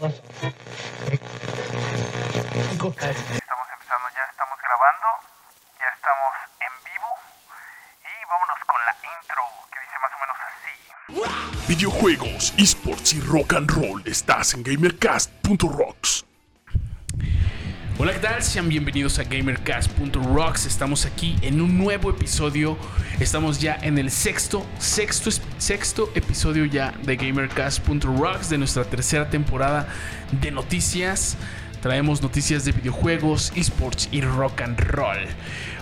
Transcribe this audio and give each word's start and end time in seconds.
Estamos 0.00 0.16
empezando, 2.96 4.06
ya 4.16 4.24
estamos 4.30 4.56
grabando, 4.64 5.08
ya 5.78 5.88
estamos 5.92 6.32
en 6.58 6.72
vivo 6.88 7.10
y 8.00 8.12
vámonos 8.30 8.60
con 8.66 8.80
la 8.86 8.96
intro 9.04 9.44
que 9.70 9.78
dice 9.84 9.96
más 10.00 10.12
o 10.16 10.18
menos 10.24 10.38
así. 10.48 10.72
Videojuegos, 11.68 12.54
esports 12.56 13.12
y 13.12 13.20
rock 13.20 13.52
and 13.52 13.70
roll. 13.70 14.02
Estás 14.06 14.54
en 14.54 14.62
gamercast.rocks. 14.62 16.29
Hola, 18.02 18.14
¿qué 18.14 18.20
tal? 18.20 18.42
Sean 18.42 18.66
bienvenidos 18.70 19.18
a 19.18 19.24
GamerCast.rocks. 19.24 20.64
Estamos 20.64 21.04
aquí 21.04 21.36
en 21.42 21.60
un 21.60 21.76
nuevo 21.76 22.08
episodio. 22.08 22.78
Estamos 23.20 23.60
ya 23.60 23.78
en 23.82 23.98
el 23.98 24.10
sexto, 24.10 24.64
sexto, 24.78 25.30
sexto 25.58 26.10
episodio 26.14 26.64
ya 26.64 26.94
de 27.02 27.16
GamerCast.rocks 27.16 28.48
de 28.48 28.56
nuestra 28.56 28.84
tercera 28.84 29.28
temporada 29.28 29.86
de 30.40 30.50
noticias. 30.50 31.36
Traemos 31.82 32.22
noticias 32.22 32.64
de 32.64 32.72
videojuegos, 32.72 33.52
esports 33.54 34.08
y 34.10 34.22
rock 34.22 34.62
and 34.62 34.80
roll. 34.80 35.18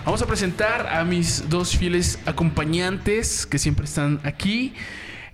Vamos 0.03 0.21
a 0.21 0.25
presentar 0.25 0.87
a 0.87 1.05
mis 1.05 1.47
dos 1.47 1.77
fieles 1.77 2.19
acompañantes 2.25 3.45
que 3.45 3.57
siempre 3.57 3.85
están 3.85 4.19
aquí. 4.25 4.73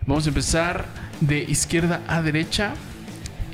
Vamos 0.05 0.27
a 0.27 0.29
empezar 0.29 0.85
de 1.19 1.39
izquierda 1.39 2.03
a 2.07 2.21
derecha. 2.21 2.75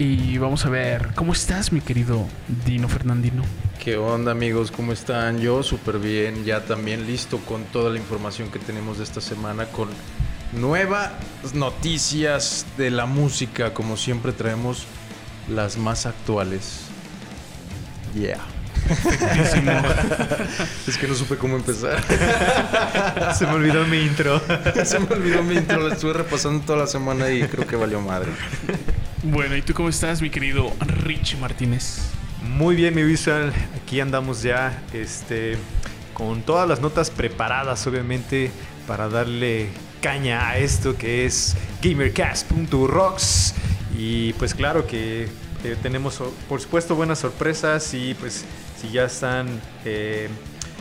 Y 0.04 0.40
vamos 0.40 0.66
a 0.66 0.70
ver, 0.70 1.10
¿cómo 1.14 1.32
estás, 1.32 1.72
mi 1.72 1.80
querido 1.80 2.28
Dino 2.66 2.90
Fernandino? 2.90 3.44
¿Qué 3.80 3.98
onda 3.98 4.32
amigos? 4.32 4.72
¿Cómo 4.72 4.94
están? 4.94 5.40
Yo 5.40 5.62
súper 5.62 6.00
bien, 6.00 6.44
ya 6.44 6.66
también 6.66 7.05
listo 7.05 7.38
con 7.38 7.66
toda 7.66 7.91
la 7.91 8.00
información 8.00 8.50
que 8.50 8.58
tenemos 8.58 8.98
de 8.98 9.04
esta 9.04 9.22
semana, 9.22 9.66
con 9.66 9.90
nuevas 10.54 11.12
noticias 11.54 12.66
de 12.80 12.90
la 12.90 13.05
música, 13.05 13.76
como 13.76 13.96
siempre 13.96 14.32
traemos 14.32 14.88
las 15.48 15.77
más 15.77 16.08
actuales. 16.08 16.86
Yeah. 18.16 18.41
es 20.88 20.98
que 20.98 21.07
no 21.07 21.13
supe 21.13 21.38
cómo 21.38 21.57
empezar. 21.57 22.02
Se 23.38 23.46
me 23.46 23.54
olvidó 23.54 23.85
mi 23.85 23.99
intro. 23.99 24.41
Se 24.84 24.98
me 24.98 25.13
olvidó 25.13 25.44
mi 25.44 25.57
intro, 25.57 25.88
la 25.88 25.94
estuve 25.94 26.13
repasando 26.13 26.66
toda 26.66 26.79
la 26.79 26.88
semana 26.88 27.29
y 27.29 27.44
creo 27.44 27.68
que 27.68 27.76
valió 27.76 28.02
madre. 28.02 28.32
Bueno, 29.24 29.55
¿y 29.55 29.62
tú 29.62 29.76
cómo 29.76 29.88
estás, 29.88 30.20
mi 30.20 30.32
querido 30.32 30.74
Rich 30.80 31.38
Martínez? 31.38 32.00
Muy 32.41 32.76
bien, 32.76 32.96
mi 32.96 33.04
visual. 33.04 33.54
Aquí 33.80 34.00
andamos 34.00 34.41
ya 34.41 34.82
este, 34.94 35.58
con 36.16 36.41
todas 36.41 36.68
las 36.68 36.82
notas 36.82 37.12
preparadas, 37.12 37.86
obviamente, 37.86 38.50
para 38.88 39.10
darle 39.10 39.70
caña 40.02 40.50
a 40.50 40.58
esto 40.58 40.98
que 40.98 41.26
es 41.28 41.55
gamercast.rocks. 41.84 43.54
Y 43.96 44.34
pues 44.34 44.55
claro 44.55 44.88
que 44.88 45.28
tenemos, 45.84 46.20
por 46.50 46.60
supuesto, 46.60 46.96
buenas 46.96 47.20
sorpresas 47.20 47.94
y 47.94 48.16
pues 48.16 48.44
si 48.82 48.90
ya 48.90 49.04
están... 49.06 49.48
Eh, 49.85 50.30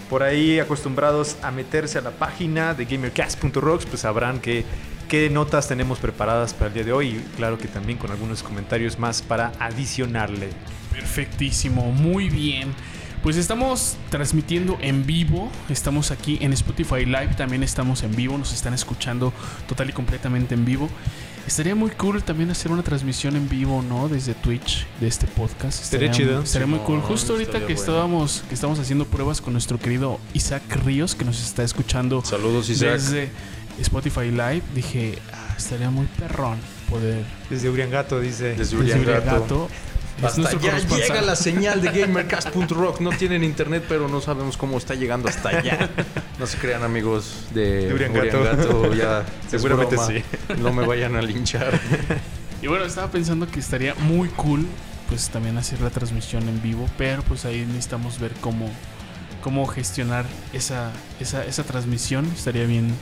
por 0.09 0.25
ahí 0.25 0.59
acostumbrados 0.59 1.37
a 1.41 1.53
meterse 1.53 1.99
a 1.99 2.01
la 2.01 2.11
página 2.11 2.75
de 2.75 2.85
gamercast.rocks, 2.85 3.87
pues 3.87 4.01
sabrán 4.01 4.41
que 4.41 4.65
qué 5.11 5.29
notas 5.29 5.67
tenemos 5.67 5.99
preparadas 5.99 6.55
para 6.55 6.69
el 6.69 6.75
día 6.75 6.85
de 6.85 6.93
hoy 6.93 7.09
y 7.09 7.37
claro 7.37 7.59
que 7.59 7.67
también 7.67 7.99
con 7.99 8.13
algunos 8.13 8.45
comentarios 8.45 8.97
más 8.97 9.23
para 9.23 9.51
adicionarle. 9.59 10.51
Perfectísimo, 10.93 11.91
muy 11.91 12.31
bien. 12.31 12.73
Pues 13.21 13.37
estamos 13.37 13.97
transmitiendo 14.09 14.79
en 14.81 15.05
vivo, 15.05 15.51
estamos 15.69 16.13
aquí 16.13 16.39
en 16.41 16.53
Spotify 16.53 17.07
Live, 17.07 17.35
también 17.37 17.65
estamos 17.65 18.05
en 18.05 18.15
vivo, 18.15 18.39
nos 18.39 18.53
están 18.55 18.73
escuchando 18.73 19.33
total 19.67 19.91
y 19.91 19.93
completamente 19.93 20.55
en 20.55 20.65
vivo. 20.65 20.89
Estaría 21.45 21.75
muy 21.75 21.91
cool 21.91 22.23
también 22.23 22.51
hacer 22.51 22.71
una 22.71 22.85
transmisión 22.85 23.35
en 23.35 23.49
vivo, 23.49 23.83
¿no? 23.83 24.09
Desde 24.09 24.35
Twitch 24.35 24.87
de 25.01 25.09
este 25.09 25.27
podcast. 25.27 25.83
Estaría 25.83 26.13
chido. 26.13 26.43
Estaría 26.43 26.69
muy 26.69 26.79
cool. 26.81 27.01
Justo 27.01 27.33
ahorita 27.33 27.55
que 27.55 27.75
bueno. 27.75 27.81
estábamos 27.81 28.45
que 28.49 28.55
estamos 28.55 28.79
haciendo 28.79 29.05
pruebas 29.07 29.41
con 29.41 29.55
nuestro 29.55 29.77
querido 29.81 30.21
Isaac 30.35 30.63
Ríos 30.85 31.17
que 31.17 31.25
nos 31.25 31.43
está 31.43 31.65
escuchando 31.65 32.25
Saludos 32.25 32.69
Isaac. 32.69 32.93
desde 32.93 33.31
Spotify 33.83 34.31
Live, 34.31 34.63
dije, 34.75 35.19
ah, 35.33 35.55
estaría 35.57 35.91
muy 35.91 36.07
perrón 36.07 36.59
poder 36.89 37.25
Desde 37.49 37.71
Uriangato 37.71 38.21
dice. 38.21 38.55
Desde 38.55 38.77
Uriangato. 38.77 39.69
Hasta 40.23 40.53
ya 40.59 40.79
llega 40.79 41.23
la 41.23 41.35
señal 41.35 41.81
de 41.81 41.91
gamercast.rock. 42.01 43.01
No 43.01 43.11
tienen 43.11 43.43
internet, 43.43 43.85
pero 43.89 44.09
no 44.09 44.21
sabemos 44.21 44.57
cómo 44.57 44.77
está 44.77 44.95
llegando 44.95 45.29
hasta 45.29 45.49
allá. 45.49 45.89
No 46.39 46.47
se 46.47 46.59
crean, 46.59 46.83
amigos 46.83 47.47
de, 47.55 47.87
De 47.87 47.95
Uriangato. 47.95 48.41
Uriangato, 48.41 48.95
ya, 48.95 49.25
Seguramente 49.51 49.97
broma. 49.97 50.13
sí. 50.13 50.23
No 50.59 50.73
me 50.73 50.87
vayan 50.87 51.17
a 51.17 51.23
linchar. 51.23 51.79
Y 52.61 52.67
bueno, 52.67 52.85
estaba 52.85 53.11
pensando 53.11 53.47
que 53.51 53.61
estaría 53.61 53.95
muy 53.95 54.29
cool, 54.31 54.67
pues 55.09 55.31
también 55.31 55.57
hacer 55.57 55.81
la 55.81 55.89
transmisión 55.91 56.47
en 56.49 56.61
vivo, 56.61 56.87
pero 56.99 57.23
pues 57.23 57.47
ahí 57.47 57.65
necesitamos 57.65 58.21
ver 58.21 58.33
cómo, 58.43 58.69
cómo 59.43 59.67
gestionar 59.67 60.27
esa, 60.53 60.93
esa, 61.19 61.45
esa 61.47 61.65
transmisión. 61.65 62.31
Estaría 62.37 62.67
bien 62.67 62.93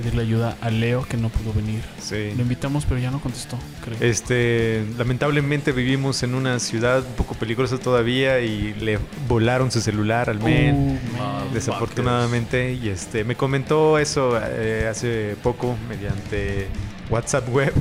pedirle 0.00 0.22
ayuda 0.22 0.56
a 0.60 0.70
Leo, 0.70 1.04
que 1.04 1.16
no 1.16 1.28
pudo 1.28 1.52
venir. 1.52 1.82
Sí. 2.00 2.32
Lo 2.34 2.42
invitamos, 2.42 2.86
pero 2.86 2.98
ya 2.98 3.10
no 3.10 3.20
contestó, 3.20 3.58
creo. 3.84 3.98
Este, 4.00 4.84
lamentablemente 4.96 5.72
vivimos 5.72 6.22
en 6.22 6.34
una 6.34 6.58
ciudad 6.58 7.04
un 7.06 7.14
poco 7.14 7.34
peligrosa 7.34 7.78
todavía 7.78 8.40
y 8.40 8.74
le 8.74 8.98
volaron 9.28 9.70
su 9.70 9.80
celular 9.80 10.30
al 10.30 10.40
men. 10.40 11.00
Uh, 11.14 11.18
man. 11.18 11.40
desafortunadamente 11.52 12.72
y 12.72 12.88
este 12.88 13.24
me 13.24 13.36
comentó 13.36 13.98
eso 13.98 14.38
eh, 14.42 14.86
hace 14.88 15.36
poco 15.42 15.76
mediante 15.88 16.68
WhatsApp 17.10 17.48
web 17.48 17.72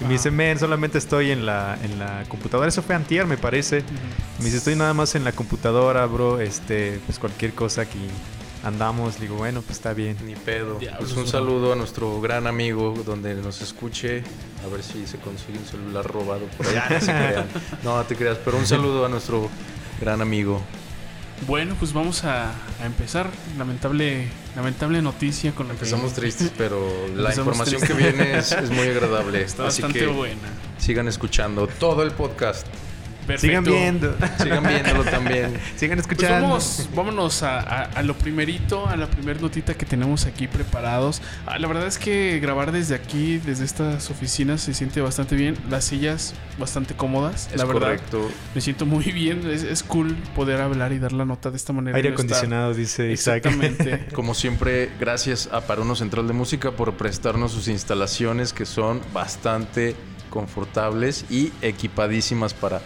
y 0.00 0.04
me 0.04 0.12
dice 0.14 0.30
men 0.30 0.58
solamente 0.58 0.98
estoy 0.98 1.30
en 1.30 1.46
la 1.46 1.78
en 1.82 1.98
la 1.98 2.24
computadora 2.28 2.68
eso 2.68 2.82
fue 2.82 2.94
antier 2.94 3.26
me 3.26 3.36
parece 3.36 3.82
me 4.38 4.46
dice 4.46 4.58
estoy 4.58 4.76
nada 4.76 4.94
más 4.94 5.14
en 5.14 5.24
la 5.24 5.32
computadora 5.32 6.06
bro 6.06 6.40
este 6.40 7.00
pues 7.06 7.18
cualquier 7.18 7.52
cosa 7.52 7.82
aquí 7.82 8.08
andamos 8.64 9.20
digo 9.20 9.36
bueno 9.36 9.62
pues 9.62 9.76
está 9.78 9.92
bien 9.94 10.16
Ni 10.24 10.34
pedo. 10.34 10.78
Diablos, 10.78 11.12
Pues 11.12 11.16
un 11.24 11.28
saludo 11.28 11.72
a 11.72 11.76
nuestro 11.76 12.20
gran 12.20 12.46
amigo 12.46 12.94
donde 13.06 13.34
nos 13.34 13.60
escuche. 13.60 14.22
A 14.64 14.68
ver 14.68 14.82
si 14.82 15.06
se 15.06 15.18
consigue 15.18 15.58
un 15.58 15.64
celular 15.66 16.04
robado 16.04 16.46
por 16.56 16.66
allá. 16.66 16.86
No, 16.90 17.00
se 17.00 17.06
crean. 17.06 17.46
no 17.84 18.02
te 18.04 18.16
creas, 18.16 18.38
pero 18.44 18.56
un 18.56 18.66
saludo 18.66 19.06
a 19.06 19.08
nuestro 19.08 19.48
gran 20.00 20.20
amigo. 20.20 20.60
Bueno, 21.46 21.76
pues 21.78 21.92
vamos 21.92 22.24
a, 22.24 22.50
a 22.50 22.86
empezar. 22.86 23.30
Lamentable, 23.56 24.26
lamentable 24.56 25.00
noticia 25.02 25.52
con 25.52 25.68
la 25.68 25.74
que 25.74 25.78
Empezamos 25.84 26.12
tristes, 26.12 26.50
pero 26.58 26.80
la 27.14 27.30
información 27.30 27.80
tristes. 27.80 27.88
que 27.96 28.02
viene 28.02 28.38
es, 28.38 28.50
es 28.50 28.70
muy 28.70 28.88
agradable. 28.88 29.42
Está 29.44 29.68
Así 29.68 29.82
bastante 29.82 30.00
que 30.00 30.12
buena. 30.12 30.48
sigan 30.78 31.06
escuchando 31.06 31.68
todo 31.68 32.02
el 32.02 32.10
podcast. 32.10 32.66
Sigan 33.36 33.64
viendo 33.64 34.16
Sigan 34.42 34.66
viéndolo 34.66 35.04
también. 35.04 35.58
sigan 35.76 35.98
Pues 35.98 36.06
escuchando 36.10 36.48
vamos, 36.48 36.88
vámonos 36.94 37.42
a, 37.42 37.58
a- 37.60 37.82
a 37.84 38.02
lo 38.02 38.16
primerito, 38.16 38.86
a 38.88 38.96
la 38.96 39.06
primer 39.08 39.42
notita 39.42 39.74
que 39.74 39.84
tenemos 39.84 40.24
aquí 40.26 40.46
preparados. 40.48 41.20
Ah, 41.46 41.58
la 41.58 41.68
verdad 41.68 41.86
es 41.86 41.98
que 41.98 42.38
grabar 42.40 42.72
desde 42.72 42.94
aquí, 42.94 43.38
desde 43.38 43.64
estas 43.64 44.10
oficinas, 44.10 44.60
se 44.60 44.72
siente 44.74 45.00
bastante 45.00 45.36
bien. 45.36 45.56
Las 45.68 45.84
sillas 45.84 46.34
bastante 46.58 46.94
cómodas, 46.94 47.48
Es 47.52 47.58
la 47.58 47.64
verdad. 47.64 47.80
correcto. 47.80 48.30
Me 48.54 48.60
siento 48.60 48.86
muy 48.86 49.04
bien. 49.12 49.48
Es, 49.50 49.62
es 49.62 49.82
cool 49.82 50.16
poder 50.34 50.60
hablar 50.60 50.92
y 50.92 50.98
dar 50.98 51.12
la 51.12 51.24
nota 51.24 51.50
de 51.50 51.56
esta 51.56 51.72
manera. 51.72 51.96
aire 51.96 52.10
estar- 52.10 52.14
acondicionado 52.24 52.74
dice 52.74 53.10
Isaac 53.12 53.44
Exactamente. 53.46 54.06
Como 54.14 54.34
siempre, 54.34 54.90
gracias 54.98 55.48
a 55.52 55.60
Paruno 55.62 55.94
Central 55.96 56.26
de 56.26 56.32
Música 56.32 56.70
por 56.72 56.94
prestarnos 56.94 57.52
sus 57.52 57.68
instalaciones 57.68 58.52
que 58.52 58.64
son 58.66 59.00
bastante 59.12 59.96
confortables 60.30 61.24
y 61.30 61.52
equipadísimas 61.62 62.54
para 62.54 62.80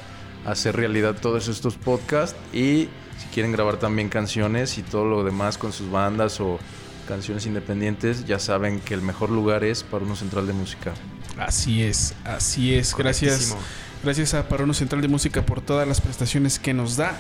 hacer 0.47 0.77
realidad 0.77 1.17
todos 1.21 1.49
estos 1.49 1.77
podcasts. 1.77 2.37
Y 2.53 2.89
si 3.19 3.27
quieren 3.33 3.53
grabar 3.53 3.77
también 3.77 4.09
canciones 4.09 4.79
y 4.79 4.83
todo 4.83 5.05
lo 5.05 5.25
demás 5.25 5.59
con 5.59 5.73
sus 5.73 5.91
bandas 5.91 6.41
o 6.41 6.59
canciones 7.07 7.47
independientes, 7.47 8.25
ya 8.27 8.39
saben 8.39 8.81
que 8.81 8.95
el 8.95 9.03
mejor 9.03 9.31
lugar 9.31 9.65
es 9.65 9.83
Paruno 9.83 10.17
Central 10.17 10.47
de 10.47 10.53
Música. 10.53 10.93
así 11.39 11.83
es, 11.83 12.15
así 12.25 12.75
es. 12.75 12.95
Gracias. 12.95 13.57
Gracias 14.03 14.35
a 14.35 14.49
Parono 14.49 14.75
Central 14.75 15.01
de 15.01 15.07
Música 15.07 15.47
por 15.47 15.61
todas 15.61 15.87
las 15.87 16.01
prestaciones 16.01 16.59
que 16.59 16.75
nos 16.75 16.97
da. 16.97 17.17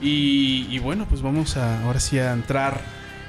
Y, 0.00 0.66
y 0.70 0.78
bueno, 0.78 1.06
pues 1.08 1.20
vamos 1.20 1.56
a 1.56 1.82
ahora 1.84 2.00
sí 2.00 2.18
a 2.18 2.32
entrar 2.32 2.80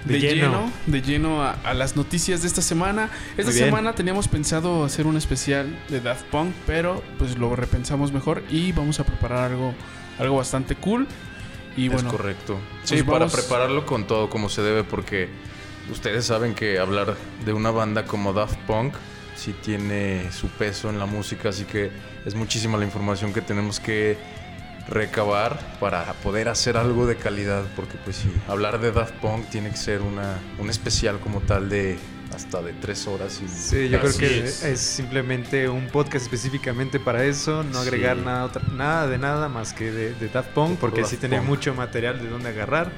de, 0.08 0.14
De 0.14 0.20
lleno. 0.20 0.36
lleno. 0.36 0.72
de 0.86 1.02
lleno 1.02 1.44
a, 1.44 1.52
a 1.52 1.74
las 1.74 1.96
noticias 1.96 2.42
de 2.42 2.48
esta 2.48 2.62
semana. 2.62 3.10
Esta 3.38 3.52
semana 3.52 3.94
teníamos 3.94 4.28
pensado 4.28 4.84
hacer 4.84 5.08
un 5.08 5.18
especial 5.18 5.68
de 5.90 6.02
Daft 6.02 6.26
Punk, 6.26 6.54
pero 6.66 7.04
pues 7.18 7.38
lo 7.38 7.56
repensamos 7.56 8.12
mejor 8.12 8.44
y 8.50 8.72
vamos 8.72 9.00
a 9.00 9.06
preparar 9.06 9.52
algo, 9.52 9.74
algo 10.20 10.38
bastante 10.38 10.76
cool. 10.76 11.08
Y 11.76 11.90
bueno, 11.90 12.10
es 12.10 12.16
correcto. 12.16 12.60
pues 12.80 12.90
Sí, 13.00 13.04
para 13.04 13.28
prepararlo 13.28 13.86
con 13.86 14.08
todo 14.08 14.30
como 14.30 14.50
se 14.50 14.62
debe, 14.64 14.84
porque 14.84 15.30
ustedes 15.92 16.26
saben 16.26 16.56
que 16.56 16.80
hablar 16.80 17.16
de 17.46 17.54
una 17.54 17.72
banda 17.72 18.06
como 18.06 18.34
Daft 18.34 18.58
Punk 18.66 18.96
sí 19.36 19.54
tiene 19.62 20.32
su 20.32 20.48
peso 20.48 20.90
en 20.90 20.98
la 20.98 21.06
música, 21.06 21.50
así 21.50 21.66
que 21.66 21.92
es 22.26 22.34
muchísima 22.36 22.78
la 22.78 22.86
información 22.86 23.34
que 23.34 23.42
tenemos 23.42 23.80
que 23.80 24.18
recabar 24.90 25.60
para 25.80 26.06
poder 26.24 26.50
hacer 26.50 26.78
algo 26.78 27.06
de 27.06 27.16
calidad, 27.18 27.64
porque 27.76 27.98
pues 28.04 28.18
sí, 28.18 28.32
hablar 28.48 28.80
de 28.80 28.92
Daft 28.92 29.16
Punk 29.16 29.48
tiene 29.50 29.70
que 29.72 29.78
ser 29.78 30.02
una, 30.02 30.38
un 30.60 30.70
especial 30.70 31.20
como 31.20 31.42
tal 31.42 31.70
de 31.70 31.98
hasta 32.36 32.62
de 32.62 32.74
tres 32.74 33.08
horas. 33.08 33.42
Y 33.44 33.48
Sí, 33.48 33.90
yo 33.90 34.00
creo 34.00 34.16
que 34.18 34.40
es. 34.46 34.64
es. 34.64 34.80
simplemente 34.80 35.70
un 35.70 35.88
podcast 35.88 36.24
específicamente 36.26 37.00
para 37.00 37.24
eso, 37.24 37.64
no 37.64 37.80
agregar 37.80 38.18
Sí. 38.18 38.24
nada, 38.26 38.46
otra- 38.46 38.62
nada 38.76 39.08
de 39.08 39.18
nada 39.18 39.50
más 39.50 39.74
que 39.74 39.92
de, 39.92 40.14
de 40.14 40.28
Daft 40.30 40.50
Punk, 40.50 40.78
porque 40.78 41.02
Daft 41.02 41.12
sí 41.12 41.18
tiene 41.18 41.38
Punk. 41.38 41.48
mucho 41.48 41.74
material 41.74 42.20
de 42.22 42.30
dónde 42.30 42.50
agarrar. 42.50 42.92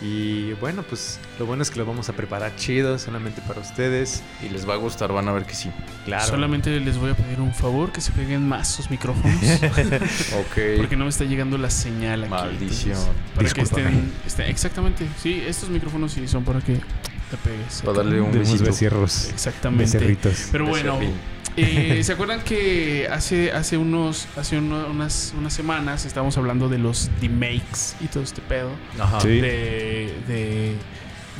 Y 0.00 0.52
bueno, 0.54 0.84
pues 0.84 1.18
lo 1.40 1.46
bueno 1.46 1.62
es 1.62 1.70
que 1.70 1.78
lo 1.80 1.84
vamos 1.86 2.08
a 2.08 2.12
preparar 2.12 2.54
chido, 2.56 2.98
solamente 3.00 3.40
para 3.42 3.60
ustedes. 3.60 4.22
y 4.44 4.48
les 4.48 4.68
va 4.68 4.74
a 4.74 4.76
gustar, 4.76 5.12
van 5.12 5.26
a 5.28 5.32
ver 5.32 5.44
que 5.44 5.54
sí. 5.54 5.70
Claro. 6.04 6.24
Solamente 6.26 6.70
les 6.78 6.96
voy 6.98 7.10
a 7.10 7.14
pedir 7.14 7.40
un 7.40 7.52
favor, 7.52 7.90
que 7.90 8.00
se 8.00 8.12
peguen 8.12 8.48
más 8.48 8.68
sus 8.68 8.90
micrófonos. 8.90 9.34
Ok. 10.38 10.76
porque 10.76 10.96
no 10.96 11.04
me 11.04 11.10
está 11.10 11.24
llegando 11.24 11.58
la 11.58 11.70
señal 11.70 12.22
aquí. 12.24 12.30
Maldición. 12.30 12.96
entonces, 12.98 13.34
Para 13.34 13.48
que 13.50 13.60
estén, 13.62 14.12
estén- 14.26 14.46
Exactamente. 14.48 15.06
Sí, 15.20 15.42
estos 15.46 15.68
micrófonos 15.68 16.12
sí 16.12 16.28
son 16.28 16.44
para 16.44 16.60
que 16.60 16.74
te 16.74 17.36
pegues. 17.42 17.82
Para 17.84 17.98
darle 17.98 18.20
un 18.20 18.32
besito. 18.32 18.64
becerros. 18.64 19.28
Exactamente. 19.30 19.84
Becerritos. 19.84 20.48
Pero 20.52 20.66
bueno, 20.66 20.94
Becerrín. 20.98 21.14
Eh, 21.58 22.04
¿se 22.04 22.12
acuerdan 22.12 22.40
que 22.42 23.08
hace, 23.10 23.52
hace, 23.52 23.76
unos, 23.76 24.26
hace 24.36 24.58
uno- 24.58 24.86
unas, 24.90 25.32
unas 25.36 25.52
semanas 25.52 26.04
estábamos 26.04 26.36
hablando 26.38 26.68
de 26.68 26.78
los 26.78 27.10
remakes 27.20 27.96
y 28.00 28.06
todo 28.06 28.22
este 28.22 28.40
pedo? 28.42 28.70
Ajá. 28.98 29.20
Sí. 29.20 29.28
de, 29.40 30.14
de, 30.26 30.74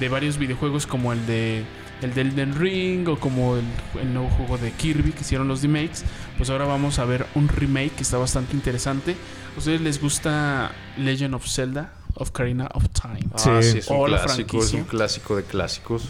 de 0.00 0.08
varios 0.08 0.38
videojuegos 0.38 0.86
como 0.86 1.12
el 1.12 1.26
de 1.26 1.64
el 2.00 2.14
de 2.14 2.20
Elden 2.20 2.54
Ring 2.56 3.08
o 3.08 3.18
como 3.18 3.56
el, 3.56 3.64
el 4.00 4.14
nuevo 4.14 4.28
juego 4.30 4.56
de 4.56 4.70
Kirby 4.70 5.10
que 5.10 5.22
hicieron 5.22 5.48
los 5.48 5.62
remakes, 5.62 6.04
pues 6.36 6.48
ahora 6.48 6.64
vamos 6.64 7.00
a 7.00 7.04
ver 7.04 7.26
un 7.34 7.48
remake 7.48 7.90
que 7.96 8.02
está 8.04 8.18
bastante 8.18 8.54
interesante. 8.54 9.16
¿A 9.56 9.58
ustedes 9.58 9.80
les 9.80 10.00
gusta 10.00 10.70
Legend 10.96 11.34
of 11.34 11.44
Zelda 11.48 11.92
of 12.14 12.30
Karina 12.30 12.68
of 12.72 12.84
Time? 12.90 13.26
Ah, 13.32 13.60
Sí. 13.60 13.72
sí, 13.72 13.78
es 13.78 13.88
un 13.88 13.96
O 13.96 14.06
la 14.06 14.22
clásico, 14.22 14.58
es 14.58 14.70
franquicia. 14.70 14.78
un 14.78 14.84
clásico 14.84 15.36
de 15.36 15.42
clásicos. 15.42 16.04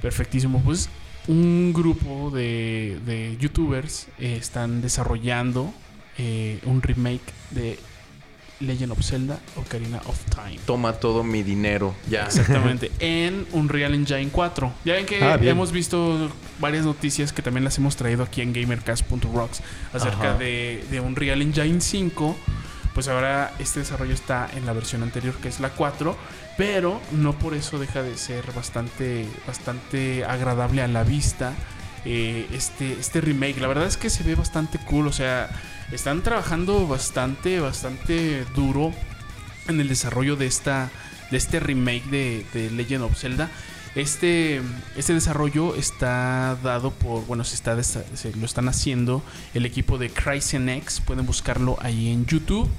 Perfectísimo. 0.00 0.62
Pues 0.64 0.88
un 1.28 1.72
grupo 1.72 2.30
de, 2.30 2.98
de 3.06 3.36
youtubers 3.38 4.08
eh, 4.18 4.36
están 4.40 4.80
desarrollando 4.82 5.72
eh, 6.18 6.60
un 6.64 6.82
remake 6.82 7.20
de 7.50 7.78
Legend 8.60 8.92
of 8.92 9.02
Zelda 9.02 9.40
Ocarina 9.56 10.00
of 10.06 10.18
Time. 10.30 10.58
Toma 10.66 10.92
todo 10.94 11.24
mi 11.24 11.42
dinero. 11.42 11.94
Ya. 12.08 12.26
Exactamente, 12.26 12.92
en 13.00 13.46
Unreal 13.52 13.94
Engine 13.94 14.28
4. 14.30 14.72
Ya 14.84 14.94
ven 14.94 15.06
que 15.06 15.22
Ah, 15.22 15.38
hemos 15.42 15.72
visto 15.72 16.30
varias 16.60 16.84
noticias 16.84 17.32
que 17.32 17.42
también 17.42 17.64
las 17.64 17.76
hemos 17.78 17.96
traído 17.96 18.22
aquí 18.22 18.40
en 18.40 18.52
GamerCast.rocks 18.52 19.62
acerca 19.92 20.34
de, 20.34 20.84
de 20.90 21.00
Unreal 21.00 21.42
Engine 21.42 21.80
5. 21.80 22.36
Pues 22.94 23.08
ahora 23.08 23.52
este 23.58 23.80
desarrollo 23.80 24.12
está 24.12 24.48
en 24.54 24.66
la 24.66 24.72
versión 24.74 25.02
anterior 25.02 25.34
que 25.36 25.48
es 25.48 25.60
la 25.60 25.70
4, 25.70 26.16
pero 26.62 27.00
no 27.10 27.32
por 27.32 27.54
eso 27.54 27.80
deja 27.80 28.04
de 28.04 28.16
ser 28.16 28.52
bastante, 28.52 29.26
bastante 29.48 30.24
agradable 30.24 30.80
a 30.80 30.86
la 30.86 31.02
vista 31.02 31.54
eh, 32.04 32.46
este, 32.52 32.92
este 32.92 33.20
remake. 33.20 33.60
La 33.60 33.66
verdad 33.66 33.88
es 33.88 33.96
que 33.96 34.08
se 34.08 34.22
ve 34.22 34.36
bastante 34.36 34.78
cool, 34.78 35.08
o 35.08 35.12
sea, 35.12 35.50
están 35.90 36.22
trabajando 36.22 36.86
bastante, 36.86 37.58
bastante 37.58 38.44
duro 38.54 38.92
en 39.66 39.80
el 39.80 39.88
desarrollo 39.88 40.36
de 40.36 40.46
esta 40.46 40.88
de 41.32 41.38
este 41.38 41.58
remake 41.58 42.44
de, 42.52 42.70
Legend 42.70 43.02
of 43.02 43.18
Zelda. 43.18 43.50
Este, 43.96 44.62
este 44.96 45.14
desarrollo 45.14 45.74
está 45.74 46.56
dado 46.62 46.92
por, 46.92 47.26
bueno, 47.26 47.42
se 47.42 47.56
está 47.56 47.82
se 47.82 48.36
lo 48.36 48.46
están 48.46 48.68
haciendo 48.68 49.20
el 49.52 49.66
equipo 49.66 49.98
de 49.98 50.10
Cryzen 50.10 50.68
X. 50.68 51.02
Pueden 51.04 51.26
buscarlo 51.26 51.76
ahí 51.80 52.12
en 52.12 52.24
YouTube. 52.24 52.70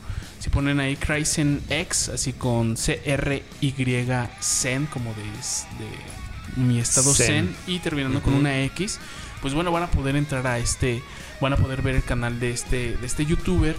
Si 0.43 0.49
ponen 0.49 0.81
ahí 0.81 0.97
Cryzen 0.97 1.61
X, 1.69 2.09
así 2.09 2.33
con 2.33 2.75
C-R-Y 2.75 4.05
Zen, 4.41 4.87
como 4.87 5.13
de, 5.13 5.23
de 5.23 6.61
mi 6.61 6.79
estado 6.79 7.13
Zen. 7.13 7.27
Zen, 7.27 7.55
y 7.65 7.79
terminando 7.79 8.21
con 8.21 8.33
una 8.33 8.61
X, 8.63 8.99
pues 9.41 9.53
bueno, 9.53 9.71
van 9.71 9.83
a 9.83 9.87
poder 9.91 10.17
entrar 10.17 10.45
a 10.45 10.59
este, 10.59 11.01
van 11.39 11.53
a 11.53 11.55
poder 11.55 11.81
ver 11.81 11.95
el 11.95 12.03
canal 12.03 12.41
de 12.41 12.51
este, 12.51 12.97
de 12.97 13.05
este 13.05 13.25
youtuber 13.25 13.77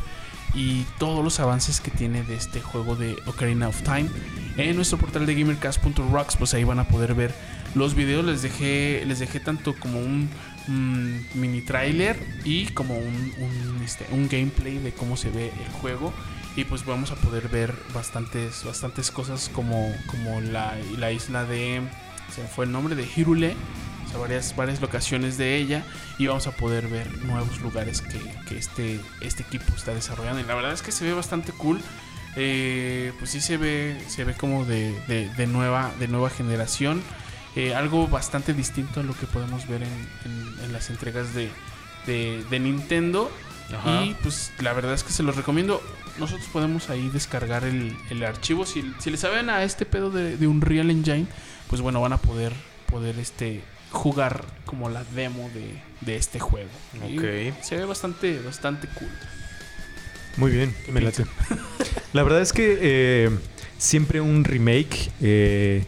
y 0.55 0.87
todos 0.99 1.23
los 1.23 1.39
avances 1.39 1.83
que 1.83 1.91
tiene 1.91 2.23
de 2.23 2.35
este 2.35 2.63
juego 2.63 2.97
de 2.97 3.15
Ocarina 3.27 3.69
of 3.69 3.83
Time. 3.83 4.09
En 4.57 4.75
nuestro 4.77 4.97
portal 4.97 5.27
de 5.27 5.35
gamercast.rocks, 5.35 6.37
pues 6.37 6.55
ahí 6.55 6.65
van 6.65 6.79
a 6.79 6.89
poder 6.89 7.13
ver 7.15 7.35
los 7.75 7.95
videos. 7.95 8.25
Les 8.25 8.41
dejé, 8.41 9.05
les 9.05 9.19
dejé 9.19 9.39
tanto 9.39 9.75
como 9.79 9.99
un 9.99 10.31
mm, 10.69 11.39
mini 11.39 11.61
trailer 11.61 12.19
y 12.43 12.69
como 12.69 12.97
un, 12.97 13.35
un, 13.37 13.83
este, 13.85 14.07
un 14.13 14.31
gameplay 14.31 14.79
de 14.79 14.93
cómo 14.93 15.19
se 15.19 15.29
ve 15.29 15.53
el 15.63 15.73
juego. 15.83 16.15
Y 16.57 16.65
pues 16.65 16.85
vamos 16.87 17.11
a 17.11 17.17
poder 17.17 17.49
ver 17.49 17.75
bastantes, 17.93 18.63
bastantes 18.65 19.11
cosas 19.11 19.51
como, 19.53 19.93
como 20.07 20.41
la, 20.41 20.77
la 20.99 21.11
isla 21.11 21.45
de... 21.45 21.83
Se 22.35 22.43
fue 22.47 22.65
el 22.65 22.73
nombre 22.73 22.95
de 22.95 23.07
Hirule. 23.17 23.57
O 24.07 24.09
sea, 24.11 24.19
varias, 24.19 24.55
varias 24.55 24.81
locaciones 24.81 25.37
de 25.37 25.57
ella. 25.57 25.85
Y 26.19 26.27
vamos 26.29 26.47
a 26.47 26.53
poder 26.53 26.87
ver 26.89 27.25
nuevos 27.25 27.61
lugares 27.61 28.01
que, 28.03 28.21
que 28.49 28.57
este, 28.57 29.01
este 29.21 29.43
equipo 29.43 29.65
está 29.77 29.93
desarrollando. 29.95 30.41
Y 30.41 30.45
la 30.45 30.55
verdad 30.55 30.73
es 30.73 30.83
que 30.83 30.93
se 30.93 31.05
ve 31.05 31.13
bastante 31.13 31.51
cool. 31.53 31.81
Eh, 32.37 33.13
pues 33.19 33.31
sí 33.31 33.41
se 33.41 33.57
ve, 33.57 34.01
se 34.09 34.25
ve 34.25 34.35
como 34.35 34.65
de, 34.65 34.93
de- 35.09 35.47
nueva, 35.49 35.91
de 35.99 36.07
nueva 36.09 36.31
generación. 36.31 37.03
Eh, 37.57 37.75
algo 37.75 38.07
bastante 38.09 38.53
distinto 38.55 39.01
a 39.01 39.03
lo 39.03 39.15
que 39.17 39.27
podemos 39.27 39.67
ver 39.69 39.83
en, 39.83 40.65
en- 40.65 40.73
las 40.73 40.89
entregas 40.91 41.35
de- 41.35 41.51
de 42.07 42.59
Nintendo. 42.61 43.31
Ajá. 43.73 44.05
Y 44.05 44.15
pues 44.23 44.53
la 44.61 44.73
verdad 44.73 44.95
es 44.95 45.03
que 45.05 45.13
se 45.13 45.23
los 45.23 45.37
recomiendo. 45.37 45.83
Nosotros 46.19 46.47
podemos 46.53 46.91
ahí 46.91 47.09
descargar 47.09 47.65
el, 47.65 47.97
el 48.11 48.25
archivo. 48.25 48.67
Si, 48.67 48.85
si 48.99 49.11
le 49.11 49.17
saben 49.17 49.51
a 49.51 49.65
este 49.65 49.85
pedo 49.87 50.11
de, 50.11 50.37
de 50.37 50.47
Unreal 50.47 50.91
Engine, 50.91 51.27
pues 51.69 51.81
bueno, 51.81 52.01
van 52.01 52.13
a 52.13 52.19
poder, 52.19 52.53
poder 52.91 53.19
este, 53.19 53.63
jugar 53.91 54.45
como 54.65 54.89
la 54.91 55.03
demo 55.05 55.51
de, 55.55 55.81
de 56.03 56.17
este 56.17 56.39
juego. 56.41 56.69
Y 57.09 57.19
Ok. 57.19 57.55
se 57.63 57.77
ve 57.77 57.85
bastante, 57.85 58.39
bastante 58.41 58.87
cool. 58.89 59.09
Muy 60.37 60.51
bien, 60.51 60.75
¿Qué 60.85 60.93
me 60.93 61.01
late. 61.01 61.25
La 62.13 62.23
verdad 62.25 62.43
es 62.43 62.53
que 62.53 62.79
eh, 62.81 63.31
siempre 63.79 64.21
un 64.21 64.45
remake 64.45 65.11
eh, 65.21 65.85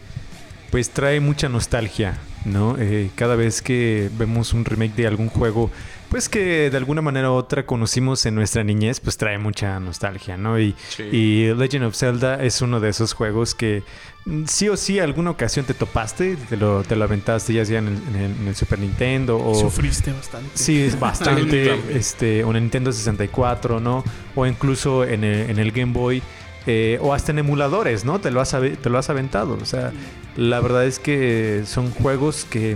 pues 0.71 0.89
trae 0.89 1.19
mucha 1.19 1.49
nostalgia, 1.49 2.17
¿no? 2.45 2.75
Eh, 2.79 3.09
cada 3.15 3.35
vez 3.35 3.61
que 3.61 4.09
vemos 4.17 4.53
un 4.53 4.63
remake 4.65 4.95
de 4.95 5.07
algún 5.07 5.27
juego, 5.29 5.69
pues 6.09 6.29
que 6.29 6.69
de 6.69 6.77
alguna 6.77 7.01
manera 7.01 7.29
u 7.31 7.33
otra 7.33 7.65
conocimos 7.65 8.25
en 8.25 8.35
nuestra 8.35 8.63
niñez, 8.63 8.99
pues 8.99 9.17
trae 9.17 9.37
mucha 9.37 9.79
nostalgia, 9.79 10.37
¿no? 10.37 10.59
Y, 10.59 10.73
Sí. 10.89 11.03
y 11.03 11.53
Legend 11.53 11.85
of 11.85 11.95
Zelda 11.95 12.43
es 12.43 12.61
uno 12.61 12.79
de 12.79 12.89
esos 12.89 13.13
juegos 13.13 13.53
que 13.55 13.83
mm, 14.25 14.45
sí 14.45 14.69
o 14.69 14.77
sí 14.77 14.99
alguna 14.99 15.31
ocasión 15.31 15.65
te 15.65 15.73
topaste, 15.73 16.37
te 16.49 16.55
lo, 16.57 16.83
te 16.83 16.95
lo 16.95 17.03
aventaste 17.05 17.53
ya 17.53 17.65
sea 17.65 17.79
en 17.79 17.87
el, 17.87 17.93
en 18.09 18.15
el- 18.15 18.31
en 18.41 18.47
el 18.47 18.55
Super 18.55 18.79
Nintendo 18.79 19.37
o... 19.37 19.53
Sufriste 19.55 20.11
bastante. 20.13 20.49
Sí, 20.53 20.81
es 20.81 20.99
bastante. 20.99 21.75
Este, 21.95 22.43
un 22.45 22.53
Nintendo 22.53 22.91
64, 22.91 23.79
¿no? 23.79 24.03
O 24.35 24.45
incluso 24.45 25.03
en 25.03 25.23
el, 25.23 25.49
en 25.49 25.59
el 25.59 25.71
Game 25.71 25.93
Boy. 25.93 26.21
eh, 26.69 26.99
o 27.01 27.13
hasta 27.13 27.31
en 27.31 27.39
emuladores, 27.39 28.03
¿no? 28.03 28.19
Te 28.19 28.29
lo, 28.29 28.41
has, 28.41 28.51
te 28.81 28.89
lo 28.89 28.97
has 28.97 29.09
aventado. 29.09 29.57
O 29.61 29.65
sea, 29.65 29.93
la 30.35 30.59
verdad 30.59 30.85
es 30.85 30.99
que 30.99 31.63
son 31.65 31.91
juegos 31.91 32.45
que, 32.49 32.75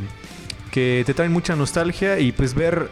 que 0.71 1.03
te 1.05 1.13
traen 1.13 1.33
mucha 1.33 1.57
nostalgia 1.57 2.17
y 2.19 2.31
pues 2.31 2.53
ver 2.53 2.89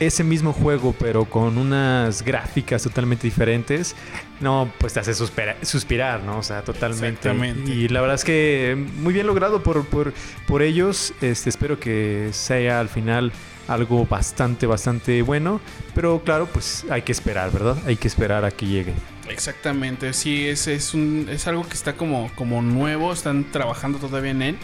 ese 0.00 0.24
mismo 0.24 0.52
juego 0.52 0.94
pero 0.98 1.24
con 1.26 1.56
unas 1.58 2.22
gráficas 2.24 2.82
totalmente 2.82 3.26
diferentes, 3.26 3.94
no, 4.40 4.72
pues 4.78 4.94
te 4.94 5.00
hace 5.00 5.12
suspira- 5.14 5.56
suspirar, 5.62 6.22
¿no? 6.22 6.38
O 6.38 6.42
sea, 6.42 6.62
totalmente. 6.62 7.30
Y 7.66 7.88
la 7.88 8.00
verdad 8.00 8.16
es 8.16 8.24
que 8.24 8.76
muy 8.96 9.12
bien 9.12 9.26
logrado 9.26 9.62
por, 9.62 9.84
por, 9.86 10.12
por 10.46 10.62
ellos. 10.62 11.12
Este, 11.20 11.50
espero 11.50 11.78
que 11.78 12.30
sea 12.32 12.80
al 12.80 12.88
final 12.88 13.30
algo 13.68 14.06
bastante, 14.06 14.66
bastante 14.66 15.22
bueno. 15.22 15.60
Pero 15.94 16.22
claro, 16.24 16.46
pues 16.46 16.84
hay 16.90 17.02
que 17.02 17.12
esperar, 17.12 17.52
¿verdad? 17.52 17.76
Hay 17.86 17.96
que 17.96 18.08
esperar 18.08 18.44
a 18.44 18.50
que 18.50 18.66
llegue. 18.66 18.94
Exactamente, 19.28 20.12
sí, 20.12 20.48
es, 20.48 20.66
es, 20.66 20.92
un, 20.92 21.28
es 21.30 21.46
algo 21.46 21.62
que 21.68 21.74
está 21.74 21.92
como, 21.94 22.30
como 22.34 22.62
nuevo, 22.62 23.12
están 23.12 23.44
trabajando 23.52 23.98
todavía 23.98 24.32
en 24.32 24.42
él, 24.42 24.56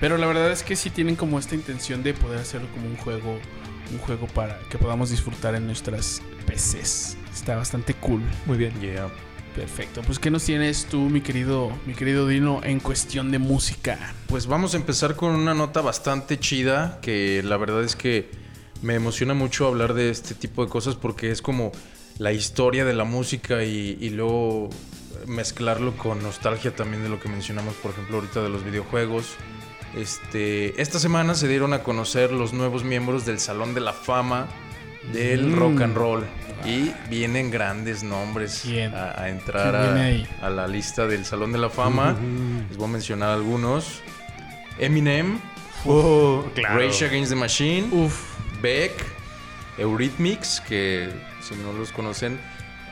pero 0.00 0.16
la 0.16 0.26
verdad 0.26 0.50
es 0.50 0.62
que 0.62 0.76
sí 0.76 0.88
tienen 0.88 1.14
como 1.14 1.38
esta 1.38 1.54
intención 1.54 2.02
de 2.02 2.14
poder 2.14 2.38
hacerlo 2.38 2.68
como 2.72 2.86
un 2.86 2.96
juego, 2.96 3.38
un 3.92 3.98
juego 3.98 4.26
para 4.28 4.58
que 4.70 4.78
podamos 4.78 5.10
disfrutar 5.10 5.54
en 5.54 5.66
nuestras 5.66 6.22
PCs. 6.46 7.16
Está 7.32 7.56
bastante 7.56 7.94
cool. 7.94 8.22
Muy 8.46 8.58
bien. 8.58 8.78
Yeah. 8.80 9.10
Perfecto, 9.54 10.02
pues 10.02 10.20
¿qué 10.20 10.30
nos 10.30 10.44
tienes 10.44 10.86
tú, 10.86 11.00
mi 11.00 11.20
querido, 11.20 11.72
mi 11.84 11.94
querido 11.94 12.28
Dino, 12.28 12.60
en 12.62 12.78
cuestión 12.78 13.32
de 13.32 13.40
música? 13.40 14.14
Pues 14.28 14.46
vamos 14.46 14.74
a 14.74 14.76
empezar 14.76 15.16
con 15.16 15.34
una 15.34 15.52
nota 15.52 15.80
bastante 15.80 16.38
chida 16.38 17.00
que 17.02 17.42
la 17.42 17.56
verdad 17.56 17.82
es 17.82 17.96
que 17.96 18.30
me 18.82 18.94
emociona 18.94 19.34
mucho 19.34 19.66
hablar 19.66 19.94
de 19.94 20.10
este 20.10 20.36
tipo 20.36 20.64
de 20.64 20.70
cosas 20.70 20.94
porque 20.94 21.32
es 21.32 21.42
como 21.42 21.72
la 22.18 22.32
historia 22.32 22.84
de 22.84 22.94
la 22.94 23.02
música 23.02 23.64
y, 23.64 23.98
y 24.00 24.10
luego 24.10 24.70
mezclarlo 25.26 25.96
con 25.96 26.22
nostalgia 26.22 26.74
también 26.74 27.02
de 27.02 27.08
lo 27.08 27.18
que 27.18 27.28
mencionamos, 27.28 27.74
por 27.74 27.90
ejemplo, 27.92 28.18
ahorita 28.18 28.42
de 28.42 28.48
los 28.50 28.64
videojuegos. 28.64 29.36
Este, 29.98 30.80
esta 30.80 30.98
semana 31.00 31.34
se 31.34 31.48
dieron 31.48 31.72
a 31.72 31.82
conocer 31.82 32.30
los 32.32 32.52
nuevos 32.52 32.84
miembros 32.84 33.26
del 33.26 33.40
Salón 33.40 33.74
de 33.74 33.80
la 33.80 33.92
Fama 33.92 34.46
del 35.12 35.48
Mm. 35.48 35.56
rock 35.58 35.80
and 35.80 35.96
roll 35.96 36.24
y 36.64 36.92
vienen 37.08 37.50
grandes 37.50 38.02
nombres 38.02 38.64
a, 38.94 39.20
a 39.22 39.28
entrar 39.28 39.72
¿Quién 39.74 39.94
viene 39.94 40.26
a, 40.42 40.50
la 40.50 40.68
lista 40.68 41.06
del 41.06 41.24
Salón 41.24 41.50
de 41.52 41.58
la 41.58 41.70
Fama. 41.70 42.16
Les 42.68 42.76
voy 42.76 42.88
a 42.88 42.92
mencionar 42.92 43.30
algunos. 43.30 44.02
Eminem, 44.78 45.40
Oh, 45.86 46.44
claro. 46.54 46.78
Rage 46.80 47.04
Against 47.06 47.30
the 47.30 47.36
Machine, 47.36 47.88
Uf. 47.92 48.34
Beck, 48.60 48.92
Eurythmics, 49.78 50.60
que 50.60 51.08
si 51.40 51.54
no 51.54 51.72
los 51.72 51.92
conocen, 51.92 52.38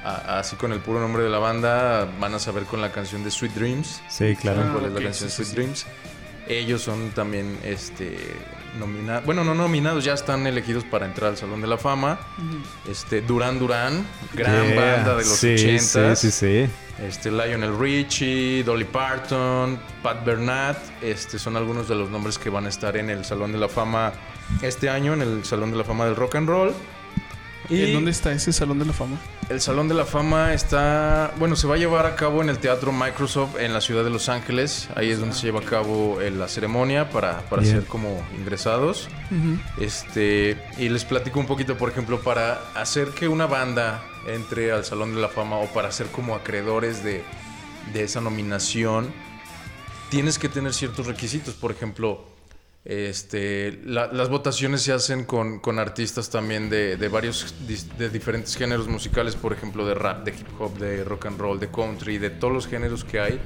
a- 0.05 0.39
así 0.39 0.55
con 0.57 0.73
el 0.73 0.79
puro 0.79 1.01
nombre 1.01 1.25
de 1.25 1.29
la 1.31 1.39
banda, 1.39 2.09
van 2.21 2.35
a 2.35 2.39
saber 2.39 2.63
con 2.65 2.81
la 2.81 2.93
canción 2.93 3.25
de 3.25 3.31
Sweet 3.33 3.53
Dreams. 3.55 4.01
Sí, 4.09 4.37
claro. 4.37 4.59
¿Saben 4.59 4.73
cuál 4.73 4.85
es 4.87 4.93
la 4.93 5.01
canción 5.03 5.29
sí, 5.31 5.37
sí, 5.37 5.45
Sweet 5.45 5.49
sí. 5.49 5.57
Dreams? 5.57 5.87
Ellos 6.49 6.83
son 6.83 7.11
también 7.11 7.59
este 7.65 8.17
nominados, 8.79 9.25
bueno, 9.25 9.43
no 9.43 9.55
nominados, 9.55 10.05
ya 10.05 10.13
están 10.13 10.47
elegidos 10.47 10.85
para 10.85 11.07
entrar 11.07 11.31
al 11.31 11.37
Salón 11.37 11.61
de 11.63 11.67
la 11.67 11.79
Fama. 11.79 12.19
Este 12.89 13.23
Duran 13.23 13.59
Duran, 13.59 14.07
gran 14.35 14.67
Yeah. 14.67 14.95
banda 14.95 15.11
de 15.17 15.25
los 15.25 15.37
sí, 15.37 15.55
80 15.55 16.15
Sí, 16.17 16.31
sí, 16.31 16.67
sí. 16.67 16.73
Este, 17.03 17.31
Lionel 17.31 17.79
Richie, 17.79 18.63
Dolly 18.65 18.85
Parton, 18.85 19.79
Pat 20.03 20.25
Bernat, 20.25 20.79
este, 21.03 21.39
son 21.39 21.57
algunos 21.57 21.89
de 21.89 21.95
los 21.95 22.09
nombres 22.11 22.39
que 22.39 22.49
van 22.49 22.67
a 22.67 22.69
estar 22.69 22.97
en 22.97 23.11
el 23.11 23.25
Salón 23.25 23.53
de 23.53 23.59
la 23.59 23.69
Fama 23.69 24.13
este 24.63 24.89
año, 24.89 25.13
en 25.15 25.23
el 25.23 25.45
Salón 25.45 25.71
de 25.73 25.77
la 25.79 25.85
Fama 25.85 26.07
del 26.07 26.17
Rock 26.17 26.37
and 26.37 26.49
Roll. 26.49 26.73
Y 27.69 27.83
¿En 27.83 27.93
dónde 27.95 28.11
está 28.11 28.33
ese 28.33 28.53
Salón 28.53 28.79
de 28.79 28.85
la 28.85 28.93
Fama? 28.93 29.17
el 29.49 29.61
Salón 29.61 29.89
de 29.89 29.95
la 29.95 30.05
Fama 30.05 30.55
está, 30.55 31.33
bueno, 31.39 31.55
se 31.57 31.67
va 31.67 31.77
a 31.77 31.79
llevar 31.79 32.07
a 32.07 32.17
cabo 32.17 32.43
en 32.43 32.49
el 32.49 32.59
Teatro 32.59 32.93
Microsoft 32.93 33.59
en 33.61 33.73
la 33.73 33.81
ciudad 33.81 34.03
de 34.05 34.11
Los 34.11 34.29
Ángeles. 34.29 34.89
Ahí 34.97 35.11
es 35.11 35.21
donde 35.21 35.35
se 35.35 35.43
lleva 35.47 35.61
a 35.61 35.65
cabo 35.65 36.21
eh, 36.21 36.31
la 36.31 36.49
ceremonia 36.49 37.11
para, 37.11 37.41
para 37.49 37.63
Bien. 37.63 37.77
ser 37.77 37.85
como 37.85 38.25
ingresados. 38.37 39.09
Este, 39.81 40.57
y 40.79 40.89
les 40.89 41.05
platico 41.05 41.41
un 41.41 41.47
poquito, 41.47 41.77
por 41.77 41.91
ejemplo, 41.91 42.21
para 42.21 42.61
hacer 42.75 43.09
que 43.09 43.29
una 43.29 43.47
banda 43.47 44.03
entre 44.27 44.73
al 44.73 44.85
Salón 44.85 45.15
de 45.15 45.21
la 45.21 45.29
Fama 45.29 45.57
o 45.57 45.67
para 45.67 45.93
ser 45.93 46.07
como 46.09 46.35
acreedores 46.35 47.05
de, 47.05 47.23
de 47.93 48.03
esa 48.05 48.21
nominación, 48.21 49.13
tienes 50.11 50.39
que 50.39 50.49
tener 50.49 50.75
ciertos 50.75 51.07
requisitos. 51.07 51.55
Por 51.55 51.71
ejemplo, 51.71 52.25
este, 52.89 53.81
la- 53.85 54.07
las 54.13 54.29
votaciones 54.29 54.81
se 54.83 54.93
hacen 54.93 55.25
con, 55.25 55.59
con 55.59 55.79
artistas 55.81 56.31
también 56.31 56.71
de, 56.71 56.97
de 56.97 57.09
varios, 57.09 57.53
de 57.99 58.11
diferentes 58.11 58.57
géneros 58.57 58.87
musicales, 58.87 59.35
por 59.35 59.53
ejemplo, 59.53 59.85
de 59.85 59.95
rap, 59.95 60.25
de 60.25 60.31
hip 60.31 60.47
hop, 60.61 60.79
de 60.79 61.03
rock 61.03 61.27
and 61.27 61.41
roll, 61.41 61.59
de 61.59 61.69
country, 61.69 62.19
de 62.19 62.31
todos 62.31 62.53
los 62.55 62.67
géneros 62.69 63.05
que 63.05 63.19
hay. 63.21 63.41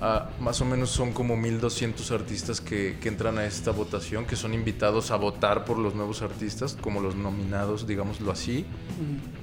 Ah, 0.00 0.30
más 0.40 0.60
o 0.62 0.64
menos 0.64 0.90
son 0.90 1.12
como 1.12 1.36
1200 1.36 2.10
artistas 2.10 2.60
que, 2.60 2.96
que 3.00 3.08
entran 3.08 3.38
a 3.38 3.44
esta 3.44 3.70
votación, 3.70 4.24
que 4.26 4.34
son 4.34 4.52
invitados 4.54 5.10
a 5.12 5.16
votar 5.16 5.64
por 5.64 5.78
los 5.78 5.94
nuevos 5.94 6.22
artistas, 6.22 6.76
como 6.80 7.00
los 7.00 7.14
nominados, 7.14 7.86
digámoslo 7.86 8.32
así. 8.32 8.64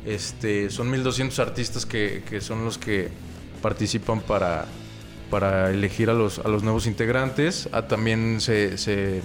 Este, 0.05 0.69
son 0.69 0.89
1200 0.91 1.39
artistas 1.39 1.85
que, 1.85 2.23
que 2.29 2.41
son 2.41 2.65
los 2.65 2.77
que 2.77 3.09
participan 3.61 4.19
para, 4.21 4.65
para 5.29 5.69
elegir 5.71 6.09
a 6.09 6.13
los, 6.13 6.39
a 6.39 6.47
los 6.47 6.63
nuevos 6.63 6.87
integrantes. 6.87 7.69
Ah, 7.71 7.83
también 7.87 8.39
se, 8.41 8.77
se, 8.77 9.21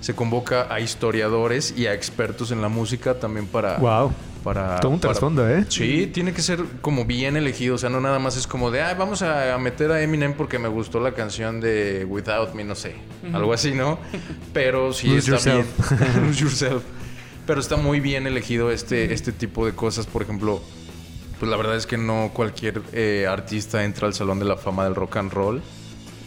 se 0.00 0.14
convoca 0.14 0.72
a 0.72 0.80
historiadores 0.80 1.74
y 1.76 1.86
a 1.86 1.94
expertos 1.94 2.50
en 2.50 2.60
la 2.62 2.68
música 2.68 3.14
también 3.14 3.46
para... 3.46 3.78
Wow. 3.78 4.12
para 4.44 4.78
Todo 4.80 4.92
un 4.92 5.00
para- 5.00 5.12
trasfondo, 5.12 5.48
¿eh? 5.48 5.64
Sí, 5.68 6.10
tiene 6.12 6.32
que 6.32 6.42
ser 6.42 6.62
como 6.80 7.04
bien 7.04 7.36
elegido. 7.36 7.74
O 7.74 7.78
sea, 7.78 7.88
no 7.90 8.00
nada 8.00 8.18
más 8.18 8.36
es 8.36 8.46
como 8.46 8.70
de, 8.70 8.82
ah, 8.82 8.94
vamos 8.94 9.22
a, 9.22 9.56
meter 9.58 9.90
a 9.90 10.02
Eminem 10.02 10.34
porque 10.34 10.58
me 10.58 10.68
gustó 10.68 11.00
la 11.00 11.12
canción 11.14 11.60
de 11.60 12.04
Without 12.08 12.54
Me, 12.54 12.62
no 12.64 12.74
sé. 12.74 12.94
Algo 13.32 13.52
así, 13.52 13.72
¿no? 13.72 13.98
Pero 14.52 14.92
sí 14.92 15.08
Lose 15.08 15.34
está 15.34 15.54
yourself. 15.56 15.90
bien. 16.00 16.26
Lose 16.28 16.40
yourself. 16.42 16.82
Pero 17.46 17.60
está 17.60 17.76
muy 17.76 18.00
bien 18.00 18.26
elegido 18.26 18.70
este, 18.72 19.12
este 19.14 19.32
tipo 19.32 19.64
de 19.66 19.72
cosas. 19.72 20.06
Por 20.06 20.22
ejemplo, 20.22 20.60
pues 21.38 21.50
la 21.50 21.56
verdad 21.56 21.76
es 21.76 21.86
que 21.86 21.96
no 21.96 22.30
cualquier 22.32 22.82
eh, 22.92 23.26
artista 23.28 23.84
entra 23.84 24.06
al 24.06 24.14
Salón 24.14 24.38
de 24.38 24.44
la 24.44 24.56
Fama 24.56 24.84
del 24.84 24.94
Rock 24.94 25.16
and 25.16 25.32
Roll. 25.32 25.62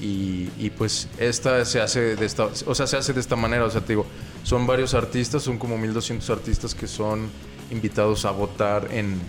Y, 0.01 0.49
y, 0.57 0.69
pues 0.69 1.09
esta 1.17 1.65
se 1.65 1.81
hace 1.81 2.15
de 2.15 2.25
esta, 2.25 2.45
o 2.65 2.73
sea, 2.73 2.87
se 2.87 2.95
hace 2.95 3.11
de 3.11 3.19
esta 3.19 3.35
manera, 3.35 3.65
o 3.65 3.69
sea, 3.69 3.81
te 3.81 3.87
digo, 3.87 4.05
son 4.43 4.65
varios 4.65 4.93
artistas, 4.93 5.43
son 5.43 5.57
como 5.57 5.77
1200 5.77 6.29
artistas 6.29 6.73
que 6.73 6.87
son 6.87 7.29
invitados 7.69 8.23
a 8.23 8.31
votar 8.31 8.87
en, 8.91 9.19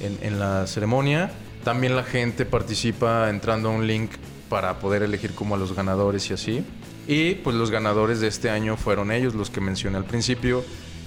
en, 0.00 0.18
en 0.20 0.38
la 0.38 0.66
ceremonia. 0.66 1.32
También 1.64 1.96
la 1.96 2.04
gente 2.04 2.44
participa 2.44 3.30
entrando 3.30 3.70
a 3.70 3.72
un 3.72 3.86
link 3.86 4.10
para 4.50 4.80
poder 4.80 5.02
elegir 5.02 5.34
como 5.34 5.54
a 5.54 5.58
los 5.58 5.74
ganadores 5.74 6.28
y 6.28 6.34
así. 6.34 6.62
Y 7.06 7.36
pues 7.36 7.56
los 7.56 7.70
ganadores 7.70 8.20
de 8.20 8.28
este 8.28 8.50
año 8.50 8.76
fueron 8.76 9.10
ellos, 9.10 9.34
los 9.34 9.48
que 9.48 9.60
mencioné 9.60 9.96
al 9.96 10.04
principio. 10.04 10.62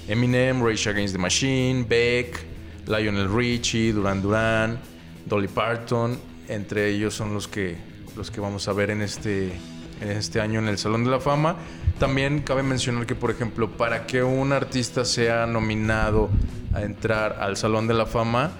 Eminem, 0.07 0.63
Rage 0.63 0.89
Against 0.89 1.13
the 1.13 1.21
Machine, 1.21 1.85
Beck, 1.87 2.54
Lionel 2.87 3.33
Richie, 3.33 3.93
Duran 3.93 4.21
Duran, 4.21 4.79
Dolly 5.25 5.47
Parton. 5.47 6.19
Entre 6.47 6.89
ellos 6.89 7.13
son 7.13 7.33
los 7.33 7.47
que, 7.47 7.75
los 8.15 8.29
que 8.29 8.39
vamos 8.39 8.67
a 8.67 8.73
ver 8.73 8.91
en 8.91 9.01
este, 9.01 9.53
en 10.01 10.09
este 10.09 10.39
año 10.39 10.59
en 10.59 10.67
el 10.67 10.77
Salón 10.77 11.03
de 11.03 11.11
la 11.11 11.19
Fama. 11.19 11.55
También 11.99 12.41
cabe 12.41 12.61
mencionar 12.61 13.05
que, 13.05 13.15
por 13.15 13.31
ejemplo, 13.31 13.71
para 13.71 14.05
que 14.05 14.21
un 14.21 14.51
artista 14.51 15.05
sea 15.05 15.47
nominado 15.47 16.29
a 16.73 16.83
entrar 16.83 17.37
al 17.39 17.57
Salón 17.57 17.87
de 17.87 17.93
la 17.93 18.05
Fama, 18.05 18.51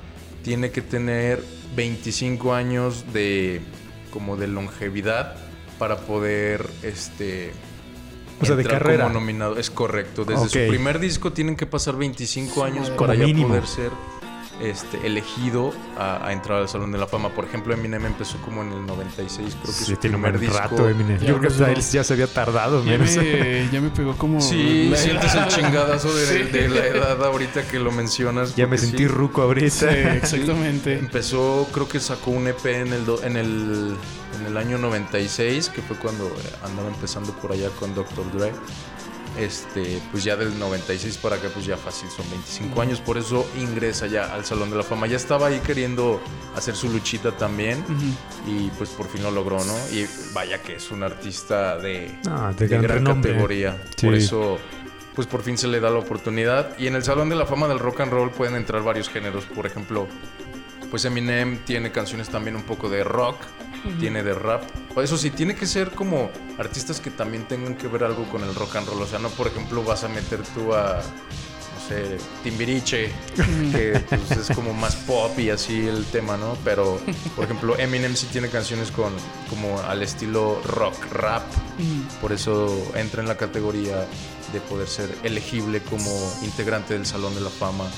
tiene 0.44 0.72
que 0.72 0.82
tener 0.82 1.44
25 1.76 2.54
años 2.54 3.06
de 3.14 3.62
como 4.12 4.38
de 4.38 4.48
longevidad 4.48 5.36
para 5.78 5.98
poder 5.98 6.66
este 6.84 7.52
O 8.42 8.46
sea, 8.46 8.56
de 8.56 8.64
carrera. 8.64 9.04
como 9.04 9.20
nominado. 9.20 9.58
Es 9.58 9.70
correcto. 9.70 10.24
Desde 10.24 10.48
su 10.48 10.70
primer 10.70 11.00
disco 11.00 11.34
tienen 11.34 11.58
que 11.58 11.66
pasar 11.66 11.98
25 11.98 12.64
años 12.64 12.90
Como 12.92 13.08
para 13.08 13.16
ya 13.16 13.26
poder 13.36 13.68
ser 13.68 13.92
este, 14.62 15.06
elegido 15.06 15.74
a, 15.98 16.28
a 16.28 16.34
entrar 16.34 16.60
al 16.62 16.70
Salón 16.70 16.92
de 16.92 16.98
la 16.98 17.08
Fama. 17.08 17.30
Por 17.30 17.46
ejemplo, 17.46 17.74
Eminem 17.74 18.06
empezó 18.06 18.38
como 18.40 18.62
en 18.64 18.72
el 18.72 18.86
96, 18.86 19.54
creo 19.62 19.66
que 19.66 19.72
Sí, 19.72 19.86
su 19.86 19.96
tiene 19.98 20.16
un 20.16 20.22
primer 20.24 20.40
buen 20.40 20.52
disco. 20.52 20.58
rato, 20.70 20.90
Eminem. 20.90 21.18
Ya 21.20 21.28
Yo 21.28 21.38
creo 21.40 21.50
que 21.52 21.58
empezó. 21.64 21.68
él 21.68 21.82
ya 21.82 22.04
se 22.04 22.14
había 22.14 22.28
tardado 22.28 22.84
Ya 22.84 22.92
menos. 22.98 23.16
me, 23.18 23.70
ya 23.72 23.82
me 23.82 23.90
pegó 23.90 24.16
como. 24.18 24.40
Sí, 24.42 24.88
la 24.90 24.98
sientes 24.98 25.34
el 25.34 25.40
edad. 25.40 25.48
chingadazo 25.50 26.16
de, 26.16 26.26
Sí. 26.26 26.44
de 26.52 26.70
la 26.70 26.86
edad 26.88 27.24
ahorita 27.26 27.64
que 27.68 27.80
lo 27.80 27.92
mencionas. 27.92 28.56
Ya 28.56 28.68
me 28.68 28.78
sentí 28.78 29.00
sí. 29.00 29.08
ruco 29.08 29.42
ahorita. 29.42 29.70
Sí, 29.70 29.86
exactamente. 29.90 30.98
Empezó, 31.00 31.68
creo 31.72 31.88
que 31.88 32.00
sacó 32.00 32.32
un 32.32 32.48
EP 32.48 32.66
en 32.82 32.94
el, 32.94 33.06
do- 33.06 33.22
en 33.24 33.38
el, 33.38 33.96
en 34.40 34.46
el 34.48 34.58
año 34.58 34.78
96, 34.78 35.70
que 35.70 35.82
fue 35.82 35.98
cuando 35.98 36.32
andaba 36.64 36.88
empezando 36.88 37.34
por 37.34 37.52
allá 37.52 37.70
con 37.80 37.94
Dr. 37.94 38.32
Dre. 38.38 38.52
Este, 39.38 40.02
pues 40.12 40.24
ya 40.24 40.36
del 40.38 40.58
96 40.58 41.18
para 41.18 41.36
acá, 41.36 41.50
pues 41.54 41.66
ya 41.66 41.76
fácil, 41.78 42.10
son 42.10 42.30
25 42.30 42.82
años. 42.82 43.02
Por 43.02 43.18
eso 43.18 43.46
ingresa 43.60 44.08
ya 44.08 44.34
al 44.34 44.46
Salón 44.46 44.70
de 44.70 44.78
la 44.78 44.84
Fama. 44.84 45.08
Ya 45.08 45.18
estaba 45.18 45.48
ahí 45.48 45.60
queriendo 45.60 46.22
hacer 46.56 46.76
su 46.76 46.90
luchita 46.90 47.32
también. 47.34 47.84
Y 48.48 48.70
pues 48.78 48.90
por 48.92 49.08
fin 49.08 49.24
lo 49.24 49.32
logró, 49.32 49.58
¿no? 49.64 49.76
Y 49.92 50.08
vaya 50.34 50.62
que 50.62 50.76
es 50.76 50.90
un 50.92 51.04
artista 51.04 51.78
de, 51.78 52.18
Ah, 52.28 52.54
de 52.58 52.68
gran 52.68 53.04
categoría. 53.04 53.82
Sí. 53.98 54.06
Por 54.06 54.16
eso, 54.16 54.58
pues 55.16 55.28
por 55.28 55.42
fin 55.44 55.58
se 55.58 55.68
le 55.68 55.80
da 55.80 55.90
la 55.90 56.00
oportunidad. 56.00 56.78
Y 56.80 56.88
en 56.88 56.96
el 56.96 57.04
Salón 57.04 57.28
de 57.30 57.36
la 57.36 57.46
Fama 57.46 57.68
del 57.68 57.80
Rock 57.80 58.02
and 58.02 58.12
Roll 58.14 58.32
pueden 58.32 58.56
entrar 58.56 58.84
varios 58.84 59.10
géneros. 59.10 59.46
Por 59.46 59.66
ejemplo, 59.66 60.08
pues 60.90 61.04
Eminem 61.04 61.58
tiene 61.66 61.92
canciones 61.92 62.30
también 62.30 62.56
un 62.56 62.64
poco 62.64 62.90
de 62.90 63.04
rock, 63.04 63.36
tiene 64.00 64.24
de 64.24 64.34
rap. 64.34 64.64
Eso 64.98 65.18
sí, 65.18 65.30
tiene 65.30 65.56
que 65.56 65.66
ser 65.66 65.92
como 65.92 66.30
artistas 66.58 67.00
que 67.00 67.12
también 67.12 67.48
tengan 67.48 67.76
que 67.76 67.88
ver 67.88 68.04
algo 68.04 68.24
con 68.26 68.44
el 68.44 68.56
rock 68.56 68.78
and 68.78 68.88
roll. 68.88 69.02
O 69.02 69.08
sea, 69.08 69.20
no, 69.20 69.30
por 69.30 69.48
ejemplo, 69.48 69.84
vas 69.84 70.04
a 70.04 70.08
meter 70.08 70.42
tú 70.54 70.74
a, 70.74 70.96
no 70.96 71.88
sé, 71.88 72.18
Timbiriche, 72.44 73.12
que 73.72 74.02
pues, 74.10 74.50
es 74.50 74.56
como 74.56 74.74
más 74.74 74.96
pop 74.96 75.38
y 75.38 75.50
así 75.50 75.88
el 75.88 76.06
tema, 76.06 76.38
¿no? 76.38 76.58
Pero, 76.64 77.00
por 77.36 77.46
ejemplo, 77.46 77.78
Eminem 77.78 78.16
sí 78.16 78.28
tiene 78.32 78.50
canciones 78.50 78.92
con 78.92 79.14
como 79.50 79.80
al 79.82 80.02
estilo 80.02 80.62
rock, 80.64 80.96
rap. 81.12 81.44
Por 82.22 82.32
eso 82.32 82.92
entra 82.96 83.22
en 83.22 83.28
la 83.28 83.38
categoría 83.38 84.08
de 84.54 84.62
poder 84.62 84.88
ser 84.88 85.14
elegible 85.24 85.82
como 85.82 86.10
integrante 86.42 86.94
del 86.94 87.06
Salón 87.06 87.36
de 87.36 87.42
la 87.42 87.50
Fama 87.50 87.90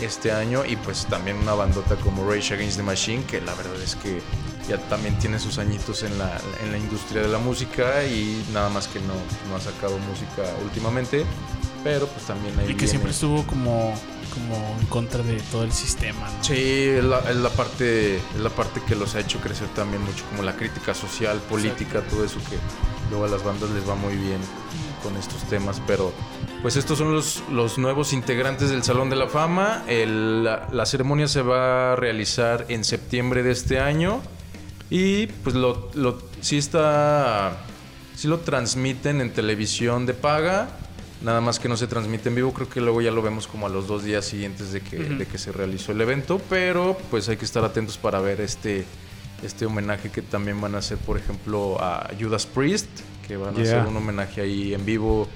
este 0.00 0.32
año 0.32 0.64
y 0.64 0.76
pues 0.76 1.06
también 1.06 1.36
una 1.36 1.54
bandota 1.54 1.96
como 1.96 2.28
Rage 2.28 2.54
Against 2.54 2.76
the 2.76 2.82
Machine 2.82 3.22
que 3.24 3.40
la 3.40 3.54
verdad 3.54 3.80
es 3.80 3.94
que 3.96 4.20
ya 4.68 4.78
también 4.88 5.18
tiene 5.18 5.38
sus 5.38 5.58
añitos 5.58 6.02
en 6.02 6.18
la, 6.18 6.40
en 6.62 6.72
la 6.72 6.78
industria 6.78 7.22
de 7.22 7.28
la 7.28 7.38
música 7.38 8.04
y 8.04 8.44
nada 8.52 8.68
más 8.68 8.86
que 8.88 9.00
no, 9.00 9.14
no 9.48 9.56
ha 9.56 9.60
sacado 9.60 9.98
música 9.98 10.42
últimamente 10.64 11.24
pero 11.84 12.06
pues 12.06 12.26
también 12.26 12.56
ahí 12.60 12.66
Y 12.66 12.68
que 12.68 12.74
viene- 12.74 12.88
siempre 12.88 13.10
estuvo 13.10 13.44
como, 13.44 13.92
como 14.32 14.76
en 14.80 14.86
contra 14.86 15.20
de 15.24 15.40
todo 15.50 15.64
el 15.64 15.72
sistema, 15.72 16.28
¿no? 16.30 16.44
Sí, 16.44 16.54
es 16.54 17.02
la, 17.02 17.18
es 17.28 17.34
la 17.36 17.50
parte, 17.50 18.16
es 18.18 18.40
la 18.40 18.50
parte 18.50 18.80
que 18.86 18.94
los 18.94 19.16
ha 19.16 19.20
hecho 19.20 19.40
crecer 19.40 19.66
también 19.74 20.00
mucho, 20.02 20.22
como 20.30 20.44
la 20.44 20.54
crítica 20.54 20.94
social, 20.94 21.38
política, 21.50 22.00
todo 22.02 22.24
eso 22.24 22.38
que 22.48 22.56
luego 23.10 23.24
a 23.24 23.28
las 23.28 23.42
bandas 23.42 23.68
les 23.70 23.86
va 23.88 23.96
muy 23.96 24.14
bien 24.16 24.38
con 25.02 25.16
estos 25.16 25.42
temas. 25.50 25.82
Pero 25.84 26.12
pues 26.62 26.76
estos 26.76 26.98
son 26.98 27.12
los, 27.12 27.42
los 27.50 27.78
nuevos 27.78 28.12
integrantes 28.12 28.70
del 28.70 28.84
Salón 28.84 29.10
de 29.10 29.16
la 29.16 29.26
Fama. 29.26 29.82
El- 29.88 30.44
la, 30.44 30.68
la 30.70 30.86
ceremonia 30.86 31.26
se 31.26 31.42
va 31.42 31.94
a 31.94 31.96
realizar 31.96 32.64
en 32.68 32.84
septiembre 32.84 33.42
de 33.42 33.50
este 33.50 33.80
año. 33.80 34.22
Y 34.92 35.26
pues 35.26 35.56
lo, 35.56 35.90
lo 35.94 36.18
sí 36.42 36.58
está. 36.58 37.56
Sí 38.14 38.28
lo 38.28 38.40
transmiten 38.40 39.22
en 39.22 39.32
televisión 39.32 40.04
de 40.04 40.12
paga. 40.12 40.68
Nada 41.22 41.40
más 41.40 41.58
que 41.58 41.66
no 41.66 41.78
se 41.78 41.86
transmite 41.86 42.28
en 42.28 42.34
vivo. 42.34 42.52
Creo 42.52 42.68
que 42.68 42.82
luego 42.82 43.00
ya 43.00 43.10
lo 43.10 43.22
vemos 43.22 43.46
como 43.46 43.66
a 43.66 43.70
los 43.70 43.88
dos 43.88 44.04
días 44.04 44.26
siguientes 44.26 44.70
de 44.70 44.82
que, 44.82 44.98
de 44.98 45.24
que 45.24 45.38
se 45.38 45.50
realizó 45.50 45.92
el 45.92 46.00
evento. 46.02 46.42
Pero 46.50 46.98
pues 47.10 47.26
hay 47.30 47.38
que 47.38 47.46
estar 47.46 47.64
atentos 47.64 47.96
para 47.96 48.20
ver 48.20 48.42
este, 48.42 48.84
este 49.42 49.64
homenaje 49.64 50.10
que 50.10 50.20
también 50.20 50.60
van 50.60 50.74
a 50.74 50.78
hacer, 50.78 50.98
por 50.98 51.16
ejemplo, 51.16 51.82
a 51.82 52.10
Judas 52.20 52.44
Priest, 52.44 52.90
que 53.26 53.38
van 53.38 53.56
a 53.58 53.62
hacer 53.62 53.86
un 53.86 53.96
homenaje 53.96 54.42
ahí 54.42 54.74
en 54.74 54.84
vivo 54.84 55.26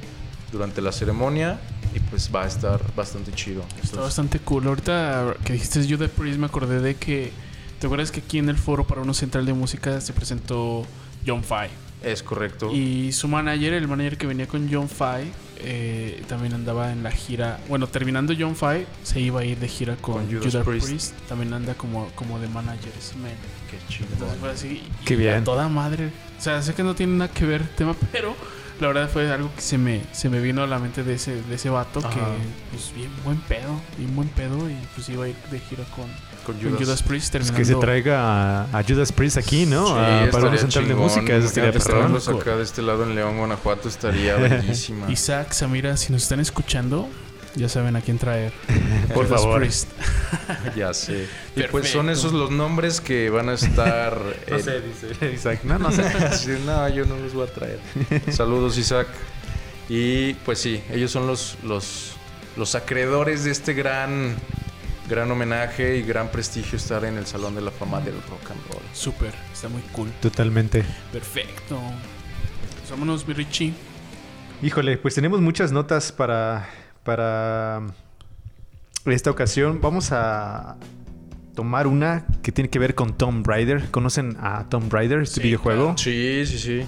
durante 0.53 0.83
la 0.83 0.93
ceremonia 0.93 1.59
y 1.95 2.01
pues 2.01 2.31
va 2.33 2.45
a 2.45 2.47
estar 2.47 2.79
bastante 2.95 3.33
chido. 3.33 3.63
Está 3.63 3.77
Entonces, 3.77 4.01
bastante 4.01 4.39
cool. 4.41 4.67
Ahorita 4.67 5.35
que 5.45 5.55
dijiste 5.55 5.83
Judas 5.89 6.11
Priest 6.11 6.39
me 6.39 6.45
acordé 6.45 6.81
de 6.81 6.95
que... 6.97 7.46
¿Te 7.79 7.87
acuerdas 7.87 8.11
que 8.11 8.21
aquí 8.21 8.39
en 8.39 8.49
el 8.49 8.57
foro 8.57 8.87
para 8.87 9.03
uno 9.03 9.15
central 9.15 9.47
de 9.47 9.53
música 9.53 10.01
se 10.01 10.13
presentó 10.13 10.85
John 11.27 11.43
Five? 11.43 11.71
es 12.03 12.23
correcto. 12.23 12.71
Y 12.73 13.11
su 13.13 13.27
manager, 13.27 13.73
el 13.73 13.89
manager 13.89 14.17
que 14.17 14.27
venía 14.27 14.47
con 14.47 14.69
John 14.73 14.89
Five, 14.89 15.27
eh, 15.59 16.23
también 16.29 16.55
andaba 16.55 16.93
en 16.93 17.03
la 17.03 17.11
gira. 17.11 17.59
Bueno, 17.69 17.89
terminando 17.89 18.33
John 18.39 18.55
Five, 18.55 18.87
se 19.03 19.21
iba 19.21 19.41
a 19.41 19.45
ir 19.45 19.59
de 19.59 19.67
gira 19.67 19.97
con, 19.97 20.15
Con 20.15 20.27
Judas, 20.29 20.53
Judas 20.53 20.67
Priest. 20.67 20.87
Priest. 20.89 21.15
También 21.29 21.53
anda 21.53 21.75
como, 21.75 22.07
como 22.15 22.39
de 22.39 22.49
managers, 22.49 23.17
man. 23.17 23.33
Qué 23.71 23.79
chido. 23.89 24.09
Entonces 24.13 24.39
fue 24.39 24.51
así. 24.51 24.69
y 24.69 25.05
Qué 25.05 25.15
a 25.15 25.17
bien. 25.17 25.45
toda 25.45 25.69
madre. 25.69 26.11
O 26.39 26.41
sea, 26.41 26.63
sé 26.63 26.75
que 26.75 26.83
no 26.85 26.95
tiene 26.95 27.15
nada 27.15 27.33
que 27.33 27.45
ver 27.45 27.63
el 27.63 27.69
tema, 27.71 27.97
pero 28.13 28.37
la 28.81 28.89
verdad 28.89 29.09
fue 29.09 29.31
algo 29.33 29.51
que 29.55 29.63
se 29.63 29.79
me, 29.79 30.03
se 30.13 30.29
me 30.29 30.39
vino 30.41 30.63
a 30.63 30.67
la 30.67 30.79
mente 30.79 31.03
de 31.03 31.15
ese, 31.15 31.43
de 31.43 31.55
ese 31.55 31.71
vato 31.71 32.01
que, 32.01 32.21
pues, 32.71 32.93
bien 32.95 33.11
buen 33.25 33.39
pedo, 33.39 33.81
bien 33.99 34.15
buen 34.15 34.29
pedo. 34.29 34.71
Y 34.71 34.77
pues 34.95 35.09
iba 35.09 35.25
a 35.25 35.29
ir 35.29 35.37
de 35.51 35.59
gira 35.59 35.85
con, 35.97 36.05
Con 36.47 36.57
con 36.59 36.77
Judas, 36.77 37.03
Priest 37.03 37.33
terminando. 37.33 37.59
que 37.59 37.65
se 37.65 37.75
traiga 37.75 38.63
a, 38.71 38.79
a 38.79 38.83
Judas 38.85 39.11
Priest 39.11 39.37
aquí, 39.37 39.67
¿no? 39.67 39.87
Sí, 39.89 39.93
A- 39.97 40.29
para 40.31 40.49
un 40.51 40.59
central 40.59 40.87
de 40.89 40.95
música. 40.95 41.37
Eso 41.37 41.49
estaría 41.49 41.73
perrón. 41.73 42.17
acá 42.41 42.57
de 42.57 42.63
este 42.63 42.83
lado 42.83 43.03
en 43.03 43.15
León, 43.17 43.37
Guanajuato, 43.39 43.89
estaría 43.89 44.37
bellísima. 44.37 45.11
Isaac, 45.11 45.51
Samira, 45.53 45.97
si 45.97 46.13
nos 46.13 46.23
están 46.23 46.39
escuchando, 46.41 47.09
ya 47.57 47.69
saben 47.69 47.97
a 47.97 48.01
quién 48.01 48.19
traer. 48.19 48.53
Por 49.15 49.27
Judas 49.27 49.41
favor. 49.41 49.61
Priest. 49.61 49.89
ya 50.77 50.95
sé. 50.95 51.27
Y 51.57 51.63
pues 51.65 51.89
son 51.91 52.11
esos 52.11 52.33
los 52.33 52.51
nombres 52.51 53.01
que 53.01 53.29
van 53.31 53.49
a 53.49 53.55
estar. 53.55 54.17
No 54.49 54.57
en- 54.57 54.63
sé, 54.63 54.81
dice 54.83 55.33
Isaac. 55.35 55.61
No, 55.65 55.79
no 55.79 55.91
sé. 55.91 56.03
No, 56.65 56.89
yo 56.91 57.05
no 57.07 57.17
los 57.17 57.33
voy 57.35 57.47
a 57.49 57.53
traer. 57.53 57.81
Saludos, 58.31 58.79
Isaac. 58.79 59.09
Y 59.89 60.35
pues 60.35 60.59
sí, 60.59 60.83
ellos 60.91 61.11
son 61.11 61.27
los, 61.27 61.57
los, 61.63 62.13
los 62.57 62.75
acreedores 62.75 63.45
de 63.45 63.53
este 63.53 63.73
gran, 63.73 64.35
gran 65.09 65.31
homenaje 65.31 65.97
y 65.99 66.03
gran 66.03 66.29
prestigio 66.31 66.77
estar 66.77 67.05
en 67.05 67.17
el 67.17 67.27
Salón 67.27 67.55
de 67.55 67.61
la 67.61 67.71
Fama 67.71 68.01
del 68.01 68.15
Rock 68.15 68.51
and 68.51 68.61
Roll. 68.73 68.83
Súper, 68.93 69.33
está 69.53 69.69
muy 69.69 69.83
cool. 69.93 70.11
Totalmente. 70.21 70.85
Perfecto. 71.13 71.79
Pues 72.79 72.91
vámonos, 72.91 73.27
mi 73.27 73.35
Richie. 73.35 73.73
Híjole, 74.63 74.97
pues 74.99 75.15
tenemos 75.15 75.41
muchas 75.41 75.71
notas 75.73 76.13
para, 76.13 76.69
para 77.05 77.83
esta 79.07 79.31
ocasión. 79.31 79.81
Vamos 79.81 80.13
a 80.13 80.77
tomar 81.55 81.87
una 81.87 82.27
que 82.43 82.53
tiene 82.53 82.69
que 82.71 82.79
ver 82.79 82.95
con 82.95 83.17
Tomb 83.17 83.47
Raider. 83.47 83.91
¿Conocen 83.91 84.37
a 84.41 84.69
Tomb 84.69 84.93
Raider, 84.93 85.21
este 85.21 85.37
Sí, 85.41 85.43
videojuego? 85.43 85.97
Sí, 85.97 86.45
sí, 86.47 86.59
sí. 86.59 86.83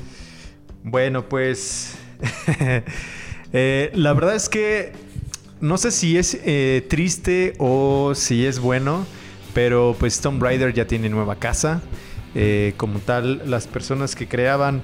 Bueno, 0.83 1.29
pues 1.29 1.97
eh, 3.53 3.91
la 3.95 4.13
verdad 4.13 4.35
es 4.35 4.49
que 4.49 4.93
no 5.61 5.79
sé 5.79 5.91
si 5.91 6.19
es 6.19 6.39
eh, 6.45 6.87
triste 6.89 7.55
o 7.59 8.13
si 8.15 8.47
es 8.47 8.59
bueno, 8.59 9.07
pero 9.55 9.97
pues 9.99 10.21
Tomb 10.21 10.43
Raider 10.43 10.73
ya 10.73 10.87
tiene 10.87 11.09
nueva 11.09 11.37
casa. 11.37 11.83
Eh, 12.35 12.75
como 12.77 12.99
tal, 13.01 13.43
las 13.51 13.67
personas 13.67 14.15
que 14.15 14.29
creaban 14.29 14.83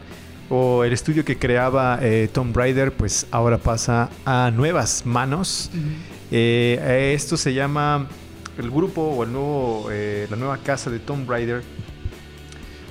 o 0.49 0.83
el 0.85 0.93
estudio 0.93 1.25
que 1.25 1.39
creaba 1.39 1.99
eh, 2.03 2.29
Tomb 2.33 2.57
Raider, 2.57 2.93
pues 2.93 3.27
ahora 3.31 3.59
pasa 3.59 4.11
a 4.25 4.51
nuevas 4.51 5.05
manos. 5.07 5.71
Eh, 6.31 7.13
esto 7.15 7.37
se 7.37 7.55
llama 7.55 8.09
el 8.59 8.71
grupo 8.71 9.03
o 9.03 9.25
el 9.25 9.33
nuevo, 9.33 9.89
la 10.31 10.37
nueva 10.37 10.59
casa 10.59 10.91
de 10.91 10.99
Tomb 10.99 11.29
Raider. 11.29 11.63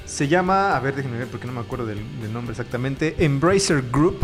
Se 0.05 0.27
llama, 0.27 0.77
a 0.77 0.79
ver, 0.79 0.95
déjenme 0.95 1.17
ver 1.17 1.27
porque 1.27 1.47
no 1.47 1.53
me 1.53 1.59
acuerdo 1.61 1.85
del, 1.85 1.99
del 2.21 2.31
nombre 2.31 2.51
exactamente, 2.51 3.15
Embracer 3.17 3.83
Group. 3.91 4.19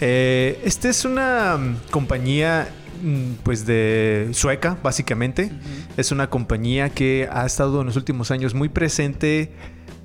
Eh, 0.00 0.60
esta 0.64 0.88
es 0.88 1.04
una 1.04 1.56
mm, 1.56 1.90
compañía 1.90 2.68
mm, 3.02 3.34
pues 3.42 3.66
de 3.66 4.28
sueca, 4.32 4.78
básicamente. 4.82 5.50
Es 5.96 6.12
una 6.12 6.28
compañía 6.30 6.90
que 6.90 7.28
ha 7.30 7.46
estado 7.46 7.80
en 7.80 7.86
los 7.86 7.96
últimos 7.96 8.30
años 8.30 8.54
muy 8.54 8.68
presente, 8.68 9.52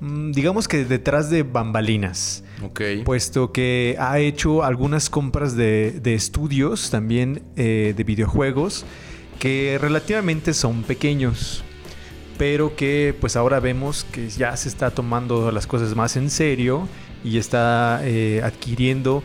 mm, 0.00 0.32
digamos 0.32 0.68
que 0.68 0.84
detrás 0.84 1.30
de 1.30 1.42
bambalinas 1.42 2.44
Ok. 2.62 2.80
puesto 3.04 3.52
que 3.52 3.96
ha 3.98 4.18
hecho 4.18 4.62
algunas 4.62 5.10
compras 5.10 5.56
de, 5.56 5.98
de 6.02 6.14
estudios 6.14 6.90
también 6.90 7.42
eh, 7.56 7.94
de 7.96 8.04
videojuegos 8.04 8.84
que 9.38 9.78
relativamente 9.80 10.52
son 10.52 10.82
pequeños 10.82 11.64
pero 12.36 12.76
que 12.76 13.14
pues 13.18 13.36
ahora 13.36 13.60
vemos 13.60 14.04
que 14.04 14.28
ya 14.28 14.54
se 14.56 14.68
está 14.68 14.90
tomando 14.90 15.50
las 15.52 15.66
cosas 15.66 15.94
más 15.96 16.16
en 16.16 16.28
serio 16.30 16.86
y 17.24 17.38
está 17.38 18.00
eh, 18.04 18.40
adquiriendo 18.44 19.22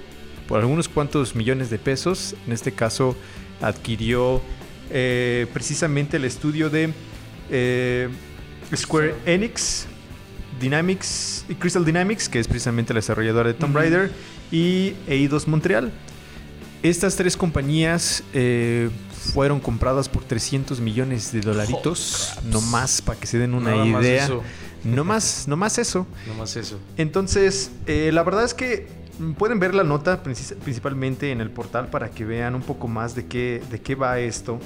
por 0.48 0.60
algunos 0.60 0.90
cuantos 0.90 1.36
millones 1.36 1.70
de 1.70 1.80
pesos 1.80 2.36
en 2.46 2.54
este 2.54 2.72
caso 2.72 3.16
adquirió 3.62 4.42
eh, 4.92 5.48
precisamente 5.54 6.18
el 6.18 6.26
estudio 6.26 6.70
de 6.70 6.94
eh, 7.50 8.10
Square 8.76 9.16
Enix 9.26 9.88
Dynamics 10.60 11.46
y 11.50 11.56
Crystal 11.56 11.84
Dynamics, 11.84 12.30
que 12.30 12.40
es 12.40 12.48
precisamente 12.48 12.94
la 12.94 13.00
desarrolladora 13.00 13.50
de 13.50 13.54
Tomb. 13.56 13.76
Raider, 13.76 14.12
y 14.52 14.94
Eidos 15.08 15.48
Montreal. 15.48 15.92
Estas 16.84 17.16
tres 17.16 17.36
compañías 17.36 18.24
eh, 18.34 18.90
fueron 19.34 19.60
compradas 19.60 20.08
por 20.08 20.24
300 20.24 20.80
millones 20.80 21.32
de 21.32 21.42
dolaritos, 21.42 22.34
no 22.46 22.62
más 22.62 23.02
para 23.02 23.20
que 23.20 23.28
se 23.28 23.40
den 23.40 23.54
una 23.54 23.72
Nada 23.72 23.86
más 23.86 24.04
idea. 24.04 24.30
No 24.84 25.04
más, 25.04 25.46
no 25.48 25.58
más 25.58 25.80
eso. 25.80 26.06
Nomás 26.28 26.56
eso. 26.56 26.80
Entonces, 26.96 27.72
eh, 27.88 28.12
la 28.14 28.22
verdad 28.22 28.46
es 28.46 28.54
que 28.54 28.88
pueden 29.38 29.60
ver 29.60 29.74
la 29.74 29.84
nota 29.84 30.24
princi- 30.24 30.56
principalmente 30.56 31.32
en 31.32 31.42
el 31.42 31.50
portal 31.50 31.88
para 31.88 32.10
que 32.10 32.26
vean 32.26 32.56
un 32.56 32.62
poco 32.62 32.88
más 32.88 33.16
de 33.16 33.26
qué, 33.26 33.62
de 33.70 33.80
qué 33.82 33.96
va 33.96 34.20
esto. 34.20 34.60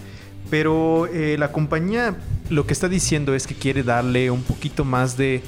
Pero 0.50 1.06
eh, 1.08 1.36
la 1.38 1.52
compañía 1.52 2.16
lo 2.50 2.66
que 2.66 2.74
está 2.74 2.90
diciendo 2.90 3.36
es 3.36 3.46
que 3.46 3.54
quiere 3.56 3.84
darle 3.84 4.32
un 4.32 4.42
poquito 4.42 4.84
más 4.86 5.16
de, 5.18 5.44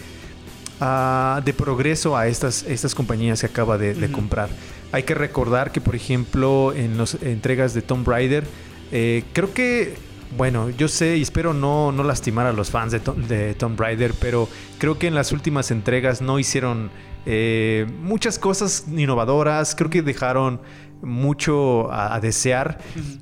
ah, 0.80 1.42
de 1.44 1.54
progreso 1.54 2.16
a 2.18 2.28
estas, 2.28 2.64
estas 2.64 2.94
compañías 2.96 3.40
que 3.42 3.48
acaba 3.48 3.78
de, 3.78 4.12
comprar. 4.12 4.50
Hay 4.92 5.04
que 5.04 5.16
recordar 5.16 5.72
que, 5.72 5.82
por 5.82 5.96
ejemplo, 5.96 6.74
en 6.76 6.98
las 6.98 7.16
entregas 7.22 7.74
de 7.74 7.82
Tomb 7.82 8.08
Raider, 8.08 8.44
eh, 8.92 9.24
creo 9.34 9.54
que, 9.54 9.96
bueno, 10.38 10.70
yo 10.70 10.88
sé 10.88 11.18
y 11.18 11.22
espero 11.22 11.54
no, 11.54 11.92
no 11.92 12.04
lastimar 12.04 12.46
a 12.46 12.54
los 12.54 12.70
fans 12.70 12.92
de, 12.92 13.00
Tom- 13.00 13.22
de 13.28 13.54
Tomb 13.56 13.80
Raider, 13.80 14.14
pero 14.20 14.50
creo 14.78 15.00
que 15.00 15.08
en 15.08 15.16
las 15.16 15.32
últimas 15.32 15.72
entregas 15.72 16.22
no 16.22 16.40
hicieron 16.40 16.92
eh, 17.26 17.88
muchas 18.02 18.40
cosas 18.40 18.86
innovadoras, 18.88 19.76
creo 19.76 19.90
que 19.90 20.02
dejaron 20.02 20.62
mucho 21.02 21.92
a, 21.92 22.16
a 22.16 22.20
desear 22.20 22.78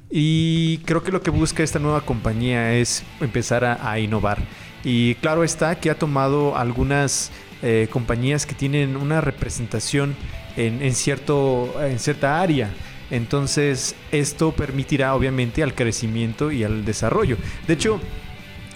y 0.10 0.80
creo 0.80 1.02
que 1.02 1.12
lo 1.12 1.22
que 1.22 1.32
busca 1.32 1.64
esta 1.64 1.80
nueva 1.80 2.02
compañía 2.02 2.74
es 2.74 3.04
empezar 3.22 3.64
a, 3.64 3.90
a 3.90 4.00
innovar. 4.00 4.40
Y 4.84 5.16
claro 5.16 5.44
está 5.44 5.76
que 5.76 5.90
ha 5.90 5.96
tomado 5.96 6.58
algunas 6.58 7.32
eh, 7.62 7.88
compañías 7.92 8.46
que 8.46 8.56
tienen 8.56 8.96
una 8.96 9.22
representación 9.22 10.16
en, 10.56 10.82
en 10.82 10.94
cierto, 10.94 11.74
en 11.82 12.00
cierta 12.00 12.42
área. 12.42 12.70
Entonces 13.12 13.96
esto 14.12 14.52
permitirá 14.54 15.16
obviamente 15.16 15.64
al 15.64 15.74
crecimiento 15.74 16.52
y 16.52 16.64
al 16.64 16.86
desarrollo. 16.86 17.38
De 17.68 17.74
hecho, 17.74 18.00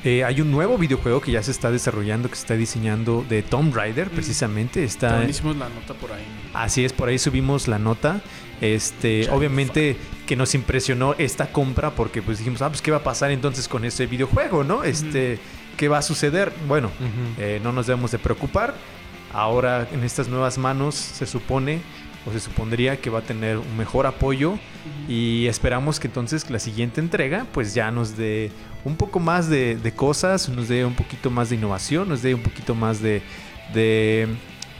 eh, 0.03 0.23
hay 0.23 0.41
un 0.41 0.51
nuevo 0.51 0.77
videojuego 0.77 1.21
que 1.21 1.31
ya 1.31 1.41
se 1.41 1.51
está 1.51 1.71
desarrollando, 1.71 2.29
que 2.29 2.35
se 2.35 2.41
está 2.41 2.55
diseñando 2.55 3.25
de 3.29 3.41
Tomb 3.41 3.73
Raider, 3.73 4.09
precisamente. 4.09 4.83
Está, 4.83 5.09
También 5.09 5.29
hicimos 5.29 5.55
la 5.55 5.69
nota 5.69 5.93
por 5.93 6.11
ahí. 6.11 6.25
Así 6.53 6.83
es, 6.83 6.91
por 6.91 7.07
ahí 7.07 7.17
subimos 7.17 7.67
la 7.67 7.79
nota. 7.79 8.21
Este, 8.59 9.23
Chale, 9.23 9.37
obviamente 9.37 9.97
que 10.25 10.35
nos 10.35 10.55
impresionó 10.55 11.15
esta 11.17 11.51
compra 11.51 11.91
porque 11.91 12.21
pues 12.21 12.37
dijimos, 12.37 12.61
ah, 12.61 12.69
pues 12.69 12.81
qué 12.81 12.91
va 12.91 12.97
a 12.97 13.03
pasar 13.03 13.31
entonces 13.31 13.67
con 13.67 13.85
este 13.85 14.05
videojuego, 14.05 14.63
¿no? 14.63 14.83
Este, 14.83 15.39
¿qué 15.77 15.87
va 15.87 15.99
a 15.99 16.01
suceder? 16.01 16.51
Bueno, 16.67 16.89
eh, 17.37 17.59
no 17.63 17.71
nos 17.71 17.87
debemos 17.87 18.11
de 18.11 18.19
preocupar. 18.19 18.75
Ahora 19.33 19.87
en 19.91 20.03
estas 20.03 20.27
nuevas 20.27 20.57
manos 20.57 20.95
se 20.95 21.25
supone 21.25 21.81
o 22.25 22.31
se 22.31 22.39
supondría 22.39 22.97
que 22.97 23.09
va 23.09 23.19
a 23.19 23.23
tener 23.23 23.57
un 23.57 23.77
mejor 23.77 24.05
apoyo 24.05 24.57
y 25.07 25.47
esperamos 25.47 25.99
que 25.99 26.07
entonces 26.07 26.49
la 26.49 26.59
siguiente 26.59 27.01
entrega 27.01 27.45
pues 27.51 27.73
ya 27.73 27.91
nos 27.91 28.15
dé 28.17 28.51
un 28.86 28.95
poco 28.95 29.19
más 29.19 29.49
de, 29.49 29.75
de 29.75 29.91
cosas, 29.93 30.49
nos 30.49 30.67
dé 30.67 30.86
un 30.86 30.95
poquito 30.95 31.29
más 31.29 31.49
de 31.49 31.55
innovación, 31.55 32.09
nos 32.09 32.21
dé 32.21 32.33
un 32.33 32.41
poquito 32.41 32.75
más 32.75 33.01
de, 33.01 33.21
de, 33.73 34.27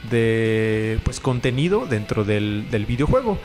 de, 0.10 1.00
pues 1.04 1.20
contenido 1.20 1.86
dentro 1.86 2.24
del, 2.24 2.70
del 2.70 2.86
videojuego. 2.86 3.38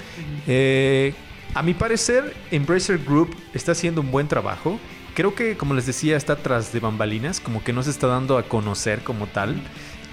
Eh, 0.47 1.15
a 1.55 1.63
mi 1.63 1.75
parecer, 1.75 2.35
Embracer 2.51 2.99
Group 2.99 3.35
está 3.55 3.73
haciendo 3.73 4.01
un 4.01 4.11
buen 4.11 4.29
trabajo. 4.29 4.79
Creo 5.15 5.35
que, 5.35 5.57
como 5.57 5.75
les 5.75 5.87
decía, 5.87 6.17
está 6.17 6.37
tras 6.37 6.73
de 6.73 6.81
bambalinas, 6.81 7.41
como 7.41 7.65
que 7.65 7.73
no 7.73 7.83
se 7.83 7.91
está 7.91 8.07
dando 8.07 8.39
a 8.39 8.45
conocer 8.45 9.01
como 9.03 9.27
tal. 9.27 9.57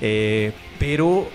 Eh, 0.01 0.53
pero 0.79 1.29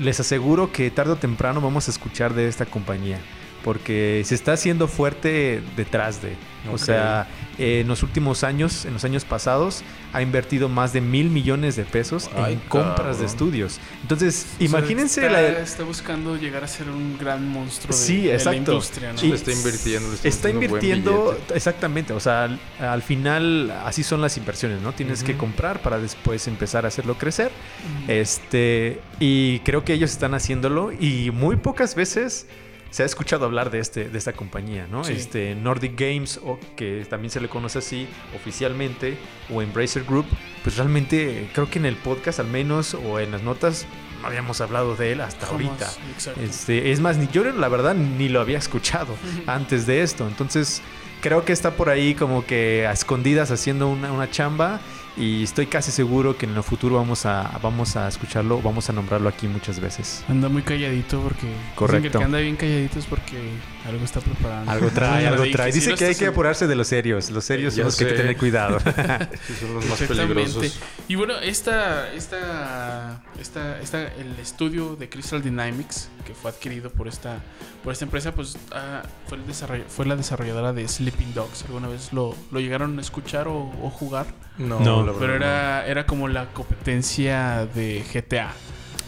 les 0.00 0.20
aseguro 0.20 0.72
que 0.72 0.90
tarde 0.90 1.12
o 1.12 1.16
temprano 1.16 1.60
vamos 1.60 1.88
a 1.88 1.90
escuchar 1.90 2.34
de 2.34 2.48
esta 2.48 2.66
compañía. 2.66 3.18
Porque 3.64 4.22
se 4.24 4.34
está 4.34 4.52
haciendo 4.54 4.88
fuerte 4.88 5.62
detrás 5.76 6.20
de. 6.22 6.34
O 6.72 6.78
sea, 6.78 7.26
eh, 7.58 7.80
en 7.80 7.88
los 7.88 8.04
últimos 8.04 8.44
años, 8.44 8.84
en 8.84 8.92
los 8.92 9.02
años 9.04 9.24
pasados, 9.24 9.82
ha 10.12 10.22
invertido 10.22 10.68
más 10.68 10.92
de 10.92 11.00
mil 11.00 11.28
millones 11.28 11.74
de 11.74 11.82
pesos 11.82 12.30
Ay, 12.36 12.52
en 12.52 12.60
compras 12.68 12.98
cabrón. 12.98 13.18
de 13.18 13.26
estudios. 13.26 13.80
Entonces, 14.02 14.46
O 14.54 14.58
sea, 14.58 14.66
imagínense 14.68 15.26
está, 15.26 15.32
la, 15.32 15.48
está 15.58 15.82
buscando 15.82 16.36
llegar 16.36 16.62
a 16.62 16.68
ser 16.68 16.88
un 16.88 17.18
gran 17.18 17.48
monstruo 17.48 17.96
de, 17.96 18.00
Sí, 18.00 18.20
de 18.22 18.28
la 18.28 18.34
exacto. 18.34 18.56
industria, 18.58 19.12
¿no? 19.12 19.24
Y- 19.24 19.32
está 19.32 19.50
invirtiendo. 19.50 20.08
Está 20.22 20.48
buen 20.52 20.62
invirtiendo, 20.62 21.40
exactamente, 21.52 22.12
o 22.12 22.20
sea, 22.20 22.44
al, 22.44 22.60
al 22.78 23.02
final 23.02 23.72
así 23.84 24.04
son 24.04 24.20
las 24.20 24.36
inversiones, 24.36 24.80
¿no? 24.82 24.92
Tienes 24.92 25.24
que 25.24 25.36
comprar 25.36 25.82
para 25.82 25.98
después 25.98 26.46
empezar 26.46 26.84
a 26.84 26.88
hacerlo 26.88 27.18
crecer. 27.18 27.50
Este, 28.06 29.00
y 29.18 29.58
creo 29.60 29.84
que 29.84 29.94
ellos 29.94 30.10
están 30.12 30.34
haciéndolo 30.34 30.92
y 30.92 31.30
muy 31.32 31.56
pocas 31.56 31.94
veces 31.96 32.46
se 32.92 33.02
ha 33.02 33.06
escuchado 33.06 33.46
hablar 33.46 33.70
de 33.70 33.78
este 33.80 34.08
de 34.08 34.18
esta 34.18 34.34
compañía, 34.34 34.86
¿no? 34.86 35.02
Sí. 35.02 35.14
Este 35.14 35.54
Nordic 35.54 35.98
Games 35.98 36.38
o 36.44 36.60
que 36.76 37.04
también 37.08 37.30
se 37.30 37.40
le 37.40 37.48
conoce 37.48 37.78
así 37.78 38.06
oficialmente 38.36 39.16
o 39.52 39.62
Embracer 39.62 40.04
Group, 40.04 40.26
pues 40.62 40.76
realmente 40.76 41.48
creo 41.54 41.68
que 41.70 41.78
en 41.78 41.86
el 41.86 41.96
podcast 41.96 42.38
al 42.38 42.48
menos 42.48 42.94
o 42.94 43.18
en 43.18 43.30
las 43.32 43.42
notas 43.42 43.86
no 44.20 44.28
habíamos 44.28 44.60
hablado 44.60 44.94
de 44.94 45.12
él 45.12 45.20
hasta 45.22 45.46
Jamás, 45.46 45.66
ahorita. 45.68 45.90
exacto. 46.14 46.40
Este, 46.42 46.92
es 46.92 47.00
más, 47.00 47.16
ni 47.16 47.26
yo 47.28 47.42
la 47.44 47.68
verdad 47.68 47.94
ni 47.94 48.28
lo 48.28 48.40
había 48.40 48.58
escuchado 48.58 49.16
antes 49.46 49.86
de 49.86 50.02
esto. 50.02 50.28
Entonces, 50.28 50.82
creo 51.22 51.44
que 51.44 51.52
está 51.52 51.72
por 51.72 51.88
ahí 51.88 52.14
como 52.14 52.44
que 52.44 52.86
a 52.86 52.92
escondidas 52.92 53.50
haciendo 53.50 53.88
una, 53.88 54.12
una 54.12 54.30
chamba. 54.30 54.80
Y 55.14 55.42
estoy 55.42 55.66
casi 55.66 55.90
seguro 55.90 56.38
que 56.38 56.46
en 56.46 56.56
el 56.56 56.62
futuro 56.62 56.96
vamos 56.96 57.26
a, 57.26 57.58
vamos 57.62 57.96
a 57.96 58.08
escucharlo, 58.08 58.62
vamos 58.62 58.88
a 58.88 58.94
nombrarlo 58.94 59.28
aquí 59.28 59.46
muchas 59.46 59.78
veces. 59.78 60.24
Anda 60.26 60.48
muy 60.48 60.62
calladito 60.62 61.20
porque... 61.20 61.52
Correcto. 61.74 62.18
que 62.18 62.24
anda 62.24 62.38
bien 62.38 62.56
calladito 62.56 62.98
es 62.98 63.04
porque 63.04 63.36
algo 63.86 64.02
está 64.04 64.20
preparando. 64.20 64.70
Algo 64.70 64.88
trae, 64.88 65.26
algo 65.28 65.44
trae. 65.52 65.70
Dice 65.70 65.94
que 65.94 66.06
hay 66.06 66.14
que 66.14 66.28
apurarse 66.28 66.66
de 66.66 66.74
los 66.76 66.88
serios. 66.88 67.30
Los 67.30 67.44
serios 67.44 67.74
Ya 67.74 67.82
son 67.82 67.86
los 67.88 67.96
que 67.96 68.04
hay 68.04 68.10
que 68.12 68.16
tener 68.16 68.36
cuidado. 68.38 68.78
Son 69.60 69.74
los 69.74 69.84
más 69.86 70.00
Exactamente. 70.00 70.34
peligrosos. 70.34 70.78
Y 71.08 71.14
bueno, 71.16 71.34
esta, 71.40 72.10
esta, 72.12 73.22
esta, 73.38 73.80
esta, 73.80 74.06
el 74.14 74.38
estudio 74.40 74.96
de 74.96 75.10
Crystal 75.10 75.42
Dynamics, 75.42 76.08
que 76.24 76.32
fue 76.32 76.50
adquirido 76.50 76.90
por 76.90 77.06
esta, 77.06 77.40
por 77.84 77.92
esta 77.92 78.06
empresa, 78.06 78.32
pues 78.32 78.56
ah, 78.72 79.02
fue, 79.26 79.36
el 79.36 79.84
fue 79.88 80.06
la 80.06 80.16
desarrolladora 80.16 80.72
de 80.72 80.88
Sleeping 80.88 81.34
Dogs. 81.34 81.64
¿Alguna 81.64 81.88
vez 81.88 82.14
lo, 82.14 82.34
lo 82.50 82.60
llegaron 82.60 82.98
a 82.98 83.02
escuchar 83.02 83.46
o, 83.48 83.70
o 83.82 83.90
jugar? 83.90 84.26
No, 84.58 84.80
No. 84.80 85.04
la 85.06 85.12
Pero 85.12 85.28
no. 85.28 85.34
era, 85.36 85.86
era 85.86 86.06
como 86.06 86.28
la 86.28 86.46
competencia 86.52 87.66
de 87.66 88.04
GTA. 88.12 88.52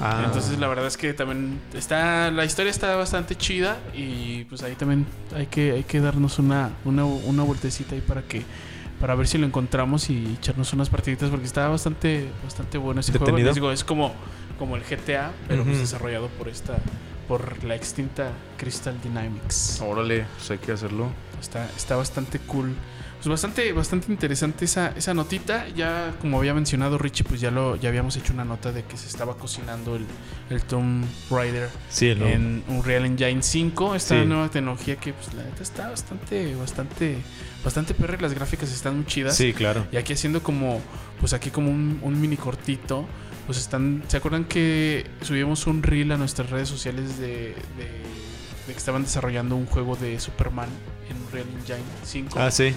Ah. 0.01 0.23
Entonces 0.27 0.59
la 0.59 0.67
verdad 0.67 0.87
es 0.87 0.97
que 0.97 1.15
también 1.15 1.61
está 1.73 2.31
la 2.33 2.45
historia 2.45 2.71
está 2.71 2.97
bastante 2.97 3.37
chida 3.37 3.77
y 3.95 4.43
pues 4.45 4.63
ahí 4.65 4.75
también 4.75 5.07
hay 5.37 5.47
que 5.47 5.71
hay 5.71 5.85
que 5.85 6.01
darnos 6.01 6.41
una 6.41 6.71
una, 6.85 7.05
una 7.05 7.45
vueltecita 7.45 7.95
ahí 7.95 8.01
para 8.01 8.23
que 8.23 8.43
para 9.01 9.15
ver 9.15 9.29
si 9.29 9.39
lo 9.39 9.47
encontramos 9.47 10.11
y 10.11 10.35
echarnos 10.37 10.73
unas 10.73 10.89
partiditas 10.91 11.31
porque 11.31 11.47
está 11.47 11.69
bastante 11.69 12.29
bastante 12.43 12.77
bueno 12.79 13.01
ese 13.03 13.13
juego. 13.13 13.27
¿Detenido? 13.27 13.49
Les 13.51 13.55
digo, 13.55 13.71
es 13.71 13.85
como 13.85 14.13
como 14.59 14.75
el 14.77 14.83
GTA, 14.83 15.31
pero 15.47 15.63
pues 15.63 15.79
desarrollado 15.79 16.29
por 16.29 16.49
esta 16.49 16.77
por 17.29 17.63
la 17.65 17.75
extinta 17.75 18.31
Crystal 18.57 19.01
Dynamics. 19.01 19.81
Órale, 19.81 20.27
pues 20.37 20.51
hay 20.51 20.59
que 20.59 20.73
hacerlo. 20.73 21.09
Está, 21.41 21.69
está 21.77 21.97
bastante 21.97 22.39
cool. 22.41 22.75
Pues 23.25 23.31
bastante, 23.43 23.73
bastante 23.73 24.13
interesante 24.13 24.67
esa, 24.67 24.89
esa 24.97 25.15
notita. 25.15 25.67
Ya, 25.75 26.15
como 26.21 26.39
había 26.39 26.53
mencionado 26.53 26.99
Richie, 26.99 27.25
pues 27.25 27.41
ya 27.41 27.51
lo, 27.51 27.77
ya 27.77 27.89
habíamos 27.89 28.17
hecho 28.17 28.35
una 28.35 28.45
nota 28.45 28.71
de 28.71 28.85
que 28.85 28.99
se 28.99 29.09
estaba 29.09 29.39
cocinando 29.39 29.97
el, 29.97 30.05
el 30.51 30.63
Tomb 30.63 31.07
Raider 31.31 31.71
sí, 31.89 32.09
el- 32.09 32.23
en 32.23 32.65
Unreal 32.69 33.07
Engine 33.07 33.43
5. 33.43 33.95
Esta 33.95 34.21
Sí. 34.21 34.27
nueva 34.27 34.51
tecnología 34.51 34.97
que 34.97 35.15
pues 35.15 35.33
la 35.33 35.43
neta 35.43 35.63
está 35.63 35.89
bastante, 35.89 36.55
bastante, 36.55 37.17
bastante 37.65 37.95
perra. 37.95 38.17
y 38.19 38.21
Las 38.23 38.35
gráficas 38.35 38.71
están 38.71 38.97
muy 38.97 39.07
chidas. 39.07 39.35
sí, 39.37 39.55
claro. 39.55 39.87
Y 39.91 39.97
aquí 39.97 40.13
haciendo 40.13 40.43
como, 40.43 40.83
pues 41.19 41.33
aquí 41.33 41.49
como 41.51 41.71
un, 41.71 42.01
un 42.03 42.21
mini 42.21 42.37
cortito. 42.37 43.07
Pues 43.47 43.59
están, 43.59 44.03
¿se 44.09 44.19
acuerdan 44.19 44.45
que 44.45 45.07
subimos 45.23 45.67
un 45.67 45.83
reel 45.83 46.13
a 46.13 46.17
nuestras 46.19 46.51
redes 46.51 46.69
sociales 46.69 47.19
de, 47.19 47.29
de, 47.29 47.55
de 48.67 48.73
que 48.73 48.73
estaban 48.73 49.03
desarrollando 49.03 49.57
un 49.57 49.67
juego 49.67 49.97
de 49.97 50.19
Superman 50.21 50.69
en 51.11 51.17
Unreal 51.27 51.47
Engine 51.59 51.79
5? 52.05 52.39
Ah, 52.39 52.51
sí. 52.51 52.75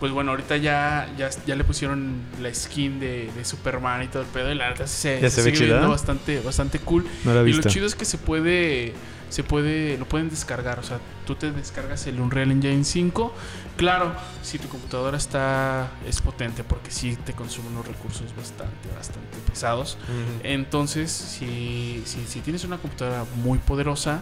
Pues 0.00 0.12
bueno, 0.12 0.32
ahorita 0.32 0.58
ya, 0.58 1.08
ya, 1.16 1.30
ya 1.46 1.56
le 1.56 1.64
pusieron 1.64 2.20
la 2.42 2.52
skin 2.54 3.00
de, 3.00 3.30
de 3.34 3.44
Superman 3.44 4.02
y 4.02 4.08
todo 4.08 4.22
el 4.22 4.28
pedo. 4.28 4.52
Y 4.52 4.54
la 4.54 4.68
verdad 4.68 4.86
se, 4.86 5.20
¿Ya 5.20 5.30
se 5.30 5.42
ve 5.42 5.50
sigue 5.50 5.64
chida? 5.64 5.76
viendo 5.76 5.88
bastante, 5.88 6.40
bastante 6.40 6.78
cool. 6.80 7.06
No 7.24 7.32
he 7.34 7.40
Y 7.42 7.44
visto. 7.44 7.62
lo 7.62 7.70
chido 7.70 7.86
es 7.86 7.94
que 7.94 8.04
se 8.04 8.18
puede, 8.18 8.92
se 9.30 9.42
puede, 9.42 9.96
lo 9.96 10.04
pueden 10.06 10.28
descargar. 10.28 10.78
O 10.78 10.82
sea, 10.82 10.98
tú 11.26 11.34
te 11.34 11.50
descargas 11.50 12.06
el 12.06 12.20
Unreal 12.20 12.50
Engine 12.50 12.84
5. 12.84 13.32
Claro, 13.78 14.12
si 14.42 14.58
tu 14.58 14.68
computadora 14.68 15.16
está, 15.16 15.88
es 16.06 16.20
potente, 16.20 16.62
porque 16.62 16.90
sí 16.90 17.16
te 17.24 17.32
consume 17.32 17.68
unos 17.68 17.86
recursos 17.86 18.36
bastante, 18.36 18.88
bastante 18.94 19.38
pesados. 19.50 19.96
Entonces, 20.42 21.10
si, 21.10 22.02
si, 22.04 22.24
si 22.26 22.40
tienes 22.40 22.64
una 22.64 22.76
computadora 22.78 23.24
muy 23.36 23.58
poderosa, 23.58 24.20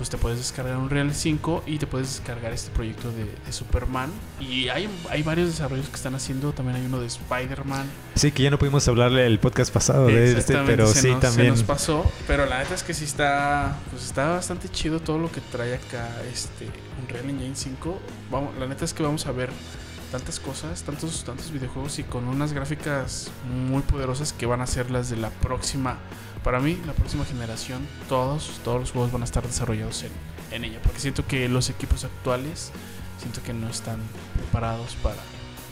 pues 0.00 0.08
te 0.08 0.16
puedes 0.16 0.38
descargar 0.38 0.78
Unreal 0.78 1.12
5 1.12 1.64
y 1.66 1.76
te 1.76 1.86
puedes 1.86 2.08
descargar 2.08 2.54
este 2.54 2.70
proyecto 2.70 3.12
de, 3.12 3.26
de 3.26 3.52
Superman. 3.52 4.10
Y 4.40 4.70
hay, 4.70 4.88
hay 5.10 5.22
varios 5.22 5.50
desarrollos 5.50 5.90
que 5.90 5.96
están 5.96 6.14
haciendo. 6.14 6.54
También 6.54 6.76
hay 6.76 6.86
uno 6.86 7.00
de 7.00 7.06
Spider-Man. 7.06 7.84
Sí, 8.14 8.32
que 8.32 8.44
ya 8.44 8.50
no 8.50 8.58
pudimos 8.58 8.88
hablarle 8.88 9.26
el 9.26 9.38
podcast 9.38 9.70
pasado 9.70 10.06
de 10.06 10.38
este, 10.38 10.56
pero 10.64 10.86
se 10.86 11.02
sí 11.02 11.08
nos, 11.08 11.16
se 11.16 11.20
también. 11.20 11.50
nos 11.50 11.64
pasó. 11.64 12.10
Pero 12.26 12.46
la 12.46 12.60
neta 12.60 12.76
es 12.76 12.82
que 12.82 12.94
sí 12.94 13.04
está, 13.04 13.76
pues 13.90 14.04
está 14.04 14.30
bastante 14.30 14.70
chido 14.70 15.00
todo 15.00 15.18
lo 15.18 15.30
que 15.30 15.42
trae 15.42 15.74
acá 15.74 16.08
este 16.32 16.66
Unreal 17.02 17.28
Engine 17.28 17.54
5. 17.54 18.00
Vamos, 18.30 18.56
la 18.58 18.66
neta 18.68 18.86
es 18.86 18.94
que 18.94 19.02
vamos 19.02 19.26
a 19.26 19.32
ver 19.32 19.50
tantas 20.10 20.40
cosas, 20.40 20.82
tantos, 20.82 21.24
tantos 21.24 21.50
videojuegos 21.50 21.98
y 21.98 22.02
con 22.02 22.26
unas 22.26 22.52
gráficas 22.52 23.30
muy 23.68 23.82
poderosas 23.82 24.32
que 24.32 24.46
van 24.46 24.60
a 24.60 24.66
ser 24.66 24.90
las 24.90 25.10
de 25.10 25.16
la 25.16 25.30
próxima, 25.30 25.98
para 26.42 26.60
mí, 26.60 26.78
la 26.86 26.92
próxima 26.92 27.24
generación. 27.24 27.86
Todos, 28.08 28.60
todos 28.64 28.80
los 28.80 28.90
juegos 28.92 29.12
van 29.12 29.22
a 29.22 29.24
estar 29.24 29.46
desarrollados 29.46 30.02
en, 30.02 30.10
en 30.50 30.64
ella. 30.64 30.80
Porque 30.82 31.00
siento 31.00 31.26
que 31.26 31.48
los 31.48 31.70
equipos 31.70 32.04
actuales, 32.04 32.72
siento 33.18 33.42
que 33.42 33.52
no 33.52 33.68
están 33.68 34.00
preparados 34.36 34.96
para, 34.96 35.16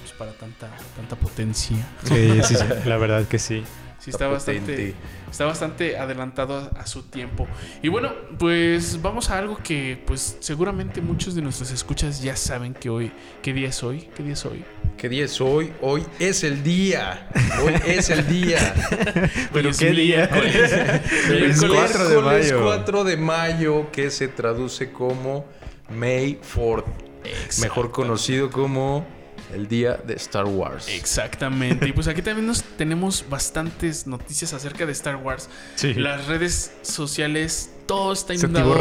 pues, 0.01 0.13
para 0.17 0.33
tanta, 0.33 0.71
tanta 0.97 1.17
potencia. 1.17 1.87
Sí, 2.05 2.41
sí, 2.43 2.55
sí, 2.55 2.65
la 2.85 2.97
verdad 2.97 3.27
que 3.27 3.39
sí. 3.39 3.65
Sí, 3.99 4.11
Está 4.11 4.27
está 4.27 4.29
bastante, 4.29 4.95
está 5.29 5.45
bastante 5.45 5.99
adelantado 5.99 6.57
a, 6.57 6.81
a 6.81 6.87
su 6.87 7.03
tiempo. 7.03 7.49
Y 7.83 7.89
bueno, 7.89 8.13
pues 8.39 9.03
vamos 9.03 9.29
a 9.31 9.39
algo 9.39 9.57
que 9.57 10.01
pues 10.07 10.37
seguramente 10.39 11.01
muchos 11.01 11.35
de 11.35 11.43
nuestros 11.43 11.73
escuchas 11.73 12.23
ya 12.23 12.37
saben 12.37 12.75
que 12.75 12.91
hoy, 12.91 13.11
¿qué 13.43 13.53
día 13.53 13.71
es 13.71 13.83
hoy? 13.83 14.09
¿Qué 14.15 14.23
día 14.23 14.35
es 14.35 14.47
hoy? 14.47 14.65
¿Qué 14.97 15.09
día 15.09 15.25
es 15.25 15.41
hoy? 15.41 15.73
Hoy 15.81 16.05
es 16.21 16.45
el 16.45 16.63
día. 16.63 17.29
Hoy 17.63 17.75
es 17.87 18.11
el 18.11 18.27
día. 18.29 18.75
Pero 19.53 19.71
qué 19.77 19.91
día. 19.91 20.31
Miércoles 20.33 21.61
4 21.69 22.09
de 22.09 22.23
mayo. 22.23 22.63
4 22.63 23.05
de 23.05 23.17
mayo, 23.17 23.91
que 23.91 24.11
se 24.11 24.29
traduce 24.29 24.93
como 24.93 25.45
May 25.89 26.41
4th, 26.55 26.85
mejor 27.61 27.91
conocido 27.91 28.51
como 28.51 29.18
el 29.55 29.69
día 29.69 29.95
de 29.95 30.15
Star 30.15 30.45
Wars. 30.47 30.89
Exactamente. 30.89 31.89
Y 31.89 31.93
pues 31.93 32.09
aquí 32.09 32.23
también 32.23 32.47
nos 32.47 32.63
tenemos 32.63 33.25
bastantes 33.29 34.07
noticias 34.07 34.53
acerca 34.53 34.87
de 34.87 34.93
Star 34.93 35.17
Wars. 35.17 35.49
Sí. 35.77 35.95
Las 35.95 36.27
redes 36.27 36.73
sociales, 36.83 37.71
todo 37.87 38.13
está 38.13 38.35
Se 38.35 38.41
inundado 38.47 38.75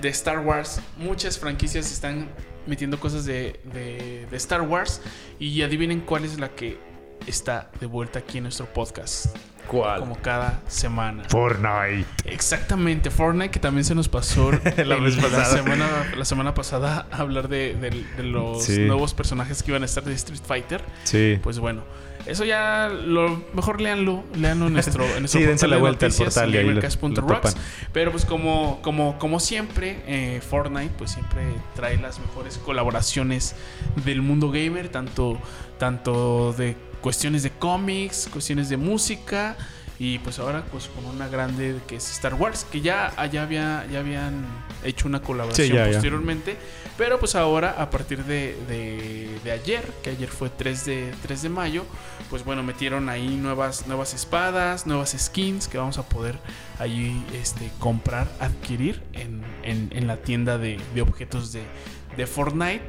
de 0.00 0.08
Star 0.08 0.40
Wars. 0.40 0.80
Muchas 0.96 1.38
franquicias 1.38 1.90
están 1.92 2.28
metiendo 2.66 2.98
cosas 2.98 3.24
de, 3.24 3.60
de- 3.72 4.26
de 4.30 4.36
Star 4.36 4.62
Wars. 4.62 5.00
Y 5.38 5.62
adivinen 5.62 6.00
cuál 6.00 6.24
es 6.24 6.38
la 6.40 6.48
que 6.50 6.78
está 7.26 7.70
de 7.80 7.86
vuelta 7.86 8.18
aquí 8.20 8.38
en 8.38 8.44
nuestro 8.44 8.66
podcast. 8.72 9.26
¿Cuál? 9.66 10.00
Como 10.00 10.16
cada 10.20 10.60
semana. 10.68 11.24
Fortnite. 11.28 12.06
Exactamente, 12.24 13.10
Fortnite 13.10 13.50
que 13.50 13.58
también 13.60 13.84
se 13.84 13.94
nos 13.94 14.08
pasó 14.08 14.50
La 14.76 14.96
en 14.96 15.04
vez 15.04 15.16
pasada. 15.16 15.44
semana, 15.44 15.86
la 16.16 16.24
semana 16.24 16.54
pasada 16.54 17.06
a 17.10 17.16
hablar 17.18 17.48
de, 17.48 17.74
de- 17.74 18.04
de 18.16 18.22
los 18.22 18.64
Sí. 18.64 18.78
nuevos 18.80 19.14
personajes 19.14 19.62
que 19.62 19.70
iban 19.72 19.82
a 19.82 19.86
estar 19.86 20.04
de 20.04 20.14
Street 20.14 20.40
Fighter. 20.46 20.82
Sí. 21.04 21.38
Pues 21.42 21.58
bueno, 21.58 21.82
eso 22.26 22.44
ya 22.44 22.88
lo 22.88 23.42
mejor 23.54 23.80
leanlo, 23.80 24.24
leanlo 24.34 24.66
en 24.66 24.72
nuestro, 24.72 25.04
en 25.04 25.10
nuestro 25.20 25.40
Sí, 25.40 25.46
dense 25.46 25.66
portal 25.66 25.70
la 25.70 25.76
de 25.76 25.80
vuelta 25.82 26.06
al 26.06 26.12
portal 26.12 26.54
y 26.54 26.58
ahí 26.58 26.64
lo-. 26.74 26.80
Pero 27.92 28.10
pues 28.10 28.24
como, 28.24 28.80
como, 28.82 29.18
como 29.18 29.40
siempre, 29.40 30.02
eh, 30.06 30.40
Fortnite 30.48 30.92
pues 30.98 31.10
siempre 31.12 31.42
trae 31.74 31.96
las 31.98 32.18
mejores 32.18 32.58
colaboraciones 32.58 33.54
del 34.04 34.22
mundo 34.22 34.50
gamer, 34.50 34.88
tanto, 34.88 35.38
tanto 35.78 36.52
de 36.52 36.76
cuestiones 37.06 37.44
de 37.44 37.50
cómics, 37.50 38.28
cuestiones 38.32 38.68
de 38.68 38.76
música 38.76 39.56
Y 39.98 40.18
pues 40.18 40.38
ahora 40.40 40.64
pues 40.72 40.88
con 40.88 41.04
una 41.06 41.28
grande 41.28 41.76
que 41.86 41.96
es 41.96 42.10
Star 42.10 42.34
Wars, 42.34 42.66
que 42.70 42.80
ya, 42.80 43.12
ya, 43.32 43.42
había, 43.44 43.86
ya 43.92 44.00
habían 44.00 44.44
hecho 44.84 45.06
una 45.08 45.20
colaboración 45.22 45.68
Sí, 45.68 45.72
ya, 45.72 45.86
ya. 45.86 45.92
posteriormente. 45.92 46.56
Pero 46.98 47.18
pues 47.18 47.34
ahora, 47.34 47.76
a 47.78 47.88
partir 47.90 48.24
de, 48.24 48.56
de- 48.68 49.38
de 49.44 49.50
ayer, 49.52 49.82
que 50.02 50.10
ayer 50.10 50.28
fue 50.28 50.50
3 50.50 50.84
de, 50.84 51.12
3 51.22 51.42
de 51.42 51.48
mayo, 51.48 51.84
pues 52.28 52.44
bueno, 52.44 52.62
metieron 52.62 53.08
ahí 53.08 53.36
nuevas, 53.36 53.86
nuevas 53.86 54.12
espadas, 54.12 54.86
nuevas 54.86 55.14
skins 55.18 55.68
que 55.68 55.78
vamos 55.78 55.96
a 55.98 56.02
poder 56.08 56.36
ahí 56.78 57.24
este, 57.40 57.70
comprar, 57.78 58.26
adquirir 58.40 59.02
en, 59.14 59.42
en- 59.62 59.90
en 59.94 60.06
la 60.06 60.16
tienda 60.18 60.58
de, 60.58 60.78
de 60.94 61.00
objetos 61.02 61.52
de, 61.52 61.62
de 62.18 62.26
Fortnite. 62.26 62.82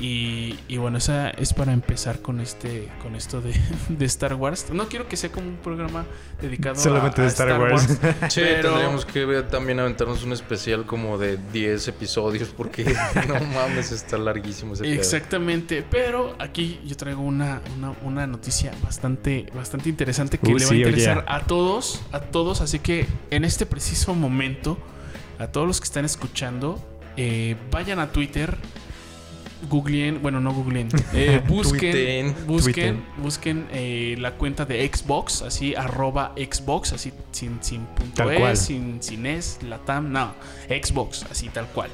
Y, 0.00 0.54
y 0.68 0.76
bueno, 0.76 0.98
esa 0.98 1.30
es 1.30 1.52
para 1.52 1.72
empezar 1.72 2.20
con 2.22 2.40
este 2.40 2.88
con 3.02 3.16
esto 3.16 3.40
de, 3.40 3.52
de 3.88 4.04
Star 4.04 4.34
Wars. 4.34 4.66
No 4.72 4.86
quiero 4.88 5.08
que 5.08 5.16
sea 5.16 5.32
como 5.32 5.48
un 5.48 5.56
programa 5.56 6.04
dedicado 6.40 6.76
a- 6.76 6.78
Solamente 6.78 7.20
a, 7.20 7.24
de 7.24 7.30
Star 7.30 7.60
Wars. 7.60 7.88
Sí, 8.28 8.40
Pero- 8.42 8.70
tendríamos 8.70 9.04
que 9.04 9.42
también 9.50 9.80
aventarnos 9.80 10.22
un 10.22 10.32
especial 10.32 10.86
como 10.86 11.18
de 11.18 11.36
10 11.52 11.88
episodios 11.88 12.48
porque 12.56 12.84
no 13.28 13.34
mames, 13.54 13.90
está 13.90 14.18
larguísimo 14.18 14.74
ese 14.74 14.84
pedo. 14.84 14.92
Exactamente, 14.94 15.84
pero 15.88 16.36
aquí 16.38 16.80
yo 16.84 16.96
traigo 16.96 17.22
una, 17.22 17.60
una, 17.76 17.90
una 18.02 18.26
noticia 18.26 18.72
bastante, 18.82 19.46
bastante 19.54 19.88
interesante 19.88 20.38
que 20.38 20.52
Uh, 20.52 20.58
le 20.58 20.64
va 20.64 20.70
a 20.72 20.74
interesar 20.76 21.24
a 21.28 21.40
todos, 21.40 22.02
a 22.12 22.20
todos, 22.20 22.60
así 22.60 22.78
que 22.78 23.06
en 23.30 23.44
este 23.44 23.66
preciso 23.66 24.14
momento, 24.14 24.78
a 25.38 25.48
todos 25.48 25.66
los 25.66 25.80
que 25.80 25.84
están 25.84 26.04
escuchando, 26.04 26.78
eh, 27.16 27.56
vayan 27.70 27.98
a 27.98 28.12
Twitter, 28.12 28.56
googleen, 29.68 30.22
bueno, 30.22 30.40
no 30.40 30.52
googleen, 30.52 30.88
eh, 31.12 31.42
busquen, 31.46 32.34
busquen, 32.46 33.04
busquen 33.18 33.66
eh, 33.72 34.16
la 34.18 34.32
cuenta 34.32 34.64
de 34.64 34.88
Xbox, 34.88 35.42
así, 35.42 35.74
arroba 35.74 36.32
Xbox, 36.36 36.92
así, 36.92 37.12
sin, 37.32 37.62
sin 37.62 37.84
punto 37.86 38.14
Tal 38.14 38.30
es, 38.32 38.38
cual. 38.38 38.56
sin, 38.56 39.02
sin 39.02 39.26
es, 39.26 39.58
latam, 39.62 40.12
no, 40.12 40.34
Xbox, 40.68 41.24
así 41.30 41.48
tal 41.48 41.66
cual. 41.68 41.90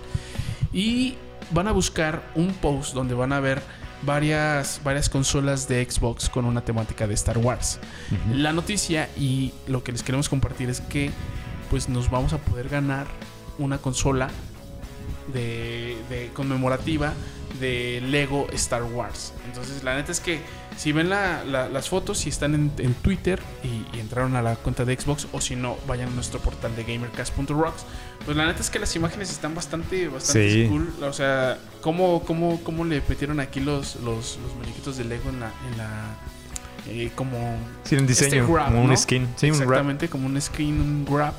Y 0.72 1.14
van 1.50 1.68
a 1.68 1.72
buscar 1.72 2.22
un 2.34 2.52
post 2.54 2.94
donde 2.94 3.14
van 3.14 3.32
a 3.32 3.40
ver 3.40 3.62
varias, 4.02 4.80
varias 4.84 5.08
consolas 5.08 5.68
de 5.68 5.84
Xbox 5.88 6.28
con 6.28 6.44
una 6.44 6.62
temática 6.62 7.06
de 7.06 7.14
Star 7.14 7.38
Wars. 7.38 7.78
La 8.32 8.52
noticia 8.52 9.08
y 9.16 9.52
lo 9.66 9.82
que 9.82 9.92
les 9.92 10.02
queremos 10.02 10.28
compartir 10.28 10.68
es 10.68 10.80
que 10.80 11.10
pues 11.70 11.88
nos 11.88 12.10
vamos 12.10 12.32
a 12.32 12.38
poder 12.38 12.68
ganar 12.68 13.06
una 13.58 13.78
consola 13.78 14.28
de, 15.32 15.96
de 16.10 16.30
conmemorativa 16.34 17.14
de 17.60 18.00
Lego 18.04 18.46
Star 18.52 18.82
Wars. 18.82 19.32
Entonces 19.46 19.82
la 19.84 19.94
neta 19.96 20.12
es 20.12 20.20
que 20.20 20.40
si 20.76 20.90
ven 20.92 21.08
la- 21.08 21.44
la- 21.44 21.68
las 21.68 21.88
fotos, 21.88 22.18
si 22.18 22.28
están 22.28 22.54
en, 22.54 22.72
en 22.78 22.94
Twitter 22.94 23.40
y, 23.62 23.96
y 23.96 24.00
entraron 24.00 24.34
a 24.36 24.42
la 24.42 24.56
cuenta 24.56 24.84
de 24.84 24.98
Xbox 24.98 25.28
o 25.32 25.40
si 25.40 25.54
no, 25.54 25.76
vayan 25.86 26.08
a 26.08 26.12
nuestro 26.12 26.40
portal 26.40 26.74
de 26.74 26.82
gamercast.rocks, 26.84 27.84
pues 28.24 28.36
la 28.36 28.46
neta 28.46 28.60
es 28.60 28.70
que 28.70 28.78
las 28.78 28.94
imágenes 28.96 29.30
están 29.30 29.54
bastante, 29.54 30.08
bastante 30.08 30.50
Sí. 30.50 30.66
cool. 30.68 30.92
O 31.02 31.12
sea, 31.12 31.58
¿cómo, 31.80 32.22
cómo, 32.24 32.60
cómo 32.64 32.84
le 32.84 33.02
metieron 33.08 33.38
aquí 33.40 33.60
los, 33.60 33.96
los, 33.96 34.38
los 34.42 34.54
muñequitos 34.56 34.96
de 34.96 35.04
Lego 35.04 35.28
en 35.30 35.40
la... 35.40 35.52
En 35.70 35.78
la 35.78 36.16
eh, 36.86 37.10
como 37.14 37.56
Sí, 37.84 37.96
un 37.96 38.06
diseño, 38.06 38.42
este 38.42 38.52
grab, 38.52 38.66
como 38.66 38.82
un 38.84 38.94
skin. 38.94 39.26
Sí, 39.36 39.50
un. 39.50 39.54
Exactamente, 39.62 40.08
como 40.10 40.26
un 40.26 40.38
skin, 40.38 40.78
un 40.80 41.04
grab. 41.06 41.32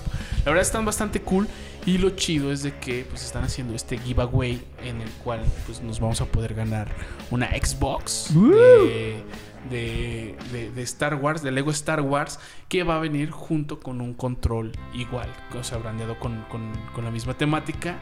La 0.43 0.45
verdad 0.51 0.61
están 0.63 0.85
bastante 0.85 1.21
cool. 1.21 1.47
Y 1.85 1.99
lo 1.99 2.09
chido 2.11 2.51
es 2.51 2.63
de 2.63 2.73
que 2.79 3.05
pues 3.07 3.23
están 3.23 3.43
haciendo 3.43 3.75
este 3.75 3.97
giveaway 3.99 4.59
en 4.83 5.01
el 5.01 5.09
cual 5.23 5.41
pues 5.67 5.81
nos 5.81 5.99
vamos 5.99 6.19
a 6.19 6.25
poder 6.25 6.55
ganar 6.55 6.89
una 7.29 7.47
Xbox 7.49 8.31
de, 8.33 9.23
de, 9.69 10.35
de- 10.51 10.71
de 10.71 10.81
Star 10.81 11.13
Wars, 11.15 11.43
de 11.43 11.51
Lego 11.51 11.69
Star 11.69 12.01
Wars, 12.01 12.39
que 12.69 12.83
va 12.83 12.95
a 12.95 12.99
venir 12.99 13.29
junto 13.29 13.79
con 13.79 14.01
un 14.01 14.15
control 14.15 14.71
igual, 14.95 15.29
o 15.59 15.63
sea, 15.63 15.77
brandeado 15.77 16.17
con, 16.19 16.41
con- 16.49 16.73
con 16.95 17.05
la 17.05 17.11
misma 17.11 17.35
temática. 17.35 17.97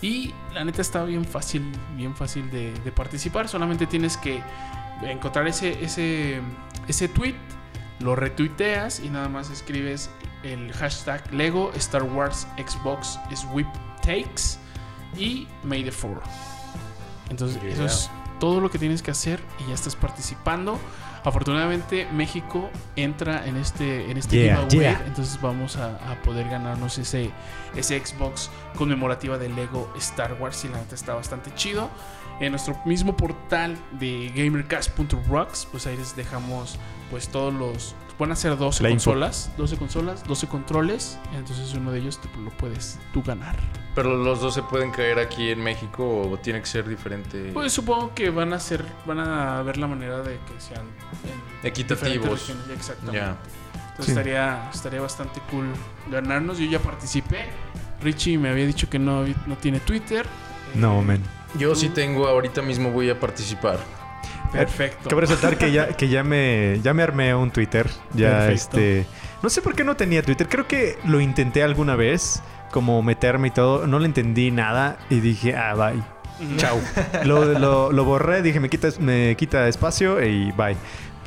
Y 0.00 0.32
la 0.54 0.64
neta 0.64 0.80
está 0.80 1.04
bien 1.04 1.24
fácil, 1.24 1.62
bien 1.96 2.14
fácil 2.16 2.50
de, 2.50 2.72
de 2.84 2.92
participar. 2.92 3.48
Solamente 3.48 3.86
tienes 3.86 4.16
que 4.16 4.40
encontrar 5.02 5.46
ese, 5.46 5.82
ese, 5.84 6.40
ese 6.88 7.08
tweet, 7.08 7.34
lo 8.00 8.14
retuiteas 8.16 9.00
y 9.00 9.08
nada 9.10 9.28
más 9.28 9.50
escribes 9.50 10.10
el 10.52 10.72
hashtag 10.72 11.32
Lego 11.32 11.72
Star 11.74 12.02
Wars 12.02 12.46
Xbox 12.56 13.18
Sweep 13.34 13.66
Takes 14.02 14.58
y 15.16 15.46
May 15.64 15.82
the 15.84 15.92
4. 15.92 16.20
Entonces, 17.30 17.62
eso 17.64 17.84
es 17.84 18.10
todo 18.38 18.60
lo 18.60 18.70
que 18.70 18.78
tienes 18.78 19.02
que 19.02 19.10
hacer 19.10 19.40
y 19.64 19.68
ya 19.68 19.74
estás 19.74 19.96
participando. 19.96 20.78
Afortunadamente, 21.24 22.06
México 22.12 22.70
entra 22.94 23.46
en 23.46 23.56
este, 23.56 24.08
en 24.10 24.16
este 24.16 24.44
Yeah, 24.44 24.56
giveaway. 24.68 24.78
yeah. 24.96 25.02
Entonces, 25.06 25.40
vamos 25.40 25.76
a, 25.76 25.96
a 26.12 26.22
poder 26.22 26.48
ganarnos 26.48 26.98
ese, 26.98 27.32
ese 27.74 27.98
Xbox 28.04 28.48
conmemorativa 28.76 29.36
de 29.36 29.48
Lego 29.48 29.92
Star 29.98 30.34
Wars. 30.40 30.64
Y 30.64 30.68
la 30.68 30.78
neta 30.78 30.94
está 30.94 31.14
bastante 31.14 31.52
chido. 31.56 31.90
En 32.38 32.52
nuestro 32.52 32.78
mismo 32.84 33.16
portal 33.16 33.76
de 33.98 34.30
gamercast.rocks, 34.36 35.66
pues 35.72 35.86
ahí 35.88 35.96
les 35.96 36.14
dejamos 36.14 36.78
pues 37.10 37.28
todos 37.28 37.52
los... 37.52 37.96
Van 38.18 38.32
a 38.32 38.36
ser 38.36 38.56
12 38.56 38.82
La 38.82 38.88
info. 38.90 39.10
consolas, 39.10 39.50
12 39.58 39.76
consolas, 39.76 40.24
12 40.24 40.46
controles. 40.48 41.18
Entonces 41.34 41.74
uno 41.74 41.92
de 41.92 41.98
ellos 41.98 42.18
te 42.20 42.28
lo 42.40 42.50
puedes 42.50 42.98
tú 43.12 43.22
ganar. 43.22 43.56
Pero 43.94 44.16
los 44.16 44.40
dos 44.40 44.54
se 44.54 44.62
pueden 44.62 44.90
caer 44.90 45.18
aquí 45.18 45.50
en 45.50 45.62
México 45.62 46.22
o 46.30 46.38
tiene 46.38 46.60
que 46.60 46.66
ser 46.66 46.88
diferente. 46.88 47.50
Pues 47.52 47.72
supongo 47.72 48.14
que 48.14 48.30
van 48.30 48.52
a 48.54 48.60
ser, 48.60 48.84
van 49.06 49.18
a 49.20 49.62
ver 49.62 49.76
la 49.76 49.86
manera 49.86 50.18
de 50.22 50.34
que 50.38 50.60
sean 50.60 50.82
en 50.82 51.66
Equitativos. 51.68 52.52
Exactamente. 52.72 53.18
Ya. 53.18 53.36
Entonces 53.90 54.04
Sí. 54.06 54.10
estaría, 54.12 54.70
estaría 54.72 55.00
bastante 55.00 55.40
cool 55.50 55.66
ganarnos. 56.10 56.58
Yo 56.58 56.66
ya 56.66 56.78
participé. 56.78 57.46
Richie 58.02 58.36
me 58.38 58.50
había 58.50 58.66
dicho 58.66 58.88
que 58.90 58.98
no, 58.98 59.24
no 59.46 59.56
tiene 59.56 59.80
Twitter. 59.80 60.24
Eh, 60.26 60.78
No, 60.78 61.00
men. 61.02 61.22
Yo 61.58 61.74
sí 61.74 61.88
tengo, 61.88 62.28
ahorita 62.28 62.60
mismo 62.60 62.90
voy 62.90 63.08
a 63.08 63.18
participar. 63.18 63.78
Perfecto. 64.56 65.08
Cabe 65.08 65.20
resaltar 65.22 65.56
que 65.58 65.70
ya, 65.72 65.88
que 65.88 66.08
ya 66.08 66.22
me, 66.24 66.80
ya 66.82 66.94
me 66.94 67.02
armé 67.02 67.34
un 67.34 67.50
Twitter. 67.50 67.88
Ya 68.14 68.46
Perfecto. 68.46 68.78
este. 68.78 69.06
No 69.42 69.50
sé 69.50 69.62
por 69.62 69.74
qué 69.74 69.84
no 69.84 69.96
tenía 69.96 70.22
Twitter. 70.22 70.48
Creo 70.48 70.66
que 70.66 70.96
lo 71.04 71.20
intenté 71.20 71.62
alguna 71.62 71.96
vez. 71.96 72.42
Como 72.72 73.00
meterme 73.02 73.48
y 73.48 73.50
todo. 73.52 73.86
No 73.86 73.98
le 73.98 74.06
entendí 74.06 74.50
nada. 74.50 74.98
Y 75.10 75.20
dije, 75.20 75.54
ah, 75.56 75.74
bye. 75.74 76.02
Chao. 76.58 76.78
lo, 77.24 77.44
lo- 77.58 77.90
lo 77.92 78.04
borré, 78.04 78.42
dije, 78.42 78.60
me 78.60 78.68
quita, 78.68 78.88
me 79.00 79.34
quita 79.38 79.68
espacio 79.68 80.22
y 80.22 80.52
bye. 80.52 80.76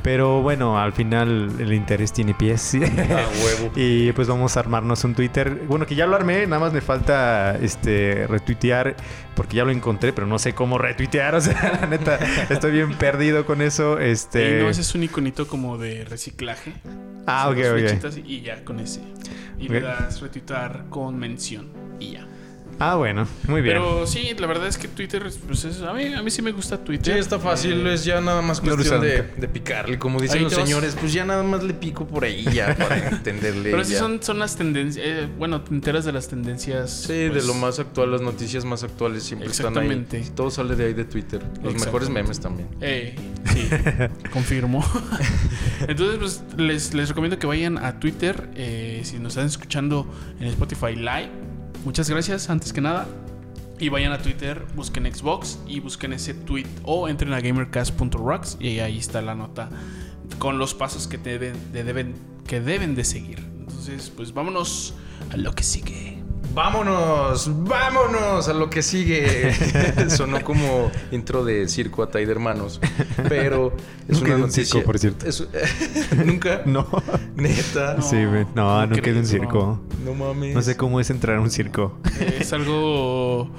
Pero 0.02 0.40
bueno, 0.42 0.78
al 0.78 0.92
final 0.92 1.50
el 1.58 1.72
interés 1.72 2.12
tiene 2.12 2.34
pies. 2.34 2.74
A 2.74 2.78
huevo. 2.78 3.72
y 3.76 4.12
pues 4.12 4.28
vamos 4.28 4.56
a 4.56 4.60
armarnos 4.60 5.04
un 5.04 5.14
Twitter. 5.14 5.62
Bueno, 5.68 5.86
que 5.86 5.94
ya 5.94 6.06
lo 6.06 6.16
armé, 6.16 6.46
nada 6.46 6.60
más 6.60 6.72
me 6.72 6.80
falta 6.80 7.56
este 7.60 8.26
retuitear 8.26 8.96
porque 9.34 9.56
ya 9.56 9.64
lo 9.64 9.70
encontré, 9.70 10.12
pero 10.12 10.26
no 10.26 10.38
sé 10.38 10.54
cómo 10.54 10.78
retuitear. 10.78 11.34
O 11.40 11.40
sea, 11.42 11.78
la 11.80 11.86
neta, 11.86 12.18
estoy 12.50 12.72
bien 12.72 12.94
perdido 12.94 13.46
con 13.46 13.62
eso. 13.62 13.98
Este. 13.98 14.58
Y 14.58 14.62
no, 14.62 14.68
ese 14.68 14.80
es 14.82 14.94
un 14.94 15.02
iconito 15.04 15.46
como 15.46 15.78
de 15.78 16.04
reciclaje. 16.04 16.72
Ah, 17.26 17.48
ok, 17.48 17.56
ok. 17.72 18.16
Y 18.24 18.42
ya 18.42 18.64
con 18.64 18.80
ese. 18.80 19.00
Y 19.58 19.68
le 19.68 19.78
Ok. 19.78 19.84
das 19.84 20.20
retuitar 20.20 20.84
con 20.90 21.18
mención. 21.18 21.68
Y 21.98 22.12
ya. 22.12 22.26
Ah, 22.82 22.94
bueno, 22.96 23.28
muy 23.46 23.60
bien. 23.60 23.74
Pero 23.76 24.06
sí, 24.06 24.34
la 24.38 24.46
verdad 24.46 24.66
es 24.66 24.78
que 24.78 24.88
Twitter, 24.88 25.22
pues 25.46 25.64
es- 25.66 25.82
a, 25.82 25.92
mí, 25.92 26.14
a 26.14 26.22
mí 26.22 26.30
sí 26.30 26.40
me 26.40 26.50
gusta 26.50 26.76
Sí, 26.78 26.82
Twitter. 26.86 27.18
está 27.18 27.38
fácil, 27.38 27.86
Eh, 27.86 27.92
es 27.92 28.04
ya 28.06 28.22
nada 28.22 28.40
más 28.40 28.58
cuestión 28.60 29.02
de, 29.02 29.22
de 29.36 29.48
picarle. 29.48 29.98
Como 29.98 30.18
dicen 30.18 30.38
Ahí 30.38 30.44
los 30.44 30.54
te 30.54 30.60
vas. 30.60 30.66
señores, 30.68 30.96
pues 30.98 31.12
ya 31.12 31.26
nada 31.26 31.42
más 31.42 31.62
le 31.62 31.74
pico 31.74 32.06
por 32.06 32.24
ahí 32.24 32.42
ya 32.54 32.74
para 32.78 33.08
entenderle. 33.10 33.70
Pero 33.70 33.84
sí 33.84 33.92
ya. 33.92 33.98
son, 33.98 34.22
son 34.22 34.38
las 34.38 34.56
tendencias. 34.56 35.04
eh, 35.06 35.28
bueno, 35.38 35.60
te 35.60 35.74
enteras 35.74 36.06
de 36.06 36.12
las 36.12 36.28
tendencias. 36.28 36.90
Sí, 37.02 37.26
pues, 37.30 37.42
de 37.42 37.46
lo 37.46 37.52
más 37.54 37.78
actual, 37.78 38.12
las 38.12 38.22
noticias 38.22 38.64
más 38.64 38.82
actuales 38.82 39.24
siempre 39.24 39.48
están 39.50 39.76
ahí. 39.76 39.84
Exactamente. 39.86 40.32
Todo 40.34 40.50
sale 40.50 40.74
de 40.74 40.86
ahí 40.86 40.94
de 40.94 41.04
Twitter. 41.04 41.42
Los 41.62 41.74
mejores 41.74 42.08
Exactamente. 42.08 42.22
memes 42.22 42.40
también. 42.40 42.68
Eh, 42.80 43.14
sí, 43.52 43.68
confirmo. 44.32 44.82
Entonces, 45.86 46.16
pues 46.18 46.42
les, 46.56 46.94
les 46.94 47.08
recomiendo 47.10 47.38
que 47.38 47.46
vayan 47.46 47.78
a 47.78 48.00
Twitter. 48.00 48.48
eh, 48.54 49.00
si 49.04 49.18
nos 49.18 49.32
están 49.32 49.46
escuchando 49.46 50.06
en 50.40 50.46
Spotify 50.48 50.94
Live, 50.96 51.30
muchas 51.84 52.08
gracias, 52.10 52.50
antes 52.50 52.72
que 52.72 52.80
nada. 52.80 53.06
Y 53.78 53.88
vayan 53.88 54.12
a 54.12 54.18
Twitter, 54.18 54.66
busquen 54.76 55.10
Xbox 55.12 55.58
y 55.66 55.80
busquen 55.80 56.12
ese 56.12 56.34
tweet 56.34 56.66
o 56.84 57.08
entren 57.08 57.32
a 57.32 57.40
gamercast.rocks 57.40 58.58
y 58.60 58.80
ahí 58.80 58.98
está 58.98 59.22
la 59.22 59.34
nota 59.34 59.70
con 60.38 60.58
los 60.58 60.74
pasos 60.74 61.06
que, 61.08 61.16
te 61.16 61.30
deben, 61.38 61.72
de- 61.72 61.84
deben, 61.84 62.14
que 62.46 62.60
deben 62.60 62.94
de 62.94 63.04
seguir. 63.04 63.38
Entonces, 63.58 64.12
pues 64.14 64.34
vámonos 64.34 64.94
a 65.32 65.36
lo 65.38 65.54
que 65.54 65.62
sigue. 65.62 66.19
Vámonos, 66.52 67.48
vámonos 67.64 68.48
a 68.48 68.52
lo 68.52 68.68
que 68.68 68.82
sigue. 68.82 69.52
Sonó 70.10 70.42
como 70.42 70.90
intro 71.12 71.44
de 71.44 71.68
circo 71.68 72.02
a 72.02 72.10
de 72.26 72.32
hermanos, 72.32 72.80
pero 73.28 73.72
es 74.08 74.16
Nunca 74.18 74.26
una 74.26 74.34
un 74.36 74.40
noticia. 74.42 74.64
circo, 74.64 74.84
por 74.84 74.98
cierto. 74.98 75.26
es- 75.26 75.46
Nunca. 76.26 76.62
No. 76.66 76.86
Neta. 77.36 77.94
No. 77.94 78.02
sí, 78.02 78.16
no, 78.16 78.44
no 78.54 78.86
nunca 78.88 79.06
he 79.06 79.10
ido 79.10 79.18
a 79.18 79.22
un 79.22 79.26
circo. 79.26 79.80
No 80.04 80.14
mames. 80.14 80.54
No 80.54 80.62
sé 80.62 80.76
cómo 80.76 80.98
es 81.00 81.08
entrar 81.10 81.36
a 81.36 81.40
un 81.40 81.50
circo. 81.50 81.98
Es 82.40 82.52
algo. 82.52 83.50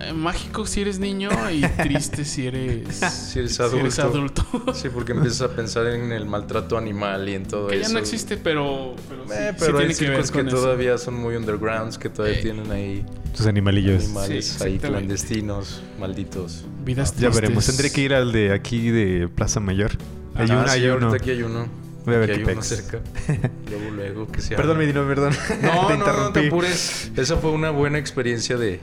Eh, 0.00 0.12
mágico 0.12 0.66
si 0.66 0.80
eres 0.82 0.98
niño 0.98 1.28
y 1.50 1.60
triste 1.62 2.24
si 2.24 2.46
eres, 2.46 2.96
Si 2.96 3.38
eres 3.38 3.60
adulto. 3.60 4.02
adulto. 4.02 4.74
Sí, 4.74 4.88
porque 4.88 5.12
empiezas 5.12 5.42
a 5.42 5.54
pensar 5.54 5.86
en 5.88 6.12
el 6.12 6.26
maltrato 6.26 6.76
animal 6.78 7.28
y 7.28 7.34
en 7.34 7.44
todo 7.46 7.68
que 7.68 7.76
eso. 7.80 7.88
ya 7.88 7.92
no 7.94 7.98
existe, 7.98 8.36
pero, 8.36 8.94
pero, 9.08 9.24
sí- 9.26 9.32
Eh, 9.34 9.48
sí 9.50 9.56
pero 9.58 9.78
hay 9.78 9.86
tiene 9.94 10.22
que 10.22 10.32
que, 10.32 10.44
todavía 10.44 10.98
son 10.98 11.14
muy 11.14 11.36
undergrounds, 11.36 11.98
que 11.98 12.08
todavía 12.08 12.38
Eh. 12.38 12.42
tienen 12.42 12.70
ahí 12.70 13.04
Tus 13.36 13.46
animalillos. 13.46 14.04
animales 14.04 14.46
Sí, 14.46 14.64
ahí 14.64 14.78
clandestinos, 14.78 15.82
malditos. 15.98 16.64
Vidas 16.84 17.16
Ya 17.16 17.28
veremos. 17.30 17.66
Tendré 17.66 17.90
que 17.92 18.00
ir 18.00 18.14
al 18.14 18.32
de 18.32 18.52
aquí 18.52 18.90
de 18.90 19.28
Plaza 19.28 19.60
Mayor. 19.60 19.92
Hay 20.34 20.48
Ah, 20.50 20.54
uno, 20.58 20.64
sí, 20.68 20.70
hay 20.70 20.86
uno. 20.88 21.06
ahorita 21.08 21.16
aquí 21.22 21.30
hay 21.30 21.42
uno. 21.42 21.68
Voy 22.06 22.14
a 22.14 22.18
ver 22.18 22.30
qué 22.32 22.36
hay 22.48 22.52
uno 22.54 22.62
cerca. 22.62 23.00
Luego, 23.68 23.90
luego, 23.94 24.26
que 24.32 24.40
se 24.40 24.56
Perdón. 24.56 24.78
Medino, 24.78 25.06
perdón. 25.06 25.34
No, 25.62 25.86
te 25.88 25.98
no, 25.98 26.06
no 26.06 26.32
te 26.32 26.40
interrumpí. 26.40 26.46
apures. 26.46 27.10
Esa 27.16 27.36
fue 27.36 27.50
una 27.50 27.70
buena 27.70 27.98
experiencia 27.98 28.56
de, 28.56 28.80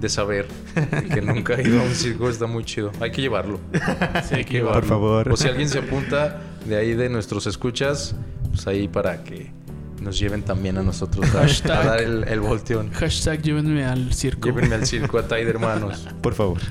de 0.00 0.08
saber 0.08 0.46
que 1.12 1.22
nunca 1.22 1.54
he 1.54 1.66
ido 1.66 1.80
a 1.80 1.84
un 1.84 1.94
circo. 1.94 2.28
Está 2.28 2.46
muy 2.46 2.64
chido. 2.64 2.92
Hay 3.00 3.10
que 3.10 3.22
llevarlo. 3.22 3.60
Sí, 4.28 4.34
hay 4.34 4.44
que 4.44 4.54
llevarlo. 4.54 4.80
Por 4.80 4.88
favor. 4.88 5.32
O 5.32 5.36
si 5.36 5.48
alguien 5.48 5.68
se 5.68 5.78
apunta 5.78 6.40
de 6.64 6.76
ahí 6.76 6.94
de 6.94 7.08
nuestros 7.08 7.46
escuchas, 7.46 8.14
pues 8.50 8.66
ahí 8.66 8.88
para 8.88 9.22
que 9.24 9.50
nos 10.00 10.18
lleven 10.18 10.42
también 10.42 10.78
a 10.78 10.82
nosotros 10.82 11.26
a, 11.34 11.40
Hashtag. 11.42 11.72
a 11.72 11.84
dar 11.84 12.00
el, 12.00 12.24
el 12.24 12.40
volteón. 12.40 12.90
Hashtag 12.92 13.42
llévenme 13.42 13.84
al 13.84 14.12
circo. 14.14 14.48
Llévenme 14.48 14.74
al 14.74 14.86
circo 14.86 15.18
a 15.18 15.28
Tide 15.28 15.48
Hermanos. 15.48 16.08
Por 16.22 16.34
favor. 16.34 16.58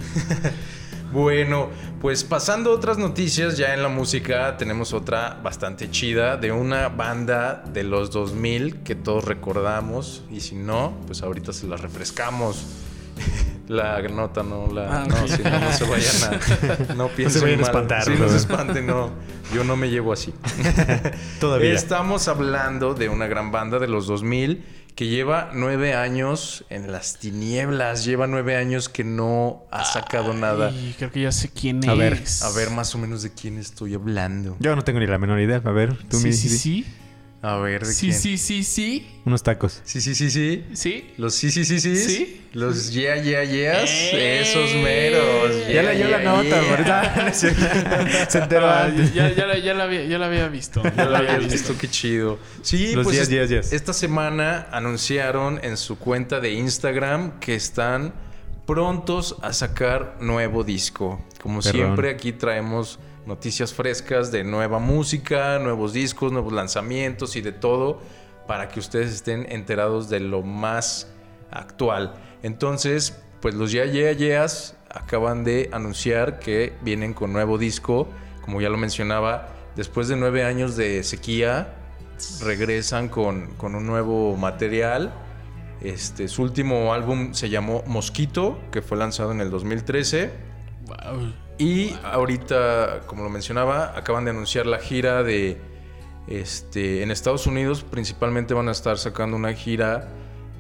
Bueno, 1.12 1.70
pues 2.02 2.24
pasando 2.24 2.70
a 2.70 2.76
otras 2.76 3.00
noticias, 3.00 3.58
ya 3.58 3.74
en 3.74 3.82
la 3.82 3.90
música 3.90 4.58
tenemos 4.58 4.94
otra 4.94 5.40
bastante 5.44 5.90
chida 5.90 6.38
de 6.38 6.52
una 6.52 6.88
banda 6.90 7.64
de 7.74 7.84
los 7.84 8.12
2000 8.12 8.84
que 8.84 8.94
todos 8.94 9.26
recordamos 9.26 10.24
y 10.30 10.42
si 10.42 10.54
no, 10.54 10.94
pues 11.08 11.24
ahorita 11.24 11.52
se 11.52 11.66
la 11.66 11.78
refrescamos. 11.78 12.64
La 13.68 14.02
nota 14.02 14.42
no 14.42 14.68
la 14.74 15.02
Ah, 15.04 15.06
no, 15.08 15.28
si 15.28 15.44
no, 15.44 15.60
no 15.60 15.72
se 15.72 15.84
vayan 15.86 16.16
a 16.90 16.94
no 16.96 17.08
piensen 17.10 17.42
vayan 17.44 17.60
a 17.60 17.62
mal. 17.62 17.70
espantar, 17.70 18.04
Sí, 18.04 18.12
no 18.18 18.26
¿no? 18.26 18.30
se 18.30 18.38
espanten, 18.38 18.88
no. 18.88 19.12
Yo 19.54 19.64
no 19.64 19.76
me 19.76 19.90
llevo 19.90 20.12
así. 20.14 20.34
Todavía. 21.40 21.74
Estamos 21.74 22.28
hablando 22.28 22.94
de 22.94 23.10
una 23.10 23.28
gran 23.28 23.52
banda 23.52 23.80
de 23.80 23.88
los 23.88 24.08
2000 24.08 24.64
que 24.96 25.08
lleva 25.08 25.50
nueve 25.54 25.94
años 25.94 26.66
en 26.70 26.92
las 26.92 27.20
tinieblas. 27.20 28.04
Lleva 28.06 28.28
nueve 28.28 28.58
años 28.58 28.90
que 28.90 29.04
no 29.04 29.64
ha 29.72 29.86
sacado 29.86 30.34
nada. 30.34 30.74
Creo 30.98 31.12
que 31.12 31.22
ya 31.22 31.32
sé 31.32 31.50
quién 31.50 31.88
A 31.88 31.94
ver, 31.94 32.14
es. 32.14 32.42
A 32.44 32.52
ver 32.52 32.70
más 32.72 32.94
o 32.96 32.98
menos 32.98 33.22
de 33.24 33.32
quién 33.34 33.58
estoy 33.58 33.94
hablando. 33.94 34.58
Yo 34.60 34.76
no 34.76 34.84
tengo 34.84 35.00
ni 35.00 35.08
la 35.08 35.18
menor 35.18 35.40
idea. 35.40 35.62
A 35.64 35.72
ver, 35.72 35.96
tú 36.10 36.18
Sí, 36.20 36.34
sí, 36.34 36.50
sí. 36.50 36.86
A 37.42 37.56
ver, 37.58 37.86
¿de 37.86 37.94
Sí, 37.94 38.08
quién? 38.10 38.20
sí, 38.20 38.38
sí, 38.38 38.64
sí. 38.66 39.22
Unos 39.26 39.44
tacos. 39.44 39.82
Sí, 39.86 40.02
sí, 40.02 40.14
sí, 40.14 40.30
sí. 40.30 40.66
Sí. 40.74 41.14
Los 41.18 41.36
sí, 41.36 41.50
sí, 41.52 41.64
sí, 41.64 41.80
sí. 41.80 41.96
¿Sí? 41.96 42.42
Los 42.52 42.92
yeah, 42.92 43.16
yeah, 43.22 43.44
yeahs. 43.46 43.90
¡Eh! 44.12 44.42
Esos 44.42 44.74
meros. 44.84 45.56
Ya 45.72 45.84
leyó 45.84 46.10
la 46.10 46.18
yeah, 46.22 46.32
nota, 46.32 46.44
yeah. 46.62 46.72
¿verdad? 46.72 47.34
Se 48.30 48.38
enteró 48.40 48.68
Ah, 48.68 48.86
antes. 48.86 49.14
ya, 49.14 49.32
ya, 49.34 49.46
la- 49.46 49.58
ya 49.58 49.74
la 49.74 49.84
había, 49.86 50.04
ya 50.04 50.18
la 50.18 50.26
había 50.26 50.50
visto. 50.50 50.84
Ya 50.84 51.06
lo 51.06 51.16
había 51.16 51.38
visto, 51.38 51.76
qué 51.80 51.88
chido. 51.88 52.40
Sí, 52.62 52.94
Los 52.94 53.06
pues 53.06 53.16
días, 53.16 53.24
es- 53.24 53.30
días, 53.30 53.50
días. 53.50 53.72
esta 53.74 53.94
semana 53.94 54.68
anunciaron 54.72 55.62
en 55.64 55.78
su 55.78 55.98
cuenta 55.98 56.42
de 56.42 56.52
Instagram 56.52 57.40
que 57.40 57.56
están 57.56 58.14
prontos 58.66 59.38
a 59.42 59.54
sacar 59.54 60.18
nuevo 60.20 60.64
disco. 60.66 61.26
Como 61.42 61.62
siempre, 61.62 62.10
aquí 62.10 62.34
traemos 62.34 63.00
noticias 63.30 63.74
frescas 63.74 64.32
de 64.32 64.44
nueva 64.44 64.80
música, 64.80 65.60
nuevos 65.60 65.94
discos, 65.94 66.32
nuevos 66.32 66.52
lanzamientos 66.52 67.36
y 67.36 67.42
de 67.42 67.52
todo 67.52 68.02
para 68.48 68.68
que 68.68 68.80
ustedes 68.80 69.14
estén 69.14 69.46
enterados 69.52 70.10
de 70.10 70.20
lo 70.20 70.42
más 70.42 71.08
actual. 71.52 72.16
Entonces, 72.42 73.22
pues 73.40 73.54
los 73.54 73.72
Ya 73.72 73.86
Ya 73.86 74.12
Yeahs 74.12 74.76
acaban 74.90 75.44
de 75.44 75.70
anunciar 75.72 76.40
que 76.40 76.74
vienen 76.82 77.14
con 77.14 77.32
nuevo 77.32 77.60
disco. 77.60 78.08
Como 78.42 78.62
ya 78.62 78.70
lo 78.70 78.78
mencionaba, 78.78 79.50
después 79.76 80.08
de 80.08 80.16
nueve 80.16 80.44
años 80.44 80.76
de 80.76 81.04
sequía, 81.04 81.76
regresan 82.42 83.10
con, 83.10 83.54
con 83.58 83.76
un 83.76 83.86
nuevo 83.86 84.36
material. 84.38 85.14
Este, 85.82 86.28
su 86.28 86.42
último 86.42 86.96
álbum 86.96 87.36
se 87.36 87.50
llamó 87.50 87.84
Mosquito, 87.86 88.60
que 88.72 88.82
fue 88.82 88.98
lanzado 88.98 89.32
en 89.32 89.42
el 89.42 89.52
2013. 89.52 90.32
Wow. 90.88 91.49
Y 91.60 91.94
ahorita, 92.04 93.02
como 93.06 93.24
lo 93.24 93.30
mencionaba, 93.30 93.94
acaban 93.96 94.26
de 94.26 94.32
anunciar 94.32 94.66
la 94.66 94.80
gira 94.80 95.22
de... 95.24 95.62
Este, 96.28 97.02
en 97.02 97.10
Estados 97.12 97.48
Unidos 97.48 97.84
principalmente 97.84 98.54
van 98.54 98.68
a 98.70 98.72
estar 98.72 98.98
sacando 98.98 99.36
una 99.36 99.54
gira. 99.54 100.10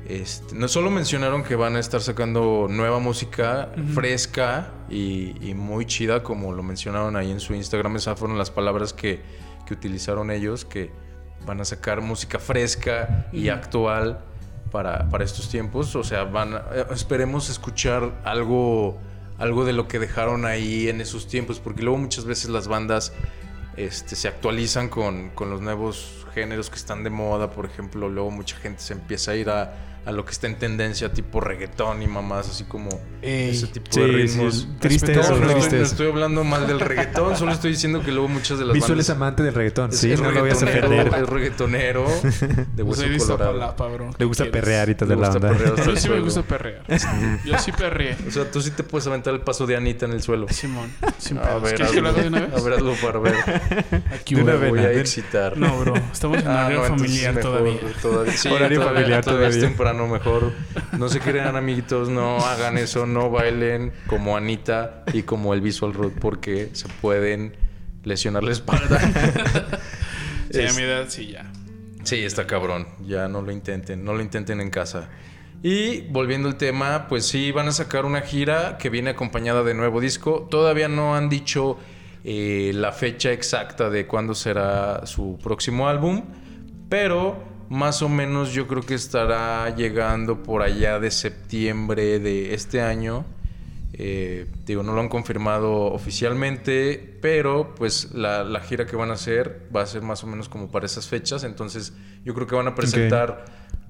Este, 0.07 0.55
no 0.55 0.67
solo 0.67 0.89
mencionaron 0.89 1.43
que 1.43 1.55
van 1.55 1.75
a 1.75 1.79
estar 1.79 2.01
sacando 2.01 2.65
nueva 2.69 2.99
música 2.99 3.69
fresca 3.93 4.71
y, 4.89 5.35
y 5.47 5.53
muy 5.53 5.85
chida, 5.85 6.23
como 6.23 6.51
lo 6.53 6.63
mencionaron 6.63 7.15
ahí 7.15 7.29
en 7.31 7.39
su 7.39 7.53
Instagram. 7.53 7.95
Esas 7.97 8.17
fueron 8.19 8.37
las 8.37 8.49
palabras 8.49 8.93
que, 8.93 9.21
que 9.67 9.73
utilizaron 9.75 10.31
ellos, 10.31 10.65
que 10.65 10.91
van 11.45 11.61
a 11.61 11.65
sacar 11.65 12.01
música 12.01 12.39
fresca 12.39 13.27
y 13.31 13.49
actual 13.49 14.19
para, 14.71 15.07
para 15.09 15.23
estos 15.23 15.49
tiempos. 15.49 15.95
O 15.95 16.03
sea, 16.03 16.23
van 16.23 16.55
a- 16.55 16.63
eh, 16.73 16.85
esperemos 16.91 17.47
escuchar 17.49 18.21
algo, 18.23 18.97
algo 19.39 19.65
de 19.65 19.73
lo 19.73 19.87
que 19.87 19.99
dejaron 19.99 20.45
ahí 20.45 20.89
en 20.89 21.01
esos 21.01 21.27
tiempos, 21.27 21.59
porque 21.59 21.81
luego 21.81 21.97
muchas 21.97 22.25
veces 22.25 22.49
las 22.49 22.67
bandas 22.67 23.13
este, 23.77 24.15
se 24.15 24.27
actualizan 24.27 24.89
con, 24.89 25.29
con 25.29 25.49
los 25.49 25.61
nuevos 25.61 26.27
géneros 26.33 26.69
que 26.69 26.75
están 26.75 27.03
de 27.03 27.09
moda. 27.09 27.51
Por 27.51 27.65
ejemplo, 27.65 28.09
luego 28.09 28.31
mucha 28.31 28.57
gente 28.57 28.81
se 28.81 28.93
empieza 28.93 29.31
a 29.31 29.35
ir 29.35 29.49
a, 29.49 29.73
a 30.09 30.11
lo 30.11 30.25
que 30.25 30.31
está 30.31 30.47
en 30.47 30.55
tendencia, 30.57 31.13
tipo 31.13 31.39
reggaetón 31.39 32.01
y 32.01 32.07
mamás, 32.07 32.49
así 32.49 32.63
como 32.63 32.89
Ey. 33.21 33.51
ese 33.51 33.67
tipo 33.67 33.85
Sí, 33.91 34.01
de 34.01 34.07
sí, 34.07 34.11
ritmos. 34.13 34.55
es 34.55 34.67
triste 34.79 35.13
No, 35.15 35.21
no, 35.21 35.37
¿no? 35.37 35.57
estoy, 35.57 35.79
no 35.79 35.85
estoy 35.85 36.07
hablando 36.07 36.43
mal 36.43 36.65
del 36.67 36.79
reggaetón, 36.79 37.37
solo 37.37 37.51
estoy 37.51 37.71
diciendo 37.71 38.01
que 38.03 38.11
luego 38.11 38.27
muchas 38.27 38.57
de 38.59 38.65
las 38.65 38.73
Visual 38.73 38.91
bandas... 38.91 39.05
es 39.05 39.09
amante 39.15 39.43
del 39.43 39.53
reggaetón. 39.53 39.91
Es- 39.91 39.99
sí, 39.99 40.11
es 40.11 40.19
no 40.19 40.31
lo 40.31 40.39
voy 40.41 40.49
a 40.49 40.53
reggaetonero, 40.55 40.87
ofender. 41.01 41.21
Es 41.23 41.29
reggaetonero 41.29 42.05
de 42.75 42.83
hueso 42.83 43.01
Soy 43.03 43.17
colorado. 43.17 43.51
Iztapalapa, 43.53 43.87
bro. 43.87 44.05
Le 44.09 44.13
¿Qué 44.17 44.25
gusta 44.25 44.43
quieres? 44.45 44.61
perrear 44.61 44.89
y 44.89 44.91
Le 44.99 45.05
de 45.05 45.15
la 45.15 45.29
onda. 45.29 45.57
Yo 45.85 45.95
sí 45.95 46.09
me 46.09 46.19
gusta 46.21 46.41
perrear. 46.43 46.83
Yo 47.45 47.57
sí 47.59 47.71
perreé. 47.71 48.17
O 48.27 48.31
sea, 48.31 48.49
tú 48.49 48.61
sí 48.61 48.71
te 48.71 48.83
puedes 48.83 49.05
aventar 49.07 49.33
el 49.33 49.41
paso 49.41 49.67
de 49.67 49.75
Anita 49.77 50.05
en 50.05 50.13
el 50.13 50.21
suelo. 50.23 50.47
Simón, 50.49 50.91
sin 51.19 51.37
A 51.37 51.41
pedos. 51.43 51.61
ver, 51.63 51.75
¿Quieres 51.75 51.93
que 51.93 52.01
lo 52.01 52.09
haga 52.09 52.21
de 52.23 52.27
una 52.29 52.39
vez? 52.41 52.53
A 52.53 52.61
ver, 52.63 52.73
hazlo 52.73 52.93
para 52.95 53.19
ver. 53.19 53.35
Aquí 54.13 54.35
De 54.35 54.41
una 54.43 54.55
voy 54.55 54.71
vena, 54.71 54.87
a 54.87 54.91
excitar. 54.93 55.55
No, 55.57 55.77
bro. 55.79 55.93
Estamos 56.11 56.39
en 56.39 56.47
Ah, 56.47 56.65
horario 56.65 56.83
familiar 56.85 57.39
todavía. 57.39 57.77
Sí, 58.35 58.49
Horario 58.49 58.81
familiar 58.83 59.23
todavía 59.23 59.49
es 59.49 59.61
mejor. 60.07 60.53
No 60.97 61.09
se 61.09 61.19
crean, 61.19 61.55
amiguitos, 61.55 62.09
no 62.09 62.37
hagan 62.39 62.77
eso, 62.77 63.05
no 63.05 63.29
bailen 63.29 63.91
como 64.07 64.37
Anita 64.37 65.03
y 65.13 65.23
como 65.23 65.53
el 65.53 65.61
Visual 65.61 65.93
Road 65.93 66.13
porque 66.19 66.69
se 66.73 66.87
pueden 67.01 67.55
lesionar 68.03 68.43
la 68.43 68.51
espalda. 68.51 68.99
Sí, 70.51 70.65
a 70.65 70.73
mi 70.73 70.81
edad 70.81 71.05
sí, 71.09 71.27
ya. 71.27 71.51
Sí, 72.03 72.23
está 72.23 72.47
cabrón. 72.47 72.87
Ya 73.05 73.27
no 73.27 73.41
lo 73.41 73.51
intenten. 73.51 74.03
No 74.03 74.13
lo 74.13 74.21
intenten 74.21 74.61
en 74.61 74.69
casa. 74.69 75.09
Y 75.61 76.01
volviendo 76.01 76.47
al 76.47 76.55
tema, 76.55 77.07
pues 77.07 77.27
sí, 77.27 77.51
van 77.51 77.67
a 77.67 77.71
sacar 77.71 78.05
una 78.05 78.21
gira 78.21 78.77
que 78.77 78.89
viene 78.89 79.11
acompañada 79.11 79.63
de 79.63 79.73
nuevo 79.73 79.99
disco. 79.99 80.47
Todavía 80.49 80.87
no 80.87 81.15
han 81.15 81.29
dicho 81.29 81.77
eh, 82.23 82.71
la 82.73 82.93
fecha 82.93 83.31
exacta 83.31 83.89
de 83.89 84.07
cuándo 84.07 84.33
será 84.33 85.05
su 85.05 85.37
próximo 85.43 85.87
álbum. 85.87 86.23
Pero 86.87 87.43
más 87.69 88.01
o 88.01 88.09
menos 88.09 88.51
yo 88.51 88.67
creo 88.67 88.81
que 88.81 88.95
estará 88.95 89.73
llegando 89.75 90.41
por 90.41 90.63
allá 90.63 90.99
de 90.99 91.11
septiembre 91.11 92.19
de 92.19 92.53
este 92.53 92.81
año. 92.81 93.25
Eh, 93.93 94.47
digo, 94.65 94.81
no 94.81 94.93
lo 94.93 95.01
han 95.01 95.09
confirmado 95.09 95.85
oficialmente, 95.85 97.17
pero 97.21 97.75
pues 97.75 98.13
la, 98.13 98.43
la 98.43 98.61
gira 98.61 98.85
que 98.85 98.95
van 98.95 99.11
a 99.11 99.13
hacer 99.13 99.67
va 99.75 99.81
a 99.81 99.85
ser 99.85 100.01
más 100.01 100.23
o 100.23 100.27
menos 100.27 100.49
como 100.49 100.71
para 100.71 100.85
esas 100.87 101.07
fechas. 101.07 101.43
Entonces 101.43 101.93
yo 102.25 102.33
creo 102.33 102.47
que 102.47 102.55
van 102.55 102.67
a 102.67 102.75
presentar 102.75 103.45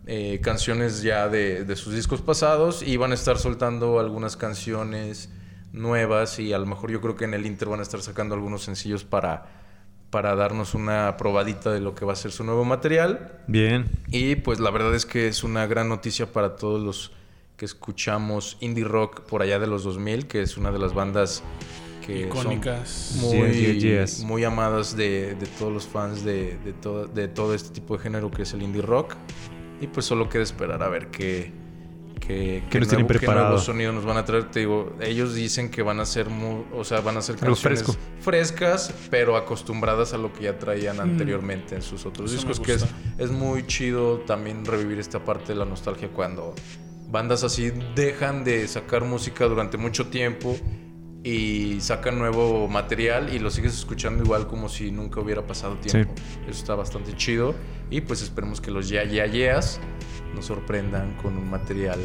eh, 0.07 0.39
canciones 0.43 1.01
ya 1.01 1.29
de, 1.29 1.63
de 1.63 1.75
sus 1.75 1.93
discos 1.93 2.21
pasados 2.21 2.81
y 2.81 2.97
van 2.97 3.11
a 3.11 3.15
estar 3.15 3.37
soltando 3.37 3.99
algunas 3.99 4.35
canciones 4.35 5.29
nuevas 5.71 6.39
y 6.39 6.51
a 6.51 6.57
lo 6.57 6.65
mejor 6.65 6.91
yo 6.91 6.99
creo 6.99 7.15
que 7.15 7.25
en 7.25 7.33
el 7.33 7.45
Inter 7.45 7.69
van 7.69 7.79
a 7.79 7.83
estar 7.83 8.01
sacando 8.01 8.35
algunos 8.35 8.63
sencillos 8.63 9.03
para, 9.03 9.58
para 10.09 10.35
darnos 10.35 10.73
una 10.73 11.15
probadita 11.17 11.71
de 11.71 11.79
lo 11.81 11.93
que 11.95 12.05
va 12.05 12.13
a 12.13 12.15
ser 12.15 12.31
su 12.31 12.43
nuevo 12.43 12.65
material. 12.65 13.39
Bien. 13.47 13.85
Y 14.07 14.35
pues 14.35 14.59
la 14.59 14.71
verdad 14.71 14.95
es 14.95 15.05
que 15.05 15.27
es 15.27 15.43
una 15.43 15.67
gran 15.67 15.87
noticia 15.89 16.31
para 16.31 16.55
todos 16.55 16.81
los 16.81 17.11
que 17.57 17.65
escuchamos 17.65 18.57
indie 18.61 18.85
rock 18.85 19.21
por 19.21 19.41
allá 19.41 19.59
de 19.59 19.67
los 19.67 19.83
2000, 19.83 20.27
que 20.27 20.41
es 20.41 20.57
una 20.57 20.71
de 20.71 20.79
las 20.79 20.93
bandas 20.93 21.43
que 22.05 22.21
Icónicas. 22.21 22.89
son 22.89 23.37
muy, 23.37 23.51
Yes, 23.51 23.83
yes, 23.83 23.83
yes. 23.83 24.23
muy 24.23 24.43
amadas 24.43 24.95
de, 24.95 25.35
de 25.35 25.45
todos 25.45 25.71
los 25.71 25.85
fans 25.85 26.23
de, 26.23 26.57
de, 26.63 26.73
todo, 26.73 27.05
de 27.05 27.27
todo 27.27 27.53
este 27.53 27.69
tipo 27.71 27.97
de 27.97 28.03
género 28.03 28.31
que 28.31 28.43
es 28.43 28.53
el 28.53 28.61
indie 28.63 28.81
rock. 28.81 29.15
Y 29.81 29.87
pues 29.87 30.05
solo 30.05 30.27
queda 30.29 30.43
esperar 30.43 30.81
a 30.83 30.89
ver 30.89 31.07
qué, 31.07 31.51
qué, 32.19 32.63
¿Qué 32.69 32.79
nos 32.79 32.89
tienen 32.89 33.07
qué 33.07 33.19
preparado? 33.19 33.57
sonidos 33.59 33.93
nos 33.95 34.05
van 34.05 34.17
a 34.17 34.25
traer. 34.25 34.51
Te 34.51 34.59
digo, 34.59 34.95
ellos 35.01 35.33
dicen 35.35 35.69
que 35.69 35.81
van 35.81 35.99
a 35.99 36.05
ser 36.05 36.29
muy, 36.29 36.65
o 36.73 36.83
sea, 36.83 37.01
van 37.01 37.17
a 37.17 37.21
ser 37.21 37.35
canciones 37.35 37.83
fresco. 37.83 37.95
frescas, 38.19 38.93
pero 39.09 39.35
acostumbradas 39.35 40.13
a 40.13 40.17
lo 40.17 40.33
que 40.33 40.43
ya 40.43 40.57
traían 40.57 40.99
anteriormente 40.99 41.75
en 41.75 41.81
sus 41.81 42.05
otros 42.05 42.31
Eso 42.31 42.47
discos, 42.47 42.59
que 42.59 42.73
es, 42.73 42.85
es 43.17 43.31
muy 43.31 43.65
chido 43.65 44.19
también 44.19 44.65
revivir 44.65 44.99
esta 44.99 45.23
parte 45.23 45.53
de 45.53 45.59
la 45.59 45.65
nostalgia 45.65 46.09
cuando 46.09 46.53
bandas 47.09 47.43
así 47.43 47.71
dejan 47.95 48.43
de 48.43 48.67
sacar 48.67 49.03
música 49.03 49.45
durante 49.45 49.77
mucho 49.77 50.07
tiempo 50.07 50.55
y 51.23 51.81
sacan 51.81 52.17
nuevo 52.17 52.67
material 52.67 53.33
y 53.33 53.39
lo 53.39 53.49
sigues 53.49 53.73
escuchando 53.73 54.23
igual 54.23 54.47
como 54.47 54.69
si 54.69 54.91
nunca 54.91 55.19
hubiera 55.19 55.45
pasado 55.45 55.75
tiempo. 55.75 56.13
Eso 56.47 56.59
está 56.59 56.75
bastante 56.75 57.15
chido 57.15 57.55
y 57.89 58.01
pues 58.01 58.21
esperemos 58.21 58.61
que 58.61 58.71
los 58.71 58.87
ya 58.87 59.03
ya 59.03 59.25
yeas 59.25 59.79
nos 60.35 60.45
sorprendan 60.45 61.13
con 61.21 61.37
un 61.37 61.49
material 61.49 61.99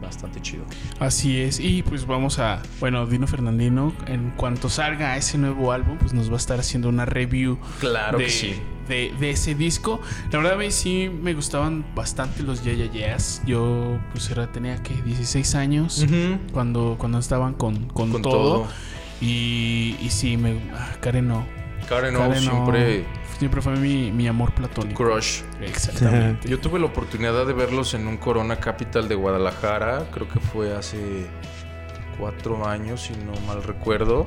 bastante 0.00 0.40
chido. 0.40 0.64
Así 1.00 1.40
es, 1.40 1.58
y 1.58 1.82
pues 1.82 2.06
vamos 2.06 2.38
a, 2.38 2.62
bueno, 2.80 3.06
Dino 3.06 3.26
Fernandino, 3.26 3.92
en 4.06 4.30
cuanto 4.36 4.68
salga 4.68 5.16
ese 5.16 5.38
nuevo 5.38 5.72
álbum, 5.72 5.96
pues 5.98 6.12
nos 6.12 6.30
va 6.30 6.34
a 6.34 6.38
estar 6.38 6.60
haciendo 6.60 6.88
una 6.88 7.06
review 7.06 7.58
Claro 7.80 8.18
de, 8.18 8.24
que 8.24 8.30
sí. 8.30 8.54
de, 8.88 9.12
de 9.18 9.30
ese 9.30 9.54
disco. 9.54 10.00
La 10.30 10.38
verdad 10.38 10.54
a 10.54 10.56
mí 10.58 10.70
sí 10.70 11.08
me 11.10 11.32
gustaban 11.34 11.84
bastante 11.94 12.42
los 12.42 12.62
Yeah 12.62 12.74
Yeah 12.74 12.92
Yeahs. 12.92 13.42
Yo 13.46 13.98
pues 14.12 14.30
era, 14.30 14.52
tenía 14.52 14.82
que 14.82 14.94
16 15.02 15.54
años 15.54 16.04
cuando, 16.52 16.96
cuando 16.98 17.18
estaban 17.18 17.54
con, 17.54 17.86
con, 17.88 18.12
Con 18.12 18.22
todo. 18.22 18.32
todo. 18.32 18.66
Y, 19.20 19.96
y 20.02 20.10
sí, 20.10 20.36
me, 20.36 20.60
ah, 20.74 20.94
Karen 21.00 21.26
no. 21.28 21.46
Karen 21.88 22.14
Karen 22.14 22.32
O 22.36 22.40
siempre 22.40 23.04
siempre 23.38 23.60
fue 23.60 23.76
mi, 23.76 24.10
mi 24.12 24.26
amor 24.28 24.52
platónico. 24.54 25.04
crush. 25.04 25.42
Exactamente. 25.60 26.48
Yo 26.48 26.58
tuve 26.58 26.78
la 26.78 26.86
oportunidad 26.86 27.46
de 27.46 27.52
verlos 27.52 27.92
en 27.94 28.06
un 28.06 28.16
Corona 28.16 28.56
Capital 28.56 29.08
de 29.08 29.14
Guadalajara, 29.14 30.06
creo 30.10 30.26
que 30.28 30.40
fue 30.40 30.74
hace 30.74 31.26
cuatro 32.18 32.66
años, 32.66 33.02
si 33.02 33.12
no 33.14 33.32
mal 33.46 33.62
recuerdo. 33.62 34.26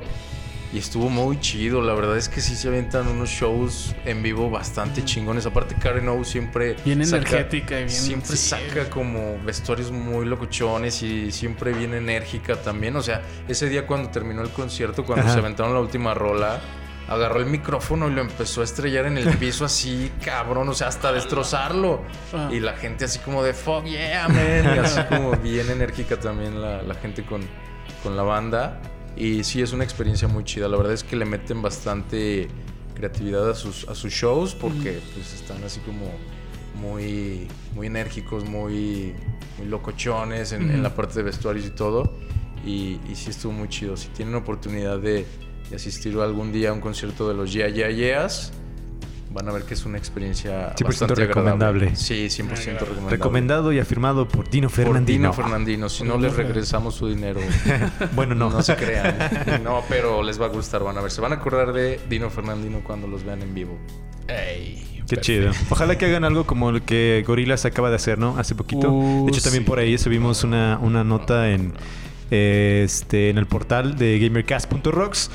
Y 0.72 0.78
estuvo 0.78 1.10
muy 1.10 1.40
chido, 1.40 1.82
la 1.82 1.94
verdad 1.94 2.16
es 2.16 2.28
que 2.28 2.40
sí 2.40 2.54
se 2.54 2.68
aventan 2.68 3.08
unos 3.08 3.28
shows 3.28 3.96
en 4.04 4.22
vivo 4.22 4.48
bastante 4.50 5.04
chingones. 5.04 5.44
Aparte 5.44 5.74
Karen 5.74 6.08
O 6.08 6.22
siempre... 6.22 6.76
Bien 6.84 7.04
saca- 7.04 7.16
energética 7.16 7.74
y 7.80 7.84
bien- 7.86 7.90
Siempre 7.90 8.36
sí. 8.36 8.50
saca 8.50 8.88
como 8.88 9.36
vestuarios 9.44 9.90
muy 9.90 10.26
locochones 10.26 11.02
y 11.02 11.32
siempre 11.32 11.72
bien 11.72 11.92
enérgica 11.94 12.54
también. 12.54 12.94
O 12.94 13.02
sea, 13.02 13.20
ese 13.48 13.68
día 13.68 13.84
cuando 13.84 14.10
terminó 14.10 14.42
el 14.42 14.50
concierto, 14.50 15.04
cuando 15.04 15.24
Ajá. 15.24 15.32
se 15.34 15.40
aventaron 15.40 15.74
la 15.74 15.80
última 15.80 16.14
rola, 16.14 16.60
agarró 17.08 17.40
el 17.40 17.46
micrófono 17.46 18.08
y 18.08 18.12
lo 18.12 18.20
empezó 18.20 18.60
a 18.60 18.64
estrellar 18.64 19.06
en 19.06 19.18
el 19.18 19.36
piso 19.38 19.64
así, 19.64 20.10
cabrón, 20.24 20.68
o 20.68 20.74
sea, 20.74 20.88
hasta 20.88 21.12
destrozarlo. 21.12 22.02
Ah. 22.32 22.48
Y 22.52 22.60
la 22.60 22.74
gente 22.74 23.04
así 23.04 23.18
como 23.18 23.42
de 23.42 23.52
fuck 23.52 23.84
yeah, 23.84 24.28
man. 24.28 24.76
Y 24.76 24.78
así 24.78 25.00
como 25.08 25.32
bien 25.32 25.70
enérgica 25.70 26.18
también 26.18 26.60
la, 26.60 26.82
la 26.82 26.94
gente 26.94 27.24
con, 27.24 27.42
con 28.02 28.16
la 28.16 28.22
banda. 28.22 28.80
Y 29.16 29.44
sí, 29.44 29.60
es 29.60 29.72
una 29.72 29.84
experiencia 29.84 30.28
muy 30.28 30.44
chida. 30.44 30.68
La 30.68 30.76
verdad 30.76 30.92
es 30.92 31.04
que 31.04 31.16
le 31.16 31.24
meten 31.24 31.62
bastante 31.62 32.48
creatividad 32.94 33.48
a 33.50 33.54
sus, 33.54 33.88
a 33.88 33.94
sus 33.94 34.12
shows 34.12 34.54
porque 34.54 35.00
pues 35.14 35.32
están 35.34 35.64
así 35.64 35.80
como 35.80 36.10
muy, 36.74 37.48
muy 37.74 37.86
enérgicos, 37.86 38.44
muy, 38.48 39.14
muy 39.58 39.66
locochones 39.66 40.52
en, 40.52 40.70
en 40.70 40.82
la 40.82 40.94
parte 40.94 41.14
de 41.14 41.22
vestuarios 41.24 41.66
y 41.66 41.70
todo. 41.70 42.14
Y, 42.64 43.00
y 43.10 43.14
sí 43.14 43.30
estuvo 43.30 43.52
muy 43.52 43.68
chido. 43.68 43.96
Si 43.96 44.08
tienen 44.08 44.34
oportunidad 44.34 44.98
de, 44.98 45.26
de 45.70 45.76
asistir 45.76 46.18
algún 46.18 46.52
día 46.52 46.70
a 46.70 46.72
un 46.72 46.80
concierto 46.80 47.28
de 47.28 47.34
los 47.34 47.52
Yeah 47.52 47.68
Yeah 47.68 47.90
Yeahs, 47.90 48.52
van 49.32 49.48
a 49.48 49.52
ver 49.52 49.62
que 49.62 49.74
es 49.74 49.84
una 49.86 49.96
experiencia 49.96 50.74
100% 50.74 50.84
bastante 50.84 51.14
recomendable. 51.14 51.86
agradable. 51.86 51.96
Sí, 51.96 52.26
100% 52.26 52.48
recomendable. 52.80 53.10
Recomendado 53.10 53.72
y 53.72 53.78
afirmado 53.78 54.26
por 54.26 54.50
Dino 54.50 54.68
Por 54.68 54.76
Fernandino. 54.76 55.18
Dino 55.18 55.32
Fernandino. 55.32 55.88
Si 55.88 56.02
no 56.04 56.18
les 56.18 56.34
regresamos 56.34 56.96
su 56.96 57.08
dinero, 57.08 57.40
bueno, 58.16 58.34
no. 58.34 58.50
no 58.50 58.62
se 58.62 58.74
crean. 58.74 59.62
No, 59.62 59.82
pero 59.88 60.22
les 60.22 60.40
va 60.40 60.46
a 60.46 60.48
gustar, 60.48 60.82
van 60.82 60.98
a 60.98 61.00
ver. 61.00 61.12
Se 61.12 61.20
van 61.20 61.32
a 61.32 61.36
acordar 61.36 61.72
de 61.72 62.00
Dino 62.08 62.28
Fernandino 62.30 62.80
cuando 62.82 63.06
los 63.06 63.22
vean 63.24 63.42
en 63.42 63.54
vivo. 63.54 63.78
Ey, 64.26 64.84
Qué 65.08 65.16
perfecto. 65.16 65.20
chido. 65.20 65.50
Ojalá 65.70 65.96
que 65.96 66.06
hagan 66.06 66.24
algo 66.24 66.44
como 66.44 66.70
el 66.70 66.82
que 66.82 67.22
Gorillaz 67.26 67.64
acaba 67.64 67.90
de 67.90 67.96
hacer, 67.96 68.18
¿no? 68.18 68.36
Hace 68.38 68.56
poquito. 68.56 68.90
Uh, 68.90 69.26
de 69.26 69.32
hecho, 69.32 69.42
también 69.42 69.62
sí. 69.62 69.68
por 69.68 69.78
ahí 69.78 69.96
subimos 69.98 70.42
una, 70.44 70.78
una 70.80 71.04
nota 71.04 71.50
en, 71.50 71.72
este, 72.30 73.30
en 73.30 73.38
el 73.38 73.46
portal 73.46 73.96
de 73.96 74.18
gamercast.rocks 74.18 75.30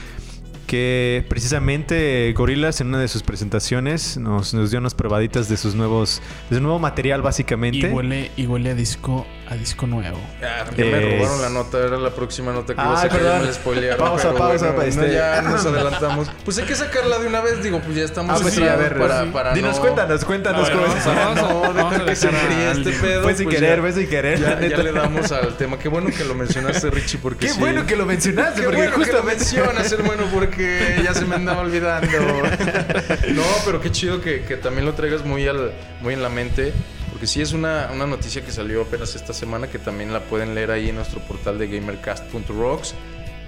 que 0.76 1.24
precisamente 1.30 2.34
Gorillaz 2.34 2.82
en 2.82 2.88
una 2.88 3.00
de 3.00 3.08
sus 3.08 3.24
presentaciones 3.24 4.18
nos, 4.18 4.54
nos 4.54 4.72
dio 4.72 4.80
unas 4.80 4.94
probaditas 4.94 5.48
de 5.48 5.56
sus 5.56 5.74
nuevos 5.74 6.22
de 6.50 6.58
su 6.58 6.62
nuevo 6.62 6.80
material 6.80 7.22
básicamente. 7.22 7.90
Y 7.90 7.94
huele, 7.94 8.32
y 8.36 8.46
huele 8.46 8.72
a 8.72 8.76
disco, 8.76 9.26
a 9.48 9.56
disco 9.56 9.86
nuevo. 9.86 10.20
Ah, 10.42 10.66
ya 10.76 10.86
me 10.86 10.98
Es- 10.98 11.20
robaron 11.20 11.42
la 11.42 11.50
nota, 11.50 11.78
era 11.78 11.98
la 11.98 12.10
próxima 12.10 12.52
nota 12.52 12.74
que 12.74 12.82
iba 12.82 12.94
a 12.98 13.02
sacar, 13.02 13.22
me 13.42 13.46
la 13.46 13.54
spoilearon. 13.54 13.98
Pausa, 14.00 14.30
pero 14.32 14.38
pausa, 14.40 14.72
bueno, 14.72 14.82
este- 14.90 15.08
no, 15.08 15.14
ya 15.14 15.42
nos 15.44 15.66
adelantamos. 15.66 16.32
Pues 16.44 16.58
hay 16.58 16.66
que 16.66 16.76
sacarla 16.76 17.20
de 17.20 17.28
una 17.28 17.42
vez, 17.42 17.62
digo, 17.62 17.80
pues 17.82 17.96
ya 17.96 18.04
estamos 18.06 18.36
Ah, 18.36 18.40
pues 18.42 18.56
sí, 18.56 18.64
a 18.64 18.76
ver, 18.76 18.98
para, 18.98 19.24
sí. 19.24 19.30
para 19.32 19.54
Dinos, 19.54 19.76
no- 19.76 19.82
cuéntanos, 19.82 20.26
cuéntanos 20.26 20.62
A 20.62 20.64
ver, 20.64 20.72
cómo 20.74 20.88
vamos 20.88 21.00
es. 21.02 21.08
a- 21.08 21.14
vamos 21.14 21.38
a- 21.40 21.42
No, 21.54 21.74
vamos 21.74 21.94
a 22.00 22.06
que 22.06 22.16
se 22.16 22.28
enfríe 22.30 22.72
este 22.72 22.92
pedo. 22.94 23.24
Fue 23.24 23.36
sin 23.36 23.44
pues 23.46 23.56
querer, 23.56 23.76
ya- 23.76 23.82
fue 23.82 23.92
sin 23.94 24.10
querer. 24.10 24.40
Ya, 24.40 24.60
ya 24.68 24.78
le 24.78 24.92
damos 24.92 25.32
al 25.32 25.56
tema. 25.58 25.78
Qué 25.78 25.90
bueno 25.90 26.10
que 26.16 26.24
lo 26.24 26.34
mencionaste, 26.34 26.90
Richie, 26.90 27.20
porque 27.22 27.46
Qué 27.48 27.54
sí. 27.54 27.60
bueno 27.60 27.86
que 27.86 27.96
lo 27.96 28.06
mencionaste, 28.08 28.62
Qué 28.62 28.66
porque 28.66 28.78
bueno 28.88 29.06
que 29.06 29.12
lo 29.14 29.24
mencionas, 29.24 29.92
hermano, 29.92 30.24
porque 30.34 31.02
ya 31.04 31.14
se 31.14 31.26
me 31.26 31.36
andaba 31.36 31.62
olvidando. 31.62 32.08
No, 33.36 33.44
pero 33.66 33.80
qué 33.82 33.92
chido 33.92 34.22
que, 34.22 34.44
que 34.44 34.58
también 34.58 34.86
lo 34.86 34.94
traigas 34.94 35.24
muy, 35.26 35.48
al, 35.48 35.72
muy 36.02 36.14
en 36.14 36.22
la 36.24 36.30
mente. 36.30 36.74
Porque 37.16 37.28
sí 37.28 37.42
es 37.42 37.54
una, 37.54 37.92
una 37.94 38.06
noticia 38.06 38.44
que 38.44 38.52
salió 38.52 38.82
apenas 38.82 39.16
esta 39.16 39.32
semana 39.32 39.70
que 39.70 39.80
también 39.80 40.12
la 40.12 40.20
pueden 40.20 40.54
leer 40.54 40.70
ahí 40.70 40.90
en 40.90 40.96
nuestro 40.96 41.22
portal 41.22 41.58
de 41.58 41.70
gamercast.rocks. 41.70 42.94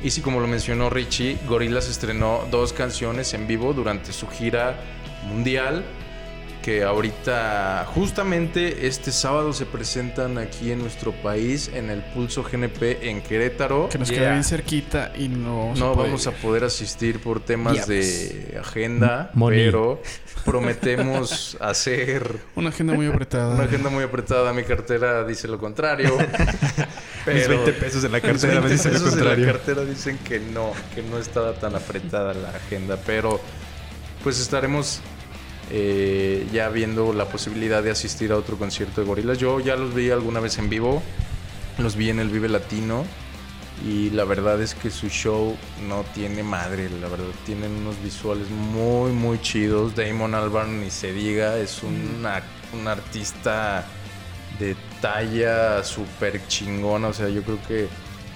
Y 0.01 0.09
sí, 0.09 0.21
como 0.21 0.39
lo 0.39 0.47
mencionó 0.47 0.89
Richie, 0.89 1.37
Gorillaz 1.49 1.89
estrenó 1.89 2.47
dos 2.49 2.71
canciones 2.71 3.33
en 3.33 3.45
vivo 3.45 3.73
durante 3.73 4.13
su 4.13 4.25
gira 4.29 4.79
mundial. 5.27 5.83
Que 6.67 6.83
ahorita, 6.83 7.87
justamente 7.95 8.87
este 8.87 9.13
sábado, 9.13 9.53
se 9.53 9.65
presentan 9.65 10.37
aquí 10.37 10.69
en 10.73 10.79
nuestro 10.79 11.13
país 11.13 11.71
en 11.73 11.89
el 11.89 12.01
Pulso 12.13 12.43
GNP 12.43 13.07
en 13.09 13.21
Querétaro. 13.21 13.87
Que 13.87 13.97
nos 13.97 14.09
Yeah. 14.09 14.19
queda 14.19 14.31
bien 14.33 14.43
cerquita 14.43 15.13
y 15.17 15.29
no 15.29 15.73
No 15.75 15.95
vamos 15.95 16.27
a 16.27 16.31
poder 16.31 16.65
asistir 16.65 17.21
por 17.21 17.39
temas 17.39 17.87
de 17.87 18.57
agenda, 18.59 19.31
Money. 19.33 19.63
pero 19.63 20.01
prometemos 20.43 21.55
hacer 21.61 22.35
Una 22.55 22.67
agenda 22.67 22.93
muy 22.95 23.07
apretada. 23.07 23.55
una 23.55 23.63
agenda 23.63 23.89
muy 23.89 24.03
apretada. 24.03 24.51
Mi 24.51 24.63
cartera 24.65 25.23
dice 25.23 25.47
lo 25.47 25.57
contrario. 25.59 26.17
Mis 27.33 27.47
20 27.47 27.71
pesos 27.79 28.03
en 28.03 28.11
la 28.11 28.19
cartera 28.19 28.55
me 28.59 28.67
20 28.67 28.89
dicen 28.89 29.05
lo 29.05 29.31
en 29.31 29.41
la 29.45 29.53
cartera 29.53 29.85
dicen 29.85 30.17
que 30.17 30.41
no, 30.41 30.73
que 30.93 31.01
no 31.01 31.17
estaba 31.17 31.53
tan 31.53 31.75
apretada 31.75 32.33
la 32.33 32.49
agenda, 32.49 32.99
pero 33.05 33.39
pues 34.21 34.37
estaremos 34.41 34.99
eh, 35.71 36.47
ya 36.53 36.69
viendo 36.69 37.13
la 37.13 37.25
posibilidad 37.25 37.83
de 37.83 37.91
asistir 37.91 38.31
a 38.31 38.37
otro 38.37 38.57
concierto 38.57 39.01
de 39.01 39.07
gorilas. 39.07 39.37
Yo 39.37 39.59
ya 39.59 39.75
los 39.75 39.93
vi 39.93 40.09
alguna 40.11 40.39
vez 40.39 40.57
en 40.57 40.69
vivo, 40.69 41.01
los 41.77 41.95
vi 41.95 42.09
en 42.09 42.19
el 42.19 42.29
Vive 42.29 42.49
Latino 42.49 43.05
y 43.85 44.09
la 44.09 44.23
verdad 44.23 44.59
es 44.61 44.73
que 44.73 44.89
su 44.89 45.07
show 45.09 45.55
no 45.87 46.03
tiene 46.15 46.41
madre, 46.41 46.89
la 46.99 47.07
verdad 47.09 47.25
tienen 47.45 47.71
unos 47.73 48.01
visuales 48.03 48.49
muy 48.49 49.11
muy 49.11 49.39
chidos. 49.41 49.95
Damon 49.95 50.33
Albarn 50.33 50.81
ni 50.81 50.89
se 50.89 51.13
diga, 51.13 51.57
es 51.57 51.83
una- 51.83 52.41
un 52.73 52.87
artista 52.87 53.85
de 54.59 54.75
talla 55.01 55.83
súper 55.83 56.41
chingona, 56.47 57.09
o 57.09 57.13
sea, 57.13 57.29
yo 57.29 57.43
creo 57.43 57.59
que 57.67 57.87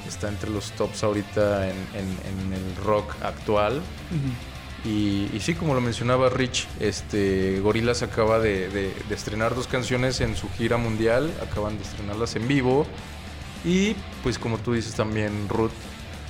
está 0.08 0.28
entre 0.30 0.50
los 0.52 0.72
tops 0.74 1.04
ahorita 1.04 1.68
en, 1.70 1.76
en- 1.96 2.20
en 2.46 2.54
el 2.54 2.76
rock 2.86 3.16
actual. 3.24 3.82
Y, 4.84 5.30
sí, 5.40 5.54
como 5.54 5.76
lo 5.76 5.82
mencionaba 5.82 6.30
Rich, 6.30 6.68
este 6.80 7.60
Gorillaz 7.60 8.02
acaba 8.02 8.40
de, 8.40 8.92
estrenar 9.12 9.54
dos 9.54 9.68
canciones 9.68 10.22
en 10.22 10.36
su 10.36 10.50
gira 10.50 10.78
mundial, 10.78 11.32
acaban 11.42 11.78
de 11.78 11.84
estrenarlas 11.84 12.36
en 12.36 12.48
vivo. 12.48 12.88
Y 13.64 13.96
pues 14.24 14.40
como 14.40 14.58
tú 14.58 14.74
dices 14.74 14.96
también, 14.96 15.48
Ruth, 15.48 15.72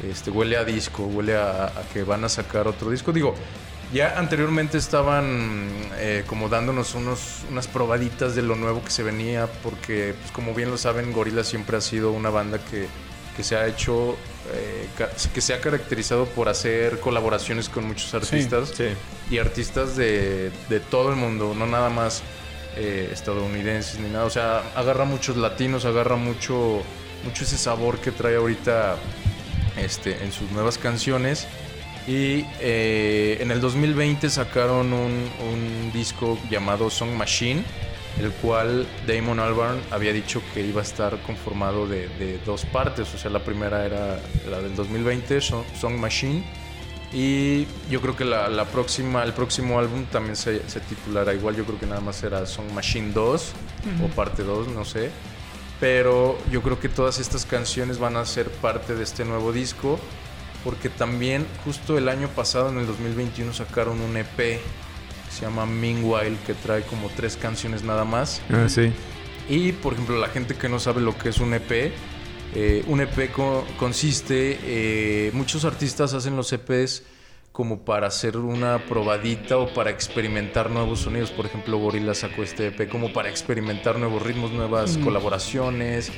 este, 0.04 0.32
huele 0.32 0.58
a 0.58 0.66
disco, 0.66 1.04
huele 1.04 1.38
a, 1.38 1.72
que 1.94 2.04
van 2.04 2.26
a 2.26 2.30
sacar 2.30 2.68
otro 2.68 2.90
disco. 2.90 3.14
Digo, 3.14 3.36
ya 3.94 4.20
anteriormente 4.20 4.78
estaban 4.78 5.70
eh, 5.98 6.26
como 6.28 6.50
dándonos 6.50 6.94
unos, 6.94 7.44
unas 7.50 7.68
probaditas 7.68 8.36
de 8.36 8.42
lo 8.42 8.56
nuevo 8.56 8.84
que 8.84 8.92
se 8.92 9.04
venía, 9.04 9.48
porque 9.64 10.14
pues, 10.20 10.32
como 10.34 10.54
bien 10.54 10.72
lo 10.72 10.78
saben, 10.78 11.14
Gorillaz 11.14 11.48
siempre 11.48 11.78
ha 11.78 11.82
sido 11.82 12.12
una 12.12 12.30
banda 12.30 12.60
que, 12.60 12.88
que 13.38 13.44
se 13.44 13.56
ha 13.56 13.66
hecho, 13.66 14.18
eh, 14.54 14.88
que 15.34 15.42
se 15.42 15.54
ha 15.54 15.62
caracterizado 15.62 16.26
por 16.26 16.50
hacer 16.50 17.00
colaboraciones 17.00 17.70
con 17.70 17.86
muchos 17.86 18.14
artistas 18.14 18.74
Sí. 18.76 18.86
y 19.30 19.38
artistas 19.40 19.96
de, 19.96 20.52
de 20.70 20.80
todo 20.80 21.10
el 21.10 21.16
mundo, 21.16 21.54
no 21.58 21.66
nada 21.66 21.90
más 21.90 22.22
eh, 22.78 23.10
estadounidenses 23.12 24.00
ni 24.00 24.10
nada. 24.10 24.26
O 24.26 24.30
sea, 24.30 24.64
agarra 24.76 25.06
muchos 25.06 25.38
latinos, 25.38 25.86
agarra 25.86 26.16
mucho, 26.16 26.82
mucho 27.24 27.44
ese 27.44 27.58
sabor 27.58 28.00
que 28.00 28.12
trae 28.12 28.36
ahorita 28.36 28.96
este, 29.78 30.24
en 30.24 30.32
sus 30.32 30.50
nuevas 30.52 30.78
canciones. 30.78 31.48
Y 32.08 32.46
eh, 32.60 33.38
en 33.42 33.52
el 33.52 33.62
2020 33.62 34.30
sacaron 34.30 34.92
un, 34.92 35.30
un 35.52 35.92
disco 35.94 36.38
llamado 36.50 36.90
Song 36.90 37.12
Machine, 37.12 37.64
el 38.20 38.32
cual 38.32 38.88
Damon 39.08 39.40
Albarn 39.40 39.80
había 39.92 40.14
dicho 40.14 40.42
que 40.54 40.62
iba 40.62 40.82
a 40.82 40.84
estar 40.84 41.22
conformado 41.22 41.88
de, 41.88 42.08
de 42.18 42.40
dos 42.46 42.66
partes. 42.66 43.14
O 43.14 43.18
sea, 43.18 43.32
la 43.32 43.44
primera 43.44 43.86
era 43.86 44.20
la 44.50 44.62
del 44.62 44.76
2020, 44.76 45.42
Song 45.42 45.98
Machine, 45.98 46.44
y 47.14 47.68
yo 47.90 48.00
creo 48.02 48.16
que 48.16 48.24
la, 48.24 48.48
la 48.48 48.66
próxima, 48.66 49.24
el 49.24 49.34
próximo 49.34 49.80
álbum 49.80 50.06
también 50.06 50.36
se, 50.36 50.68
se 50.70 50.80
titulará 50.80 51.34
igual. 51.34 51.56
Yo 51.56 51.66
creo 51.66 51.80
que 51.80 51.86
nada 51.86 52.00
más 52.00 52.16
será 52.16 52.46
Song 52.46 52.72
Machine 52.74 53.12
2 53.12 53.54
o 54.04 54.08
parte 54.16 54.44
2, 54.44 54.70
no 54.70 54.86
sé. 54.86 55.12
Pero 55.80 56.38
yo 56.52 56.62
creo 56.62 56.80
que 56.80 56.88
todas 56.88 57.20
estas 57.20 57.46
canciones 57.46 58.00
van 58.00 58.16
a 58.16 58.26
ser 58.26 58.50
parte 58.50 58.96
de 58.96 59.04
este 59.04 59.26
nuevo 59.26 59.52
disco. 59.52 60.00
Porque 60.64 60.90
también 60.90 61.48
justo 61.66 61.98
el 61.98 62.08
año 62.08 62.28
pasado, 62.30 62.70
en 62.70 62.78
el 62.78 62.86
2021, 62.86 63.52
sacaron 63.52 64.00
un 64.00 64.16
EP 64.16 64.62
se 65.32 65.42
llama 65.44 65.66
Meanwhile, 65.66 66.38
que 66.46 66.54
trae 66.54 66.84
como 66.84 67.10
tres 67.16 67.38
canciones 67.38 67.84
nada 67.84 68.04
más. 68.06 68.42
Ah, 68.52 68.68
sí. 68.70 68.92
Y 69.50 69.72
por 69.72 69.94
ejemplo, 69.94 70.18
la 70.20 70.28
gente 70.28 70.56
que 70.56 70.70
no 70.70 70.80
sabe 70.80 71.02
lo 71.02 71.18
que 71.18 71.30
es 71.30 71.40
un 71.40 71.54
EP, 71.54 71.92
eh, 72.54 72.84
un 72.88 73.02
EP 73.02 73.32
co- 73.32 73.66
consiste, 73.78 74.60
eh, 74.64 75.32
muchos 75.34 75.66
artistas 75.66 76.14
hacen 76.14 76.36
los 76.36 76.52
EPs 76.54 77.04
como 77.52 77.80
para 77.80 78.08
hacer 78.08 78.38
una 78.38 78.80
probadita 78.86 79.58
o 79.58 79.74
para 79.74 79.90
experimentar 79.90 80.70
nuevos 80.70 81.00
sonidos. 81.02 81.32
Por 81.32 81.46
ejemplo, 81.46 81.78
Gorilla 81.78 82.14
sacó 82.14 82.44
este 82.44 82.68
EP 82.68 82.88
como 82.90 83.12
para 83.12 83.30
experimentar 83.30 84.00
nuevos 84.00 84.22
ritmos, 84.22 84.52
nuevas 84.52 84.98
colaboraciones, 84.98 86.12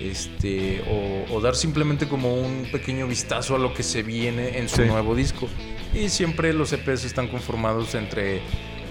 este, 0.00 0.82
o, 0.88 1.34
o 1.36 1.40
dar 1.40 1.54
simplemente 1.56 2.08
como 2.08 2.34
un 2.34 2.66
pequeño 2.72 3.06
vistazo 3.06 3.54
a 3.54 3.58
lo 3.58 3.74
que 3.74 3.82
se 3.82 4.02
viene 4.02 4.58
en 4.58 4.68
su 4.68 4.76
Sí. 4.76 4.82
nuevo 4.88 5.14
disco. 5.14 5.48
Y 5.94 6.08
siempre 6.08 6.52
los 6.52 6.72
EPs 6.72 7.04
están 7.04 7.28
conformados 7.28 7.94
entre 7.94 8.40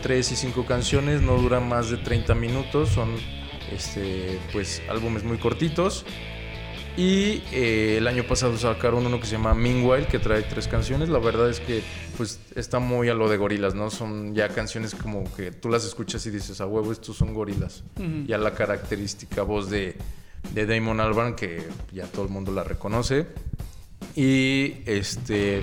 3 0.02 0.32
y 0.32 0.36
5 0.36 0.66
canciones, 0.66 1.22
no 1.22 1.38
duran 1.38 1.68
más 1.68 1.90
de 1.90 1.98
30 1.98 2.36
minutos, 2.36 2.90
son 2.90 3.10
este, 3.72 4.40
pues 4.52 4.82
álbumes 4.90 5.24
muy 5.24 5.38
cortitos. 5.38 6.06
Y 6.98 7.44
eh, 7.54 7.96
el 7.98 8.08
año 8.08 8.26
pasado 8.26 8.58
sacaron 8.58 9.06
uno 9.06 9.20
que 9.22 9.26
se 9.26 9.34
llama 9.34 9.54
Meanwhile, 9.54 10.08
que 10.08 10.20
trae 10.20 10.42
tres 10.42 10.68
canciones. 10.68 11.08
La 11.08 11.20
verdad 11.20 11.50
es 11.50 11.62
que 11.62 11.82
pues 12.18 12.42
está 12.56 12.80
muy 12.80 13.08
a 13.08 13.14
lo 13.14 13.30
de 13.30 13.38
gorilas, 13.38 13.74
¿no? 13.74 13.90
Son 13.90 14.36
ya 14.36 14.50
canciones 14.50 14.96
como 14.96 15.24
que 15.36 15.52
tú 15.52 15.70
las 15.70 15.86
escuchas 15.86 16.26
y 16.26 16.30
dices, 16.32 16.60
a 16.60 16.66
huevo, 16.66 16.92
estos 16.92 17.16
son 17.16 17.34
gorilas. 17.34 17.84
Ya 18.28 18.38
la 18.38 18.54
característica 18.54 19.44
voz 19.44 19.70
de, 19.70 19.96
de 20.54 20.66
Damon 20.66 21.00
Albarn, 21.00 21.36
que 21.36 21.68
ya 21.92 22.06
todo 22.06 22.24
el 22.26 22.30
mundo 22.30 22.52
la 22.52 22.64
reconoce. 22.64 23.28
Y 24.16 24.78
este, 24.86 25.62